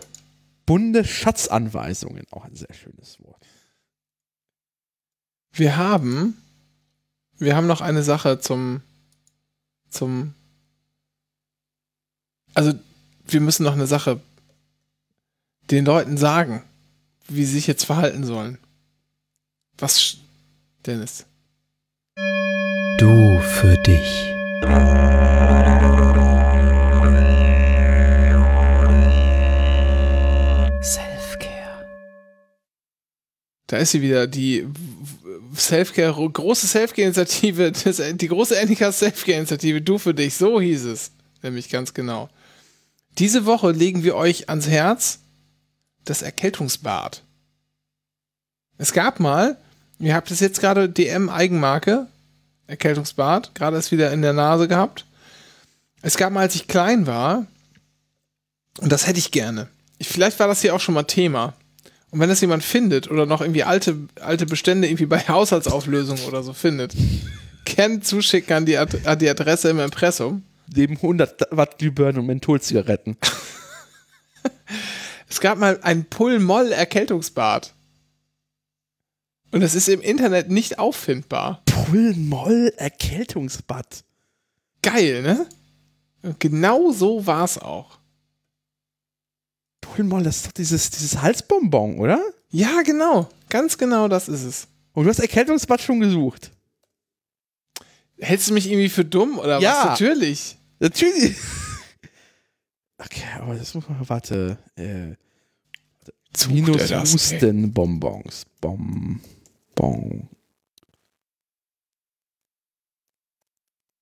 Bundesschatzanweisungen, 0.66 2.26
auch 2.32 2.46
ein 2.46 2.56
sehr 2.56 2.74
schönes 2.74 3.20
Wort. 3.20 3.46
Wir 5.52 5.78
haben, 5.78 6.42
wir 7.38 7.56
haben 7.56 7.68
noch 7.68 7.82
eine 7.82 8.02
Sache 8.02 8.40
zum, 8.40 8.82
zum, 9.92 10.34
also 12.54 12.74
wir 13.28 13.42
müssen 13.42 13.64
noch 13.64 13.74
eine 13.74 13.88
Sache 13.88 14.20
den 15.70 15.86
Leuten 15.86 16.18
sagen, 16.18 16.64
wie 17.28 17.46
sie 17.46 17.54
sich 17.54 17.68
jetzt 17.68 17.86
verhalten 17.86 18.24
sollen. 18.26 18.58
Was, 19.78 20.00
sch- 20.02 20.18
Dennis? 20.86 21.26
Du 22.98 23.40
für 23.40 23.78
dich. 23.78 24.28
Self-Care. 30.84 31.86
Da 33.68 33.78
ist 33.78 33.92
sie 33.92 34.02
wieder, 34.02 34.28
die 34.28 34.68
Selfcare, 35.56 36.30
große 36.30 36.68
Selfcare-Initiative, 36.68 37.72
die 38.14 38.28
große 38.28 38.60
Annika 38.60 38.92
Selfcare-Initiative, 38.92 39.82
du 39.82 39.98
für 39.98 40.14
dich, 40.14 40.36
so 40.36 40.60
hieß 40.60 40.86
es. 40.86 41.12
Nämlich 41.44 41.70
ganz 41.70 41.94
genau. 41.94 42.30
Diese 43.18 43.46
Woche 43.46 43.72
legen 43.72 44.04
wir 44.04 44.16
euch 44.16 44.50
ans 44.50 44.68
Herz 44.68 45.20
das 46.06 46.22
Erkältungsbad. 46.22 47.24
Es 48.78 48.94
gab 48.94 49.20
mal, 49.20 49.58
ihr 50.00 50.16
habt 50.16 50.32
es 50.32 50.40
jetzt 50.40 50.60
gerade 50.60 50.90
DM 50.90 51.30
Eigenmarke, 51.30 52.08
Erkältungsbad, 52.68 53.54
gerade 53.54 53.78
ist 53.78 53.92
wieder 53.92 54.12
in 54.12 54.22
der 54.22 54.34
Nase 54.34 54.68
gehabt. 54.68 55.06
Es 56.02 56.18
gab 56.18 56.34
mal, 56.34 56.42
als 56.42 56.56
ich 56.56 56.68
klein 56.68 57.06
war, 57.06 57.46
und 58.80 58.92
das 58.92 59.06
hätte 59.08 59.20
ich 59.20 59.32
gerne. 59.32 59.68
Ich, 59.98 60.08
vielleicht 60.08 60.40
war 60.40 60.48
das 60.48 60.62
hier 60.62 60.74
auch 60.74 60.80
schon 60.80 60.96
mal 60.96 61.04
Thema. 61.04 61.54
Und 62.10 62.20
wenn 62.20 62.30
das 62.30 62.42
jemand 62.42 62.64
findet 62.64 63.10
oder 63.10 63.26
noch 63.26 63.42
irgendwie 63.42 63.64
alte, 63.64 63.96
alte 64.20 64.46
Bestände 64.46 64.88
irgendwie 64.88 65.06
bei 65.06 65.20
Haushaltsauflösungen 65.28 66.26
oder 66.26 66.44
so 66.44 66.54
findet, 66.54 66.94
gerne 67.66 68.02
zuschicken 68.02 68.56
an 68.56 68.66
die, 68.66 68.78
Ad 68.78 68.98
an 69.06 69.20
die 69.20 69.30
Adresse 69.30 69.70
im 69.70 69.80
Impressum. 69.80 70.44
Neben 70.74 70.96
100 70.96 71.48
Watt 71.52 71.78
Glühbirnen 71.80 72.20
und 72.22 72.28
Mentholzigaretten. 72.28 73.18
Es 75.28 75.40
gab 75.40 75.58
mal 75.58 75.80
ein 75.84 76.06
Pull-Moll-Erkältungsbad. 76.06 77.74
Und 79.52 79.62
das 79.62 79.76
ist 79.76 79.90
im 79.90 80.02
Internet 80.02 80.50
nicht 80.50 80.80
auffindbar. 80.80 81.62
Pull-Moll 81.66 82.74
Erkältungsbad. 82.78 84.04
Geil, 84.82 85.22
ne? 85.22 85.46
Und 86.24 86.40
genau 86.40 86.92
so 86.92 87.26
war's 87.26 87.58
auch. 87.58 88.00
Pull-Moll, 89.82 90.24
das 90.24 90.38
ist 90.38 90.48
doch 90.48 90.52
dieses, 90.54 90.90
dieses 90.90 91.22
Halsbonbon, 91.22 92.00
oder? 92.00 92.22
Ja, 92.50 92.82
genau. 92.84 93.28
Ganz 93.50 93.78
genau 93.78 94.08
das 94.08 94.30
ist 94.30 94.44
es. 94.44 94.68
Und 94.94 95.04
du 95.06 95.10
hast 95.10 95.20
Erkältungsbad 95.20 95.82
schon 95.82 96.00
gesucht. 96.00 96.52
Hältst 98.20 98.50
du 98.50 98.54
mich 98.54 98.70
irgendwie 98.70 98.90
für 98.90 99.04
dumm 99.06 99.40
oder 99.40 99.60
Ja. 99.60 99.72
was? 99.80 99.86
Natürlich. 100.00 100.58
Natürlich. 100.82 101.38
Okay, 103.04 103.26
aber 103.40 103.56
das 103.56 103.74
muss 103.74 103.90
man, 103.90 104.08
warte. 104.08 104.60
Äh, 104.76 105.16
minus. 106.50 106.92
Hustenbonbons. 106.92 108.46
Bonbon. 108.62 110.30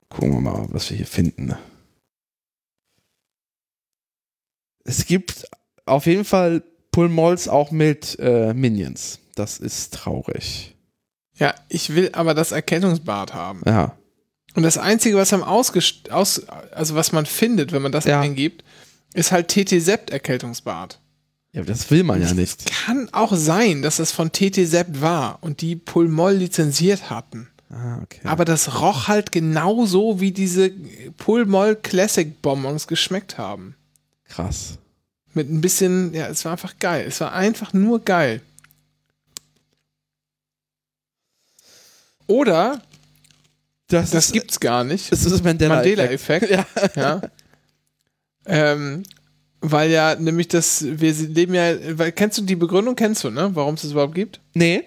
Gucken 0.10 0.34
wir 0.34 0.42
mal, 0.42 0.68
was 0.74 0.90
wir 0.90 0.98
hier 0.98 1.08
finden. 1.08 1.56
Es 4.84 5.06
gibt 5.06 5.48
auf 5.86 6.06
jeden 6.06 6.26
Fall 6.26 6.62
Pullmolls 6.92 7.48
auch 7.48 7.72
mit 7.72 8.20
äh, 8.20 8.54
Minions. 8.54 9.20
Das 9.36 9.60
ist 9.60 9.94
traurig. 9.94 10.76
Ja, 11.36 11.56
ich 11.70 11.96
will 11.96 12.10
aber 12.12 12.34
das 12.34 12.52
Erkältungsbad 12.52 13.34
haben. 13.34 13.62
Ja. 13.66 13.98
Und 14.56 14.64
das 14.64 14.78
Einzige, 14.78 15.16
was 15.18 15.32
am 15.34 15.44
ausgest 15.44 16.12
aus 16.12 16.48
also 16.48 16.96
was 16.96 17.12
man 17.12 17.26
findet, 17.26 17.72
wenn 17.72 17.82
man 17.82 17.92
das 17.92 18.06
Ja. 18.06 18.20
eingibt, 18.20 18.64
ist 19.14 19.32
halt 19.32 19.48
TT 19.48 19.80
Sept 19.82 20.10
Erkältungsbad. 20.10 21.00
Ja, 21.52 21.62
aber 21.62 21.72
das 21.72 21.90
will 21.90 22.04
man 22.04 22.22
ja 22.22 22.34
nicht. 22.34 22.66
Kann 22.86 23.10
auch 23.12 23.36
sein, 23.36 23.82
dass 23.82 24.00
es 24.00 24.12
von 24.12 24.32
TT 24.32 24.66
Sept 24.68 25.02
war 25.02 25.40
und 25.42 25.62
die 25.62 25.76
Pulmoll 25.76 26.34
lizenziert 26.34 27.10
hatten. 27.10 27.48
Ah, 27.72 28.00
okay. 28.04 28.22
Aber 28.24 28.46
das 28.46 28.80
roch 28.82 29.08
halt 29.08 29.32
genauso, 29.32 30.20
wie 30.20 30.32
diese 30.32 30.72
Pulmoll 31.18 31.76
Classic 31.76 32.42
Bonbons 32.42 32.88
geschmeckt 32.88 33.38
haben. 33.38 33.76
Krass. 34.26 34.78
Mit 35.34 35.50
ein 35.52 35.62
bisschen, 35.62 36.14
ja, 36.14 36.28
es 36.28 36.44
war 36.46 36.52
einfach 36.54 36.78
geil. 36.80 37.06
Es 37.08 37.20
war 37.22 37.32
einfach 37.34 37.74
nur 37.74 38.00
geil. 38.04 38.42
Oder, 42.28 42.82
Das, 43.90 44.12
das 44.12 44.26
ist, 44.28 44.34
gibt's 44.34 44.60
gar 44.60 44.84
nicht. 44.84 45.12
das 45.12 45.26
ist 45.26 45.44
Mandela. 45.44 45.76
Mandela-Effekt. 45.76 46.50
Ja. 46.50 46.66
ja. 46.96 47.22
ähm, 48.46 49.04
weil 49.62 49.92
ja, 49.92 50.16
nämlich 50.16 50.48
das, 50.48 50.86
wir 50.88 51.12
leben 51.12 51.54
ja, 51.54 51.76
weil, 51.98 52.12
kennst 52.14 52.38
du 52.38 52.44
die 52.44 52.56
Begründung, 52.56 52.96
kennst 52.96 53.24
du, 53.24 53.30
ne? 53.30 53.50
Warum 53.56 53.76
es 53.76 53.82
das 53.82 53.92
überhaupt 53.92 54.16
gibt? 54.16 54.40
Nee. 54.54 54.84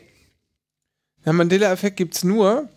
Der 1.25 1.33
Mandela-Effekt 1.35 1.97
gibt's 1.97 2.25
nur, 2.25 2.69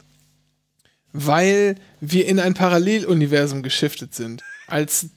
weil 1.14 1.76
wir 2.02 2.28
in 2.28 2.40
ein 2.40 2.54
Paralleluniversum 2.54 3.64
geschiftet 3.64 4.14
sind, 4.14 4.44
als, 4.68 5.08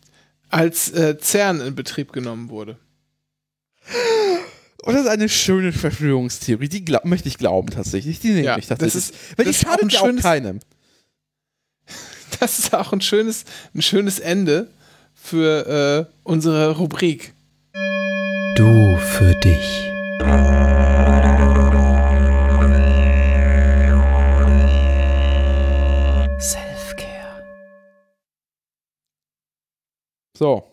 als 0.51 0.91
äh, 0.93 1.17
CERN 1.21 1.61
in 1.61 1.75
Betrieb 1.75 2.13
genommen 2.13 2.49
wurde. 2.51 2.79
Und 4.85 4.95
das 4.95 5.03
ist 5.03 5.09
eine 5.11 5.29
schöne 5.29 5.73
Verschwörungstheorie. 5.73 6.69
Die 6.69 6.85
glaub, 6.85 7.05
möchte 7.05 7.29
ich 7.29 7.37
glauben 7.39 7.71
tatsächlich. 7.71 8.21
Die 8.21 8.29
nehme 8.29 8.45
Ja, 8.45 8.59
ich 8.59 8.67
tatsächlich. 8.67 8.95
das 8.95 9.11
ist- 9.11 9.39
Weil 9.39 9.45
die 9.47 9.55
schadet 9.55 9.93
ja 9.93 10.01
auch 10.01 10.17
keinem. 10.17 10.61
Das 12.41 12.59
ist 12.59 12.73
auch 12.75 12.93
ein 12.93 13.01
schönes, 13.01 13.45
ein 13.75 13.83
schönes 13.83 14.21
Ende 14.21 14.69
für 15.15 16.07
äh, 16.09 16.13
unsere 16.23 16.77
Rubrik. 16.77 17.35
Du 18.55 18.97
für 18.97 19.35
dich. 19.35 19.91
Self-Care. 26.41 27.43
So. 30.37 30.65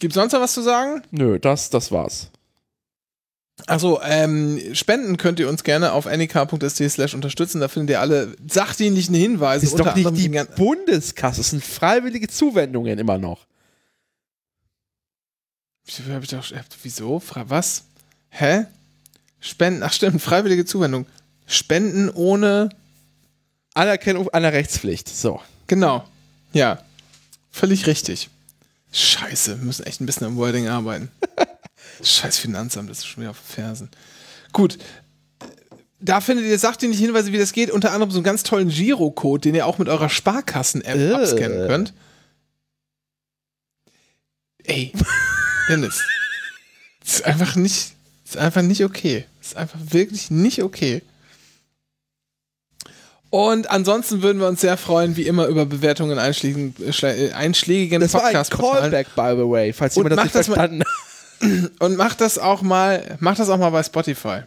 Gibt 0.00 0.14
sonst 0.14 0.32
noch 0.32 0.40
was 0.40 0.54
zu 0.54 0.62
sagen? 0.62 1.02
Nö, 1.10 1.38
das, 1.38 1.70
das 1.70 1.92
war's. 1.92 2.30
Achso, 3.66 4.00
ähm, 4.02 4.60
spenden 4.72 5.16
könnt 5.16 5.40
ihr 5.40 5.48
uns 5.48 5.64
gerne 5.64 5.92
auf 5.92 6.06
nek.st 6.06 6.90
slash 6.90 7.14
unterstützen. 7.14 7.60
Da 7.60 7.68
findet 7.68 7.90
ihr 7.90 8.00
alle 8.00 8.34
sachdienlichen 8.48 9.14
Hinweise. 9.14 9.66
ist 9.66 9.78
doch 9.78 9.94
nicht 9.94 10.16
die 10.16 10.28
Bundeskasse. 10.28 11.40
Es 11.40 11.50
sind 11.50 11.64
freiwillige 11.64 12.28
Zuwendungen 12.28 12.98
immer 12.98 13.18
noch. 13.18 13.46
Wieso 15.84 16.12
hab 16.12 16.22
ich 16.22 16.28
doch, 16.28 16.44
wieso? 16.82 17.22
Was? 17.46 17.84
Hä? 18.30 18.66
Spenden, 19.40 19.82
ach 19.82 19.92
stimmt, 19.92 20.20
freiwillige 20.20 20.64
Zuwendung. 20.64 21.06
Spenden 21.46 22.10
ohne, 22.10 22.68
Anerkennung 23.74 24.28
einer 24.30 24.52
Rechtspflicht. 24.52 25.08
So. 25.08 25.40
genau. 25.66 26.04
Ja, 26.52 26.82
völlig 27.50 27.86
richtig. 27.86 28.28
Scheiße, 28.92 29.58
wir 29.58 29.64
müssen 29.64 29.84
echt 29.86 30.00
ein 30.00 30.06
bisschen 30.06 30.26
am 30.26 30.36
Wording 30.36 30.68
arbeiten. 30.68 31.10
Scheiß 32.02 32.38
Finanzamt, 32.38 32.90
das 32.90 32.98
ist 32.98 33.06
schon 33.06 33.22
wieder 33.22 33.30
auf 33.30 33.38
den 33.40 33.54
Fersen. 33.54 33.90
Gut. 34.52 34.78
Da 36.00 36.20
findet 36.20 36.46
ihr 36.46 36.58
sachdienliche 36.58 37.04
Hinweise, 37.04 37.32
wie 37.32 37.38
das 37.38 37.52
geht. 37.52 37.70
Unter 37.70 37.92
anderem 37.92 38.10
so 38.12 38.18
einen 38.18 38.24
ganz 38.24 38.44
tollen 38.44 38.68
Girocode, 38.68 39.42
den 39.44 39.54
ihr 39.56 39.66
auch 39.66 39.78
mit 39.78 39.88
eurer 39.88 40.08
Sparkassen-App 40.08 40.96
Äh. 40.96 41.12
abscannen 41.12 41.66
könnt. 41.66 41.92
Ey, 44.64 44.92
Dennis. 45.68 46.00
Das 47.00 47.14
ist 47.14 47.24
einfach 47.24 47.56
nicht, 47.56 47.94
das 48.24 48.34
ist 48.34 48.36
einfach 48.36 48.62
nicht 48.62 48.84
okay. 48.84 49.24
Das 49.38 49.48
ist 49.48 49.56
einfach 49.56 49.78
wirklich 49.90 50.30
nicht 50.30 50.62
okay. 50.62 51.02
Und 53.30 53.70
ansonsten 53.70 54.22
würden 54.22 54.40
wir 54.40 54.48
uns 54.48 54.62
sehr 54.62 54.76
freuen, 54.78 55.16
wie 55.16 55.26
immer, 55.26 55.46
über 55.48 55.66
Bewertungen 55.66 56.18
einschlägigen, 56.18 56.74
äh, 56.80 57.26
äh, 57.26 57.32
einschlägigen 57.32 58.00
Das 58.00 58.14
war 58.14 58.24
ein. 58.24 58.32
Callback, 58.32 59.14
by 59.14 59.34
the 59.36 59.48
way, 59.48 59.72
falls 59.72 59.96
Und 59.96 60.04
jemand 60.04 60.18
das 60.18 60.24
nicht 60.24 60.34
das 60.34 60.46
verstanden 60.46 60.80
hat. 60.80 60.88
Und 61.78 61.96
macht 61.96 62.20
das 62.20 62.38
auch 62.38 62.62
mal, 62.62 63.16
macht 63.20 63.38
das 63.38 63.48
auch 63.48 63.58
mal 63.58 63.70
bei 63.70 63.82
Spotify. 63.82 64.40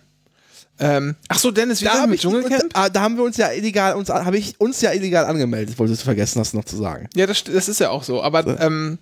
Ähm, 0.79 1.15
ach 1.27 1.37
so, 1.37 1.51
Dennis, 1.51 1.81
wie 1.81 1.85
Da, 1.85 2.07
mit 2.07 2.15
ich, 2.15 2.21
Dschungelcamp? 2.21 2.71
ah, 2.73 2.89
da 2.89 3.01
haben 3.01 3.15
wir 3.15 3.23
uns 3.23 3.37
ja 3.37 3.51
illegal, 3.51 3.95
uns, 3.95 4.09
habe 4.09 4.37
ich 4.37 4.59
uns 4.59 4.81
ja 4.81 4.91
illegal 4.91 5.25
angemeldet, 5.25 5.77
wolltest 5.77 6.01
du 6.01 6.05
vergessen, 6.05 6.39
das 6.39 6.53
noch 6.53 6.65
zu 6.65 6.75
sagen. 6.75 7.07
Ja, 7.15 7.27
das, 7.27 7.43
das 7.43 7.69
ist 7.69 7.79
ja 7.79 7.91
auch 7.91 8.03
so. 8.03 8.23
Aber, 8.23 8.59
ähm, 8.59 8.97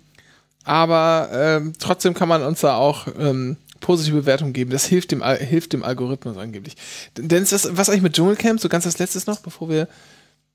aber 0.64 1.30
ähm, 1.32 1.72
trotzdem 1.78 2.12
kann 2.12 2.28
man 2.28 2.42
uns 2.42 2.60
da 2.60 2.76
auch 2.76 3.06
ähm, 3.18 3.56
positive 3.80 4.18
Bewertungen 4.18 4.52
geben. 4.52 4.70
Das 4.70 4.84
hilft 4.84 5.10
dem, 5.10 5.24
hilft 5.24 5.72
dem 5.72 5.82
Algorithmus 5.82 6.36
angeblich. 6.36 6.76
Dennis, 7.16 7.52
was, 7.52 7.76
was 7.76 7.88
eigentlich 7.88 8.02
mit 8.02 8.12
Dschungelcamp? 8.14 8.60
So 8.60 8.68
ganz 8.68 8.84
als 8.84 8.98
letztes 8.98 9.26
noch, 9.26 9.40
bevor 9.40 9.70
wir. 9.70 9.88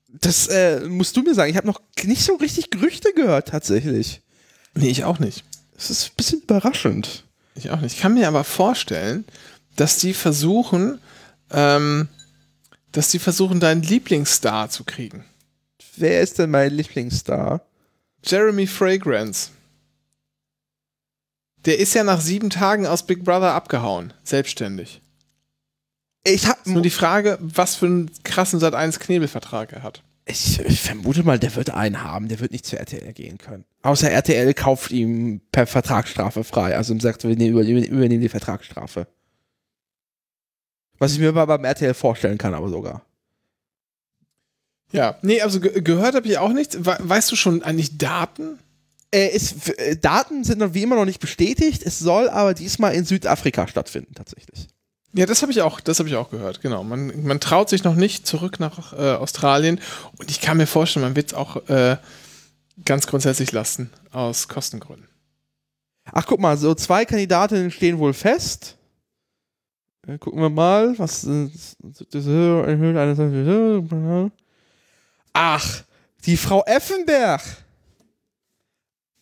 Das 0.08 0.46
äh, 0.46 0.80
musst 0.86 1.16
du 1.16 1.22
mir 1.22 1.34
sagen. 1.34 1.50
Ich 1.50 1.56
habe 1.56 1.66
noch 1.66 1.80
nicht 2.04 2.22
so 2.22 2.36
richtig 2.36 2.70
Gerüchte 2.70 3.12
gehört, 3.14 3.48
tatsächlich. 3.48 4.22
Nee, 4.74 4.88
ich 4.90 5.02
auch 5.04 5.18
nicht. 5.18 5.42
Das 5.74 5.90
ist 5.90 6.06
ein 6.10 6.16
bisschen 6.16 6.40
überraschend. 6.42 7.24
Ich 7.56 7.70
auch 7.70 7.80
nicht. 7.80 7.94
Ich 7.94 8.00
kann 8.00 8.14
mir 8.14 8.28
aber 8.28 8.44
vorstellen, 8.44 9.24
dass 9.76 9.98
die 9.98 10.14
versuchen, 10.14 11.00
ähm, 11.50 12.08
dass 12.92 13.10
die 13.10 13.18
versuchen, 13.18 13.60
deinen 13.60 13.82
Lieblingsstar 13.82 14.70
zu 14.70 14.84
kriegen. 14.84 15.24
Wer 15.96 16.20
ist 16.20 16.38
denn 16.38 16.50
mein 16.50 16.72
Lieblingsstar? 16.72 17.62
Jeremy 18.24 18.66
Fragrance. 18.66 19.50
Der 21.64 21.78
ist 21.78 21.94
ja 21.94 22.04
nach 22.04 22.20
sieben 22.20 22.50
Tagen 22.50 22.86
aus 22.86 23.06
Big 23.06 23.24
Brother 23.24 23.54
abgehauen, 23.54 24.12
selbstständig. 24.22 25.00
Ich, 26.24 26.48
hab, 26.48 26.66
nur 26.66 26.82
die 26.82 26.90
Frage, 26.90 27.38
was 27.40 27.76
für 27.76 27.86
einen 27.86 28.10
krassen 28.24 28.60
Sat1 28.60 28.98
Knebelvertrag 28.98 29.72
er 29.72 29.82
hat. 29.82 30.02
Ich, 30.28 30.58
ich 30.60 30.80
vermute 30.80 31.22
mal, 31.22 31.38
der 31.38 31.54
wird 31.54 31.70
einen 31.70 32.02
haben. 32.02 32.28
Der 32.28 32.40
wird 32.40 32.50
nicht 32.52 32.66
zu 32.66 32.76
RTL 32.78 33.12
gehen 33.12 33.38
können. 33.38 33.64
Außer 33.82 34.10
RTL 34.10 34.52
kauft 34.54 34.90
ihm 34.90 35.40
per 35.52 35.66
Vertragsstrafe 35.66 36.42
frei. 36.42 36.76
Also 36.76 36.92
ihm 36.92 37.00
sagt, 37.00 37.22
wir 37.22 37.36
nehmen- 37.36 37.52
übernehmen, 37.52 37.84
übernehmen 37.84 38.22
die 38.22 38.28
Vertragsstrafe. 38.28 39.06
Was 40.98 41.12
ich 41.12 41.20
mir 41.20 41.30
mal 41.32 41.44
beim 41.44 41.64
RTL 41.64 41.94
vorstellen 41.94 42.38
kann, 42.38 42.54
aber 42.54 42.68
sogar. 42.68 43.04
Ja, 44.92 45.18
nee, 45.22 45.40
also 45.40 45.60
ge 45.60 45.80
gehört 45.82 46.14
habe 46.14 46.26
ich 46.26 46.38
auch 46.38 46.52
nichts. 46.52 46.84
We 46.84 46.96
weißt 47.00 47.30
du 47.30 47.36
schon 47.36 47.62
eigentlich 47.62 47.98
Daten? 47.98 48.58
Äh, 49.12 49.28
ist, 49.28 49.68
äh, 49.78 49.96
Daten 49.96 50.42
sind 50.42 50.58
noch 50.58 50.74
wie 50.74 50.82
immer 50.82 50.96
noch 50.96 51.04
nicht 51.04 51.20
bestätigt. 51.20 51.82
Es 51.84 51.98
soll 51.98 52.28
aber 52.28 52.54
diesmal 52.54 52.94
in 52.94 53.04
Südafrika 53.04 53.68
stattfinden, 53.68 54.14
tatsächlich. 54.14 54.68
Ja, 55.16 55.24
das 55.24 55.40
habe 55.40 55.50
ich 55.50 55.62
auch, 55.62 55.80
das 55.80 55.98
habe 55.98 56.08
ich 56.08 56.16
auch 56.16 56.30
gehört, 56.30 56.60
genau. 56.60 56.84
Man, 56.84 57.24
man 57.24 57.40
traut 57.40 57.70
sich 57.70 57.84
noch 57.84 57.94
nicht 57.94 58.26
zurück 58.26 58.60
nach 58.60 58.92
äh, 58.92 59.14
Australien 59.14 59.80
und 60.18 60.30
ich 60.30 60.42
kann 60.42 60.58
mir 60.58 60.66
vorstellen, 60.66 61.04
man 61.04 61.16
wird 61.16 61.28
es 61.28 61.34
auch 61.34 61.68
äh, 61.68 61.96
ganz 62.84 63.06
grundsätzlich 63.06 63.50
lassen, 63.52 63.90
aus 64.12 64.46
Kostengründen. 64.46 65.08
Ach, 66.12 66.26
guck 66.26 66.38
mal, 66.38 66.56
so 66.58 66.74
zwei 66.74 67.06
Kandidatinnen 67.06 67.70
stehen 67.70 67.98
wohl 67.98 68.12
fest. 68.12 68.76
Äh, 70.06 70.18
gucken 70.18 70.40
wir 70.40 70.50
mal, 70.50 70.98
was. 70.98 71.24
äh, 71.24 71.48
Ach, 75.32 75.82
die 76.26 76.36
Frau 76.36 76.62
Effenberg. 76.64 77.42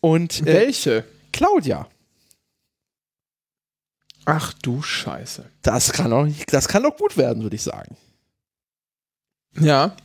Und 0.01 0.41
äh, 0.41 0.45
Welche? 0.45 1.05
Claudia. 1.31 1.87
Ach 4.25 4.53
du 4.53 4.81
Scheiße. 4.81 5.45
Das 5.61 5.93
kann 5.93 6.11
doch, 6.11 6.27
das 6.47 6.67
kann 6.67 6.83
doch 6.83 6.97
gut 6.97 7.15
werden, 7.15 7.43
würde 7.43 7.55
ich 7.55 7.63
sagen. 7.63 7.95
Ja. 9.59 9.95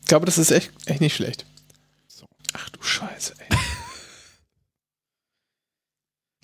Ich 0.00 0.06
glaube, 0.06 0.26
das 0.26 0.38
ist 0.38 0.50
echt, 0.50 0.72
echt 0.86 1.00
nicht 1.00 1.14
schlecht. 1.14 1.46
So. 2.08 2.26
Ach 2.54 2.68
du 2.70 2.82
Scheiße, 2.82 3.34
ey. 3.38 3.56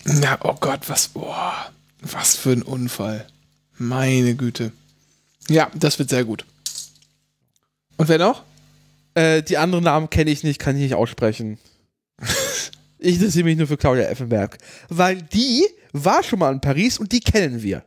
Na, 0.21 0.39
oh 0.43 0.55
Gott, 0.59 0.87
was, 0.87 1.11
oh, 1.15 1.33
was 2.01 2.35
für 2.35 2.51
ein 2.51 2.61
Unfall. 2.61 3.27
Meine 3.77 4.35
Güte. 4.35 4.71
Ja, 5.49 5.69
das 5.73 5.99
wird 5.99 6.09
sehr 6.09 6.25
gut. 6.25 6.45
Und 7.97 8.07
wer 8.07 8.17
noch? 8.17 8.43
Äh, 9.15 9.41
die 9.41 9.57
anderen 9.57 9.83
Namen 9.83 10.09
kenne 10.09 10.31
ich 10.31 10.43
nicht, 10.43 10.59
kann 10.59 10.75
ich 10.75 10.83
nicht 10.83 10.95
aussprechen. 10.95 11.57
Ich 12.99 13.15
interessiere 13.15 13.45
mich 13.45 13.57
nur 13.57 13.67
für 13.67 13.77
Claudia 13.77 14.05
Effenberg. 14.05 14.57
Weil 14.89 15.21
die 15.21 15.65
war 15.93 16.21
schon 16.23 16.39
mal 16.39 16.53
in 16.53 16.61
Paris 16.61 16.99
und 16.99 17.11
die 17.11 17.21
kennen 17.21 17.63
wir. 17.63 17.83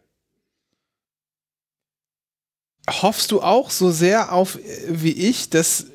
Hoffst 2.89 3.31
du 3.31 3.41
auch 3.43 3.71
so 3.71 3.93
sehr 3.93 4.33
auf, 4.33 4.57
äh, 4.57 4.61
wie 4.89 5.13
ich, 5.13 5.51
dass, 5.51 5.87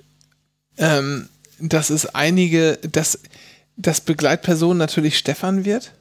ähm, 0.78 1.28
dass 1.60 1.90
es 1.90 2.06
einige, 2.06 2.78
dass, 2.78 3.20
dass 3.76 4.02
Begleitperson 4.02 4.78
natürlich 4.78 5.18
Stefan 5.18 5.66
wird? 5.66 5.94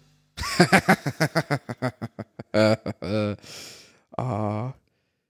Ah. 4.17 4.73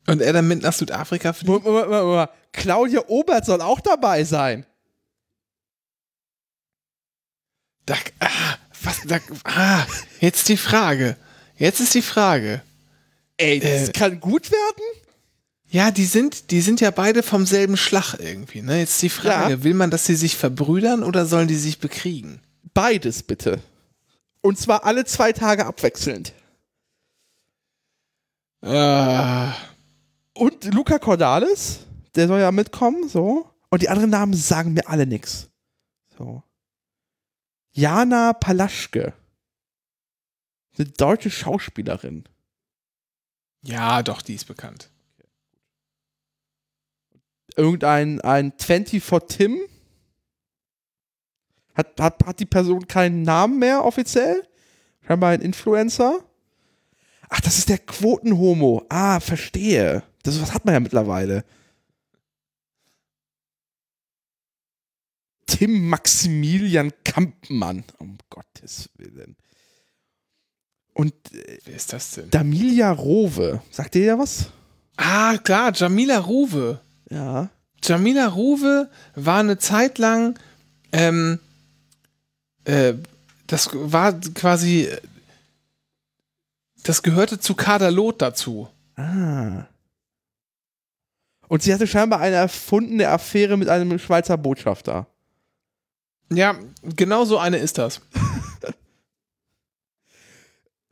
Und 0.09 0.23
er 0.23 0.33
dann 0.33 0.47
mit 0.47 0.63
nach 0.63 0.73
Südafrika 0.73 1.33
fliegt? 1.33 1.65
Claudia 2.53 3.03
Obert 3.09 3.45
soll 3.45 3.61
auch 3.61 3.81
dabei 3.81 4.23
sein. 4.23 4.65
Da, 7.87 7.95
ah, 8.21 8.29
was, 8.83 9.01
da, 9.07 9.19
ah, 9.45 9.87
jetzt 10.21 10.49
die 10.49 10.57
Frage. 10.57 11.17
Jetzt 11.57 11.81
ist 11.81 11.95
die 11.95 12.03
Frage. 12.03 12.63
Ey, 13.37 13.61
das 13.61 13.89
Äh. 13.89 13.93
kann 13.93 14.21
gut 14.21 14.51
werden? 14.51 14.83
Ja, 15.69 15.91
die 15.91 16.05
sind, 16.05 16.51
die 16.51 16.61
sind 16.61 16.81
ja 16.81 16.91
beide 16.91 17.23
vom 17.23 17.45
selben 17.47 17.77
Schlag 17.77 18.15
irgendwie. 18.19 18.63
Ne? 18.63 18.79
Jetzt 18.81 19.01
die 19.03 19.09
Frage, 19.09 19.55
Ja. 19.55 19.63
will 19.65 19.75
man, 19.75 19.91
dass 19.91 20.07
sie 20.07 20.15
sich 20.15 20.37
verbrüdern 20.37 21.03
oder 21.03 21.27
sollen 21.27 21.49
die 21.49 21.57
sich 21.57 21.79
bekriegen? 21.79 22.41
Beides 22.75 23.23
bitte. 23.23 23.61
Und 24.43 24.59
zwar 24.59 24.85
alle 24.85 25.05
zwei 25.05 25.33
Tage 25.33 25.67
abwechselnd. 25.67 26.33
Ah, 28.63 29.55
Und 30.35 30.73
Luca 30.75 30.99
Cordalis, 30.99 31.81
der 32.15 32.27
soll 32.29 32.41
ja 32.41 32.53
mitkommen, 32.53 33.09
so. 33.09 33.51
Und 33.71 33.83
die 33.83 33.89
anderen 33.89 34.11
Namen 34.11 34.35
sagen 34.35 34.73
mir 34.75 34.89
alle 34.89 35.07
nix. 35.07 35.49
So. 36.19 36.43
Jana 37.77 38.33
Palaschke. 38.33 39.13
Eine 40.79 40.89
deutsche 40.89 41.31
Schauspielerin. 41.31 42.25
ja, 43.63 44.03
doch, 44.03 44.23
die 44.23 44.35
ist 44.35 44.47
bekannt. 44.47 44.91
Irgendein 47.55 48.21
ein 48.23 48.55
24 48.59 49.37
Tim. 49.37 49.59
Hat, 51.75 52.01
hat, 52.01 52.25
hat 52.25 52.41
die 52.41 52.47
Person 52.47 52.89
keinen 52.89 53.23
Namen 53.23 53.59
mehr 53.59 53.85
offiziell? 53.85 54.49
Scheinbar 55.07 55.31
ein 55.31 55.43
Influencer. 55.43 56.25
Ach, 57.29 57.41
das 57.43 57.59
ist 57.59 57.69
der 57.69 57.79
Quotenhomo. 57.79 58.87
Ah, 58.89 59.21
verstehe. 59.21 60.03
Das 60.23 60.41
was 60.41 60.55
hat 60.55 60.65
man 60.65 60.73
ja 60.73 60.81
mittlerweile. 60.81 61.45
Tim 65.57 65.89
Maximilian 65.89 66.93
Kampmann. 67.03 67.83
Um 67.97 68.19
Gottes 68.29 68.91
Willen. 68.99 69.37
Und 70.93 71.15
äh, 71.33 71.59
Wer 71.65 71.77
ist 71.77 71.95
das 71.95 72.11
denn? 72.11 72.29
Damilia 72.29 72.93
Rowe. 72.93 73.63
Sagt 73.71 73.95
ihr 73.95 74.05
ja 74.05 74.19
was? 74.19 74.51
Ah, 74.99 75.39
klar, 75.39 75.73
Jamila 75.75 76.19
Ruwe. 76.19 76.81
Ja. 77.09 77.49
Jamila 77.83 78.29
Ruwe 78.29 78.91
war 79.15 79.41
eine 79.41 79.57
Zeit 79.57 79.97
lang, 79.97 80.39
ähm, 80.93 81.39
äh, 82.65 82.93
das 83.47 83.71
war 83.73 84.13
quasi, 84.35 84.91
das 86.83 87.03
gehörte 87.03 87.41
zu 87.41 87.55
Kaderlot 87.55 88.21
dazu. 88.21 88.69
Ah. 88.97 89.65
Und 91.49 91.63
sie 91.63 91.73
hatte 91.73 91.87
scheinbar 91.87 92.21
eine 92.21 92.37
erfundene 92.37 93.09
Affäre 93.09 93.57
mit 93.57 93.71
einem 93.71 93.99
Schweizer 93.99 94.37
Botschafter. 94.37 95.07
Ja, 96.33 96.57
genau 96.83 97.25
so 97.25 97.39
eine 97.39 97.59
ist 97.59 97.79
das. 97.79 98.01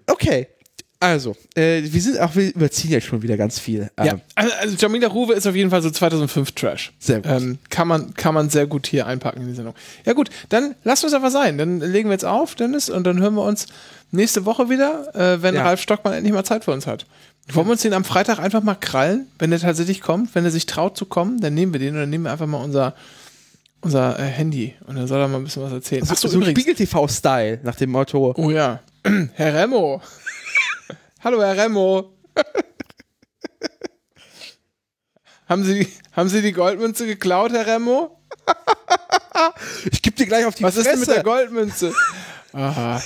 Okay. 0.06 0.48
Also, 1.00 1.36
äh, 1.54 1.82
wir 1.82 2.00
sind 2.00 2.18
auch, 2.18 2.34
wir 2.34 2.54
überziehen 2.54 2.90
ja 2.90 3.00
schon 3.00 3.20
wieder 3.20 3.36
ganz 3.36 3.58
viel. 3.58 3.90
Ähm, 3.98 4.06
Ja, 4.06 4.20
also, 4.36 4.54
also 4.58 4.76
Jamila 4.78 5.08
Ruwe 5.08 5.34
ist 5.34 5.46
auf 5.46 5.54
jeden 5.54 5.68
Fall 5.68 5.82
so 5.82 5.90
2005 5.90 6.52
Trash. 6.52 6.92
Sehr 6.98 7.20
gut. 7.20 7.30
Ähm, 7.30 7.58
kann, 7.68 7.88
man, 7.88 8.14
kann 8.14 8.32
man 8.32 8.48
sehr 8.48 8.66
gut 8.66 8.86
hier 8.86 9.06
einpacken 9.06 9.42
in 9.42 9.48
die 9.48 9.54
Sendung. 9.54 9.74
Ja 10.06 10.14
gut, 10.14 10.30
dann 10.48 10.74
lasst 10.82 11.04
uns 11.04 11.12
aber 11.12 11.30
sein. 11.30 11.58
Dann 11.58 11.80
legen 11.80 12.08
wir 12.08 12.14
jetzt 12.14 12.24
auf, 12.24 12.54
Dennis, 12.54 12.88
und 12.88 13.04
dann 13.04 13.20
hören 13.20 13.34
wir 13.34 13.42
uns 13.44 13.66
nächste 14.12 14.46
Woche 14.46 14.70
wieder, 14.70 15.14
äh, 15.14 15.42
wenn 15.42 15.54
Ja. 15.54 15.64
Ralf 15.64 15.80
Stockmann 15.82 16.14
endlich 16.14 16.32
mal 16.32 16.44
Zeit 16.44 16.64
für 16.64 16.70
uns 16.72 16.86
hat. 16.86 17.04
Wollen 17.52 17.66
wir 17.66 17.72
uns 17.72 17.82
den 17.82 17.92
am 17.92 18.04
Freitag 18.04 18.38
einfach 18.38 18.62
mal 18.62 18.74
krallen, 18.74 19.26
wenn 19.38 19.50
der 19.50 19.60
tatsächlich 19.60 20.00
kommt, 20.00 20.34
wenn 20.34 20.46
er 20.46 20.50
sich 20.50 20.64
traut 20.64 20.96
zu 20.96 21.04
kommen, 21.04 21.38
dann 21.40 21.52
nehmen 21.52 21.74
wir 21.74 21.80
den 21.80 21.94
und 21.94 22.00
dann 22.00 22.10
nehmen 22.10 22.24
wir 22.24 22.32
einfach 22.32 22.46
mal 22.46 22.62
unser, 22.64 22.94
unser 23.84 24.18
äh, 24.18 24.22
Handy 24.22 24.74
und 24.86 24.96
dann 24.96 25.06
soll 25.06 25.20
er 25.20 25.28
mal 25.28 25.38
ein 25.38 25.44
bisschen 25.44 25.62
was 25.62 25.72
erzählen. 25.72 26.00
Das 26.00 26.10
Ach 26.10 26.14
ist 26.14 26.20
so, 26.22 26.28
so 26.28 26.36
übrigens. 26.38 26.60
Spiegel-TV-Style, 26.60 27.60
nach 27.62 27.76
dem 27.76 27.90
Motto. 27.90 28.34
Oh 28.36 28.50
ja. 28.50 28.80
Herr 29.34 29.54
Remo. 29.54 30.00
Hallo, 31.22 31.42
Herr 31.42 31.56
Remo. 31.56 32.12
haben, 35.48 35.64
Sie, 35.64 35.86
haben 36.12 36.28
Sie 36.28 36.42
die 36.42 36.52
Goldmünze 36.52 37.06
geklaut, 37.06 37.52
Herr 37.52 37.66
Remo? 37.66 38.18
Ich 39.90 40.00
geb 40.00 40.14
dir 40.14 40.26
gleich 40.26 40.44
auf 40.44 40.54
die 40.54 40.62
Was 40.62 40.76
ist 40.76 40.86
denn 40.86 41.00
mit 41.00 41.08
Fresse. 41.08 41.22
der 41.22 41.24
Goldmünze? 41.24 41.92
Aha. 42.52 43.02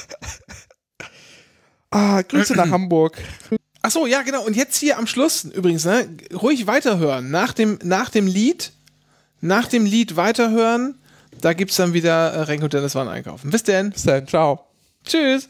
Ah, 1.91 2.21
Grüße 2.21 2.55
nach 2.55 2.69
Hamburg. 2.71 3.17
Ach 3.81 3.91
so, 3.91 4.07
ja, 4.07 4.21
genau. 4.21 4.45
Und 4.45 4.55
jetzt 4.55 4.77
hier 4.77 4.99
am 4.99 5.07
Schluss 5.07 5.45
übrigens, 5.45 5.87
ne, 5.87 6.07
ruhig 6.35 6.67
weiterhören. 6.67 7.31
Nach 7.31 7.55
dem, 7.55 7.79
nach 7.83 8.11
dem 8.11 8.27
Lied, 8.27 8.73
nach 9.41 9.67
dem 9.67 9.85
Lied 9.85 10.17
weiterhören. 10.17 10.95
Da 11.41 11.53
gibt's 11.53 11.77
dann 11.77 11.93
wieder 11.93 12.33
äh, 12.33 12.41
Renko 12.43 12.69
Dennis 12.69 12.95
waren 12.95 13.09
einkaufen. 13.09 13.51
Bis 13.51 13.63
denn. 13.63 13.91
Bis 13.91 14.03
dann, 14.03 14.27
ciao. 14.27 14.65
Tschüss. 15.05 15.49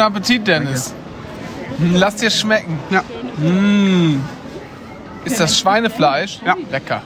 Guten 0.00 0.16
Appetit, 0.16 0.48
Dennis. 0.48 0.94
Hm, 1.76 1.96
Lass 1.96 2.16
dir 2.16 2.30
schmecken. 2.30 2.78
Ja. 2.88 3.02
Mm. 3.36 4.22
Ist 5.26 5.38
das 5.38 5.58
Schweinefleisch? 5.58 6.40
Ja. 6.42 6.56
Lecker. 6.70 7.02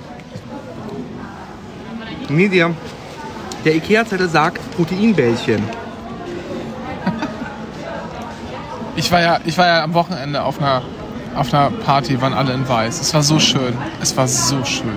Medium. 2.29 2.77
Der 3.65 3.75
Ikea-Zettel 3.75 4.29
sagt 4.29 4.61
Proteinbällchen. 4.77 5.63
Ich 8.95 9.11
war 9.11 9.21
ja, 9.21 9.41
ich 9.45 9.59
war 9.59 9.67
ja 9.67 9.83
am 9.83 9.93
Wochenende 9.95 10.45
auf 10.45 10.61
einer, 10.61 10.83
auf 11.35 11.53
einer 11.53 11.71
Party, 11.71 12.21
waren 12.23 12.33
alle 12.33 12.53
in 12.53 12.69
weiß. 12.69 13.01
Es 13.01 13.13
war 13.13 13.25
so 13.25 13.41
schön. 13.41 13.77
Es 14.01 14.17
war 14.17 14.29
so 14.29 14.65
schön. 14.65 14.97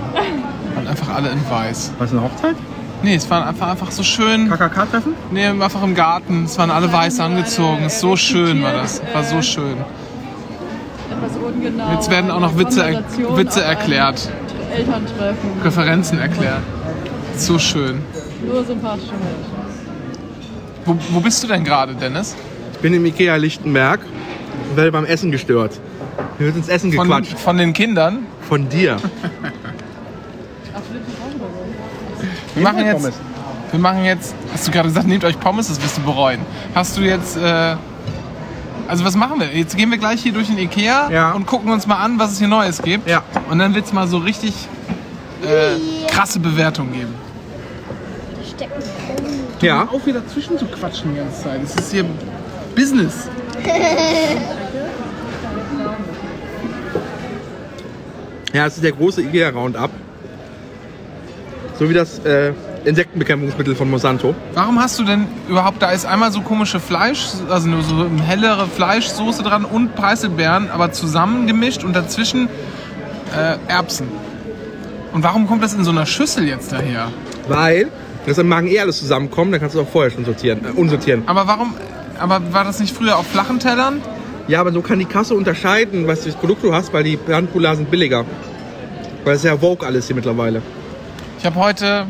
Waren 0.76 0.86
einfach 0.86 1.08
alle 1.08 1.30
in 1.30 1.50
weiß. 1.50 1.94
Was, 1.98 2.12
eine 2.12 2.22
Hochzeit? 2.22 2.54
Nee, 3.02 3.14
es 3.14 3.30
war 3.30 3.46
einfach, 3.46 3.68
einfach 3.70 3.90
so 3.90 4.02
schön. 4.02 4.50
KKK-Treffen? 4.50 5.14
Nee, 5.30 5.46
einfach 5.46 5.82
im 5.82 5.94
Garten. 5.94 6.44
Es 6.44 6.58
waren 6.58 6.70
alle 6.70 6.92
weiß 6.92 7.20
angezogen. 7.20 7.88
So 7.88 8.16
schön 8.16 8.62
war 8.62 8.72
das. 8.72 9.00
War 9.12 9.22
so 9.22 9.40
schön. 9.40 9.76
Etwas 11.10 11.36
ungenau. 11.36 11.92
Jetzt 11.92 12.10
werden 12.10 12.30
auch 12.30 12.40
noch 12.40 12.58
Witze, 12.58 12.82
Konversation 12.82 13.36
Witze 13.36 13.62
erklärt. 13.62 14.28
Elterntreffen. 14.74 15.50
Referenzen 15.62 16.18
erklärt. 16.18 16.62
So 17.36 17.58
schön. 17.58 18.02
Nur 18.44 18.64
sympathische 18.64 19.12
Menschen. 19.12 19.58
Wo, 20.84 20.96
wo 21.10 21.20
bist 21.20 21.42
du 21.42 21.46
denn 21.48 21.64
gerade, 21.64 21.94
Dennis? 21.94 22.34
Ich 22.72 22.78
bin 22.78 22.94
im 22.94 23.04
Ikea 23.06 23.36
Lichtenberg 23.36 24.00
und 24.70 24.76
werde 24.76 24.92
beim 24.92 25.04
Essen 25.04 25.30
gestört. 25.30 25.78
Mir 26.38 26.46
wird 26.46 26.56
ins 26.56 26.68
Essen 26.68 26.92
Von, 26.92 27.08
gequatscht. 27.08 27.38
von 27.38 27.56
den 27.58 27.72
Kindern? 27.72 28.26
Von 28.48 28.68
dir. 28.68 28.96
Ach, 30.74 30.80
Flippen 30.82 31.14
auch 31.20 31.34
oder 31.34 31.48
so? 32.22 32.26
Wir 32.58 32.64
machen 32.64 32.84
jetzt. 32.86 33.12
Wir 33.70 33.80
machen 33.80 34.04
jetzt. 34.04 34.34
Hast 34.52 34.66
du 34.66 34.72
gerade 34.72 34.88
gesagt, 34.88 35.06
nehmt 35.06 35.24
euch 35.24 35.38
Pommes, 35.38 35.68
das 35.68 35.82
wirst 35.82 35.98
du 35.98 36.02
bereuen. 36.02 36.40
Hast 36.74 36.96
du 36.96 37.02
jetzt. 37.02 37.36
Äh, 37.36 37.76
also 38.88 39.04
was 39.04 39.14
machen 39.16 39.38
wir? 39.40 39.48
Jetzt 39.54 39.76
gehen 39.76 39.90
wir 39.90 39.98
gleich 39.98 40.22
hier 40.22 40.32
durch 40.32 40.46
den 40.46 40.58
Ikea 40.58 41.10
Ja. 41.10 41.32
und 41.32 41.46
gucken 41.46 41.70
uns 41.70 41.86
mal 41.86 41.96
an, 41.96 42.18
was 42.18 42.32
es 42.32 42.38
hier 42.38 42.48
Neues 42.48 42.80
gibt. 42.82 43.06
Ja. 43.08 43.22
Und 43.50 43.58
dann 43.58 43.74
wird 43.74 43.84
es 43.84 43.92
mal 43.92 44.08
so 44.08 44.16
richtig 44.18 44.54
äh, 45.42 46.06
krasse 46.10 46.40
Bewertungen 46.40 46.92
geben. 46.92 47.14
Ja. 49.60 49.82
Auch 49.92 50.06
wieder 50.06 50.26
zwischen 50.26 50.56
zu 50.58 50.64
quatschen 50.66 51.12
die 51.12 51.18
ganze 51.20 51.42
Zeit. 51.42 51.62
Das 51.62 51.74
ist 51.76 51.92
hier 51.92 52.04
Business. 52.74 53.28
Ja, 58.52 58.66
es 58.66 58.76
ist 58.76 58.82
der 58.84 58.92
große 58.92 59.22
Ikea 59.22 59.50
Roundup. 59.50 59.90
So 61.78 61.88
wie 61.88 61.94
das 61.94 62.18
äh, 62.20 62.52
Insektenbekämpfungsmittel 62.84 63.74
von 63.76 63.90
Monsanto. 63.90 64.34
Warum 64.54 64.80
hast 64.80 64.98
du 64.98 65.04
denn 65.04 65.26
überhaupt, 65.48 65.80
da 65.80 65.90
ist 65.90 66.06
einmal 66.06 66.32
so 66.32 66.40
komische 66.40 66.80
Fleisch, 66.80 67.26
also 67.48 67.68
nur 67.68 67.82
so 67.82 67.94
eine 67.94 68.22
hellere 68.22 68.66
Fleischsoße 68.66 69.42
dran 69.42 69.64
und 69.64 69.94
Preiselbeeren, 69.94 70.70
aber 70.70 70.90
zusammengemischt 70.92 71.84
und 71.84 71.94
dazwischen 71.94 72.48
äh, 73.36 73.56
Erbsen. 73.68 74.08
Und 75.12 75.22
warum 75.22 75.46
kommt 75.46 75.62
das 75.62 75.74
in 75.74 75.84
so 75.84 75.90
einer 75.90 76.06
Schüssel 76.06 76.48
jetzt 76.48 76.72
daher? 76.72 77.12
Weil 77.48 77.88
das 78.26 78.38
im 78.38 78.48
Magen 78.48 78.68
eh 78.68 78.80
alles 78.80 78.98
zusammenkommt, 78.98 79.52
dann 79.52 79.60
kannst 79.60 79.76
du 79.76 79.80
auch 79.80 79.88
vorher 79.88 80.10
schon 80.10 80.24
sortieren, 80.24 80.60
äh, 80.64 80.78
unsortieren. 80.78 81.22
Aber 81.26 81.46
warum, 81.46 81.74
aber 82.18 82.40
war 82.52 82.64
das 82.64 82.80
nicht 82.80 82.94
früher 82.94 83.16
auf 83.16 83.26
flachen 83.26 83.60
Tellern? 83.60 84.02
Ja, 84.48 84.60
aber 84.60 84.72
so 84.72 84.80
kann 84.80 84.98
die 84.98 85.04
Kasse 85.04 85.34
unterscheiden, 85.34 86.06
was 86.06 86.20
für 86.20 86.30
das 86.30 86.36
Produkt 86.36 86.64
du 86.64 86.74
hast, 86.74 86.92
weil 86.92 87.04
die 87.04 87.16
Brandcola 87.16 87.76
sind 87.76 87.90
billiger. 87.90 88.24
Weil 89.24 89.34
es 89.34 89.40
ist 89.40 89.44
ja 89.44 89.56
Vogue 89.58 89.86
alles 89.86 90.06
hier 90.06 90.16
mittlerweile. 90.16 90.62
Ich 91.38 91.46
habe 91.46 91.56
heute 91.56 92.06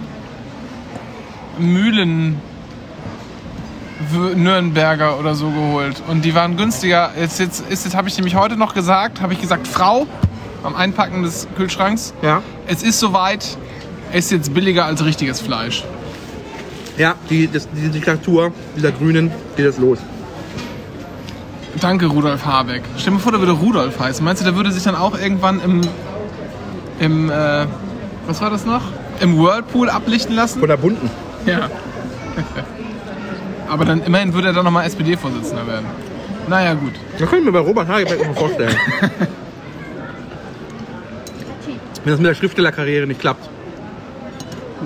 Mühlen 1.58 2.40
Nürnberger 4.36 5.18
oder 5.18 5.34
so 5.34 5.50
geholt 5.50 6.02
und 6.08 6.24
die 6.24 6.34
waren 6.34 6.56
günstiger. 6.56 7.10
Jetzt, 7.18 7.40
jetzt, 7.40 7.68
ist, 7.68 7.84
jetzt 7.84 7.96
habe 7.96 8.08
ich 8.08 8.16
nämlich 8.16 8.36
heute 8.36 8.56
noch 8.56 8.74
gesagt, 8.74 9.20
habe 9.20 9.32
ich 9.32 9.40
gesagt, 9.40 9.66
Frau, 9.66 10.06
am 10.62 10.74
Einpacken 10.76 11.22
des 11.24 11.46
Kühlschranks, 11.56 12.14
Ja. 12.22 12.42
es 12.66 12.82
ist 12.82 13.00
soweit, 13.00 13.58
es 14.12 14.26
ist 14.26 14.30
jetzt 14.30 14.54
billiger 14.54 14.84
als 14.86 15.04
richtiges 15.04 15.40
Fleisch. 15.40 15.84
Ja, 16.96 17.14
die, 17.28 17.48
das, 17.48 17.68
die 17.70 17.88
Diktatur 17.90 18.52
dieser 18.76 18.92
Grünen 18.92 19.30
geht 19.56 19.66
jetzt 19.66 19.78
los. 19.78 19.98
Danke, 21.80 22.06
Rudolf 22.06 22.44
Habeck. 22.44 22.82
Stell 22.96 23.12
dir 23.12 23.18
vor, 23.20 23.30
der 23.32 23.40
würde 23.40 23.52
Rudolf 23.52 24.00
heißen. 24.00 24.24
Meinst 24.24 24.40
du, 24.40 24.44
der 24.46 24.56
würde 24.56 24.72
sich 24.72 24.82
dann 24.82 24.96
auch 24.96 25.16
irgendwann 25.16 25.60
im, 25.60 25.80
im 26.98 27.30
äh, 27.30 27.66
was 28.26 28.40
war 28.40 28.50
das 28.50 28.64
noch? 28.64 28.82
Im 29.20 29.38
Whirlpool 29.38 29.90
ablichten 29.90 30.34
lassen? 30.34 30.60
Von 30.60 30.68
der 30.68 30.76
Bunten. 30.76 31.10
Ja. 31.46 31.68
Aber 33.68 33.84
dann 33.84 34.02
immerhin 34.02 34.32
würde 34.32 34.48
er 34.48 34.54
dann 34.54 34.64
nochmal 34.64 34.86
SPD-Vorsitzender 34.86 35.66
werden. 35.66 35.86
Naja, 36.48 36.74
gut. 36.74 36.94
Da 37.18 37.26
können 37.26 37.44
wir 37.44 37.52
bei 37.52 37.58
Robert 37.58 37.88
Habeck 37.88 38.26
mal 38.26 38.34
vorstellen. 38.34 38.74
Wenn 42.04 42.12
das 42.12 42.20
mit 42.20 42.28
der 42.28 42.34
Schriftstellerkarriere 42.34 43.06
nicht 43.06 43.20
klappt. 43.20 43.48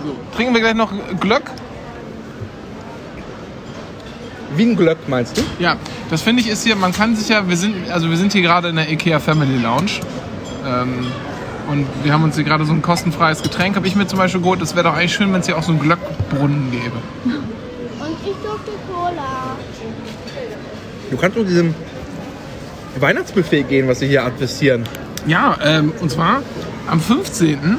So. 0.05 0.17
Trinken 0.35 0.55
wir 0.55 0.61
gleich 0.61 0.75
noch 0.75 0.91
Glöck? 1.21 1.45
Wie 4.57 4.65
ein 4.65 4.77
Glöck, 4.77 4.99
meinst 5.07 5.37
du? 5.39 5.43
Ja, 5.59 5.77
das 6.11 6.23
finde 6.23 6.43
ich 6.43 6.49
ist 6.49 6.65
hier, 6.65 6.77
man 6.77 6.93
kann 6.93 7.17
sich 7.17 7.29
ja, 7.29 7.49
wir 7.49 7.57
sind, 7.57 7.91
also 7.91 8.11
wir 8.11 8.17
sind 8.17 8.33
hier 8.33 8.43
gerade 8.43 8.69
in 8.69 8.77
der 8.77 8.91
IKEA 8.91 9.21
Family 9.21 9.59
Lounge. 9.59 10.01
Ähm, 10.67 11.07
und 11.69 11.87
wir 12.03 12.13
haben 12.13 12.25
uns 12.25 12.37
hier 12.37 12.45
gerade 12.45 12.65
so 12.65 12.73
ein 12.73 12.83
kostenfreies 12.83 13.43
Getränk, 13.43 13.77
habe 13.77 13.87
ich 13.87 13.97
mir 13.97 14.07
zum 14.07 14.19
Beispiel 14.19 14.41
geholt. 14.41 14.61
Es 14.63 14.75
wäre 14.75 14.85
doch 14.85 14.95
eigentlich 14.95 15.15
schön, 15.15 15.33
wenn 15.33 15.41
es 15.41 15.47
hier 15.47 15.57
auch 15.57 15.63
so 15.63 15.73
einen 15.73 15.81
Glöckbrunnen 15.81 16.71
gäbe. 16.71 16.97
Und 17.25 18.17
ich 18.23 18.37
durfte 18.43 18.73
Cola. 18.91 19.57
Du 21.11 21.17
kannst 21.17 21.37
zu 21.37 21.45
diesem 21.45 21.75
Weihnachtsbuffet 22.99 23.65
gehen, 23.65 23.89
was 23.89 24.01
sie 24.01 24.09
hier 24.09 24.25
advestieren. 24.25 24.85
Ja, 25.27 25.57
ähm, 25.63 25.93
und 26.01 26.11
zwar 26.11 26.43
am 26.89 27.01
15. 27.01 27.79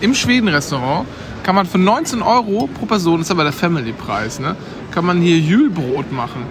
im 0.00 0.14
Schweden-Restaurant 0.14 1.06
kann 1.42 1.54
man 1.54 1.66
für 1.66 1.78
19 1.78 2.22
Euro 2.22 2.68
pro 2.72 2.86
Person, 2.86 3.18
das 3.18 3.28
ist 3.28 3.30
aber 3.30 3.44
der 3.44 3.52
Family-Preis, 3.52 4.40
ne, 4.40 4.56
kann 4.90 5.04
man 5.04 5.20
hier 5.20 5.38
Jülbrot 5.38 6.12
machen. 6.12 6.44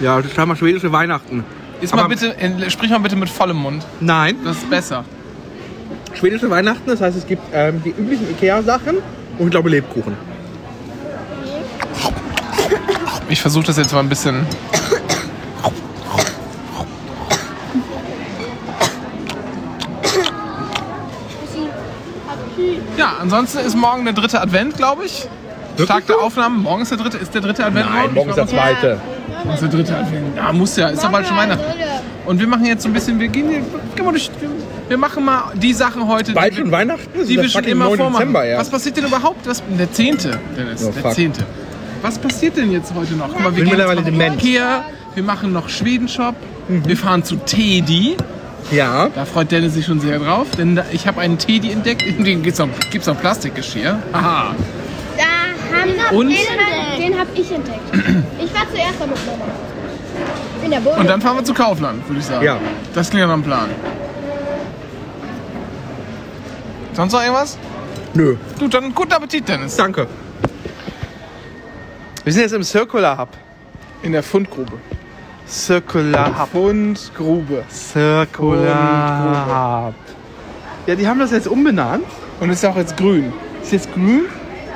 Ja, 0.00 0.20
das 0.20 0.30
ist 0.30 0.36
mal 0.36 0.56
schwedische 0.56 0.92
Weihnachten. 0.92 1.44
Ist 1.80 1.94
mal 1.94 2.08
bitte, 2.08 2.34
sprich 2.70 2.90
mal 2.90 2.98
bitte 2.98 3.16
mit 3.16 3.28
vollem 3.28 3.56
Mund. 3.58 3.84
Nein, 4.00 4.36
Das 4.44 4.56
ist 4.56 4.68
besser. 4.70 5.04
schwedische 6.14 6.50
Weihnachten, 6.50 6.82
das 6.86 7.00
heißt, 7.00 7.16
es 7.16 7.26
gibt 7.26 7.42
ähm, 7.52 7.80
die 7.84 7.90
üblichen 7.90 8.28
Ikea-Sachen 8.30 8.96
und 9.38 9.44
ich 9.46 9.50
glaube 9.50 9.70
Lebkuchen. 9.70 10.14
Ich 13.28 13.40
versuche 13.40 13.66
das 13.66 13.76
jetzt 13.76 13.92
mal 13.92 14.00
ein 14.00 14.08
bisschen. 14.08 14.46
Ja, 22.96 23.16
ansonsten 23.20 23.58
ist 23.58 23.76
morgen 23.76 24.04
der 24.04 24.14
dritte 24.14 24.40
Advent, 24.40 24.76
glaube 24.76 25.04
ich. 25.04 25.28
Tag 25.86 26.06
der 26.06 26.18
Aufnahme. 26.18 26.58
Morgen 26.58 26.82
ist 26.82 26.90
der 26.90 26.98
dritte, 26.98 27.18
ist 27.18 27.34
der 27.34 27.40
dritte 27.40 27.64
Advent. 27.64 27.86
Nein, 27.90 28.14
morgen 28.14 28.30
ist 28.30 28.36
der 28.36 28.46
zweite. 28.46 29.00
Morgen 29.44 29.54
ist 29.54 29.60
der 29.62 29.68
dritte 29.68 29.96
Advent. 29.96 30.36
Ja, 30.36 30.52
muss 30.52 30.76
ja, 30.76 30.88
ist 30.88 31.02
ja 31.02 31.08
bald 31.08 31.26
schon 31.26 31.36
Weihnachten. 31.36 31.64
Und 32.26 32.40
wir 32.40 32.46
machen 32.46 32.64
jetzt 32.66 32.82
so 32.82 32.88
ein 32.88 32.92
bisschen, 32.92 33.18
wir 33.20 33.28
gehen, 33.28 33.48
hier- 33.48 33.62
gehen 33.96 34.04
mal 34.04 34.10
durch, 34.10 34.30
wir, 34.40 34.50
wir 34.88 34.98
machen 34.98 35.24
mal 35.24 35.44
die 35.54 35.72
Sachen 35.72 36.06
heute, 36.06 36.32
Bald 36.32 36.52
die, 36.52 36.58
schon 36.58 36.70
Weihnachten? 36.70 37.08
Das 37.12 37.22
ist 37.22 37.30
die 37.30 37.34
der 37.36 37.44
wir 37.44 37.50
schon 37.50 37.62
fucking 37.62 37.72
immer 37.72 37.84
9. 37.86 37.96
vormachen. 37.96 38.18
Dezember, 38.20 38.44
ja. 38.46 38.58
Was 38.58 38.68
passiert 38.70 38.96
denn 38.96 39.04
überhaupt? 39.06 39.46
Was, 39.48 39.62
der 39.78 39.90
zehnte, 39.92 40.38
Dennis, 40.56 40.84
Oh, 40.84 40.90
der 40.90 41.02
fuck. 41.02 41.12
zehnte. 41.14 41.44
Was 42.02 42.18
passiert 42.18 42.56
denn 42.56 42.70
jetzt 42.70 42.92
heute 42.94 43.14
noch? 43.14 43.28
Guck 43.28 43.40
mal, 43.40 43.44
wir 43.44 43.50
Bin 43.50 43.56
gehen 43.56 43.66
jetzt 43.66 43.88
mittlerweile 43.88 44.00
noch 44.02 44.04
dement. 44.10 44.42
Ikea, 44.44 44.84
wir 45.14 45.22
machen 45.22 45.52
noch 45.52 45.68
Schwedenshop, 45.68 46.34
wir 46.68 46.96
fahren 46.96 47.24
zu 47.24 47.36
Teddy. 47.36 48.16
Ja. 48.70 49.08
Da 49.14 49.24
freut 49.24 49.50
Dennis 49.50 49.74
sich 49.74 49.86
schon 49.86 50.00
sehr 50.00 50.18
drauf, 50.18 50.48
denn 50.58 50.76
da, 50.76 50.84
ich 50.92 51.06
habe 51.06 51.20
einen 51.22 51.38
Teddy 51.38 51.70
entdeckt, 51.72 52.02
in 52.02 52.24
dem 52.24 52.42
gibt 52.42 52.54
es 52.54 52.58
noch, 52.58 52.68
gibt's 52.90 53.06
noch 53.06 53.18
Plastikgeschirr. 53.18 53.98
Aha. 54.12 54.54
Und? 56.12 56.28
Den, 56.28 56.36
hab- 56.36 56.98
den 56.98 57.18
habe 57.18 57.30
ich 57.34 57.52
entdeckt. 57.52 57.80
Ich 58.44 58.54
war 58.54 58.62
zuerst 58.70 59.00
damit 59.00 59.18
Mama. 59.26 59.44
In 60.64 60.70
der 60.70 60.80
Boden. 60.80 61.00
Und 61.00 61.06
dann 61.08 61.20
fahren 61.20 61.36
wir 61.36 61.44
zu 61.44 61.54
Kaufland, 61.54 62.06
würde 62.08 62.20
ich 62.20 62.26
sagen. 62.26 62.44
Ja. 62.44 62.58
Das 62.94 63.10
klingt 63.10 63.20
ja 63.20 63.26
nach 63.26 63.34
einem 63.34 63.42
Plan. 63.42 63.68
Sonst 66.94 67.12
noch 67.12 67.20
irgendwas? 67.22 67.58
Nö. 68.14 68.36
Gut, 68.58 68.74
dann 68.74 68.94
guten 68.94 69.12
Appetit, 69.12 69.48
Dennis. 69.48 69.76
Danke. 69.76 70.06
Wir 72.24 72.32
sind 72.32 72.42
jetzt 72.42 72.52
im 72.54 72.62
Circular 72.64 73.18
Hub. 73.18 73.28
In 74.02 74.12
der 74.12 74.22
Fundgrube. 74.22 74.72
Circular 75.46 76.38
Hub. 76.40 76.48
Fundgrube. 76.50 77.64
Circular 77.70 79.86
Hub. 79.88 79.94
Ja, 80.86 80.94
die 80.94 81.06
haben 81.06 81.20
das 81.20 81.30
jetzt 81.32 81.48
umbenannt. 81.48 82.04
Und 82.40 82.50
ist 82.50 82.62
ja 82.62 82.70
auch 82.70 82.76
jetzt 82.76 82.96
grün. 82.96 83.32
Ist 83.62 83.72
jetzt 83.72 83.92
grün. 83.92 84.22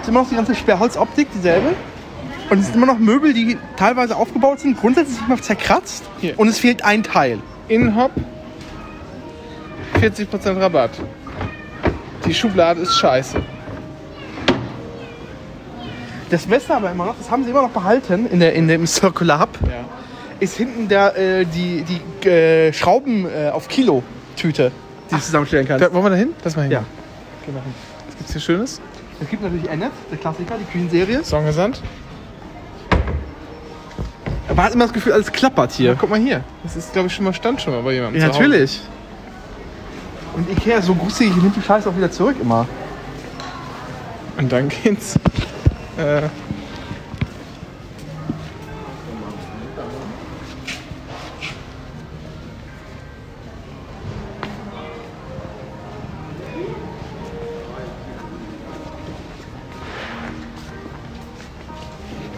Ist 0.02 0.08
immer 0.08 0.20
noch 0.22 0.28
die 0.28 0.34
ganze 0.34 0.54
Sperrholzoptik 0.54 1.28
dieselbe. 1.32 1.68
Und 2.50 2.58
es 2.58 2.66
sind 2.66 2.76
immer 2.76 2.86
noch 2.86 2.98
Möbel, 2.98 3.32
die 3.32 3.56
teilweise 3.76 4.16
aufgebaut 4.16 4.60
sind, 4.60 4.78
grundsätzlich 4.78 5.18
immer 5.26 5.40
zerkratzt. 5.40 6.04
Hier. 6.20 6.38
Und 6.38 6.48
es 6.48 6.58
fehlt 6.58 6.84
ein 6.84 7.02
Teil. 7.02 7.38
In-Hop 7.68 8.10
40% 10.00 10.60
Rabatt. 10.60 10.90
Die 12.26 12.34
Schublade 12.34 12.80
ist 12.80 12.98
scheiße. 12.98 13.40
Das 16.30 16.46
Beste 16.46 16.74
aber 16.74 16.90
immer 16.90 17.06
noch, 17.06 17.16
das 17.16 17.30
haben 17.30 17.44
sie 17.44 17.50
immer 17.50 17.62
noch 17.62 17.70
behalten 17.70 18.26
in, 18.26 18.40
der, 18.40 18.54
in 18.54 18.66
dem 18.66 18.86
Circular 18.86 19.38
Hub, 19.40 19.50
Ja. 19.62 19.84
ist 20.40 20.56
hinten 20.56 20.88
der, 20.88 21.16
äh, 21.16 21.44
die, 21.44 21.84
die 21.84 22.28
äh, 22.28 22.72
Schrauben 22.72 23.26
äh, 23.26 23.50
auf 23.50 23.68
Kilo-Tüte, 23.68 24.72
die 25.10 25.14
du 25.14 25.20
zusammenstellen 25.20 25.68
kannst. 25.68 25.84
Da, 25.84 25.92
wollen 25.92 26.04
wir 26.04 26.10
da 26.10 26.16
hin? 26.16 26.30
Lass 26.42 26.56
mal 26.56 26.62
hin. 26.62 26.72
Ja. 26.72 26.84
Geh 27.46 27.52
mal 27.52 27.62
hin. 27.62 27.74
Was 28.08 28.16
gibt's 28.16 28.32
hier 28.32 28.40
Schönes? 28.40 28.80
Es 29.22 29.30
gibt 29.30 29.42
natürlich 29.42 29.68
Ennet, 29.70 29.92
der 30.10 30.18
Klassiker, 30.18 30.56
die 30.58 30.64
Queen-Serie. 30.64 31.22
Songgesandt? 31.22 31.80
Aber 34.48 34.56
man 34.56 34.64
hat 34.64 34.74
immer 34.74 34.84
das 34.84 34.92
Gefühl, 34.92 35.12
alles 35.12 35.30
klappert 35.30 35.72
hier. 35.72 35.90
Ja, 35.90 35.96
guck 35.98 36.10
mal 36.10 36.18
hier. 36.18 36.42
Das 36.64 36.76
ist, 36.76 36.92
glaube 36.92 37.06
ich, 37.06 37.14
schon 37.14 37.24
mal 37.24 37.32
stand 37.32 37.62
schon 37.62 37.72
mal 37.72 37.82
bei 37.82 37.92
jemandem. 37.92 38.20
Ja, 38.20 38.28
zu 38.28 38.34
Hause. 38.34 38.48
natürlich. 38.48 38.80
Und 40.34 40.50
Ikea 40.50 40.78
ist 40.78 40.86
so 40.86 40.94
gruselig, 40.94 41.30
ich 41.30 41.36
nehme 41.36 41.54
die 41.54 41.62
Scheiße 41.62 41.88
auch 41.88 41.96
wieder 41.96 42.10
zurück 42.10 42.36
immer. 42.40 42.66
Und 44.38 44.50
dann 44.50 44.68
geht's. 44.68 45.16
Äh, 45.96 46.22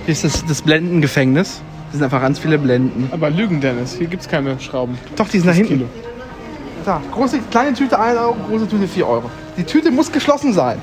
Hier 0.05 0.13
ist 0.13 0.23
das, 0.23 0.45
das 0.45 0.61
Blendengefängnis. 0.61 1.63
Hier 1.91 1.99
sind 1.99 2.03
einfach 2.03 2.21
ganz 2.21 2.39
viele 2.39 2.59
Blenden. 2.59 3.09
aber 3.11 3.31
Lügen, 3.31 3.63
Dennis. 3.63 3.95
Hier 3.95 4.07
gibt's 4.07 4.29
keine 4.29 4.61
Schrauben. 4.61 4.99
Doch, 5.17 5.29
die 5.29 5.39
sind 5.39 5.47
da 5.49 5.53
hinten. 5.53 5.79
Kilo. 5.79 5.87
Da, 6.85 7.01
große, 7.13 7.39
kleine 7.51 7.73
Tüte 7.73 7.99
1 7.99 8.19
Euro, 8.19 8.37
große 8.49 8.69
Tüte 8.69 8.87
4 8.87 9.09
Euro. 9.09 9.31
Die 9.57 9.65
Tüte 9.65 9.91
muss 9.91 10.13
geschlossen 10.13 10.53
sein. 10.53 10.83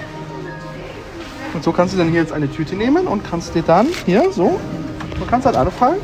Und 1.54 1.64
so 1.64 1.72
kannst 1.72 1.94
du 1.94 2.00
dann 2.00 2.10
hier 2.10 2.22
jetzt 2.22 2.34
eine 2.34 2.50
Tüte 2.50 2.76
nehmen 2.76 3.06
und 3.06 3.24
kannst 3.30 3.54
dir 3.54 3.62
dann 3.62 3.88
hier 4.06 4.32
so, 4.32 4.60
du 5.20 5.26
kannst 5.26 5.46
halt 5.46 5.56
anfangen. 5.56 5.98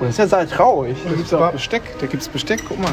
Und 0.00 0.06
das 0.06 0.10
ist 0.10 0.18
ja 0.18 0.26
sehr 0.26 0.48
traurig. 0.48 0.96
Da 1.04 1.14
gibt's 1.14 1.32
auch 1.32 1.52
Besteck. 1.52 1.82
Da 2.00 2.06
gibt's 2.06 2.28
Besteck. 2.28 2.62
Guck 2.66 2.80
mal. 2.80 2.90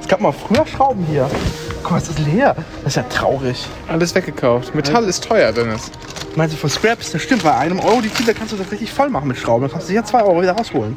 Es 0.00 0.08
gab 0.08 0.20
mal 0.20 0.32
früher 0.32 0.64
Schrauben 0.64 1.04
hier. 1.10 1.28
Guck 1.82 1.92
mal, 1.92 1.98
es 1.98 2.08
ist 2.08 2.18
leer. 2.20 2.54
Das 2.84 2.92
ist 2.92 2.96
ja 2.96 3.02
traurig. 3.04 3.66
Alles 3.88 4.14
weggekauft. 4.14 4.74
Metall 4.74 5.04
ist 5.04 5.24
teuer, 5.24 5.52
Dennis. 5.52 5.90
Meinst 6.36 6.54
du 6.54 6.58
von 6.58 6.70
Scraps? 6.70 7.12
Das 7.12 7.22
stimmt, 7.22 7.42
bei 7.42 7.54
einem 7.54 7.80
Euro 7.80 8.00
die 8.00 8.08
Tüte 8.08 8.34
kannst 8.34 8.52
du 8.52 8.56
das 8.56 8.70
richtig 8.70 8.92
voll 8.92 9.10
machen 9.10 9.28
mit 9.28 9.36
Schrauben. 9.36 9.62
Dann 9.62 9.72
kannst 9.72 9.88
du 9.88 9.92
hier 9.92 10.04
2 10.04 10.22
Euro 10.22 10.40
wieder 10.40 10.52
rausholen. 10.52 10.96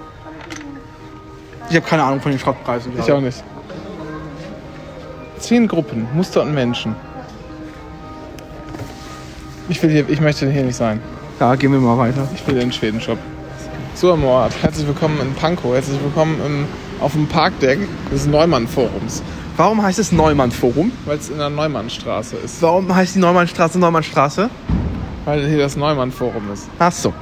Ich 1.69 1.75
habe 1.75 1.85
keine 1.85 2.03
Ahnung 2.03 2.21
von 2.21 2.31
den 2.31 2.39
Schrottpreisen. 2.39 2.93
Ich 2.99 3.11
auch 3.11 3.19
nicht. 3.19 3.43
Zehn 5.39 5.67
Gruppen, 5.67 6.07
Muster 6.13 6.43
und 6.43 6.53
Menschen. 6.53 6.95
Ich, 9.67 9.81
will 9.81 9.89
hier, 9.89 10.07
ich 10.07 10.21
möchte 10.21 10.49
hier 10.49 10.63
nicht 10.63 10.75
sein. 10.75 11.01
Ja, 11.39 11.55
gehen 11.55 11.71
wir 11.71 11.79
mal 11.79 11.97
weiter. 11.97 12.27
Ich 12.33 12.45
will 12.47 12.55
in 12.55 12.61
den 12.61 12.71
Schwedenshop. 12.71 13.17
So, 13.95 14.13
Amor, 14.13 14.49
herzlich 14.61 14.85
willkommen 14.87 15.19
in 15.19 15.33
Pankow. 15.33 15.73
Herzlich 15.73 15.99
willkommen 16.01 16.39
im, 16.45 16.65
auf 17.01 17.13
dem 17.13 17.27
Parkdeck 17.27 17.79
des 18.11 18.27
Neumann-Forums. 18.27 19.23
Warum 19.57 19.81
heißt 19.81 19.99
es 19.99 20.11
Neumann-Forum? 20.11 20.91
Weil 21.05 21.17
es 21.17 21.29
in 21.29 21.37
der 21.37 21.49
Neumannstraße 21.49 22.35
ist. 22.37 22.61
Warum 22.61 22.93
heißt 22.93 23.15
die 23.15 23.19
Neumannstraße 23.19 23.79
Neumannstraße? 23.79 24.49
Weil 25.23 25.47
hier 25.47 25.59
das 25.59 25.77
Neumann-Forum 25.77 26.51
ist. 26.51 26.67
Ach 26.77 26.91
so. 26.91 27.13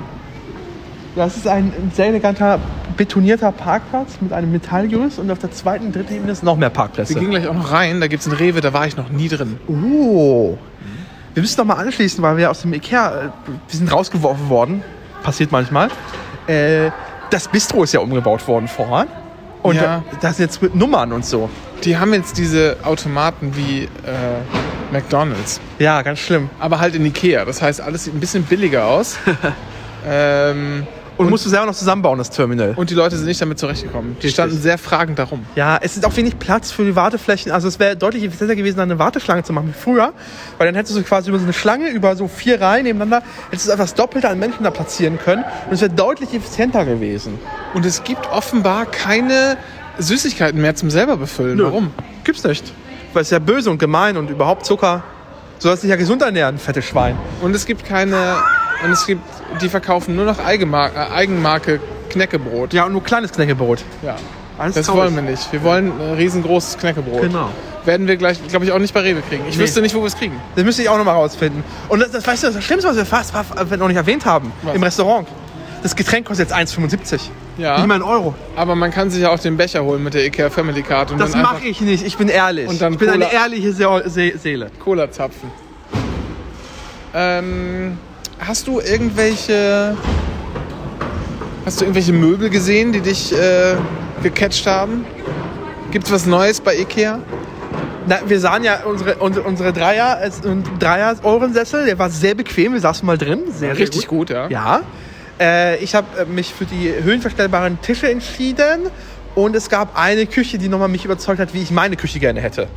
Das 1.15 1.37
ist 1.37 1.47
ein 1.47 1.71
sehr 1.93 2.07
eleganter 2.07 2.59
betonierter 2.97 3.51
Parkplatz 3.51 4.17
mit 4.19 4.33
einem 4.33 4.51
Metallgerüst 4.51 5.19
und 5.19 5.29
auf 5.29 5.39
der 5.39 5.51
zweiten, 5.51 5.91
dritten 5.91 6.13
Ebene 6.15 6.31
ist 6.31 6.43
noch 6.43 6.55
mehr 6.55 6.69
Wir 6.69 6.73
Parkplätze. 6.73 7.15
gehen 7.15 7.29
gleich 7.29 7.47
auch 7.47 7.53
noch 7.53 7.71
rein. 7.71 8.01
Da 8.01 8.07
gibt 8.07 8.21
es 8.21 8.27
einen 8.27 8.37
Rewe, 8.37 8.61
da 8.61 8.73
war 8.73 8.87
ich 8.87 8.97
noch 8.97 9.09
nie 9.09 9.29
drin. 9.29 9.59
Oh. 9.67 10.57
Wir 11.33 11.41
müssen 11.41 11.59
noch 11.59 11.65
mal 11.65 11.75
anschließen, 11.75 12.21
weil 12.23 12.37
wir 12.37 12.49
aus 12.49 12.61
dem 12.61 12.73
Ikea, 12.73 13.11
äh, 13.11 13.23
wir 13.67 13.77
sind 13.77 13.91
rausgeworfen 13.91 14.49
worden. 14.49 14.83
Passiert 15.23 15.51
manchmal. 15.51 15.89
Äh, 16.47 16.89
das 17.29 17.47
Bistro 17.47 17.83
ist 17.83 17.93
ja 17.93 17.99
umgebaut 17.99 18.47
worden 18.47 18.67
vorher. 18.67 19.07
Und 19.63 19.77
Ja. 19.77 20.03
da, 20.11 20.17
das 20.21 20.37
sind 20.37 20.45
jetzt 20.47 20.61
mit 20.61 20.75
Nummern 20.75 21.11
und 21.13 21.25
so. 21.25 21.49
Die 21.83 21.97
haben 21.97 22.13
jetzt 22.13 22.37
diese 22.37 22.77
Automaten 22.83 23.53
wie 23.55 23.83
äh, 23.83 23.87
McDonalds. 24.91 25.59
Ja, 25.79 26.01
ganz 26.01 26.19
schlimm. 26.19 26.49
Aber 26.59 26.79
halt 26.79 26.95
in 26.95 27.05
Ikea. 27.05 27.45
Das 27.45 27.61
heißt, 27.61 27.81
alles 27.81 28.03
sieht 28.03 28.13
ein 28.13 28.19
bisschen 28.19 28.43
billiger 28.43 28.85
aus. 28.85 29.17
ähm, 30.07 30.85
Und, 31.17 31.29
musst 31.29 31.45
du 31.45 31.49
selber 31.49 31.65
noch 31.67 31.75
zusammenbauen, 31.75 32.17
das 32.17 32.29
Terminal. 32.29 32.73
und 32.75 32.89
die 32.89 32.93
Leute 32.95 33.15
sind 33.17 33.27
nicht 33.27 33.41
damit 33.41 33.59
zurechtgekommen. 33.59 34.17
Die 34.21 34.29
standen 34.29 34.59
sehr 34.59 34.77
fragend 34.77 35.19
darum. 35.19 35.45
Ja, 35.55 35.77
es 35.81 35.95
ist 35.95 36.05
auch 36.05 36.15
wenig 36.15 36.39
Platz 36.39 36.71
für 36.71 36.83
die 36.83 36.95
Warteflächen. 36.95 37.51
Also 37.51 37.67
es 37.67 37.79
wäre 37.79 37.95
deutlich 37.95 38.23
effizienter 38.23 38.55
gewesen, 38.55 38.79
eine 38.79 38.97
Warteschlange 38.99 39.43
zu 39.43 39.53
machen 39.53 39.69
wie 39.69 39.79
früher. 39.79 40.13
Weil 40.57 40.67
dann 40.67 40.75
hättest 40.75 40.95
du 40.97 41.03
quasi 41.03 41.29
über 41.29 41.37
so 41.37 41.43
eine 41.43 41.53
Schlange, 41.53 41.89
über 41.89 42.15
so 42.15 42.27
vier 42.27 42.59
Reihen 42.59 42.83
nebeneinander, 42.85 43.25
hättest 43.51 43.67
du 43.67 43.71
einfach 43.71 43.85
das 43.85 43.93
Doppelte 43.93 44.29
an 44.29 44.39
Menschen 44.39 44.63
da 44.63 44.71
platzieren 44.71 45.19
können. 45.19 45.43
Und 45.67 45.73
es 45.73 45.81
wäre 45.81 45.91
deutlich 45.91 46.33
effizienter 46.33 46.85
gewesen. 46.85 47.39
Und 47.73 47.85
es 47.85 48.03
gibt 48.03 48.29
offenbar 48.31 48.85
keine 48.85 49.57
Süßigkeiten 49.99 50.59
mehr 50.59 50.75
zum 50.75 50.89
selber 50.89 51.17
befüllen. 51.17 51.57
Nö. 51.57 51.65
Warum? 51.65 51.91
Gibt's 52.23 52.43
nicht. 52.43 52.73
Weil 53.13 53.21
es 53.21 53.29
ja 53.29 53.39
böse 53.39 53.69
und 53.69 53.77
gemein 53.77 54.17
und 54.17 54.29
überhaupt 54.29 54.65
Zucker. 54.65 55.03
Du 55.59 55.67
sollst 55.67 55.83
dich 55.83 55.91
ja 55.91 55.95
gesund 55.95 56.21
ernähren, 56.21 56.57
fettes 56.57 56.85
Schwein. 56.85 57.15
Und 57.41 57.55
es 57.55 57.65
gibt 57.65 57.85
keine. 57.85 58.37
Und 58.83 58.91
es 58.91 59.05
gibt. 59.05 59.21
Die 59.61 59.69
verkaufen 59.69 60.15
nur 60.15 60.25
noch 60.25 60.39
Eigenmarke, 60.43 60.95
äh, 60.97 61.13
Eigenmarke 61.15 61.79
Knäckebrot. 62.09 62.73
Ja, 62.73 62.85
und 62.85 62.91
nur 62.93 63.03
kleines 63.03 63.31
Knäckebrot. 63.31 63.83
Ja. 64.03 64.15
Alles 64.57 64.75
Das 64.75 64.85
traurig. 64.85 65.03
wollen 65.03 65.15
wir 65.15 65.21
nicht. 65.23 65.51
Wir 65.51 65.63
wollen 65.63 65.91
ein 65.99 66.13
riesengroßes 66.15 66.77
Knäckebrot. 66.77 67.21
Genau. 67.23 67.49
Werden 67.85 68.07
wir 68.07 68.17
gleich, 68.17 68.45
glaube 68.47 68.65
ich, 68.65 68.71
auch 68.71 68.79
nicht 68.79 68.93
bei 68.93 69.01
Rewe 69.01 69.21
kriegen. 69.27 69.43
Ich 69.49 69.57
Nee. 69.57 69.63
wüsste 69.63 69.81
nicht, 69.81 69.95
wo 69.95 69.99
wir 70.01 70.07
es 70.07 70.15
kriegen. 70.17 70.39
Das 70.55 70.63
müsste 70.63 70.81
ich 70.83 70.89
auch 70.89 70.97
nochmal 70.97 71.15
rausfinden. 71.15 71.63
Und 71.89 71.99
das, 72.01 72.11
das, 72.11 72.25
weißt 72.25 72.43
du, 72.43 72.51
das 72.51 72.63
Schlimmste, 72.63 72.89
was 72.89 72.95
wir 72.97 73.05
fast 73.05 73.31
fast 73.31 73.55
noch 73.77 73.87
nicht 73.87 73.97
erwähnt 73.97 74.25
haben, 74.25 74.51
Was? 74.61 74.75
im 74.75 74.83
Restaurant. 74.83 75.27
Das 75.81 75.95
Getränk 75.95 76.27
kostet 76.27 76.49
jetzt 76.49 76.55
1,75. 76.57 77.19
Ja. 77.57 77.77
Nicht 77.77 77.87
mal 77.87 77.95
einen 77.95 78.03
Euro. 78.03 78.35
Aber 78.55 78.75
man 78.75 78.89
kann 78.91 79.09
sich 79.09 79.21
ja 79.23 79.29
auch 79.31 79.39
den 79.39 79.57
Becher 79.57 79.83
holen 79.83 80.01
mit 80.03 80.13
der 80.13 80.25
IKEA 80.25 80.49
Family 80.49 80.81
Card 80.81 81.11
und 81.11 81.19
Das 81.19 81.35
mache 81.35 81.65
ich 81.65 81.81
nicht. 81.81 82.05
Ich 82.05 82.15
bin 82.17 82.29
ehrlich. 82.29 82.67
Und 82.69 82.81
dann 82.81 82.93
ich 82.93 82.99
bin 82.99 83.09
Cola- 83.09 83.25
eine 83.25 83.33
ehrliche 83.33 83.73
Se 83.73 84.03
Se 84.05 84.31
Seele. 84.37 84.71
Cola 84.79 85.11
zapfen. 85.11 85.51
Ähm, 87.13 87.97
hast 88.39 88.67
du 88.67 88.79
irgendwelche. 88.79 89.95
Hast 91.65 91.79
du 91.79 91.85
irgendwelche 91.85 92.11
Möbel 92.11 92.49
gesehen, 92.49 92.91
die 92.91 92.99
dich 92.99 93.33
äh, 93.33 93.75
gecatcht 94.21 94.67
haben? 94.67 95.05
Gibt's 95.91 96.11
was 96.11 96.25
Neues 96.25 96.59
bei 96.59 96.75
Ikea? 96.77 97.19
Na, 98.05 98.19
wir 98.27 98.37
sahen 98.41 98.65
ja 98.65 98.81
unsere, 98.83 99.15
unsere, 99.15 99.47
unsere 99.47 99.71
Dreier, 99.71 100.19
Dreier 100.77 101.15
Ohrensessel, 101.23 101.85
der 101.85 101.97
war 101.97 102.09
sehr 102.09 102.35
bequem, 102.35 102.73
wir 102.73 102.81
saßen 102.81 103.05
mal 103.05 103.17
drin. 103.17 103.43
Sehr, 103.47 103.53
sehr 103.75 103.77
Richtig 103.77 104.07
gut, 104.07 104.29
ja. 104.29 104.49
Ja. 104.49 104.81
Äh, 105.39 105.77
ich 105.81 105.95
habe 105.95 106.07
äh, 106.19 106.25
mich 106.25 106.53
für 106.53 106.65
die 106.65 106.91
höhenverstellbaren 107.01 107.79
Tische 107.81 108.11
entschieden 108.11 108.89
und 109.35 109.55
es 109.55 109.69
gab 109.69 109.97
eine 109.97 110.25
Küche, 110.25 110.57
die 110.57 110.67
nochmal 110.67 110.89
mich 110.89 111.05
überzeugt 111.05 111.39
hat, 111.39 111.53
wie 111.53 111.61
ich 111.61 111.71
meine 111.71 111.95
Küche 111.95 112.19
gerne 112.19 112.41
hätte. 112.41 112.67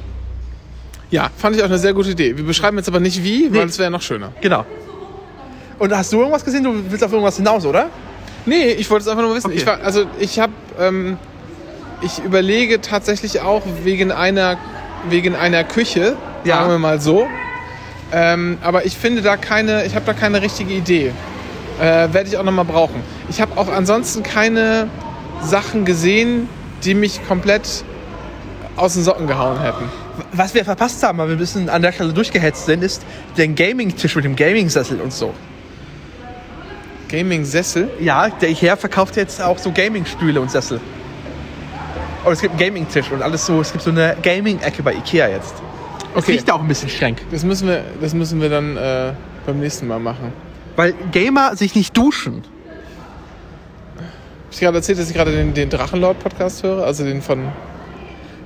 Ja, 1.10 1.28
fand 1.36 1.56
ich 1.56 1.62
auch 1.62 1.66
eine 1.66 1.78
sehr 1.78 1.92
gute 1.92 2.10
Idee. 2.10 2.36
Wir 2.36 2.44
beschreiben 2.44 2.76
jetzt 2.76 2.88
aber 2.88 3.00
nicht 3.00 3.24
wie, 3.24 3.52
weil 3.52 3.64
Nee. 3.64 3.70
es 3.70 3.78
wäre 3.80 3.90
noch 3.90 4.02
schöner. 4.02 4.32
Genau. 4.40 4.64
Und 5.78 5.94
hast 5.96 6.12
du 6.12 6.18
irgendwas 6.18 6.44
gesehen? 6.44 6.64
Du 6.64 6.72
willst 6.90 7.04
auf 7.04 7.12
irgendwas 7.12 7.36
hinaus, 7.36 7.64
oder? 7.66 7.88
Nee, 8.46 8.70
ich 8.72 8.88
wollte 8.90 9.02
es 9.02 9.08
einfach 9.08 9.22
nur 9.24 9.34
wissen. 9.34 9.48
Okay. 9.48 9.56
Ich 9.58 9.66
war, 9.66 9.80
also 9.82 10.04
ich 10.18 10.38
habe, 10.38 10.52
ähm, 10.80 11.18
ich 12.00 12.18
überlege 12.20 12.80
tatsächlich 12.80 13.40
auch 13.40 13.62
wegen 13.84 14.12
einer, 14.12 14.56
wegen 15.10 15.34
einer 15.34 15.64
Küche, 15.64 16.16
Ja. 16.44 16.58
sagen 16.58 16.70
wir 16.70 16.78
mal 16.78 17.00
so. 17.00 17.26
Ähm, 18.12 18.58
aber 18.62 18.86
ich 18.86 18.96
finde 18.96 19.20
da 19.22 19.36
keine, 19.36 19.84
ich 19.84 19.94
habe 19.96 20.06
da 20.06 20.12
keine 20.12 20.40
richtige 20.40 20.72
Idee. 20.72 21.12
Äh, 21.80 21.82
Werde 22.12 22.24
ich 22.28 22.36
auch 22.38 22.44
noch 22.44 22.52
mal 22.52 22.62
brauchen. 22.64 23.02
Ich 23.28 23.40
habe 23.40 23.58
auch 23.58 23.68
ansonsten 23.68 24.22
keine 24.22 24.88
Sachen 25.42 25.84
gesehen, 25.84 26.48
die 26.84 26.94
mich 26.94 27.20
komplett 27.26 27.84
aus 28.76 28.94
den 28.94 29.02
Socken 29.02 29.26
gehauen 29.26 29.60
hätten. 29.60 29.84
Was 30.32 30.54
wir 30.54 30.64
verpasst 30.64 31.02
haben, 31.02 31.18
weil 31.18 31.28
wir 31.28 31.34
ein 31.36 31.38
bisschen 31.38 31.68
an 31.68 31.82
der 31.82 31.92
Stelle 31.92 32.12
durchgehetzt 32.12 32.66
sind, 32.66 32.82
ist 32.84 33.02
den 33.36 33.54
Gaming-Tisch 33.54 34.14
mit 34.16 34.24
dem 34.24 34.36
Gaming-Sessel 34.36 35.00
und 35.00 35.12
so. 35.12 35.34
Gaming-Sessel. 37.08 37.88
Ja, 38.00 38.28
der 38.28 38.50
Ikea 38.50 38.76
verkauft 38.76 39.16
jetzt 39.16 39.40
auch 39.42 39.58
so 39.58 39.70
Gaming-Stühle 39.72 40.40
und 40.40 40.50
Sessel. 40.50 40.80
Und 42.24 42.32
es 42.32 42.40
gibt 42.40 42.52
einen 42.52 42.60
Gaming-Tisch 42.60 43.10
und 43.12 43.22
alles 43.22 43.46
so. 43.46 43.60
Es 43.60 43.72
gibt 43.72 43.84
so 43.84 43.90
eine 43.90 44.16
Gaming-Ecke 44.22 44.82
bei 44.82 44.94
Ikea 44.94 45.28
jetzt. 45.28 45.54
Es 46.14 46.22
Okay. 46.22 46.32
riecht 46.32 46.50
auch 46.50 46.60
ein 46.60 46.68
bisschen 46.68 46.88
streng. 46.88 47.16
Das 47.30 47.44
müssen 47.44 47.68
wir, 47.68 47.84
das 48.00 48.14
müssen 48.14 48.40
wir 48.40 48.48
dann 48.48 48.76
äh, 48.76 49.12
beim 49.44 49.60
nächsten 49.60 49.86
Mal 49.86 49.98
machen. 50.00 50.32
Weil 50.74 50.94
Gamer 51.12 51.54
sich 51.56 51.74
nicht 51.74 51.96
duschen. 51.96 52.42
Hab 53.96 54.52
ich 54.52 54.60
gerade 54.60 54.78
erzählt, 54.78 54.98
dass 54.98 55.08
ich 55.08 55.14
gerade 55.14 55.32
den, 55.32 55.54
den 55.54 55.70
Drachenlord-Podcast 55.70 56.62
höre, 56.62 56.84
also 56.84 57.04
den 57.04 57.22
von 57.22 57.48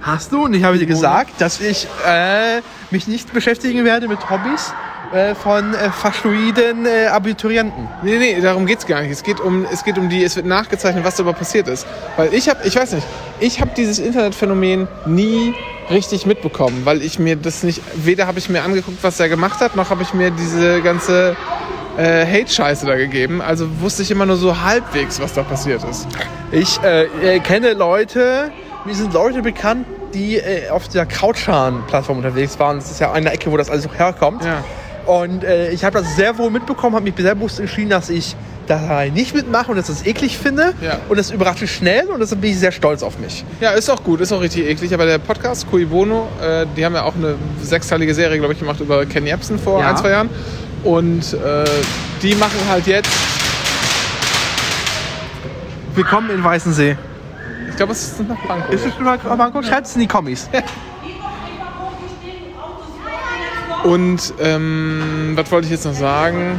Hast 0.03 0.33
du? 0.33 0.45
Und 0.45 0.55
ich 0.55 0.65
habe 0.65 0.79
dir 0.79 0.87
gesagt, 0.87 1.41
dass 1.41 1.61
ich 1.61 1.87
äh, 2.07 2.61
mich 2.91 3.07
nicht 3.07 3.33
beschäftigen 3.33 3.85
werde 3.85 4.09
mit 4.09 4.31
Hobbys 4.31 4.73
äh, 5.13 5.35
von 5.35 5.75
äh, 5.75 5.91
faschoiden 5.91 6.87
äh, 6.87 7.07
Abiturienten. 7.07 7.89
Nee, 8.03 8.19
nee, 8.19 8.41
darum 8.41 8.67
geht's 8.67 8.87
gar 8.87 9.01
nicht. 9.03 9.11
Es 9.11 9.23
geht 9.23 9.41
um, 9.41 9.67
es 9.71 9.85
geht 9.85 9.99
um 9.99 10.09
die, 10.09 10.23
es 10.23 10.37
wird 10.37 10.47
nachgezeichnet, 10.47 11.05
was 11.05 11.17
dabei 11.17 11.33
passiert 11.33 11.69
ist. 11.69 11.87
Weil 12.17 12.33
ich 12.33 12.49
habe, 12.49 12.61
ich 12.65 12.77
weiß 12.77 12.93
nicht, 12.93 13.07
ich 13.41 13.61
habe 13.61 13.73
dieses 13.77 13.99
Internetphänomen 13.99 14.89
nie 15.07 15.55
richtig 15.91 16.27
mitbekommen, 16.27 16.83
weil 16.85 17.03
ich 17.03 17.19
mir 17.19 17.37
das 17.37 17.63
nicht, 17.63 17.83
weder 17.97 18.27
habe 18.27 18.39
ich 18.39 18.49
mir 18.49 18.63
angeguckt, 18.63 18.99
was 19.03 19.19
er 19.19 19.29
gemacht 19.29 19.61
hat, 19.61 19.75
noch 19.75 19.91
habe 19.91 20.03
ich 20.03 20.15
mir 20.15 20.31
diese 20.31 20.81
ganze 20.83 21.37
äh, 21.99 22.25
Hate-Scheiße 22.25 22.87
da 22.87 22.95
gegeben. 22.95 23.43
Also 23.43 23.67
wusste 23.81 24.03
ich 24.03 24.11
immer 24.11 24.27
nur 24.27 24.37
so 24.37 24.61
halbwegs, 24.61 25.21
was 25.21 25.33
da 25.33 25.43
passiert 25.43 25.83
ist. 25.85 26.07
Ich 26.53 26.81
äh, 26.83 27.37
äh, 27.37 27.41
kenne 27.41 27.73
Leute, 27.73 28.53
mir 28.85 28.95
sind 28.95 29.13
Leute 29.13 29.43
bekannt, 29.43 29.87
die 30.15 30.37
äh, 30.37 30.69
auf 30.71 30.89
der 30.89 31.07
Krautschan-Plattform 31.07 32.19
unterwegs 32.19 32.59
waren. 32.59 32.77
Das 32.79 32.91
ist 32.91 33.01
ja 33.01 33.13
eine 33.13 33.33
Ecke, 33.33 33.51
wo 33.51 33.57
das 33.57 33.71
alles 33.71 33.87
auch 33.87 33.95
herkommt. 33.95 34.45
Ja. 34.45 34.65
Und 35.11 35.43
äh, 35.43 35.71
ich 35.73 35.83
habe 35.85 35.99
das 36.01 36.15
sehr 36.15 36.39
wohl 36.39 36.51
mitbekommen, 36.51 36.95
habe 36.95 37.05
mich 37.05 37.15
sehr 37.17 37.35
bewusst 37.35 37.59
entschieden, 37.59 37.91
dass 37.91 38.11
ich 38.11 38.37
da 38.69 39.05
nicht 39.07 39.35
mitmache 39.35 39.73
und 39.73 39.77
dass 39.77 39.89
ich 39.89 39.97
das 39.97 40.07
eklig 40.07 40.39
finde. 40.39 40.73
Ja. 40.81 40.99
Und 41.09 41.17
das 41.19 41.33
überrascht 41.33 41.63
mich 41.63 41.75
schnell 41.75 42.07
und 42.07 42.21
deshalb 42.21 42.41
bin 42.41 42.53
ich 42.53 42.61
sehr 42.61 42.71
stolz 42.71 43.03
auf 43.03 43.19
mich. 43.19 43.45
Ja, 43.61 43.73
ist 43.73 43.91
auch 43.91 44.05
gut, 44.05 44.21
ist 44.21 44.31
auch 44.33 44.41
richtig 44.41 44.69
eklig. 44.69 44.95
Aber 44.95 45.07
der 45.07 45.19
Podcast 45.19 45.69
Cui 45.69 45.85
Bono, 45.85 46.29
äh, 46.41 46.65
die 46.77 46.85
haben 46.85 46.95
ja 46.95 47.03
auch 47.03 47.17
eine 47.17 47.35
sechsteilige 47.61 48.15
Serie, 48.15 48.39
glaube 48.39 48.53
ich, 48.53 48.61
gemacht 48.61 48.79
über 48.79 49.05
Ken 49.05 49.27
Jebsen 49.27 49.59
vor 49.59 49.81
Ja. 49.81 49.89
ein, 49.91 49.97
zwei 49.97 50.11
Jahren. 50.11 50.31
Und 50.85 51.33
äh, 51.35 51.65
die 52.23 52.37
machen 52.37 52.61
halt 52.69 52.87
jetzt, 52.87 53.11
Willkommen 55.97 56.31
in 56.31 56.45
Weißensee. 56.45 56.97
ich 57.69 57.77
glaube, 57.77 57.91
es 57.93 58.05
ist 58.13 58.29
nach 58.29 58.39
Bangkok. 58.47 58.73
Ist 58.73 58.87
es 58.87 58.95
schon 58.95 59.03
mal 59.05 59.17
Bangkok? 59.19 59.65
Schätzen 59.65 59.99
die 59.99 60.07
Kommis. 60.07 60.49
Und 63.85 64.35
ähm, 64.41 65.33
was 65.37 65.51
wollte 65.51 65.67
ich 65.67 65.73
jetzt 65.73 65.87
noch 65.87 65.95
sagen? 65.95 66.59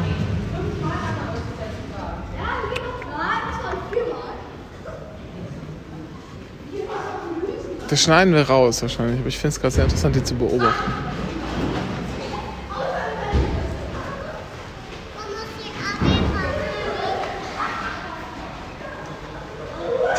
Das 7.92 8.02
schneiden 8.02 8.34
wir 8.34 8.44
raus 8.44 8.82
wahrscheinlich, 8.82 9.20
aber 9.20 9.28
ich 9.28 9.38
finde 9.38 9.50
es 9.50 9.60
gerade 9.60 9.76
sehr 9.76 9.84
interessant, 9.84 10.16
die 10.16 10.24
zu 10.24 10.34
beobachten. 10.34 10.94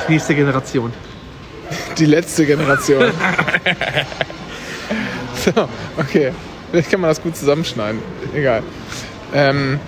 Die 0.07 0.13
nächste 0.13 0.35
Generation. 0.35 0.93
Die 1.97 2.05
letzte 2.05 2.45
Generation. 2.45 3.11
so, 5.35 5.69
okay. 5.97 6.33
Vielleicht 6.73 6.91
kann 6.91 7.03
man 7.03 7.11
das 7.11 7.23
gut 7.23 7.37
zusammenschneiden. 7.37 8.01
Egal. 8.35 8.63
Ähm, 9.35 9.79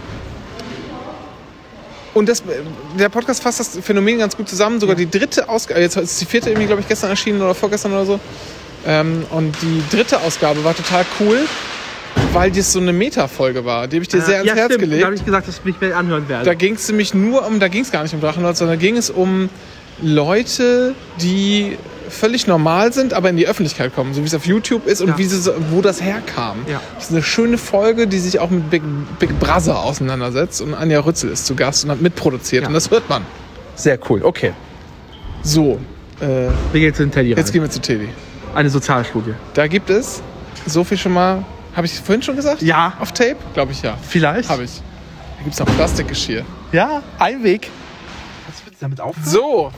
und 2.12 2.28
das, 2.28 2.43
der 2.98 3.09
Podcast 3.09 3.43
fasst 3.43 3.59
das 3.59 3.78
Phänomen 3.82 4.19
ganz 4.19 4.36
gut 4.36 4.51
zusammen. 4.51 4.78
Sogar 4.81 4.94
die 4.94 5.11
dritte 5.11 5.48
Ausgabe, 5.48 5.81
jetzt 5.81 5.97
ist 5.97 6.20
die 6.20 6.27
vierte 6.27 6.51
irgendwie, 6.51 6.66
glaube 6.66 6.82
ich, 6.82 6.89
gestern 6.89 7.09
erschienen 7.09 7.40
oder 7.40 7.55
vorgestern 7.55 7.93
oder 7.93 8.05
so. 8.05 8.20
Ähm, 8.86 9.24
und 9.31 9.56
die 9.62 9.82
dritte 9.90 10.20
Ausgabe 10.20 10.62
war 10.62 10.77
total 10.77 11.06
cool, 11.20 11.40
weil 12.35 12.51
das 12.51 12.70
so 12.70 12.81
eine 12.81 12.93
Meta-Folge 12.93 13.65
war. 13.65 13.89
Die 13.89 13.97
habe 13.97 14.02
ich 14.02 14.09
dir 14.09 14.20
sehr 14.20 14.36
ans 14.36 14.51
ja, 14.51 14.55
Herz 14.55 14.74
stimmt. 14.74 14.82
Da 14.82 14.86
gelegt. 14.86 15.05
habe 15.06 15.15
ich 15.15 15.24
gesagt, 15.24 15.48
dass 15.48 15.56
ich 15.56 15.65
mich 15.65 15.81
mehr 15.81 15.97
anhören 15.97 16.28
werde. 16.28 16.44
Da 16.44 16.52
ging 16.52 16.74
es 16.74 16.86
nämlich 16.86 17.15
nur 17.15 17.47
um, 17.47 17.61
da 17.61 17.69
ging 17.69 17.81
es 17.81 17.90
gar 17.90 18.02
nicht 18.02 18.12
um 18.12 18.20
Drachenlord, 18.20 18.59
sondern 18.59 18.78
da 18.78 18.81
ging 18.81 18.98
es 18.98 19.09
um 19.09 19.48
Leute, 20.02 20.94
die 21.23 21.78
völlig 22.09 22.47
normal 22.47 22.93
sind, 22.93 23.15
aber 23.15 23.31
in 23.31 23.37
die 23.37 23.47
Öffentlichkeit 23.47 23.95
kommen, 23.95 24.15
so 24.15 24.23
wie 24.23 24.27
es 24.27 24.35
auf 24.35 24.47
YouTube 24.47 24.87
ist 24.87 25.01
und 25.01 25.09
Ja. 25.09 25.19
wie 25.19 25.25
sie, 25.25 25.41
so- 25.41 25.53
wo 25.71 25.81
das 25.81 26.01
herkam. 26.03 26.59
Ja. 26.69 26.81
Das 26.95 27.05
ist 27.07 27.11
eine 27.11 27.23
schöne 27.23 27.59
Folge, 27.59 28.07
die 28.07 28.19
sich 28.19 28.39
auch 28.41 28.51
mit 28.51 28.71
Big, 28.71 28.83
Big 29.19 29.39
Brother 29.41 29.79
auseinandersetzt 29.79 30.61
und 30.61 30.75
Anja 30.75 31.01
Rützel 31.01 31.31
ist 31.31 31.47
zu 31.47 31.55
Gast 31.55 31.85
und 31.85 31.91
hat 31.91 32.01
mitproduziert 32.01 32.63
Ja. 32.63 32.69
und 32.69 32.75
das 32.75 32.91
hört 32.91 33.09
man. 33.09 33.23
Sehr 33.77 33.99
cool. 34.09 34.23
Okay. 34.23 34.53
So, 35.43 35.79
äh, 36.21 36.49
Wir 36.73 36.81
gehen 36.81 36.95
zu 36.95 37.03
den 37.03 37.11
Teddy 37.13 37.31
jetzt 37.31 37.47
rein. 37.49 37.53
gehen 37.53 37.63
wir 37.63 37.71
zu 37.71 37.81
Teddy. 37.81 38.09
Eine 38.55 38.71
Sozialstudie. 38.71 39.35
Da 39.55 39.67
gibt 39.67 39.91
es, 39.91 40.23
so 40.67 40.85
viel 40.85 40.97
schon 40.97 41.13
mal, 41.13 41.45
habe 41.75 41.87
ich 41.87 41.95
vorhin 42.01 42.23
schon 42.23 42.37
gesagt? 42.37 42.63
Ja. 42.63 42.95
Auf 43.01 43.13
Tape? 43.13 43.37
Glaube 43.53 43.73
ich 43.73 43.83
ja. 43.83 43.97
Vielleicht? 44.09 44.49
Habe 44.49 44.63
ich. 44.65 44.81
Da 45.39 45.43
gibt 45.43 45.55
es 45.55 45.59
noch 45.61 45.67
Plastikgeschirr. 45.77 46.45
Ja, 46.73 47.03
Einweg. 47.19 47.69
Was 48.49 48.65
wird 48.65 48.77
damit 48.81 49.01
auf? 49.01 49.17
So. 49.25 49.73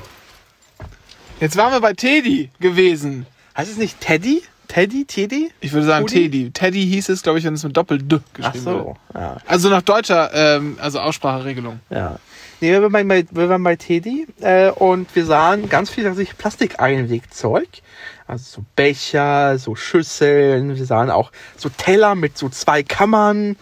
Jetzt 1.40 1.56
waren 1.56 1.72
wir 1.72 1.80
bei 1.80 1.92
Teddy 1.92 2.50
gewesen. 2.60 3.26
Heißt 3.56 3.70
es 3.70 3.76
nicht 3.76 4.00
Teddy? 4.00 4.42
Teddy? 4.68 5.04
Teddy? 5.04 5.52
Ich 5.60 5.72
würde 5.72 5.86
sagen 5.86 6.06
Teddy? 6.06 6.50
Teddy. 6.50 6.50
Teddy 6.50 6.86
hieß 6.86 7.10
es, 7.10 7.22
glaube 7.22 7.38
ich, 7.38 7.44
wenn 7.44 7.54
es 7.54 7.62
mit 7.62 7.76
Doppel-D 7.76 8.16
Ach 8.16 8.32
geschrieben 8.32 8.64
wird. 8.64 8.84
so. 8.84 8.96
Ja. 9.14 9.36
Also 9.46 9.68
nach 9.68 9.82
deutscher 9.82 10.30
ähm, 10.32 10.78
also 10.80 11.00
Ausspracheregelung. 11.00 11.80
ja. 11.90 12.18
Nee, 12.62 12.72
wir 12.72 12.90
waren 12.90 13.06
bei, 13.06 13.26
wir 13.30 13.48
waren 13.50 13.62
bei 13.62 13.76
Teddy 13.76 14.26
äh, 14.40 14.70
und 14.70 15.14
wir 15.14 15.26
sahen 15.26 15.68
ganz 15.68 15.90
viel 15.90 16.10
sich 16.14 16.38
Plastikeinwegzeug. 16.38 17.68
Also 18.26 18.44
so 18.60 18.64
Becher, 18.74 19.58
so 19.58 19.74
Schüsseln. 19.74 20.74
Wir 20.74 20.86
sahen 20.86 21.10
auch 21.10 21.32
so 21.58 21.68
Teller 21.68 22.14
mit 22.14 22.38
so 22.38 22.48
zwei 22.48 22.82
Kammern. 22.82 23.56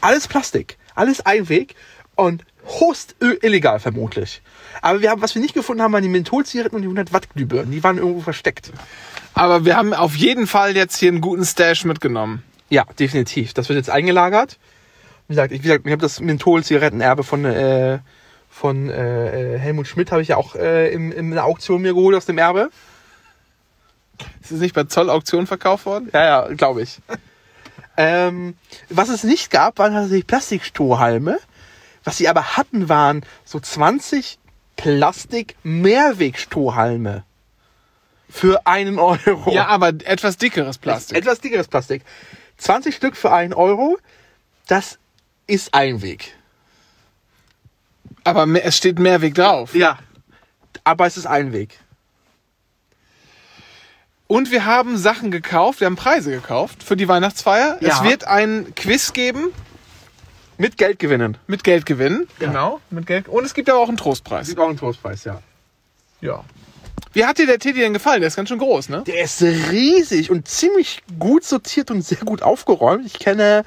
Alles 0.00 0.26
Plastik. 0.26 0.76
Alles 0.96 1.24
Einweg 1.24 1.76
und 2.16 2.44
host 2.66 3.14
illegal 3.20 3.78
vermutlich. 3.78 4.42
Aber 4.80 5.02
wir 5.02 5.10
haben, 5.10 5.22
was 5.22 5.34
wir 5.34 5.42
nicht 5.42 5.54
gefunden 5.54 5.82
haben, 5.82 5.92
waren 5.92 6.02
die 6.02 6.08
Mentholzigaretten 6.08 6.76
und 6.76 6.82
die 6.82 6.88
100 6.88 7.12
Watt 7.12 7.30
Glühbirnen. 7.30 7.70
Die 7.70 7.82
waren 7.82 7.98
irgendwo 7.98 8.20
versteckt. 8.20 8.72
Aber 9.34 9.64
wir 9.64 9.76
haben 9.76 9.94
auf 9.94 10.14
jeden 10.16 10.46
Fall 10.46 10.76
jetzt 10.76 10.96
hier 10.96 11.10
einen 11.10 11.20
guten 11.20 11.44
Stash 11.44 11.84
mitgenommen. 11.84 12.42
Ja, 12.68 12.84
definitiv. 12.98 13.52
Das 13.54 13.68
wird 13.68 13.76
jetzt 13.76 13.90
eingelagert. 13.90 14.58
Wie 15.28 15.34
gesagt, 15.34 15.52
ich, 15.52 15.60
wie 15.60 15.68
gesagt, 15.68 15.86
ich 15.86 15.92
habe 15.92 16.02
das 16.02 16.20
Menthol-Zigarettenerbe 16.20 17.22
von, 17.22 17.44
äh, 17.44 17.98
von 18.48 18.88
äh, 18.88 19.56
äh, 19.56 19.58
Helmut 19.58 19.86
Schmidt 19.86 20.10
habe 20.10 20.22
ich 20.22 20.28
ja 20.28 20.36
auch 20.36 20.54
äh, 20.54 20.92
in, 20.92 21.12
in 21.12 21.32
einer 21.32 21.44
Auktion 21.44 21.82
mir 21.82 21.94
geholt 21.94 22.16
aus 22.16 22.26
dem 22.26 22.38
Erbe. 22.38 22.70
Ist 24.40 24.52
es 24.52 24.60
nicht 24.60 24.74
bei 24.74 24.84
Zollauktion 24.84 25.46
verkauft 25.46 25.86
worden? 25.86 26.10
Ja, 26.12 26.24
ja, 26.24 26.54
glaube 26.54 26.82
ich. 26.82 27.00
ähm, 27.96 28.54
was 28.88 29.08
es 29.08 29.24
nicht 29.24 29.50
gab, 29.50 29.78
waren 29.78 29.92
tatsächlich 29.92 30.26
Plastikstrohhalme. 30.26 31.38
Was 32.04 32.18
sie 32.18 32.28
aber 32.28 32.56
hatten, 32.56 32.88
waren 32.88 33.24
so 33.44 33.60
20 33.60 34.38
Plastik-Mehrwegstrohhalme. 34.76 37.24
Für 38.28 38.66
einen 38.66 38.98
Euro. 38.98 39.52
Ja, 39.52 39.66
aber 39.66 39.88
etwas 39.88 40.38
dickeres 40.38 40.78
Plastik. 40.78 41.18
Etwas 41.18 41.40
dickeres 41.40 41.68
Plastik. 41.68 42.02
20 42.58 42.94
Stück 42.94 43.16
für 43.16 43.32
einen 43.32 43.52
Euro. 43.52 43.98
Das 44.66 44.98
ist 45.46 45.74
Einweg. 45.74 46.34
aber 48.24 48.46
mehr, 48.46 48.64
es 48.64 48.76
steht 48.76 48.98
Mehrweg 48.98 49.34
drauf. 49.34 49.74
Ja. 49.74 49.98
Aber 50.84 51.06
es 51.06 51.16
ist 51.16 51.26
Einweg. 51.26 51.78
Und 54.26 54.50
wir 54.50 54.64
haben 54.64 54.96
Sachen 54.96 55.30
gekauft, 55.30 55.80
wir 55.80 55.86
haben 55.86 55.96
Preise 55.96 56.30
gekauft 56.30 56.82
für 56.82 56.96
die 56.96 57.06
Weihnachtsfeier. 57.06 57.76
Ja. 57.80 57.88
Es 57.88 58.02
wird 58.02 58.24
ein 58.24 58.74
Quiz 58.74 59.12
geben 59.12 59.48
Mit 60.62 60.78
Geld 60.78 61.00
gewinnen. 61.00 61.36
mit 61.48 61.64
Geldgewinn. 61.64 62.28
Genau, 62.38 62.80
mit 62.88 63.08
Geld. 63.08 63.26
Und 63.26 63.44
es 63.44 63.52
gibt 63.52 63.68
aber 63.68 63.80
auch 63.80 63.88
einen 63.88 63.96
Trostpreis. 63.96 64.46
Sieht 64.46 64.60
auch 64.60 64.68
einen 64.68 64.76
Trostpreis, 64.78 65.24
ja. 65.24 65.42
Ja. 66.20 66.44
Wie 67.12 67.24
hat 67.24 67.38
dir 67.38 67.46
der 67.46 67.58
Teddy 67.58 67.80
denn 67.80 67.92
gefallen? 67.92 68.20
Der 68.20 68.28
ist 68.28 68.36
ganz 68.36 68.48
schön 68.48 68.60
groß, 68.60 68.88
ne? 68.88 69.02
Der 69.04 69.24
ist 69.24 69.42
riesig 69.42 70.30
und 70.30 70.46
ziemlich 70.46 71.02
gut 71.18 71.42
sortiert 71.42 71.90
und 71.90 72.02
sehr 72.02 72.18
gut 72.18 72.42
aufgeräumt. 72.42 73.04
Ich 73.06 73.18
kenne 73.18 73.64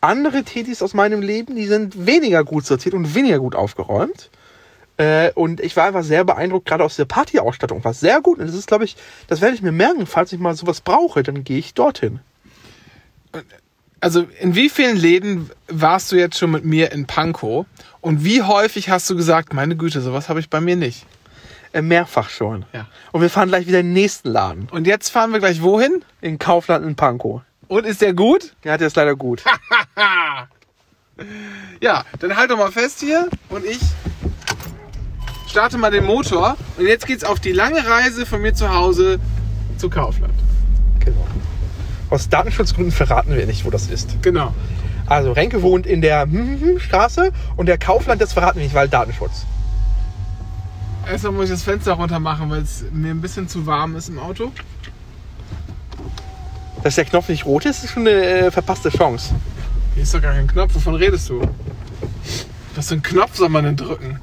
andere 0.00 0.44
Teddys 0.44 0.82
aus 0.82 0.94
meinem 0.94 1.20
Leben, 1.20 1.56
die 1.56 1.66
sind 1.66 2.06
weniger 2.06 2.44
gut 2.44 2.64
sortiert 2.64 2.94
und 2.94 3.16
weniger 3.16 3.40
gut 3.40 3.56
aufgeräumt. 3.56 4.30
Äh, 4.98 5.32
und 5.32 5.60
ich 5.60 5.76
war 5.76 5.86
einfach 5.86 6.04
sehr 6.04 6.22
beeindruckt, 6.22 6.66
gerade 6.68 6.84
aus 6.84 6.94
der 6.94 7.06
Partyausstattung. 7.06 7.82
War 7.82 7.92
sehr 7.92 8.20
gut. 8.20 8.38
Und 8.38 8.46
das 8.46 8.54
ist, 8.54 8.68
glaube 8.68 8.84
ich, 8.84 8.96
das 9.26 9.40
werde 9.40 9.56
ich 9.56 9.62
mir 9.62 9.72
merken, 9.72 10.06
falls 10.06 10.32
ich 10.32 10.38
mal 10.38 10.54
sowas 10.54 10.80
brauche, 10.80 11.24
dann 11.24 11.42
gehe 11.42 11.58
ich 11.58 11.74
dorthin. 11.74 12.20
Also 14.00 14.26
in 14.40 14.54
wie 14.54 14.68
vielen 14.68 14.96
Läden 14.96 15.50
warst 15.68 16.12
du 16.12 16.16
jetzt 16.16 16.38
schon 16.38 16.50
mit 16.50 16.64
mir 16.64 16.92
in 16.92 17.06
Pankow? 17.06 17.66
Und 18.00 18.24
wie 18.24 18.42
häufig 18.42 18.90
hast 18.90 19.08
du 19.10 19.16
gesagt, 19.16 19.52
meine 19.54 19.76
Güte, 19.76 20.00
sowas 20.00 20.28
habe 20.28 20.38
ich 20.40 20.50
bei 20.50 20.60
mir 20.60 20.76
nicht? 20.76 21.06
Äh, 21.72 21.82
mehrfach 21.82 22.28
schon. 22.28 22.64
Ja. 22.72 22.86
Und 23.12 23.22
wir 23.22 23.30
fahren 23.30 23.48
gleich 23.48 23.66
wieder 23.66 23.80
in 23.80 23.86
den 23.86 23.92
nächsten 23.94 24.28
Laden. 24.30 24.68
Und 24.70 24.86
jetzt 24.86 25.08
fahren 25.08 25.32
wir 25.32 25.40
gleich 25.40 25.62
wohin? 25.62 26.04
In 26.20 26.38
Kaufland 26.38 26.86
in 26.86 26.94
Pankow. 26.94 27.40
Und 27.68 27.84
ist 27.86 28.00
der 28.02 28.12
gut? 28.14 28.54
Der 28.64 28.72
hat 28.74 28.80
jetzt 28.80 28.96
leider 28.96 29.16
gut. 29.16 29.42
Ja, 31.80 32.04
dann 32.20 32.36
halt 32.36 32.50
doch 32.50 32.58
mal 32.58 32.70
fest 32.70 33.00
hier 33.00 33.28
und 33.48 33.64
ich 33.64 33.78
starte 35.48 35.78
mal 35.78 35.90
den 35.90 36.04
Motor. 36.04 36.58
Und 36.76 36.86
jetzt 36.86 37.06
geht's 37.06 37.24
auf 37.24 37.40
die 37.40 37.52
lange 37.52 37.86
Reise 37.88 38.26
von 38.26 38.42
mir 38.42 38.52
zu 38.52 38.70
Hause 38.70 39.18
zu 39.78 39.88
Kaufland. 39.88 40.34
genau. 41.02 41.26
Aus 42.10 42.28
Datenschutzgründen 42.28 42.92
verraten 42.92 43.34
wir 43.34 43.46
nicht, 43.46 43.64
wo 43.64 43.70
das 43.70 43.88
ist. 43.88 44.22
Genau. 44.22 44.54
Also 45.06 45.32
Renke 45.32 45.62
wohnt 45.62 45.86
in 45.86 46.00
der 46.00 46.26
Straße 46.78 47.32
und 47.56 47.66
der 47.66 47.78
Kaufland, 47.78 48.20
das 48.20 48.32
verraten 48.32 48.56
wir 48.58 48.64
nicht, 48.64 48.74
weil 48.74 48.88
Datenschutz. 48.88 49.46
Erstmal 51.08 51.32
muss 51.32 51.44
ich 51.44 51.50
das 51.50 51.62
Fenster 51.62 51.92
runter 51.92 52.18
machen, 52.18 52.50
weil 52.50 52.62
es 52.62 52.84
mir 52.92 53.10
ein 53.10 53.20
bisschen 53.20 53.48
zu 53.48 53.66
warm 53.66 53.94
ist 53.94 54.08
im 54.08 54.18
Auto. 54.18 54.50
Dass 56.82 56.96
der 56.96 57.04
Knopf 57.04 57.28
nicht 57.28 57.46
rot 57.46 57.64
ist, 57.64 57.84
ist 57.84 57.92
schon 57.92 58.06
eine 58.06 58.10
äh, 58.10 58.50
verpasste 58.50 58.90
Chance. 58.90 59.34
Hier 59.94 60.02
ist 60.02 60.14
doch 60.14 60.20
gar 60.20 60.34
kein 60.34 60.46
Knopf. 60.46 60.74
Wovon 60.74 60.96
redest 60.96 61.28
du? 61.28 61.40
Was 62.74 62.88
für 62.88 62.94
einen 62.94 63.02
Knopf 63.02 63.36
soll 63.36 63.48
man 63.48 63.64
denn 63.64 63.76
drücken? 63.76 64.20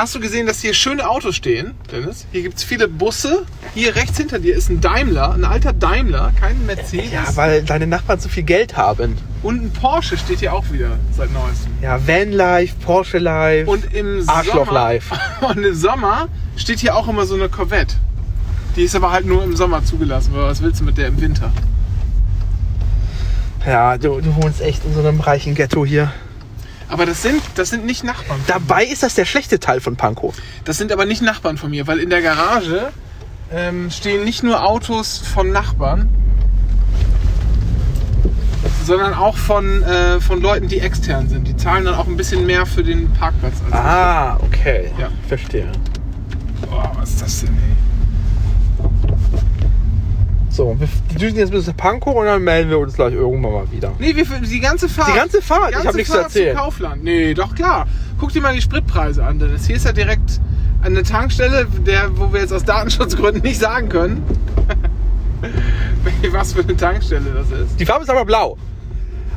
Hast 0.00 0.14
du 0.14 0.20
gesehen, 0.20 0.46
dass 0.46 0.62
hier 0.62 0.72
schöne 0.72 1.06
Autos 1.06 1.36
stehen, 1.36 1.74
Dennis? 1.92 2.24
Hier 2.32 2.40
gibt 2.40 2.56
es 2.56 2.64
viele 2.64 2.88
Busse. 2.88 3.44
Hier 3.74 3.94
rechts 3.96 4.16
hinter 4.16 4.38
dir 4.38 4.56
ist 4.56 4.70
ein 4.70 4.80
Daimler, 4.80 5.34
ein 5.34 5.44
alter 5.44 5.74
Daimler, 5.74 6.32
kein 6.40 6.64
Mercedes. 6.64 7.12
Ja, 7.12 7.24
weil 7.36 7.62
deine 7.62 7.86
Nachbarn 7.86 8.18
zu 8.18 8.30
viel 8.30 8.44
Geld 8.44 8.78
haben. 8.78 9.18
Und 9.42 9.62
ein 9.62 9.70
Porsche 9.70 10.16
steht 10.16 10.38
hier 10.38 10.54
auch 10.54 10.64
wieder 10.72 10.98
seit 11.14 11.30
neuestem. 11.34 11.72
Ja, 11.82 12.00
Vanlife, 12.08 12.76
Porsche 12.82 13.18
Life. 13.18 13.70
Und 13.70 13.92
im 13.92 14.26
Arschloch 14.26 14.68
Sommer, 14.68 14.72
live. 14.72 15.10
Und 15.42 15.62
im 15.62 15.74
Sommer 15.74 16.28
steht 16.56 16.78
hier 16.78 16.96
auch 16.96 17.06
immer 17.06 17.26
so 17.26 17.34
eine 17.34 17.50
Corvette. 17.50 17.96
Die 18.76 18.84
ist 18.84 18.96
aber 18.96 19.12
halt 19.12 19.26
nur 19.26 19.44
im 19.44 19.54
Sommer 19.54 19.84
zugelassen, 19.84 20.32
weil 20.32 20.44
was 20.44 20.62
willst 20.62 20.80
du 20.80 20.84
mit 20.84 20.96
der 20.96 21.08
im 21.08 21.20
Winter? 21.20 21.52
ja, 23.66 23.98
du, 23.98 24.18
du 24.22 24.34
wohnst 24.36 24.62
echt 24.62 24.82
in 24.86 24.94
so 24.94 25.00
einem 25.00 25.20
reichen 25.20 25.54
Ghetto 25.54 25.84
hier. 25.84 26.10
Aber 26.90 27.06
das 27.06 27.22
sind, 27.22 27.40
das 27.54 27.70
sind 27.70 27.86
nicht 27.86 28.02
Nachbarn. 28.04 28.40
Dabei 28.48 28.84
ist 28.84 29.02
das 29.02 29.14
der 29.14 29.24
schlechte 29.24 29.60
Teil 29.60 29.80
von 29.80 29.96
Pankow. 29.96 30.34
Das 30.64 30.76
sind 30.76 30.90
aber 30.92 31.06
nicht 31.06 31.22
Nachbarn 31.22 31.56
von 31.56 31.70
mir, 31.70 31.86
weil 31.86 32.00
in 32.00 32.10
der 32.10 32.20
Garage 32.20 32.90
ähm, 33.52 33.90
stehen 33.90 34.24
nicht 34.24 34.42
nur 34.42 34.64
Autos 34.64 35.18
von 35.18 35.50
Nachbarn, 35.50 36.08
sondern 38.84 39.14
auch 39.14 39.36
von, 39.36 39.82
äh, 39.84 40.20
von 40.20 40.40
Leuten, 40.42 40.66
die 40.66 40.80
extern 40.80 41.28
sind. 41.28 41.46
Die 41.46 41.56
zahlen 41.56 41.84
dann 41.84 41.94
auch 41.94 42.08
ein 42.08 42.16
bisschen 42.16 42.44
mehr 42.44 42.66
für 42.66 42.82
den 42.82 43.12
Parkplatz. 43.12 43.54
Als 43.66 43.74
Ah, 43.74 44.36
okay. 44.40 44.90
Ja. 44.98 45.08
Verstehe. 45.28 45.70
Boah, 46.68 46.90
was 46.96 47.10
ist 47.10 47.22
das 47.22 47.40
denn, 47.40 47.50
ey? 47.50 47.89
So, 50.60 50.76
wir 50.78 51.18
düsen 51.18 51.38
jetzt 51.38 51.52
bis 51.52 51.66
nach 51.66 51.74
Pankow 51.74 52.14
und 52.14 52.26
dann 52.26 52.44
melden 52.44 52.68
wir 52.68 52.78
uns 52.78 52.92
gleich 52.92 53.14
irgendwann 53.14 53.50
mal 53.50 53.72
wieder. 53.72 53.94
Nee, 53.98 54.14
wir, 54.14 54.26
die 54.26 54.60
ganze 54.60 54.90
Fahrt. 54.90 55.08
Die 55.08 55.14
ganze 55.14 55.40
Fahrt? 55.40 55.70
Ich 55.70 55.72
ganze 55.72 55.88
hab 55.88 55.94
nichts 55.94 56.10
zu 56.10 56.18
Fahrt 56.18 56.26
erzählen. 56.26 56.54
Zum 56.54 56.64
Kaufland. 56.64 57.02
Nee, 57.02 57.32
doch 57.32 57.54
klar. 57.54 57.86
Guck 58.18 58.30
dir 58.30 58.42
mal 58.42 58.52
die 58.54 58.60
Spritpreise 58.60 59.24
an, 59.24 59.38
Dennis. 59.38 59.66
Hier 59.66 59.76
ist 59.76 59.86
ja 59.86 59.92
direkt 59.92 60.38
eine 60.82 61.02
Tankstelle, 61.02 61.66
der, 61.86 62.10
wo 62.14 62.30
wir 62.30 62.42
jetzt 62.42 62.52
aus 62.52 62.64
Datenschutzgründen 62.64 63.42
nicht 63.42 63.58
sagen 63.58 63.88
können, 63.88 64.22
was 66.30 66.52
für 66.52 66.60
eine 66.60 66.76
Tankstelle 66.76 67.30
das 67.32 67.50
ist. 67.58 67.80
Die 67.80 67.86
Farbe 67.86 68.04
ist 68.04 68.10
aber 68.10 68.26
blau. 68.26 68.58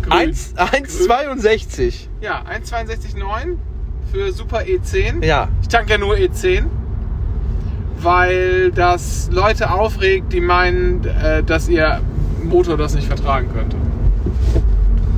Grün. 0.02 0.12
1 0.12 0.56
1,62. 0.58 2.10
Ja, 2.20 2.44
1,62,9 2.54 3.56
für 4.12 4.34
Super 4.34 4.64
E10. 4.64 5.24
Ja. 5.24 5.48
Ich 5.62 5.70
tanke 5.70 5.92
ja 5.92 5.98
nur 5.98 6.16
E10, 6.16 6.66
weil 8.02 8.72
das 8.72 9.30
Leute 9.32 9.72
aufregt, 9.72 10.34
die 10.34 10.42
meinen, 10.42 11.06
äh, 11.06 11.44
dass 11.44 11.70
ihr 11.70 12.02
Motor 12.44 12.78
das 12.78 12.94
nicht 12.96 13.08
vertragen 13.08 13.50
könnte. 13.54 13.78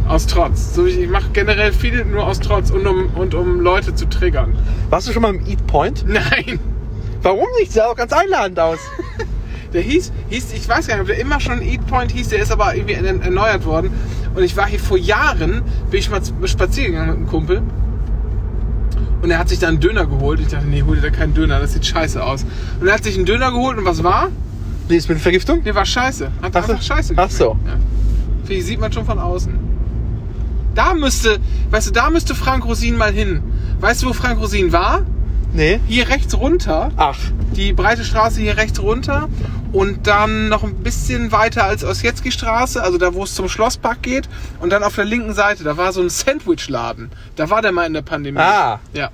Aus 0.07 0.27
Trotz. 0.27 0.75
So, 0.75 0.85
ich 0.85 0.99
ich 0.99 1.09
mache 1.09 1.29
generell 1.33 1.73
viel 1.73 2.05
nur 2.05 2.25
aus 2.27 2.39
Trotz 2.39 2.69
und 2.69 2.85
um, 2.85 3.09
und 3.15 3.33
um 3.33 3.59
Leute 3.59 3.95
zu 3.95 4.05
triggern. 4.07 4.53
Warst 4.89 5.07
du 5.07 5.11
schon 5.13 5.23
mal 5.23 5.33
im 5.33 5.45
Eat 5.47 5.65
Point? 5.65 6.05
Nein! 6.07 6.59
Warum 7.23 7.47
nicht? 7.59 7.71
Sah 7.71 7.87
doch 7.87 7.95
ganz 7.95 8.13
einladend 8.13 8.59
aus. 8.59 8.77
Der 9.73 9.81
hieß, 9.81 10.13
hieß, 10.29 10.53
ich 10.53 10.69
weiß 10.69 10.87
gar 10.87 10.95
nicht, 10.95 11.01
ob 11.01 11.07
der 11.07 11.17
immer 11.19 11.39
schon 11.41 11.61
Eat 11.61 11.85
Point 11.87 12.09
hieß, 12.11 12.29
der 12.29 12.39
ist 12.39 12.49
aber 12.49 12.75
irgendwie 12.75 12.93
ern- 12.93 13.21
erneuert 13.21 13.65
worden. 13.65 13.91
Und 14.33 14.41
ich 14.43 14.55
war 14.55 14.67
hier 14.67 14.79
vor 14.79 14.97
Jahren, 14.97 15.63
bin 15.91 15.99
ich 15.99 16.09
mal 16.09 16.21
spazieren 16.45 16.91
gegangen 16.91 17.09
mit 17.09 17.17
einem 17.17 17.27
Kumpel. 17.27 17.61
Und 19.25 19.31
er 19.31 19.39
hat 19.39 19.49
sich 19.49 19.57
da 19.57 19.69
einen 19.69 19.79
Döner 19.79 20.05
geholt. 20.05 20.39
Ich 20.39 20.49
dachte, 20.49 20.67
nee, 20.67 20.83
hol 20.83 20.97
dir 20.97 21.01
da 21.01 21.09
keinen 21.09 21.33
Döner, 21.33 21.59
das 21.59 21.73
sieht 21.73 21.83
scheiße 21.83 22.23
aus. 22.23 22.45
Und 22.79 22.85
er 22.85 22.93
hat 22.93 23.03
sich 23.03 23.15
einen 23.15 23.25
Döner 23.25 23.49
geholt 23.49 23.75
und 23.75 23.83
was 23.83 24.03
war? 24.03 24.27
Lebensmittelvergiftung? 24.87 25.63
Der 25.63 25.73
war 25.73 25.83
scheiße. 25.83 26.27
Hat 26.43 26.55
Ach 26.55 26.63
so. 26.63 26.73
einfach 26.73 26.83
scheiße 26.83 27.13
Ach 27.17 27.31
so. 27.31 27.57
Ja. 27.65 27.73
Wie 28.45 28.61
sieht 28.61 28.79
man 28.79 28.93
schon 28.93 29.03
von 29.03 29.17
außen. 29.17 29.51
Da 30.75 30.93
müsste, 30.93 31.39
weißt 31.71 31.87
du, 31.87 31.91
da 31.91 32.11
müsste 32.11 32.35
Frank 32.35 32.65
Rosin 32.65 32.97
mal 32.97 33.11
hin. 33.11 33.41
Weißt 33.79 34.03
du, 34.03 34.09
wo 34.09 34.13
Frank 34.13 34.39
Rosin 34.39 34.71
war? 34.71 35.01
Nee. 35.55 35.79
Hier 35.87 36.09
rechts 36.09 36.37
runter. 36.37 36.91
Ach. 36.97 37.17
die 37.55 37.71
breite 37.71 38.03
Straße 38.03 38.41
hier 38.41 38.57
rechts 38.57 38.81
runter 38.81 39.29
und 39.71 40.05
dann 40.05 40.49
noch 40.49 40.63
ein 40.63 40.75
bisschen 40.83 41.31
weiter 41.31 41.63
als 41.63 41.85
Ossietzky 41.85 42.31
Straße, 42.31 42.83
also 42.83 42.97
da, 42.97 43.13
wo 43.13 43.23
es 43.23 43.35
zum 43.35 43.47
Schlosspark 43.47 44.01
geht. 44.01 44.27
Und 44.59 44.71
dann 44.71 44.83
auf 44.83 44.95
der 44.95 45.05
linken 45.05 45.33
Seite, 45.33 45.63
da 45.63 45.77
war 45.77 45.93
so 45.93 46.01
ein 46.01 46.09
Sandwichladen. 46.09 47.09
Da 47.37 47.49
war 47.49 47.61
der 47.61 47.71
mal 47.71 47.85
in 47.85 47.93
der 47.93 48.01
Pandemie. 48.01 48.37
Ah. 48.37 48.79
Ja. 48.93 49.11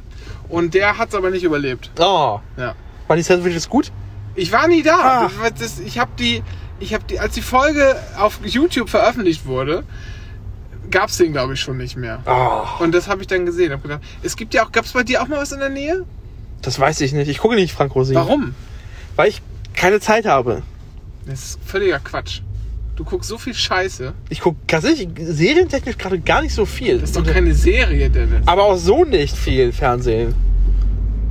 Und 0.49 0.73
der 0.73 0.97
hat 0.97 1.09
es 1.09 1.15
aber 1.15 1.30
nicht 1.30 1.43
überlebt. 1.43 1.91
Oh. 1.99 2.39
Ja. 2.57 2.73
Waren 3.07 3.18
die 3.18 3.23
Sandwiches 3.23 3.69
gut? 3.69 3.91
Ich 4.34 4.51
war 4.51 4.68
nie 4.68 4.81
da. 4.81 5.27
Ah. 5.27 5.31
Das, 5.59 5.80
ich 5.80 5.99
habe 5.99 6.11
die, 6.18 6.41
ich 6.80 6.95
habe 6.95 7.03
die, 7.07 7.19
als 7.19 7.35
die 7.35 7.41
Folge 7.41 7.95
auf 8.18 8.39
YouTube 8.43 8.89
veröffentlicht 8.89 9.45
wurde, 9.45 9.84
gab 10.89 11.09
es 11.09 11.18
den 11.18 11.34
glaube 11.34 11.53
ich 11.53 11.61
schon 11.61 11.77
nicht 11.77 11.97
mehr. 11.97 12.19
Oh. 12.26 12.84
Und 12.84 12.93
das 12.93 13.07
habe 13.07 13.22
ich 13.22 13.27
dann 13.27 13.45
gesehen. 13.45 13.72
Hab 13.72 13.84
gedacht, 13.84 14.01
es 14.23 14.35
gibt 14.35 14.55
ja 14.55 14.65
auch, 14.65 14.72
gab 14.72 14.85
es 14.85 14.93
bei 14.93 15.03
dir 15.03 15.22
auch 15.22 15.27
mal 15.27 15.38
was 15.38 15.51
in 15.51 15.59
der 15.59 15.69
Nähe? 15.69 16.05
Das 16.61 16.79
weiß 16.79 17.01
ich 17.01 17.13
nicht. 17.13 17.27
Ich 17.27 17.39
gucke 17.39 17.55
nicht 17.55 17.73
Frank 17.73 17.93
Rosin. 17.95 18.15
Warum? 18.15 18.55
Weil 19.15 19.29
ich 19.29 19.41
keine 19.73 19.99
Zeit 19.99 20.25
habe. 20.25 20.61
Das 21.25 21.43
ist 21.43 21.59
völliger 21.65 21.99
Quatsch. 21.99 22.41
Du 22.95 23.03
guckst 23.03 23.29
so 23.29 23.38
viel 23.38 23.53
Scheiße. 23.53 24.13
Ich 24.29 24.41
gucke 24.41 24.57
tatsächlich 24.67 25.09
serientechnisch 25.19 25.97
gerade 25.97 26.19
gar 26.19 26.41
nicht 26.41 26.53
so 26.53 26.65
viel. 26.65 26.99
Das 26.99 27.11
ist 27.11 27.15
doch 27.17 27.25
keine 27.25 27.53
Serie, 27.55 28.09
Dennis. 28.09 28.45
aber 28.45 28.63
auch 28.65 28.77
so 28.77 29.05
nicht 29.05 29.35
viel 29.35 29.71
Fernsehen. 29.71 30.35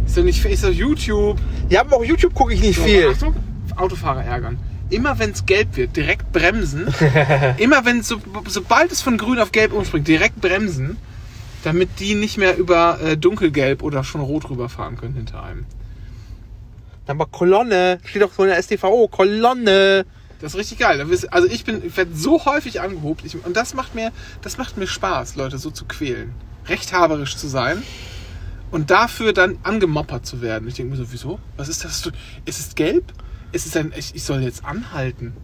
Ist 0.07 0.17
doch 0.17 0.25
nicht 0.25 0.45
ist 0.45 0.65
doch 0.65 0.71
YouTube. 0.71 1.39
Ja, 1.69 1.83
aber 1.83 1.97
auch 1.99 2.05
YouTube 2.05 2.35
gucke 2.35 2.55
ich 2.55 2.61
nicht 2.61 2.77
So, 2.77 2.83
viel. 2.85 3.09
Achtung, 3.09 3.35
Autofahrer 3.77 4.25
ärgern. 4.25 4.59
Immer 4.89 5.17
wenn 5.21 5.31
es 5.31 5.47
gelb 5.47 5.77
wird, 5.77 5.97
direkt 5.97 6.33
bremsen. 6.33 6.89
Immer 7.59 7.85
wenn 7.85 8.03
so, 8.03 8.17
sobald 8.49 8.91
es 8.91 9.01
von 9.03 9.17
grün 9.19 9.39
auf 9.39 9.53
gelb 9.53 9.73
umspringt, 9.73 10.09
direkt 10.09 10.41
bremsen, 10.41 10.97
damit 11.65 12.01
die 12.01 12.15
nicht 12.15 12.39
mehr 12.39 12.57
über 12.57 13.01
äh, 13.01 13.17
dunkelgelb 13.17 13.83
oder 13.83 14.05
schon 14.05 14.21
rot 14.21 14.49
rüberfahren 14.51 14.97
können 14.97 15.15
hinter 15.15 15.43
einem. 15.43 15.67
Aber 17.07 17.27
Kolonne. 17.27 17.99
Steht 18.05 18.23
doch 18.23 18.33
so 18.33 18.45
in 18.45 18.51
der 18.51 18.63
STVO. 18.63 19.09
Kolonne. 19.09 20.07
Das 20.41 20.55
ist 20.55 20.59
richtig 20.59 20.79
geil. 20.79 21.05
Also 21.31 21.49
ich 21.49 21.65
bin, 21.65 21.85
ich 21.85 21.97
werde 21.97 22.15
so 22.15 22.45
häufig 22.47 22.81
angehobt 22.81 23.25
ich, 23.25 23.45
und 23.45 23.57
das 23.57 23.75
macht 23.75 23.95
mir, 23.95 24.11
das 24.41 24.57
macht 24.57 24.79
mir 24.79 24.87
Spaß, 24.87 25.37
Leute 25.37 25.59
so 25.59 25.71
zu 25.71 25.85
quälen, 25.85 26.33
rechthaberisch 26.67 27.37
zu 27.37 27.47
sein 27.47 27.83
und 28.71 28.91
dafür 28.91 29.35
dann 29.35 29.59
angemoppert 29.65 30.25
zu 30.25 30.41
werden. 30.41 30.67
Ich 30.67 30.75
denke 30.75 30.93
mir 30.93 30.97
so, 30.97 31.13
wieso? 31.13 31.39
Was 31.59 31.69
ist 31.69 31.85
das? 31.85 32.11
Ist 32.47 32.61
es 32.61 32.75
gelb? 32.75 33.13
Ist 33.53 33.67
es 33.67 33.77
ein, 33.77 33.93
ich, 33.97 34.15
ich 34.15 34.23
soll 34.23 34.43
jetzt 34.43 34.65
anhalten? 34.65 35.35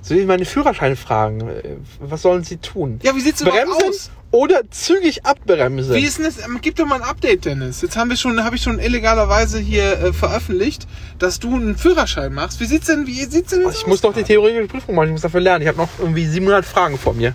Soll 0.00 0.18
ich 0.18 0.26
meine 0.26 0.44
Führerschein 0.44 0.96
fragen? 0.96 1.48
Äh, 1.48 1.76
Was 2.00 2.22
sollen 2.22 2.42
sie 2.42 2.56
tun? 2.56 2.98
Ja, 3.02 3.14
wie 3.14 3.20
sieht's 3.20 3.40
überhaupt 3.40 3.64
Bremsen 3.64 3.88
aus? 3.88 4.10
Oder 4.34 4.62
zügig 4.70 5.24
abbremsen? 5.24 5.94
Wie 5.94 6.04
ist 6.04 6.18
denn 6.18 6.24
das? 6.24 6.44
Ähm, 6.44 6.58
Gib 6.60 6.74
doch 6.74 6.86
mal 6.86 6.96
ein 6.96 7.08
Update, 7.08 7.44
Dennis. 7.44 7.82
Jetzt 7.82 7.96
haben 7.96 8.10
wir 8.10 8.16
schon, 8.16 8.42
habe 8.42 8.56
ich 8.56 8.62
schon 8.62 8.80
illegalerweise 8.80 9.60
hier 9.60 9.92
äh, 9.92 10.12
veröffentlicht, 10.12 10.88
dass 11.20 11.38
du 11.38 11.54
einen 11.54 11.76
Führerschein 11.76 12.34
machst. 12.34 12.58
Wie 12.58 12.64
sieht's 12.64 12.86
denn, 12.88 13.06
wie 13.06 13.12
sieht's 13.24 13.50
denn 13.50 13.62
jetzt 13.62 13.78
ich 13.82 13.86
muss 13.86 14.00
doch 14.00 14.12
die 14.12 14.24
theoretische 14.24 14.66
Prüfung 14.66 14.96
machen. 14.96 15.06
Ich 15.06 15.12
muss 15.12 15.20
dafür 15.22 15.40
lernen. 15.40 15.62
Ich 15.62 15.68
habe 15.68 15.78
noch 15.78 15.88
irgendwie 16.00 16.26
700 16.26 16.64
Fragen 16.64 16.98
vor 16.98 17.14
mir, 17.14 17.32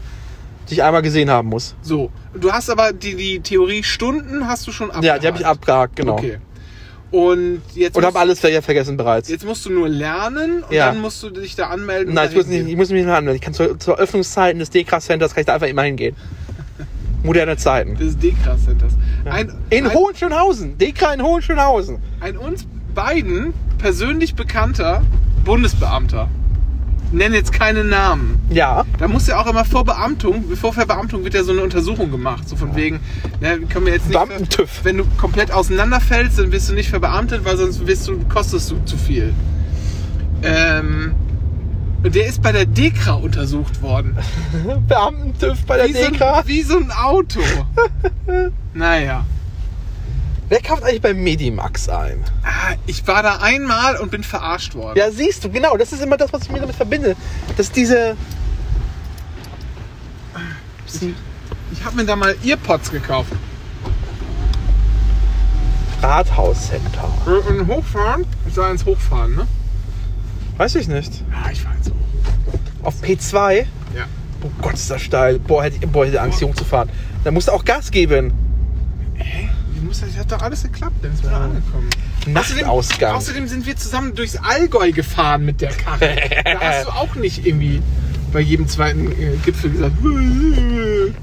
die 0.70 0.74
ich 0.74 0.84
einmal 0.84 1.02
gesehen 1.02 1.30
haben 1.30 1.48
muss. 1.48 1.74
So, 1.82 2.12
du 2.34 2.52
hast 2.52 2.70
aber 2.70 2.92
die, 2.92 3.16
die 3.16 3.40
Theoriestunden 3.40 4.46
hast 4.50 4.68
du 4.68 4.74
schon 4.74 4.92
abgehakt. 4.92 5.06
Ja, 5.06 5.20
die 5.20 5.28
habe 5.28 5.38
ich 5.38 5.46
abgehakt, 5.46 5.96
genau. 5.96 6.14
Okay. 6.18 6.40
Und 7.12 7.62
jetzt, 7.76 7.96
Und 7.96 8.06
habe 8.06 8.20
alles 8.20 8.42
ver 8.42 8.62
vergessen 8.62 8.98
bereits. 8.98 9.30
jetzt 9.30 9.46
musst 9.46 9.66
du 9.66 9.72
nur 9.72 9.88
lernen 9.88 10.64
und 10.64 10.72
Ja. 10.74 10.88
dann 10.88 11.00
musst 11.00 11.24
du 11.24 11.30
dich 11.30 11.56
da 11.56 11.68
anmelden. 11.68 12.14
Nein, 12.14 12.28
ich 12.30 12.36
muss, 12.36 12.46
nicht, 12.46 12.68
ich 12.68 12.76
muss 12.76 12.90
mich 12.90 12.98
nicht 12.98 13.06
mehr 13.06 13.16
anmelden. 13.16 13.38
Ich 13.38 13.42
kann 13.42 13.54
zur, 13.54 13.80
zur 13.80 13.98
Öffnungszeiten 13.98 14.60
des 14.60 14.70
DK 14.70 15.00
Centers 15.02 15.34
kann 15.34 15.42
ich 15.42 15.48
da 15.48 15.54
einfach 15.56 15.68
immer 15.68 15.84
hingehen. 15.84 16.16
Moderne 17.24 17.58
Zeiten. 17.58 17.96
Des 17.96 18.18
Dekra 18.18 18.58
Centers. 18.58 18.94
Ein, 19.26 19.52
In 19.70 19.86
ein, 19.86 19.94
Hohenschönhausen. 19.94 20.78
DK 20.78 21.14
in 21.16 21.22
Hohenschönhausen. 21.24 22.00
ein 22.22 22.38
uns 22.38 22.66
beiden 22.96 23.54
persönlich 23.78 24.36
bekannter 24.36 25.02
Bundesbeamter. 25.44 26.30
Nenn 27.12 27.34
jetzt 27.34 27.52
keine 27.52 27.84
Namen. 27.84 28.40
Ja. 28.52 28.86
Da 29.00 29.08
muss 29.08 29.26
ja 29.28 29.41
auch 29.41 29.48
immer 29.48 29.66
vor 29.66 29.84
Beamtung, 29.84 30.44
vor 30.56 30.74
Verbeamtung 30.74 31.24
wird 31.24 31.34
ja 31.34 31.44
so 31.44 31.52
eine 31.52 31.64
Untersuchung 31.64 32.12
gemacht. 32.12 32.48
So 32.48 32.56
von 32.56 32.76
wegen, 32.76 33.00
ne, 33.41 33.60
können 33.68 33.88
wir 33.88 33.94
jetzt 33.94 34.08
nicht. 34.08 34.14
Beamten-TÜV. 34.14 34.82
Wenn 34.84 34.98
du 34.98 35.06
komplett 35.18 35.52
auseinanderfällst, 35.52 36.38
dann 36.38 36.52
wirst 36.52 36.70
du 36.70 36.74
nicht 36.74 36.90
verbeamtet, 36.90 37.44
weil 37.46 37.58
sonst 37.58 37.86
wirst 37.88 38.08
du, 38.08 38.20
kostest 38.30 38.70
du 38.70 38.78
zu 38.86 38.96
viel. 38.96 39.34
Ähm, 40.44 41.16
und 42.04 42.16
der 42.16 42.28
ist 42.28 42.42
bei 42.42 42.52
der 42.52 42.66
DEKRA 42.66 43.14
untersucht 43.14 43.82
worden. 43.82 44.18
Beamten-TÜV 44.88 45.66
bei 45.66 45.78
der 45.78 45.88
Wie 45.90 45.94
so, 45.94 46.06
ein, 46.06 46.14
DK. 46.14 46.44
wie 46.46 46.62
so 46.64 46.78
ein 46.78 46.92
Auto. 46.92 47.42
naja. 48.74 49.26
Wer 50.48 50.62
kauft 50.62 50.84
eigentlich 50.84 51.02
beim 51.02 51.18
Medimax 51.18 51.90
ein? 51.90 52.24
Ah, 52.44 52.74
ich 52.88 53.06
war 53.06 53.22
da 53.22 53.38
einmal 53.38 53.98
und 53.98 54.10
bin 54.10 54.24
verarscht 54.24 54.74
worden. 54.74 54.98
Ja, 54.98 55.12
siehst 55.12 55.44
du, 55.44 55.50
genau. 55.50 55.78
Das 55.78 55.94
ist 55.94 56.02
immer 56.02 56.18
das, 56.18 56.34
was 56.34 56.44
ich 56.44 56.50
mir 56.50 56.60
damit 56.60 56.76
verbinde. 56.76 57.16
Dass 57.56 57.72
diese. 57.72 58.16
Ich 61.72 61.86
habe 61.86 61.98
mir 61.98 62.06
da 62.06 62.16
mal 62.16 62.36
Earpods 62.44 62.90
gekauft. 62.90 63.32
Rathauscenter. 66.02 67.12
Und 67.48 67.68
hochfahren? 67.68 68.26
Ich 68.48 68.56
soll 68.56 68.72
ins 68.72 68.86
Hochfahren, 68.86 69.36
ne? 69.36 69.48
Weiß 70.60 70.76
ich 70.76 70.90
nicht. 70.90 71.23
Ja, 71.31 71.49
ich 71.49 71.61
fahr 71.61 71.73
ins 71.73 71.90
Hoch. 71.90 72.84
Auf 72.84 73.02
P2? 73.02 73.60
Ja. 73.95 74.06
Oh 74.44 74.49
Gott, 74.61 74.73
ist 74.73 74.91
das 74.91 75.02
steil. 75.02 75.40
Boah, 75.40 75.64
hätte 75.64 75.77
ich, 75.80 75.90
boah, 75.90 76.06
hätte 76.06 76.19
Angst, 76.22 76.40
hier 76.40 76.49
hochzufahren. 76.49 76.90
Da 77.23 77.31
musst 77.31 77.48
du 77.48 77.53
auch 77.53 77.64
Gas 77.64 77.91
geben. 77.91 78.34
die 79.15 79.80
muss, 79.80 80.02
das 80.02 80.18
hat 80.18 80.30
doch 80.30 80.41
alles 80.41 80.64
geklappt, 80.64 80.98
dann 81.02 81.14
ist 81.14 81.23
man 81.23 81.31
da 81.31 81.40
angekommen. 81.45 81.90
Nachtausgang. 82.27 83.15
Außerdem 83.15 83.48
sind 83.48 83.65
wir 83.65 83.77
zusammen 83.77 84.15
durchs 84.15 84.36
Allgäu 84.36 84.91
gefahren 84.91 85.45
mit 85.45 85.61
der 85.61 85.72
Karre. 85.72 86.18
da 86.44 86.60
hast 86.60 86.88
du 86.88 86.90
auch 86.90 87.15
nicht 87.15 87.45
irgendwie 87.48 87.81
bei 88.34 88.41
jedem 88.41 88.68
zweiten 88.68 89.14
äh, 89.14 89.38
Gipfel 89.45 89.72
gesagt. 89.72 89.95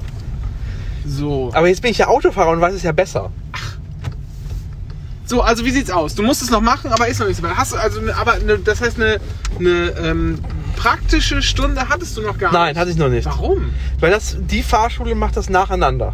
So. 1.09 1.51
Aber 1.53 1.69
jetzt 1.69 1.81
bin 1.81 1.91
ich 1.91 1.99
ja 1.99 2.07
Autofahrer 2.07 2.51
und 2.51 2.59
weiß 2.59 2.73
es 2.73 2.83
ja 2.83 2.91
besser. 2.91 3.31
So, 5.27 5.41
also 5.41 5.65
wie 5.65 5.71
sieht's 5.71 5.91
aus? 5.91 6.15
Du 6.15 6.23
musst 6.23 6.41
es 6.41 6.49
noch 6.49 6.61
machen, 6.61 6.91
aber 6.91 7.07
ist 7.07 7.19
noch 7.19 7.27
nicht 7.27 7.37
so 7.37 7.43
weit. 7.43 7.55
Hast 7.57 7.73
du 7.73 7.77
also, 7.77 7.99
aber 8.15 8.33
eine, 8.33 8.57
das 8.59 8.79
heißt 8.81 8.95
eine, 8.99 9.19
eine 9.59 9.89
ähm, 10.01 10.39
praktische 10.77 11.41
Stunde 11.41 11.89
hattest 11.89 12.15
du 12.15 12.21
noch 12.21 12.37
gar 12.37 12.53
Nein, 12.53 12.69
nicht. 12.69 12.79
hatte 12.79 12.91
ich 12.91 12.97
noch 12.97 13.09
nicht. 13.09 13.25
Warum? 13.25 13.71
Weil 13.99 14.11
das, 14.11 14.37
die 14.39 14.63
Fahrschule 14.63 15.15
macht 15.15 15.35
das 15.35 15.49
nacheinander. 15.49 16.13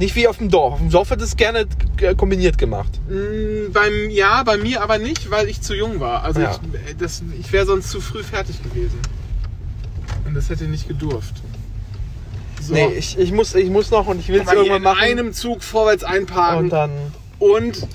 Nicht 0.00 0.16
wie 0.16 0.26
auf 0.28 0.38
dem 0.38 0.48
Dorf. 0.50 0.74
Auf 0.74 0.78
dem 0.80 0.90
Dorf 0.90 1.10
wird 1.10 1.22
es 1.22 1.36
gerne 1.36 1.66
äh, 2.00 2.14
kombiniert 2.16 2.58
gemacht. 2.58 3.00
Mm, 3.08 3.72
beim, 3.72 4.10
ja, 4.10 4.42
bei 4.42 4.56
mir 4.56 4.82
aber 4.82 4.98
nicht, 4.98 5.30
weil 5.30 5.48
ich 5.48 5.60
zu 5.60 5.74
jung 5.74 6.00
war. 6.00 6.24
Also 6.24 6.40
Ja. 6.40 6.52
ich, 6.88 6.96
das, 6.96 7.22
ich 7.38 7.52
wäre 7.52 7.66
sonst 7.66 7.90
zu 7.90 8.00
früh 8.00 8.22
fertig 8.24 8.62
gewesen. 8.62 8.98
Und 10.26 10.34
das 10.34 10.50
hätte 10.50 10.64
nicht 10.64 10.88
gedurft. 10.88 11.34
So. 12.60 12.74
Nee, 12.74 12.88
ich, 12.96 13.16
ich, 13.18 13.30
muss, 13.32 13.54
ich 13.54 13.70
muss 13.70 13.90
noch 13.92 14.06
und 14.08 14.18
ich 14.18 14.28
will 14.28 14.40
es 14.44 14.52
irgendwann 14.52 14.76
in 14.78 14.82
machen. 14.82 14.98
einem 15.00 15.32
Zug 15.32 15.62
vorwärts 15.62 16.02
einparken 16.02 16.64
und 16.64 16.70
dann. 16.70 16.90
Und 17.38 17.86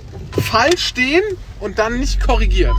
falsch 0.42 0.88
stehen 0.88 1.24
und 1.60 1.80
dann 1.80 2.00
nicht 2.00 2.22
korrigiert. 2.22 2.76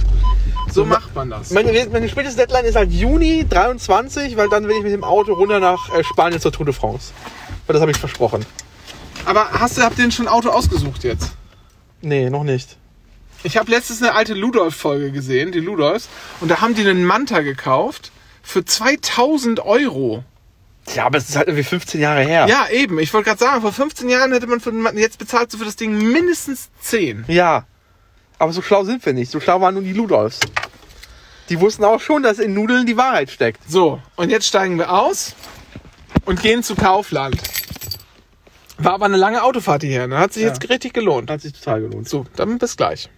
So 0.71 0.85
macht 0.85 1.15
man 1.15 1.31
das. 1.31 1.51
Meine, 1.51 1.73
meine 1.93 2.09
späteste 2.09 2.39
Deadline 2.39 2.65
ist 2.65 2.77
halt 2.77 2.91
Juni 2.91 3.47
23, 3.49 4.37
weil 4.37 4.49
dann 4.49 4.67
will 4.67 4.77
ich 4.77 4.83
mit 4.83 4.93
dem 4.93 5.05
Auto 5.05 5.35
runter 5.35 5.61
nach 5.61 5.95
äh, 5.95 6.03
Spanien 6.03 6.41
zur 6.41 6.53
Tour 6.53 6.67
de 6.67 6.75
France. 6.75 7.13
Weil 7.67 7.75
das 7.75 7.81
habe 7.81 7.93
ich 7.93 7.99
versprochen. 7.99 8.45
Aber 9.25 9.51
hast 9.53 9.79
du, 9.79 9.83
habt 9.83 9.99
ihr 9.99 10.05
denn 10.05 10.13
schon 10.13 10.27
ein 10.27 10.33
Auto 10.33 10.51
ausgesucht 10.51 11.05
jetzt? 11.05 11.33
Nee, 12.03 12.29
noch 12.29 12.45
nicht. 12.45 12.77
Ich 13.43 13.57
habe 13.57 13.71
letztens 13.71 14.03
eine 14.03 14.15
alte 14.15 14.35
Ludolf-Folge 14.35 15.13
gesehen, 15.13 15.53
die 15.53 15.61
Ludolfs, 15.61 16.09
und 16.41 16.51
da 16.51 16.61
haben 16.61 16.75
die 16.75 16.83
einen 16.83 17.05
Manta 17.05 17.41
gekauft 17.41 18.11
für 18.43 18.65
2000 18.65 19.61
Euro. 19.61 20.25
Ja, 20.95 21.07
aber 21.07 21.19
es 21.19 21.29
ist 21.29 21.37
halt 21.37 21.49
irgendwie 21.49 21.65
15 21.65 22.01
Jahre 22.01 22.23
her. 22.23 22.47
Ja, 22.49 22.69
eben. 22.71 22.99
Ich 22.99 23.13
wollte 23.15 23.29
gerade 23.31 23.41
sagen, 23.41 23.63
vor 23.63 23.73
15 23.73 24.09
Jahren 24.09 24.33
hätte 24.33 24.47
man 24.47 24.61
für 24.61 24.71
den 24.71 24.81
Manta, 24.81 25.01
jetzt 25.01 25.19
bezahlt 25.19 25.53
du 25.53 25.59
für 25.59 25.65
das 25.65 25.77
Ding 25.77 25.97
mindestens 26.13 26.69
10. 26.83 27.25
Ja. 27.29 27.65
Aber 28.39 28.53
so 28.53 28.61
schlau 28.63 28.85
sind 28.85 29.05
wir 29.07 29.13
nicht. 29.13 29.31
So 29.31 29.41
schlau 29.41 29.61
waren 29.61 29.75
nur 29.75 29.83
die 29.83 29.93
Ludolfs. 29.93 30.41
Die 31.49 31.61
wussten 31.61 31.85
auch 31.85 32.01
schon, 32.01 32.23
dass 32.23 32.39
in 32.39 32.55
Nudeln 32.55 32.87
die 32.87 32.97
Wahrheit 32.97 33.31
steckt. 33.31 33.61
So, 33.69 34.01
und 34.17 34.31
jetzt 34.31 34.47
steigen 34.47 34.79
wir 34.79 34.93
aus 34.93 35.35
und 36.25 36.41
gehen 36.43 36.63
zu 36.63 36.75
Kaufland. 36.75 37.37
War 38.79 38.95
aber 38.95 39.05
eine 39.05 39.17
lange 39.17 39.43
Autofahrt 39.43 39.83
hierher, 39.83 40.07
ne? 40.09 40.19
Hat 40.19 40.33
sich 40.33 40.43
Ja. 40.43 40.49
jetzt 40.49 40.69
richtig 40.69 40.93
gelohnt. 40.95 41.31
Hat 41.31 41.41
sich 41.43 41.53
total 41.53 41.81
gelohnt. 41.83 42.09
So, 42.09 42.27
dann 42.37 42.59
bis 42.59 42.77
gleich. 42.77 43.09